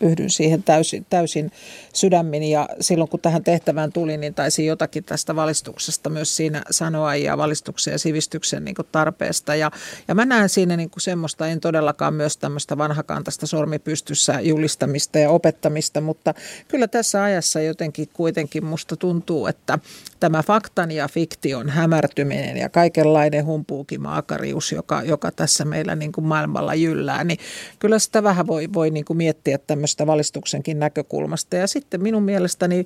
[0.00, 1.50] yhdyn siihen täysin, täysin
[1.92, 7.16] sydämin ja silloin kun tähän tehtävään tuli, niin taisi jotakin tästä valistuksesta myös siinä sanoa
[7.16, 9.54] ja valistuksen ja sivistyksen niin tarpeesta.
[9.54, 9.70] Ja,
[10.08, 15.30] ja mä näen siinä niin kuin semmoista, en todellakaan myös tämmöistä vanhakantaista sormipystyssä julistamista ja
[15.30, 16.34] opettamista, mutta
[16.68, 19.78] kyllä tässä ajassa jotenkin kuitenkin musta tuntuu, että
[20.20, 26.24] tämä faktan ja fiktion hämärtyminen ja kaikenlainen humpuukin maakarius, joka, joka tässä meillä niin kuin
[26.24, 27.38] maailmalla jyllää, niin
[27.78, 31.56] kyllä sitä vähän voi, voi niin kuin miettiä tämmöistä valistuksenkin näkökulmasta.
[31.56, 32.84] Ja sitten minun mielestäni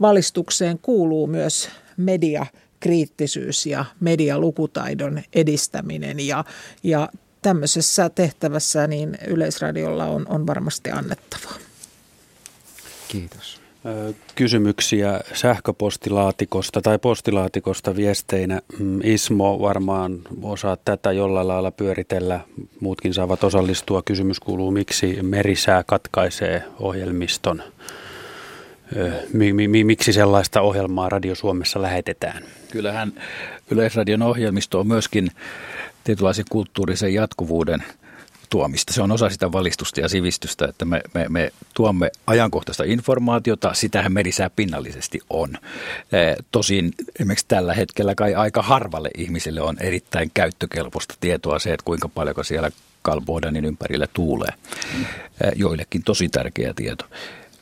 [0.00, 2.46] valistukseen kuuluu myös media
[2.80, 6.44] kriittisyys ja medialukutaidon edistäminen ja,
[6.82, 7.08] ja
[7.42, 11.56] tämmöisessä tehtävässä niin Yleisradiolla on, on varmasti annettavaa.
[13.08, 13.61] Kiitos
[14.34, 18.60] kysymyksiä sähköpostilaatikosta tai postilaatikosta viesteinä.
[18.78, 22.40] Mm, Ismo varmaan osaa tätä jollain lailla pyöritellä.
[22.80, 24.02] Muutkin saavat osallistua.
[24.02, 27.62] Kysymys kuuluu, miksi merisää katkaisee ohjelmiston?
[29.84, 32.42] Miksi sellaista ohjelmaa Radio Suomessa lähetetään?
[32.70, 33.12] Kyllähän
[33.70, 35.30] Yleisradion ohjelmisto on myöskin
[36.04, 37.84] tietynlaisen kulttuurisen jatkuvuuden–
[38.52, 38.92] tuomista.
[38.92, 44.12] Se on osa sitä valistusta ja sivistystä, että me, me, me tuomme ajankohtaista informaatiota, sitähän
[44.12, 45.54] merisää pinnallisesti on.
[46.50, 52.08] Tosin esimerkiksi tällä hetkellä kai aika harvalle ihmiselle on erittäin käyttökelpoista tietoa se, että kuinka
[52.08, 52.70] paljon siellä
[53.02, 54.52] Kalbodanin ympärillä tuulee.
[55.56, 57.04] Joillekin tosi tärkeä tieto.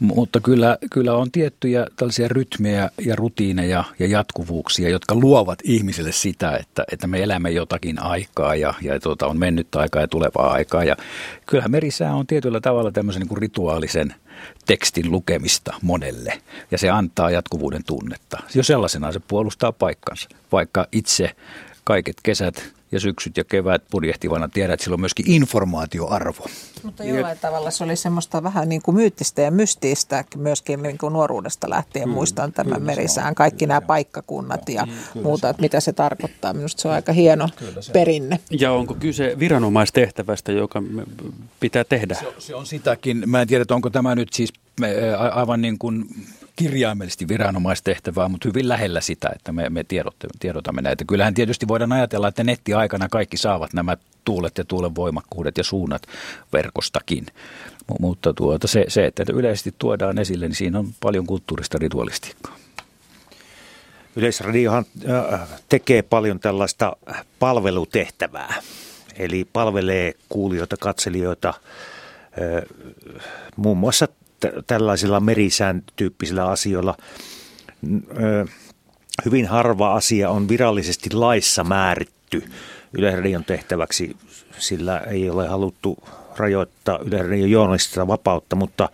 [0.00, 6.56] Mutta kyllä, kyllä on tiettyjä tällaisia rytmejä ja rutiineja ja jatkuvuuksia, jotka luovat ihmiselle sitä,
[6.56, 10.84] että, että me elämme jotakin aikaa ja, ja tuota, on mennyt aikaa ja tulevaa aikaa.
[10.84, 10.96] Ja
[11.46, 14.14] kyllähän merisää on tietyllä tavalla tämmöisen niin kuin rituaalisen
[14.66, 18.38] tekstin lukemista monelle ja se antaa jatkuvuuden tunnetta.
[18.54, 21.30] Jo sellaisena se puolustaa paikkansa, vaikka itse
[21.84, 26.46] kaiket kesät ja syksyt ja kevät purjehtivana tiedät, että sillä on myöskin informaatioarvo.
[26.82, 27.40] Mutta jollain ja...
[27.40, 32.08] tavalla se oli semmoista vähän niin kuin myyttistä ja mystiistä myöskin niin kuin nuoruudesta lähtien.
[32.08, 36.52] Mm, Muistan tämän merisään, kaikki nämä paikkakunnat ja kyllä muuta, että mitä se tarkoittaa.
[36.52, 37.48] Minusta se on aika hieno
[37.92, 38.40] perinne.
[38.50, 40.82] Ja onko kyse viranomaistehtävästä, joka
[41.60, 42.14] pitää tehdä?
[42.14, 43.22] Se, se on sitäkin.
[43.26, 44.52] Mä en tiedä, onko tämä nyt siis
[45.32, 46.04] aivan niin kuin
[46.60, 49.84] kirjaimellisesti viranomaistehtävää, mutta hyvin lähellä sitä, että me, me
[50.40, 51.04] tiedotamme näitä.
[51.04, 56.02] Kyllähän tietysti voidaan ajatella, että nettiaikana kaikki saavat nämä tuulet ja tuulen voimakkuudet ja suunnat
[56.52, 57.26] verkostakin.
[58.00, 62.56] Mutta tuota, se, se, että yleisesti tuodaan esille, niin siinä on paljon kulttuurista ritualistiikkaa.
[64.16, 66.96] Yleisradiohan äh, tekee paljon tällaista
[67.38, 68.54] palvelutehtävää,
[69.16, 72.62] eli palvelee kuulijoita, katselijoita äh,
[73.56, 74.08] muun muassa
[74.66, 76.96] tällaisilla merisään tyyppisillä asioilla.
[79.24, 82.44] Hyvin harva asia on virallisesti laissa määritty
[82.92, 84.16] Yleisradion tehtäväksi,
[84.58, 85.98] sillä ei ole haluttu
[86.36, 88.88] rajoittaa Yleisradion journalistista vapautta, mutta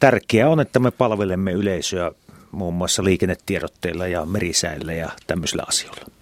[0.00, 2.12] tärkeää on, että me palvelemme yleisöä
[2.50, 6.21] muun muassa liikennetiedotteilla ja merisäillä ja tämmöisillä asioilla.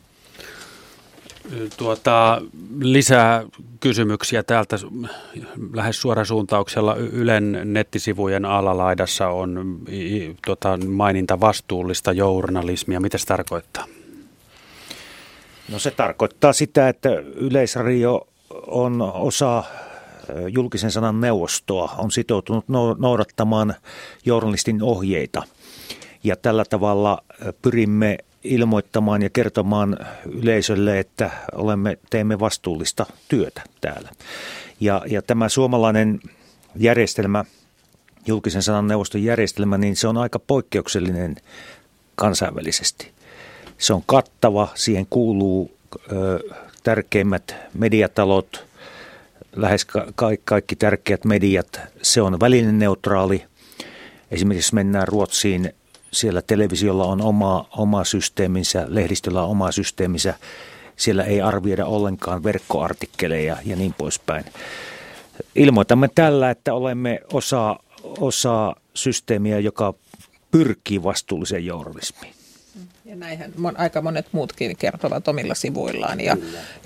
[1.76, 2.42] Tuota,
[2.80, 3.44] lisää
[3.80, 4.76] kysymyksiä täältä
[5.72, 6.96] lähes suorasuuntauksella.
[6.96, 9.80] Ylen nettisivujen alalaidassa on
[10.46, 13.00] tuota, maininta vastuullista journalismia.
[13.00, 13.84] Mitä se tarkoittaa?
[15.72, 18.28] No se tarkoittaa sitä, että Yleisradio
[18.66, 19.64] on osa
[20.48, 22.64] julkisen sanan neuvostoa, on sitoutunut
[22.98, 23.74] noudattamaan
[24.24, 25.42] journalistin ohjeita.
[26.24, 27.22] Ja tällä tavalla
[27.62, 29.96] pyrimme ilmoittamaan ja kertomaan
[30.30, 34.10] yleisölle, että olemme, teemme vastuullista työtä täällä.
[34.80, 36.20] Ja, ja tämä suomalainen
[36.76, 37.44] järjestelmä,
[38.26, 41.36] julkisen sanan neuvoston järjestelmä, niin se on aika poikkeuksellinen
[42.14, 43.10] kansainvälisesti.
[43.78, 45.72] Se on kattava, siihen kuuluu
[46.12, 46.40] ö,
[46.82, 48.64] tärkeimmät mediatalot,
[49.56, 50.06] lähes ka-
[50.44, 51.80] kaikki tärkeät mediat.
[52.02, 53.44] Se on välineneutraali.
[54.30, 55.74] Esimerkiksi mennään Ruotsiin,
[56.12, 60.34] siellä televisiolla on oma, oma systeeminsä, lehdistöllä on oma systeeminsä.
[60.97, 64.44] Siellä ei arvioida ollenkaan verkkoartikkeleja ja niin poispäin.
[65.55, 67.76] Ilmoitamme tällä, että olemme osa,
[68.20, 69.94] osa systeemiä, joka
[70.50, 72.39] pyrkii vastuulliseen journalismiin.
[73.10, 76.36] Ja näinhän aika monet muutkin kertovat omilla sivuillaan ja,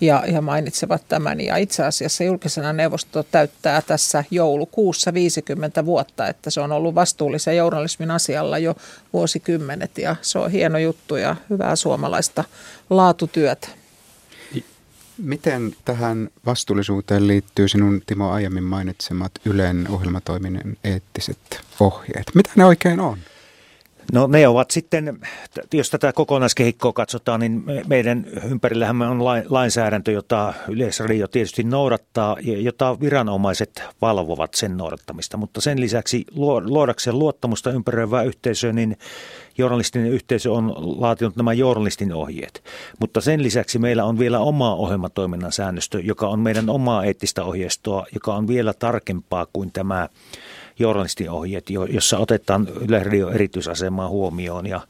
[0.01, 1.41] ja, ja mainitsevat tämän.
[1.41, 7.57] Ja itse asiassa julkisena neuvosto täyttää tässä joulukuussa 50 vuotta, että se on ollut vastuullisen
[7.57, 8.75] journalismin asialla jo
[9.12, 9.99] vuosikymmenet.
[9.99, 12.44] Ja se on hieno juttu ja hyvää suomalaista
[12.91, 13.69] laatutyötä.
[15.19, 22.27] Miten tähän vastuullisuuteen liittyy sinun Timo aiemmin mainitsemat Ylen ohjelmatoiminen eettiset ohjeet?
[22.35, 23.19] Mitä ne oikein on?
[24.12, 25.18] No ne ovat sitten,
[25.73, 33.83] jos tätä kokonaiskehikkoa katsotaan, niin meidän ympärillähän on lainsäädäntö, jota Yleisradio tietysti noudattaa jota viranomaiset
[34.02, 35.36] valvovat sen noudattamista.
[35.36, 36.24] Mutta sen lisäksi
[36.65, 38.97] luodakseen luottamusta ympäröivää yhteisöä, niin
[39.58, 42.65] journalistinen yhteisö on laatinut nämä journalistin ohjeet.
[43.00, 48.07] Mutta sen lisäksi meillä on vielä oma ohjelmatoiminnan säännöstö, joka on meidän omaa eettistä ohjeistoa,
[48.15, 50.08] joka on vielä tarkempaa kuin tämä
[50.78, 54.67] journalistiohjeet, jossa otetaan Yleisradion erityisasemaa huomioon.
[54.67, 54.81] Ja,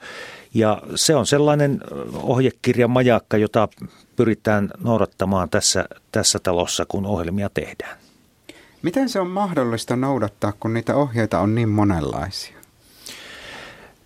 [0.54, 1.80] ja se on sellainen
[2.12, 3.68] ohjekirja majakka, jota
[4.16, 7.98] pyritään noudattamaan tässä, tässä talossa, kun ohjelmia tehdään.
[8.82, 12.56] Miten se on mahdollista noudattaa, kun niitä ohjeita on niin monenlaisia?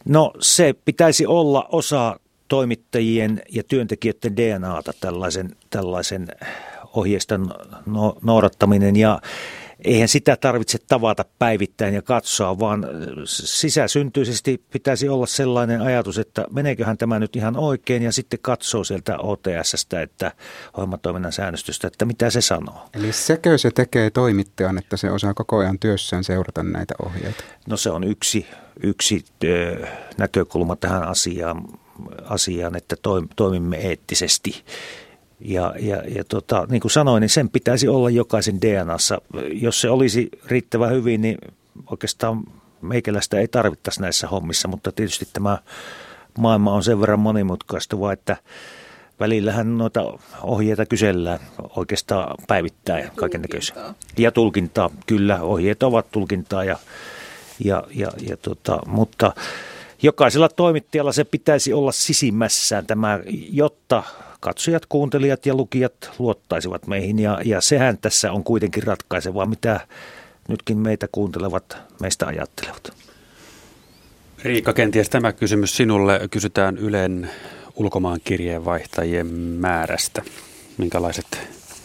[0.05, 6.28] No se pitäisi olla osa toimittajien ja työntekijöiden DNAta tällaisen, tällaisen
[6.94, 7.55] ohjeiston
[7.86, 8.97] no, noudattaminen.
[8.97, 9.20] Ja
[9.84, 12.86] eihän sitä tarvitse tavata päivittäin ja katsoa, vaan
[13.24, 19.18] sisäsyntyisesti pitäisi olla sellainen ajatus, että meneeköhän tämä nyt ihan oikein ja sitten katsoo sieltä
[19.18, 20.32] OTSstä, että
[20.74, 22.89] ohjelmatoiminnan säännöstystä, että mitä se sanoo.
[22.94, 27.44] Eli sekö se tekee toimittajan, että se osaa koko ajan työssään seurata näitä ohjeita?
[27.68, 28.47] No se on yksi,
[28.82, 29.24] yksi
[30.18, 31.65] näkökulma tähän asiaan,
[32.24, 32.97] asiaan että
[33.36, 34.65] toimimme eettisesti
[35.41, 39.20] ja, ja, ja tota, niin kuin sanoin, niin sen pitäisi olla jokaisen DNAssa.
[39.52, 41.39] Jos se olisi riittävän hyvin, niin
[41.91, 42.44] oikeastaan
[42.81, 45.58] meikäläistä ei tarvittaisi näissä hommissa, mutta tietysti tämä
[46.39, 48.36] maailma on sen verran monimutkaistuva, että
[49.20, 51.41] välillähän noita ohjeita kysellään
[51.76, 53.76] oikeastaan päivittäin kaiken näköisiä.
[54.18, 56.78] Ja tulkintaa, kyllä, ohjeet ovat tulkintaa, ja,
[57.65, 59.33] ja, ja, ja tota, mutta
[60.02, 64.02] jokaisella toimittajalla se pitäisi olla sisimmässään tämä, jotta
[64.41, 67.18] katsojat, kuuntelijat ja lukijat luottaisivat meihin.
[67.18, 69.81] Ja, ja sehän tässä on kuitenkin ratkaisevaa, mitä
[70.49, 72.92] nytkin meitä kuuntelevat meistä ajattelevat.
[74.42, 76.20] Riikka, kenties tämä kysymys sinulle.
[76.31, 77.31] Kysytään Ylen
[77.76, 80.23] ulkomaan kirjeenvaihtajien määrästä.
[80.78, 81.39] Minkälaiset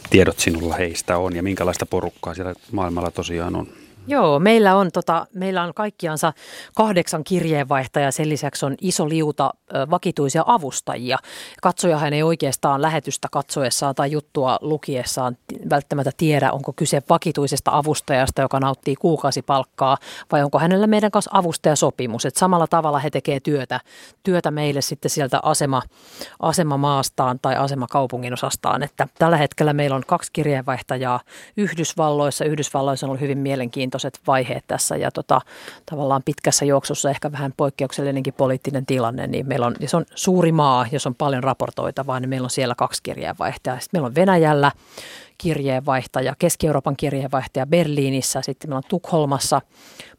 [0.09, 3.67] tiedot sinulla heistä on ja minkälaista porukkaa siellä maailmalla tosiaan on?
[4.07, 6.33] Joo, meillä on, tota, meillä on kaikkiansa
[6.75, 11.17] kahdeksan kirjeenvaihtajaa, sen lisäksi on iso liuta ö, vakituisia avustajia.
[11.61, 15.37] Katsojahan ei oikeastaan lähetystä katsoessaan tai juttua lukiessaan
[15.69, 19.97] välttämättä tiedä, onko kyse vakituisesta avustajasta, joka nauttii kuukausipalkkaa,
[20.31, 22.25] vai onko hänellä meidän kanssa avustajasopimus.
[22.25, 23.79] Et samalla tavalla he tekevät työtä,
[24.23, 25.81] työtä meille sitten sieltä asema,
[26.39, 28.83] asemamaastaan tai asemakaupungin osastaan.
[28.83, 31.19] Että tällä hetkellä meillä on kaksi kirjeenvaihtajaa
[31.57, 32.45] Yhdysvalloissa.
[32.45, 35.41] Yhdysvalloissa on ollut hyvin mielenkiintoista mielenkiintoiset vaiheet tässä ja tota,
[35.85, 40.85] tavallaan pitkässä juoksussa ehkä vähän poikkeuksellinenkin poliittinen tilanne, niin meillä on, se on suuri maa,
[40.91, 43.79] jos on paljon raportoitavaa, niin meillä on siellä kaksi kirjeenvaihtajaa.
[43.79, 44.71] Sitten meillä on Venäjällä
[45.37, 49.61] kirjeenvaihtaja, Keski-Euroopan kirjeenvaihtaja Berliinissä, sitten meillä on Tukholmassa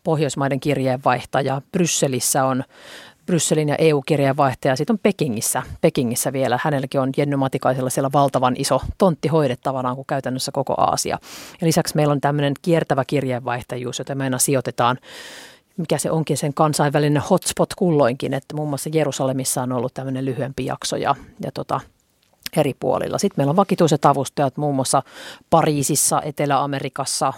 [0.05, 2.65] Pohjoismaiden kirjeenvaihtaja, Brysselissä on
[3.27, 4.77] Brysselin ja EU-kirjeenvaihtaja.
[4.77, 6.59] Sitten on Pekingissä, Pekingissä vielä.
[6.63, 11.19] Hänelläkin on Jenny Matikaisella siellä valtavan iso tontti hoidettavanaan kuin käytännössä koko Aasia.
[11.61, 14.99] Ja lisäksi meillä on tämmöinen kiertävä kirjeenvaihtajuus, jota me aina sijoitetaan
[15.77, 20.65] mikä se onkin sen kansainvälinen hotspot kulloinkin, että muun muassa Jerusalemissa on ollut tämmöinen lyhyempi
[20.65, 21.81] jakso ja, ja tota,
[22.57, 23.19] eri puolilla.
[23.19, 25.03] Sitten meillä on vakituiset avustajat muun muassa
[25.51, 27.33] Pariisissa, Etelä-Amerikassa,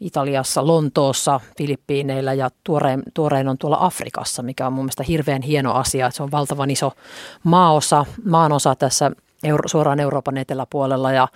[0.00, 5.72] Italiassa, Lontoossa, Filippiineillä ja tuorein, tuorein on tuolla Afrikassa, mikä on mun mielestä hirveän hieno
[5.72, 6.10] asia.
[6.10, 6.92] Se on valtavan iso
[7.44, 9.10] maaosa, maanosa tässä
[9.42, 11.28] euro, suoraan Euroopan eteläpuolella ja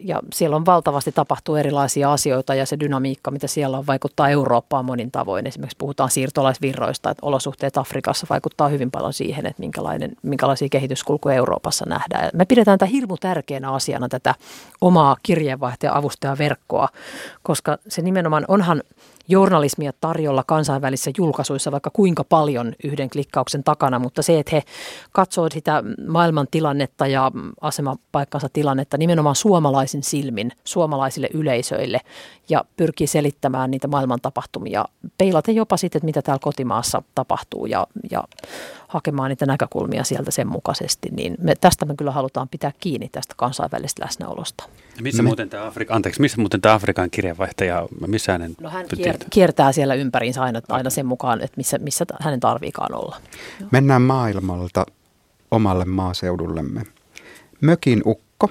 [0.00, 4.84] ja siellä on valtavasti tapahtuu erilaisia asioita ja se dynamiikka, mitä siellä on, vaikuttaa Eurooppaan
[4.84, 5.46] monin tavoin.
[5.46, 11.84] Esimerkiksi puhutaan siirtolaisvirroista, että olosuhteet Afrikassa vaikuttaa hyvin paljon siihen, että minkälainen, minkälaisia kehityskulkuja Euroopassa
[11.88, 12.24] nähdään.
[12.24, 14.34] Ja me pidetään tätä hirmu tärkeänä asiana tätä
[14.80, 16.88] omaa kirjeenvaihtaja avustajaverkkoa,
[17.42, 18.82] koska se nimenomaan onhan–
[19.28, 24.62] journalismia tarjolla kansainvälisissä julkaisuissa vaikka kuinka paljon yhden klikkauksen takana, mutta se, että he
[25.12, 32.00] katsoo sitä maailman tilannetta ja asemapaikkansa tilannetta nimenomaan suomalaisin silmin suomalaisille yleisöille
[32.48, 34.84] ja pyrkii selittämään niitä maailman tapahtumia,
[35.18, 38.24] peilaten jopa sitten, että mitä täällä kotimaassa tapahtuu ja, ja
[38.88, 43.34] hakemaan niitä näkökulmia sieltä sen mukaisesti, niin me, tästä me kyllä halutaan pitää kiinni tästä
[43.36, 44.64] kansainvälisestä läsnäolosta.
[45.00, 45.26] Missä me...
[45.26, 48.54] muuten tämä Afrika, anteeksi, missä muuten tämä Afrikan kirjeenvaihtaja, missä hänen...
[48.60, 52.94] No hän kier, kiertää siellä ympäriinsä aina, aina sen mukaan, että missä, missä hänen tarviikaan
[52.94, 53.16] olla.
[53.70, 54.86] Mennään maailmalta
[55.50, 56.82] omalle maaseudullemme.
[57.60, 58.50] Mökin ukko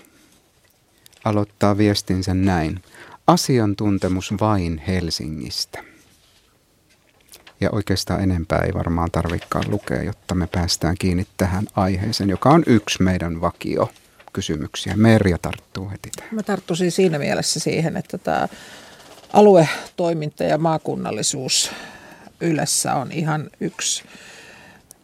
[1.25, 2.79] aloittaa viestinsä näin.
[3.27, 5.94] Asiantuntemus vain Helsingistä.
[7.61, 12.63] Ja oikeastaan enempää ei varmaan tarvikaan lukea, jotta me päästään kiinni tähän aiheeseen, joka on
[12.67, 13.91] yksi meidän vakio
[14.33, 14.93] kysymyksiä.
[14.97, 16.35] Merja tarttuu heti tähän.
[16.35, 18.47] Mä tarttuisin siinä mielessä siihen, että tämä
[19.33, 21.71] aluetoiminta ja maakunnallisuus
[22.41, 24.03] Ylessä on ihan yksi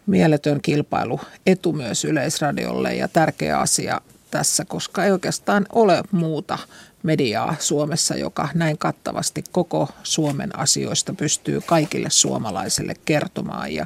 [0.05, 6.57] mieletön kilpailu etu myös Yleisradiolle ja tärkeä asia tässä, koska ei oikeastaan ole muuta
[7.03, 13.73] mediaa Suomessa, joka näin kattavasti koko Suomen asioista pystyy kaikille suomalaisille kertomaan.
[13.73, 13.85] Ja,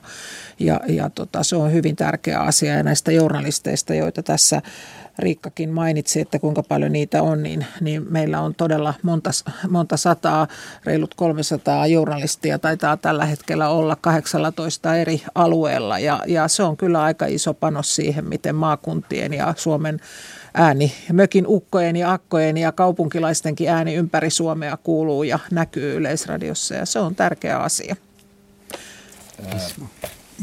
[0.60, 2.74] ja, ja tota, se on hyvin tärkeä asia.
[2.74, 4.62] Ja näistä journalisteista, joita tässä
[5.20, 9.30] Riikkakin mainitsi, että kuinka paljon niitä on, niin, niin meillä on todella monta,
[9.70, 10.48] monta sataa,
[10.86, 16.00] reilut 300 journalistia taitaa tällä hetkellä olla 18 eri alueella.
[16.00, 20.00] Ja, ja se on kyllä aika iso panos siihen, miten maakuntien ja Suomen
[20.56, 26.86] ääni, mökin ukkojen ja akkojen ja kaupunkilaistenkin ääni ympäri Suomea kuuluu ja näkyy Yleisradiossa ja
[26.86, 27.96] se on tärkeä asia.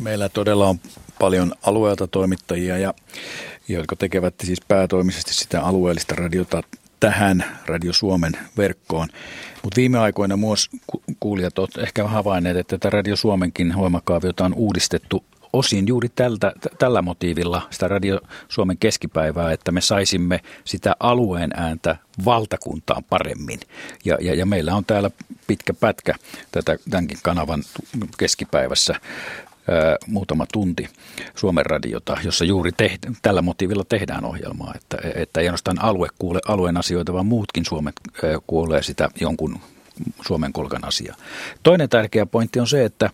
[0.03, 0.81] Meillä todella on
[1.19, 2.95] paljon alueelta toimittajia, ja,
[3.69, 6.63] jotka tekevät siis päätoimisesti sitä alueellista radiota
[7.01, 9.09] tähän Radio Suomen verkkoon.
[9.63, 10.71] Mutta viime aikoina myös
[11.21, 17.03] kuulijat ovat ehkä havainneet, että tätä Radio Suomenkin hoimakaaviota on uudistettu osin juuri tältä, tällä
[17.03, 23.61] motiivilla sitä Radio Suomen keskipäivää, että me saisimme sitä alueen ääntä valtakuntaan paremmin.
[24.05, 25.11] Ja, ja, ja meillä on täällä
[25.47, 26.15] pitkä pätkä
[26.53, 27.63] tätä tämänkin kanavan
[28.19, 30.89] keskipäivässä ää, muutama tunti
[31.35, 36.41] Suomen radiota, jossa juuri te, tällä motiivilla tehdään ohjelmaa, että, että ei ainoastaan alue kuule
[36.49, 37.95] alueen asioita, vaan muutkin Suomet
[38.47, 39.61] kuulee sitä jonkun
[40.27, 41.15] Suomen kolkan asia.
[41.63, 43.11] Toinen tärkeä pointti on se, että,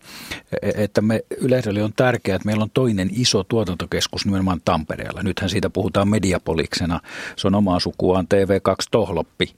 [0.62, 5.22] että me Yleisradio on tärkeää, että meillä on toinen iso tuotantokeskus nimenomaan Tampereella.
[5.22, 7.00] Nythän siitä puhutaan mediapoliksena.
[7.36, 9.54] Se on omaa sukuaan TV2 Tohloppi,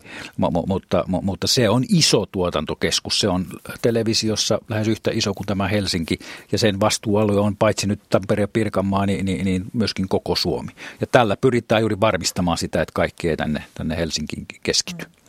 [0.67, 3.21] mutta, mutta se on iso tuotantokeskus.
[3.21, 3.47] Se on
[3.83, 6.19] televisiossa lähes yhtä iso kuin tämä Helsinki
[6.53, 10.73] ja sen vastuualue on paitsi nyt Tampere ja Pirkanmaa, niin, niin, niin myöskin koko Suomi.
[11.01, 15.05] Ja tällä pyritään juuri varmistamaan sitä, että kaikki ei tänne, tänne Helsinkiin keskity.
[15.05, 15.20] Mm.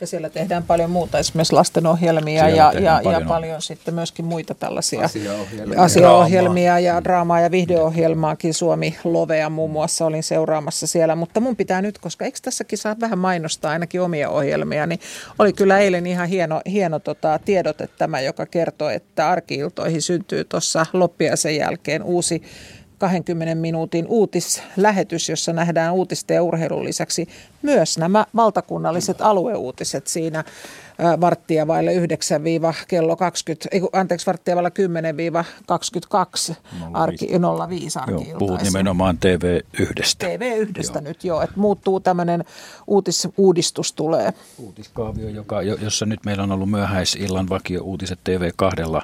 [0.00, 3.62] Ja siellä tehdään paljon muuta, esimerkiksi lastenohjelmia ja, ja, paljon, ja paljon.
[3.62, 7.40] sitten myöskin muita tällaisia asiaohjelmia, asiaohjelmia ja draamaa.
[7.40, 8.54] ja videoohjelmaakin.
[8.54, 12.96] Suomi Lovea muun muassa olin seuraamassa siellä, mutta mun pitää nyt, koska eikö tässäkin saa
[13.00, 15.00] vähän mainostaa ainakin omia ohjelmia, niin
[15.38, 20.86] oli kyllä eilen ihan hieno, hieno tota, tiedote tämä, joka kertoo, että arkiiltoihin syntyy tuossa
[20.92, 22.42] loppiaisen jälkeen uusi
[22.98, 27.28] 20 minuutin uutislähetys, jossa nähdään uutisten ja urheilun lisäksi
[27.62, 30.44] myös nämä valtakunnalliset alueuutiset siinä
[31.20, 32.42] varttia vaille 9
[32.88, 35.16] kello 20, ei, anteeksi, varttia vaille 10
[35.66, 36.56] 22
[36.92, 37.28] arki,
[37.68, 39.82] 05 arki joo, Puhut nimenomaan TV1.
[40.24, 41.00] TV1 joo.
[41.00, 42.44] nyt joo, että muuttuu tämmöinen
[42.86, 44.32] uutisuudistus tulee.
[44.58, 49.02] Uutiskaavio, joka, jossa nyt meillä on ollut myöhäisillan vakio uutiset TV2,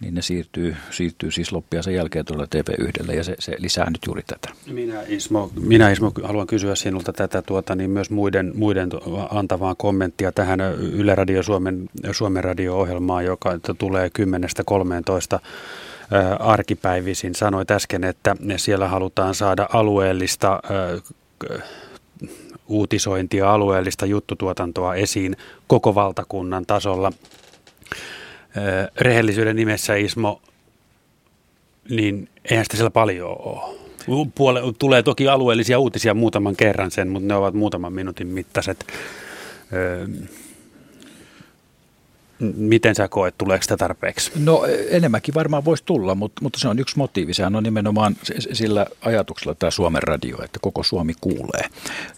[0.00, 4.00] niin ne siirtyy, siirtyy siis loppia sen jälkeen tuolla TV1 ja se, se lisää nyt
[4.06, 4.48] juuri tätä.
[4.66, 8.90] Minä Ismo, minä Ismo haluan kysyä sinulta tätä tuota, niin myös muiden, muiden
[9.30, 10.60] antavaa kommenttia tähän
[10.92, 14.10] Yle Radio Suomen, Suomen radio-ohjelmaan, joka tulee
[15.36, 15.40] 10-13
[16.38, 17.34] arkipäivisin.
[17.34, 20.60] Sanoit äsken, että siellä halutaan saada alueellista
[22.68, 25.36] uutisointia, alueellista juttutuotantoa esiin
[25.66, 27.12] koko valtakunnan tasolla.
[29.00, 30.40] Rehellisyyden nimessä Ismo,
[31.90, 33.82] niin eihän sitä siellä paljon ole.
[34.34, 38.86] Puole, tulee toki alueellisia uutisia muutaman kerran sen, mutta ne ovat muutaman minuutin mittaiset.
[42.56, 44.32] Miten sä koet, tuleeko sitä tarpeeksi?
[44.36, 47.34] No enemmänkin varmaan voisi tulla, mutta, mutta se on yksi motiivi.
[47.34, 48.16] Sehän on nimenomaan
[48.52, 51.68] sillä ajatuksella tämä Suomen radio, että koko Suomi kuulee.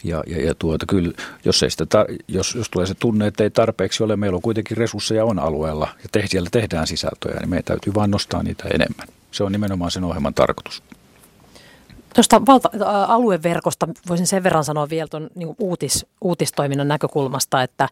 [0.05, 1.13] Ja, ja, ja tuota, kyllä,
[1.45, 4.43] jos, ei sitä tar- jos, jos tulee se tunne, että ei tarpeeksi ole, meillä on
[4.43, 8.65] kuitenkin resursseja on alueella ja te, siellä tehdään sisältöjä, niin meidän täytyy vain nostaa niitä
[8.75, 9.09] enemmän.
[9.31, 10.83] Se on nimenomaan sen ohjelman tarkoitus.
[12.15, 12.71] Tuosta valta,
[13.09, 17.89] alueverkosta voisin sen verran sanoa vielä tuon niin uutis, uutistoiminnan näkökulmasta, että,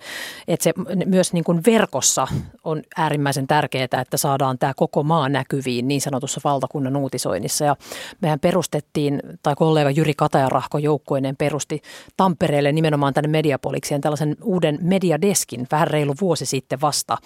[0.49, 0.73] että se
[1.07, 2.27] myös niin kuin verkossa
[2.65, 7.65] on äärimmäisen tärkeää, että saadaan tämä koko maa näkyviin niin sanotussa valtakunnan uutisoinnissa.
[7.65, 7.77] Ja
[8.21, 11.83] mehän perustettiin, tai kollega Jyri Katajarahko joukkoinen perusti
[12.17, 17.19] Tampereelle nimenomaan tänne Mediapolikseen tällaisen uuden mediadeskin vähän reilu vuosi sitten vasta.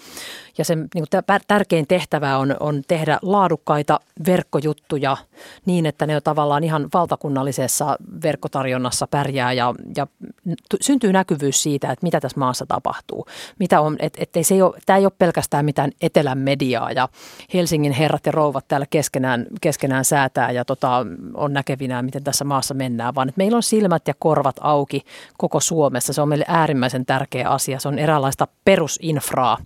[0.59, 5.17] Ja sen niin kuin tärkein tehtävä on, on tehdä laadukkaita verkkojuttuja
[5.67, 10.07] niin, että ne on tavallaan ihan valtakunnallisessa verkkotarjonnassa pärjää ja, ja
[10.81, 13.27] syntyy näkyvyys siitä, että mitä tässä maassa tapahtuu.
[13.59, 16.93] Mitä on, et, et ei se ei ole, tämä ei ole pelkästään mitään etelän mediaa
[16.93, 17.09] ja
[17.55, 22.75] Helsingin herrat ja rouvat täällä keskenään, keskenään säätää ja tota, on näkevinään, miten tässä maassa
[22.75, 25.03] mennään, vaan että meillä on silmät ja korvat auki
[25.39, 26.13] koko Suomessa.
[26.13, 27.79] Se on meille äärimmäisen tärkeä asia.
[27.79, 29.59] Se on eräänlaista perusinfraa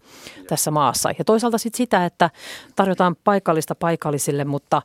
[0.48, 1.10] tässä maassa.
[1.18, 2.30] Ja toisaalta sitten sitä, että
[2.76, 4.82] tarjotaan paikallista paikallisille, mutta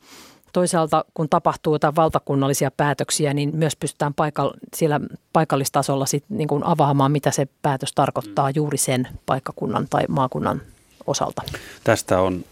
[0.56, 5.00] Toisaalta kun tapahtuu jotain valtakunnallisia päätöksiä, niin myös pystytään paikall- siellä
[5.34, 10.62] paikallistasolla sit niin kuin avaamaan, mitä se päätös tarkoittaa juuri sen paikkakunnan tai maakunnan
[11.08, 11.42] osalta.
[11.84, 12.46] Tästä on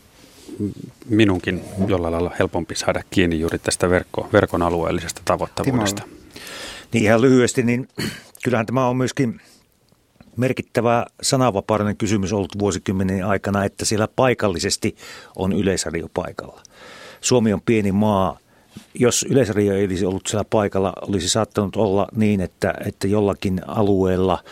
[1.10, 6.04] minunkin jollain lailla helpompi saada kiinni juuri tästä verkko, verkon alueellisesta tavoittavuudesta.
[6.94, 7.88] Niin ihan lyhyesti, niin
[8.44, 9.42] kyllähän tämä on myöskin
[10.38, 14.96] merkittävä sananvapauden kysymys ollut vuosikymmenen aikana, että siellä paikallisesti
[15.36, 16.64] on yleisradio paikalla.
[17.24, 18.38] Suomi on pieni maa.
[18.94, 24.44] Jos Yleisradio ei olisi ollut siellä paikalla, olisi saattanut olla niin, että, että jollakin alueella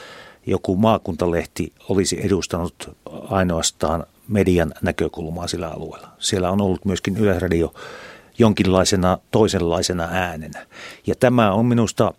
[0.46, 2.98] joku maakuntalehti olisi edustanut
[3.30, 6.10] ainoastaan median näkökulmaa sillä alueella.
[6.20, 7.74] Siellä on ollut myöskin Yleisradio
[8.40, 10.66] jonkinlaisena toisenlaisena äänenä.
[11.08, 12.14] Ja tämä on minusta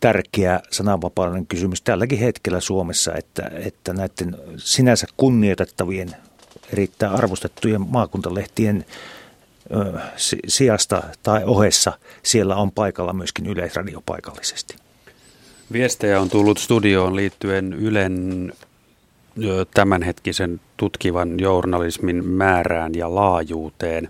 [0.00, 6.16] tärkeä sananvapauden kysymys tälläkin hetkellä Suomessa, että, että näiden sinänsä kunnioitettavien,
[6.72, 8.84] erittäin arvostettujen maakuntalehtien
[10.46, 11.92] sijasta tai ohessa
[12.22, 14.76] siellä on paikalla myöskin yleisradio paikallisesti.
[15.72, 18.52] Viestejä on tullut studioon liittyen Ylen
[19.74, 24.08] tämänhetkisen tutkivan journalismin määrään ja laajuuteen.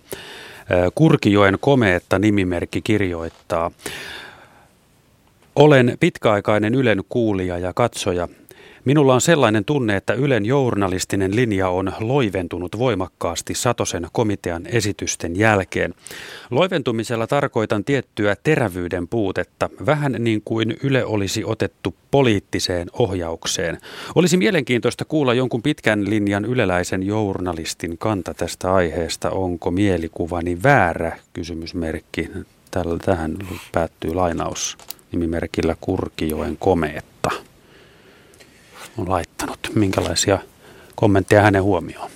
[0.94, 3.70] Kurkijoen komeetta nimimerkki kirjoittaa.
[5.56, 8.28] Olen pitkäaikainen Ylen kuulija ja katsoja.
[8.84, 15.94] Minulla on sellainen tunne, että Ylen journalistinen linja on loiventunut voimakkaasti Satosen komitean esitysten jälkeen.
[16.50, 23.78] Loiventumisella tarkoitan tiettyä terävyyden puutetta, vähän niin kuin Yle olisi otettu poliittiseen ohjaukseen.
[24.14, 29.30] Olisi mielenkiintoista kuulla jonkun pitkän linjan yleläisen journalistin kanta tästä aiheesta.
[29.30, 31.18] Onko mielikuvani väärä?
[31.32, 32.30] Kysymysmerkki.
[33.04, 33.36] Tähän
[33.72, 34.78] päättyy lainaus
[35.12, 37.09] nimimerkillä Kurkijoen komeetta
[39.00, 39.58] on laittanut.
[39.74, 40.38] Minkälaisia
[40.94, 42.10] kommentteja hänen huomioon?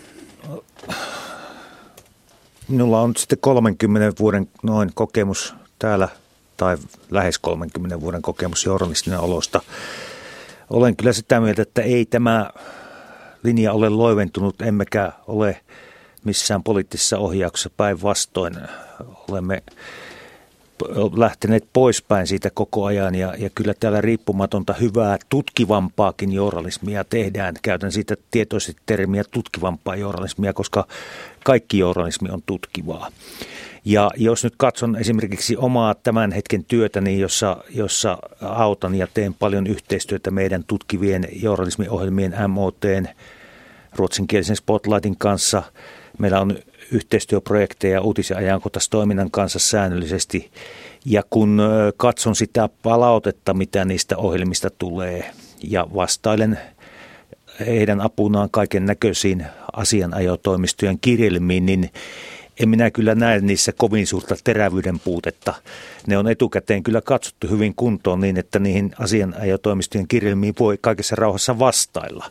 [2.69, 6.09] Minulla on sitten 30 vuoden noin kokemus täällä,
[6.57, 6.77] tai
[7.11, 9.61] lähes 30 vuoden kokemus journalistinen olosta.
[10.71, 12.51] Olen kyllä sitä mieltä, että ei tämä
[13.43, 15.61] linja ole loiventunut, emmekä ole
[16.25, 18.55] missään poliittisessa ohjauksessa päinvastoin.
[19.31, 19.63] Olemme
[21.17, 27.55] lähteneet poispäin siitä koko ajan ja, ja kyllä täällä riippumatonta hyvää tutkivampaakin journalismia tehdään.
[27.62, 30.86] Käytän siitä tietoisesti termiä tutkivampaa journalismia, koska
[31.44, 33.11] kaikki journalismi on tutkivaa.
[33.85, 39.67] Ja jos nyt katson esimerkiksi omaa tämän hetken työtäni, jossa, jossa autan ja teen paljon
[39.67, 43.07] yhteistyötä meidän tutkivien journalismiohjelmien MOTn
[43.97, 45.62] ruotsinkielisen Spotlightin kanssa.
[46.19, 46.59] Meillä on
[46.93, 50.51] yhteistyöprojekteja uutis- ja ajankohtaistoiminnan kanssa säännöllisesti.
[51.05, 51.63] Ja kun
[51.97, 55.31] katson sitä palautetta, mitä niistä ohjelmista tulee
[55.63, 56.59] ja vastailen
[57.67, 61.91] heidän apunaan kaiken näköisiin asianajotoimistojen kirjelmiin, niin
[62.61, 65.55] en minä kyllä näe niissä kovin suurta terävyyden puutetta.
[66.07, 71.59] Ne on etukäteen kyllä katsottu hyvin kuntoon niin, että niihin asianajotoimistojen kirjelmiin voi kaikessa rauhassa
[71.59, 72.31] vastailla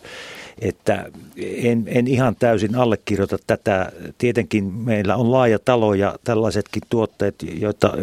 [0.62, 1.06] että
[1.38, 3.92] en, en ihan täysin allekirjoita tätä.
[4.18, 7.94] Tietenkin meillä on laaja talo ja tällaisetkin tuotteet, joita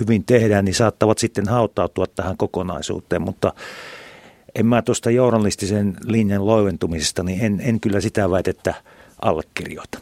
[0.00, 3.52] hyvin tehdään, niin saattavat sitten hautautua tähän kokonaisuuteen, mutta
[4.54, 8.74] en mä tuosta journalistisen linjan loiventumisesta, niin en, en kyllä sitä väitettä
[9.22, 9.98] allekirjoita.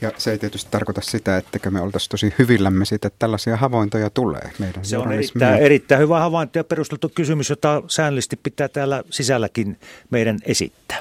[0.00, 4.10] Ja se ei tietysti tarkoita sitä, että me oltaisiin tosi hyvillämme siitä, että tällaisia havaintoja
[4.10, 9.02] tulee meidän Se on erittäin, erittäin hyvä havainto ja perusteltu kysymys, jota säännöllisesti pitää täällä
[9.10, 10.98] sisälläkin meidän esittää.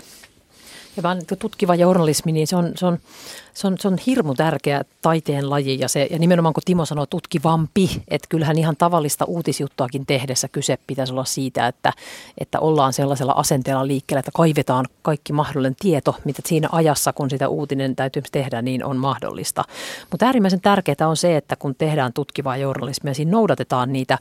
[0.97, 2.99] Ja vaan tutkiva journalismi, niin se on, se on
[3.55, 7.05] se on, se on hirmu tärkeä taiteen laji ja, se, ja nimenomaan kun Timo sanoo
[7.05, 11.93] tutkivampi, että kyllähän ihan tavallista uutisjuttuakin tehdessä kyse pitäisi olla siitä, että,
[12.37, 17.47] että ollaan sellaisella asenteella liikkeellä, että kaivetaan kaikki mahdollinen tieto, mitä siinä ajassa, kun sitä
[17.47, 19.63] uutinen täytyy tehdä, niin on mahdollista.
[20.11, 24.17] Mutta äärimmäisen tärkeää on se, että kun tehdään tutkivaa journalismia, siinä noudatetaan niitä,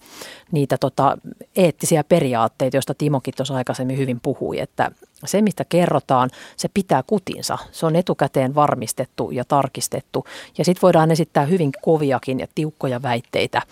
[0.52, 1.18] niitä tota,
[1.56, 4.90] eettisiä periaatteita, joista Timokin tuossa aikaisemmin hyvin puhui, että,
[5.24, 7.58] se, mistä kerrotaan, se pitää kutinsa.
[7.72, 10.26] Se on etukäteen varmistettu ja tarkistettu.
[10.58, 13.62] Ja sitten voidaan esittää hyvin koviakin ja tiukkoja väitteitä,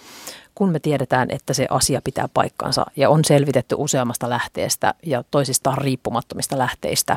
[0.55, 5.79] kun me tiedetään, että se asia pitää paikkansa ja on selvitetty useammasta lähteestä ja toisistaan
[5.79, 7.17] riippumattomista lähteistä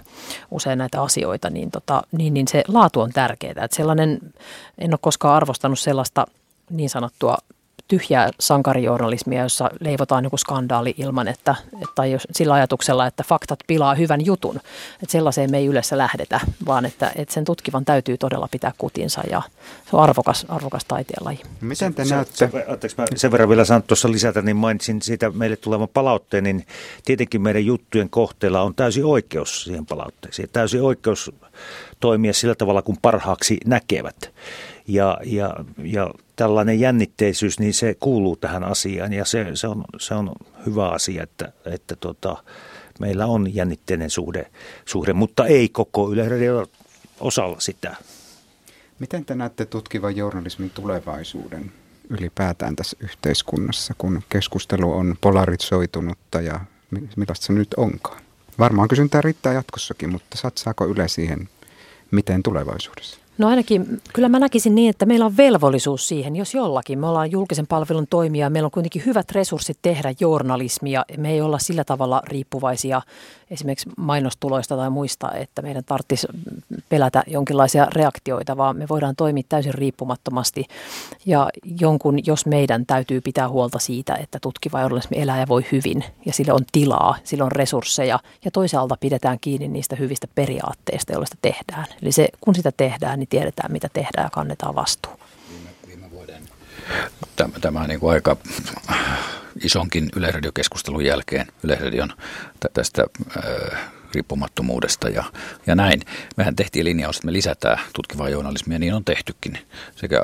[0.52, 3.66] usein näitä asioita, niin, tota, niin, niin se laatu on tärkeää.
[3.66, 4.20] Että sellainen,
[4.78, 6.28] en ole koskaan arvostanut sellaista
[6.70, 7.38] niin sanottua
[7.88, 11.56] tyhjää sankarijournalismia, jossa leivotaan joku skandaali ilman, että,
[11.96, 14.56] tai jos, sillä ajatuksella, että faktat pilaa hyvän jutun.
[15.04, 19.22] Että sellaiseen me ei yleensä lähdetä, vaan että, että sen tutkivan täytyy todella pitää kutinsa
[19.30, 19.42] ja
[19.90, 21.40] se on arvokas, arvokas taiteenlaji.
[21.62, 22.36] Miten te se, näette?
[22.36, 26.44] Se, se, mä sen verran vielä sanon tuossa lisätä, niin mainitsin siitä meille tulevan palautteen,
[26.44, 26.66] niin
[27.06, 30.50] tietenkin meidän juttujen kohteella on täysin oikeus siihen palautteeseen.
[30.54, 31.32] Täysin oikeus
[32.00, 34.32] toimia sillä tavalla, kun parhaaksi näkevät.
[34.88, 40.14] Ja, ja, ja tällainen jännitteisyys, niin se kuuluu tähän asiaan ja se, se, on, se
[40.14, 40.32] on
[40.66, 42.44] hyvä asia, että, että tota,
[43.00, 44.52] meillä on jännitteinen suhde,
[44.86, 46.68] suhde, mutta ei koko Yleisradion
[47.20, 47.96] osalla sitä.
[49.00, 51.72] Miten te näette tutkivan journalismin tulevaisuuden
[52.10, 56.60] ylipäätään tässä yhteiskunnassa, kun keskustelu on polarisoitunutta ja
[57.16, 58.22] millaista se nyt onkaan?
[58.60, 61.50] Varmaan kysyntää riittää jatkossakin, mutta satsaako Yle siihen
[62.12, 63.25] miten tulevaisuudessa?
[63.38, 67.00] No ainakin, kyllä mä näkisin niin, että meillä on velvollisuus siihen, jos jollakin.
[67.00, 71.06] Me ollaan julkisen palvelun toimija, meillä on kuitenkin hyvät resurssit tehdä journalismia.
[71.18, 73.02] Me ei olla sillä tavalla riippuvaisia
[73.52, 76.28] esimerkiksi mainostuloista tai muista, että meidän tarvitsisi
[76.90, 80.66] pelätä jonkinlaisia reaktioita, vaan me voidaan toimia täysin riippumattomasti.
[81.26, 81.50] Ja
[81.80, 86.34] jonkun, jos meidän täytyy pitää huolta siitä, että tutkiva journalismi elää ja voi hyvin, ja
[86.34, 91.38] sillä on tilaa, sillä on resursseja, ja toisaalta pidetään kiinni niistä hyvistä periaatteista, joilla sitä
[91.42, 91.86] tehdään.
[92.02, 95.20] Eli se, kun sitä tehdään, niin tiedetään, mitä tehdään ja kannetaan vastuu.
[95.88, 96.44] Viime, vuoden
[97.36, 98.38] tämä, tämä niin kuin aika
[99.64, 102.14] isonkin yleisradiokeskustelun jälkeen Yleisradion
[102.74, 103.06] tästä
[103.38, 103.80] äh,
[104.14, 105.24] riippumattomuudesta ja,
[105.68, 106.02] ja näin.
[106.38, 109.58] Mehän tehtiin linjaus, että me lisätään tutkivaa journalismia, niin on tehtykin
[109.96, 110.22] sekä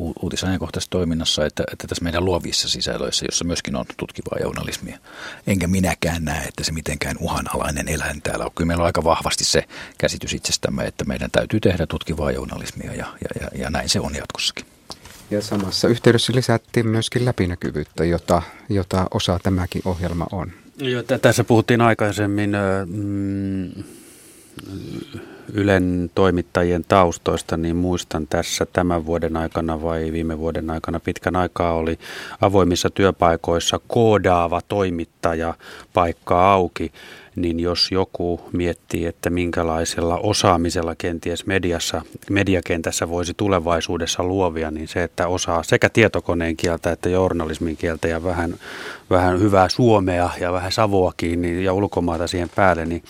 [0.00, 4.98] u- uutisajankohtaisessa toiminnassa että, että tässä meidän luovissa sisällöissä, jossa myöskin on tutkivaa journalismia.
[5.46, 8.50] Enkä minäkään näe, että se mitenkään uhanalainen eläin täällä on.
[8.54, 9.64] Kyllä meillä on aika vahvasti se
[9.98, 14.14] käsitys itsestämme, että meidän täytyy tehdä tutkivaa journalismia ja, ja, ja, ja näin se on
[14.14, 14.66] jatkossakin.
[15.30, 20.52] Ja samassa yhteydessä lisättiin myöskin läpinäkyvyyttä, jota, jota osa tämäkin ohjelma on.
[20.78, 22.52] Joo, t- tässä puhuttiin aikaisemmin
[22.86, 23.70] mm,
[25.52, 31.00] Ylen toimittajien taustoista, niin muistan tässä tämän vuoden aikana vai viime vuoden aikana.
[31.00, 31.98] Pitkän aikaa oli
[32.40, 35.54] avoimissa työpaikoissa koodaava toimittaja
[35.92, 36.92] paikka auki
[37.36, 45.02] niin jos joku miettii, että minkälaisella osaamisella kenties mediassa, mediakentässä voisi tulevaisuudessa luovia, niin se,
[45.02, 48.54] että osaa sekä tietokoneen kieltä että journalismin kieltä ja vähän,
[49.10, 53.02] vähän hyvää suomea ja vähän savoakin niin, ja ulkomaata siihen päälle, niin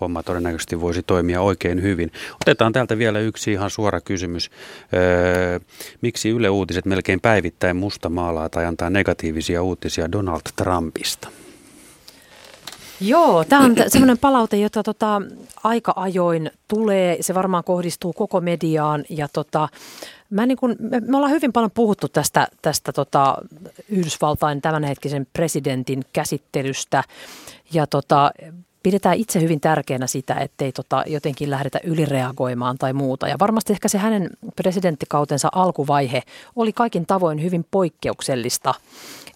[0.00, 2.12] homma todennäköisesti voisi toimia oikein hyvin.
[2.42, 4.50] Otetaan täältä vielä yksi ihan suora kysymys.
[4.94, 5.60] Öö,
[6.00, 11.28] miksi Yle Uutiset melkein päivittäin musta maalaa tai antaa negatiivisia uutisia Donald Trumpista?
[13.00, 15.22] Joo, tämä on semmoinen palaute, jota tota,
[15.64, 17.16] aika ajoin tulee.
[17.20, 19.68] Se varmaan kohdistuu koko mediaan ja tota,
[20.30, 23.36] Mä niin kun, me, me ollaan hyvin paljon puhuttu tästä, tästä tota
[23.88, 27.04] Yhdysvaltain tämänhetkisen presidentin käsittelystä
[27.72, 28.30] ja tota,
[28.82, 33.28] pidetään itse hyvin tärkeänä sitä, ettei tota jotenkin lähdetä ylireagoimaan tai muuta.
[33.28, 36.22] Ja varmasti ehkä se hänen presidenttikautensa alkuvaihe
[36.56, 38.74] oli kaikin tavoin hyvin poikkeuksellista.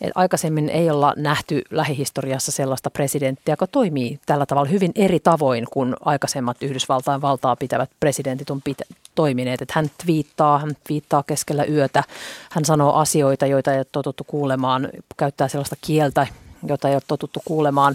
[0.05, 5.66] Et aikaisemmin ei olla nähty lähihistoriassa sellaista presidenttiä, joka toimii tällä tavalla hyvin eri tavoin
[5.73, 9.62] kuin aikaisemmat Yhdysvaltain valtaa pitävät presidentit on pitä- toimineet.
[9.62, 12.05] Et hän twiittaa, hän twiittaa keskellä yötä,
[12.50, 16.26] hän sanoo asioita, joita ei ole totuttu kuulemaan, käyttää sellaista kieltä,
[16.66, 17.94] jota ei ole totuttu kuulemaan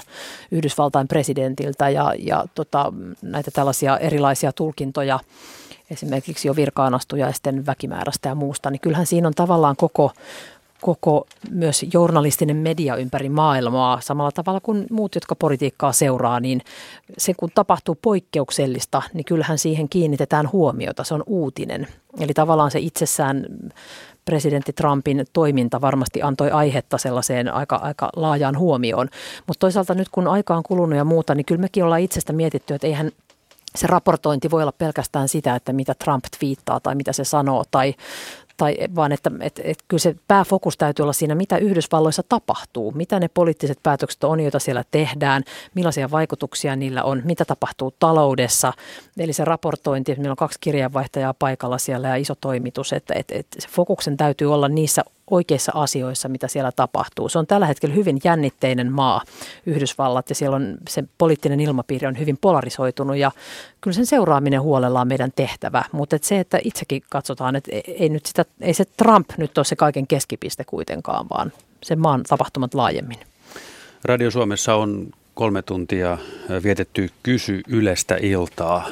[0.51, 5.19] Yhdysvaltain presidentiltä ja, ja tota, näitä tällaisia erilaisia tulkintoja
[5.91, 10.11] esimerkiksi jo virkaanastujaisten väkimäärästä ja muusta, niin kyllähän siinä on tavallaan koko,
[10.82, 16.61] koko myös journalistinen media ympäri maailmaa samalla tavalla kuin muut, jotka politiikkaa seuraa, niin
[17.17, 21.88] se kun tapahtuu poikkeuksellista, niin kyllähän siihen kiinnitetään huomiota, se on uutinen.
[22.19, 23.45] Eli tavallaan se itsessään
[24.25, 29.09] presidentti Trumpin toiminta varmasti antoi aihetta sellaiseen aika, aika laajaan huomioon.
[29.48, 32.74] Mutta toisaalta nyt kun aika on kulunut ja muuta, niin kyllä mekin ollaan itsestä mietitty,
[32.74, 33.11] että eihän
[33.75, 37.95] se raportointi voi olla pelkästään sitä, että mitä Trump twiittaa tai mitä se sanoo tai,
[38.59, 43.19] tai vaan että et, et kyllä se pääfokus täytyy olla siinä, mitä Yhdysvalloissa tapahtuu, mitä
[43.19, 45.43] ne poliittiset päätökset on, joita siellä tehdään,
[45.75, 48.73] millaisia vaikutuksia niillä on, mitä tapahtuu taloudessa.
[49.17, 53.31] Eli se raportointi, että meillä on kaksi kirjeenvaihtajaa paikalla siellä ja iso toimitus, että et,
[53.31, 57.30] et se fokuksen täytyy olla niissä oikeissa asioissa, mitä siellä tapahtuu.
[57.30, 59.22] Se on tällä hetkellä hyvin jännitteinen maa,
[59.66, 63.32] Yhdysvallat, ja siellä on se poliittinen ilmapiiri on hyvin polarisoitunut, ja
[63.82, 65.83] kyllä sen seuraaminen huolella on meidän tehtävä.
[65.91, 69.66] Mutta et se, että itsekin katsotaan, että ei, nyt sitä, ei se Trump nyt ole
[69.66, 71.51] se kaiken keskipiste kuitenkaan, vaan
[71.83, 73.17] se maan tapahtumat laajemmin.
[74.03, 76.17] Radio Suomessa on kolme tuntia
[76.64, 78.88] vietetty Kysy Ylestä iltaa.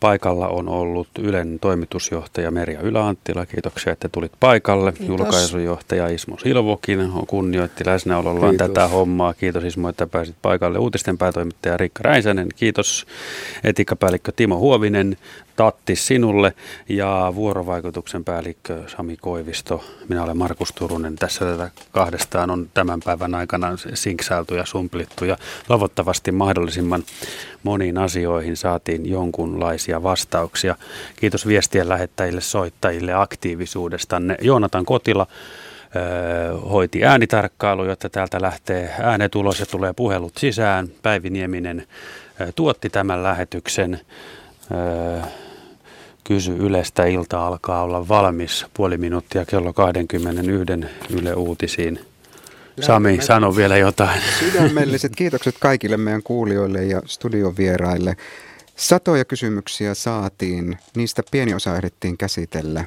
[0.00, 3.46] Paikalla on ollut Ylen toimitusjohtaja Merja Yläanttila.
[3.46, 4.92] Kiitoksia, että tulit paikalle.
[4.92, 5.08] Kiitos.
[5.08, 8.68] Julkaisujohtaja Ismo Silvokin kunnioitti läsnäolollaan Kiitos.
[8.68, 9.34] tätä hommaa.
[9.34, 10.78] Kiitos Ismo, että pääsit paikalle.
[10.78, 12.48] Uutisten päätoimittaja Rikka Räisänen.
[12.56, 13.06] Kiitos
[13.64, 15.16] etiikkapäällikkö Timo Huovinen.
[15.58, 16.54] Tatti sinulle
[16.88, 19.84] ja vuorovaikutuksen päällikkö Sami Koivisto.
[20.08, 21.16] Minä olen Markus Turunen.
[21.16, 25.36] Tässä tätä kahdestaan on tämän päivän aikana sinksailtu ja sumplittu ja
[25.68, 27.02] toivottavasti mahdollisimman
[27.62, 30.76] moniin asioihin saatiin jonkunlaisia vastauksia.
[31.16, 34.36] Kiitos viestien lähettäjille, soittajille aktiivisuudestanne.
[34.40, 35.26] Joonatan Kotila
[36.70, 40.88] hoiti äänitarkkailu, jotta täältä lähtee äänet ulos ja tulee puhelut sisään.
[41.02, 41.86] Päivi Nieminen
[42.54, 44.00] tuotti tämän lähetyksen.
[46.28, 52.00] Kysy Ylestä ilta alkaa olla valmis puoli minuuttia kello 21 Yle Uutisiin.
[52.80, 54.20] Sami, sano vielä jotain.
[54.40, 58.16] Sydämelliset kiitokset kaikille meidän kuulijoille ja studiovieraille.
[58.76, 62.84] Satoja kysymyksiä saatiin, niistä pieni osa ehdittiin käsitellä.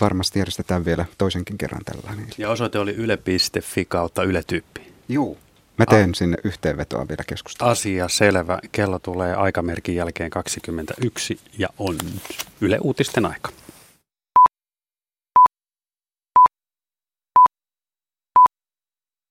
[0.00, 2.26] Varmasti järjestetään vielä toisenkin kerran tällainen.
[2.38, 4.92] Ja osoite oli yle.fi kautta yletyyppi.
[5.08, 5.38] Juu.
[5.78, 7.70] Mä teen A- sinne yhteenvetoa vielä keskustelua.
[7.72, 8.58] Asia selvä.
[8.72, 11.98] Kello tulee aikamerkin jälkeen 21 ja on
[12.60, 13.50] Yle Uutisten aika.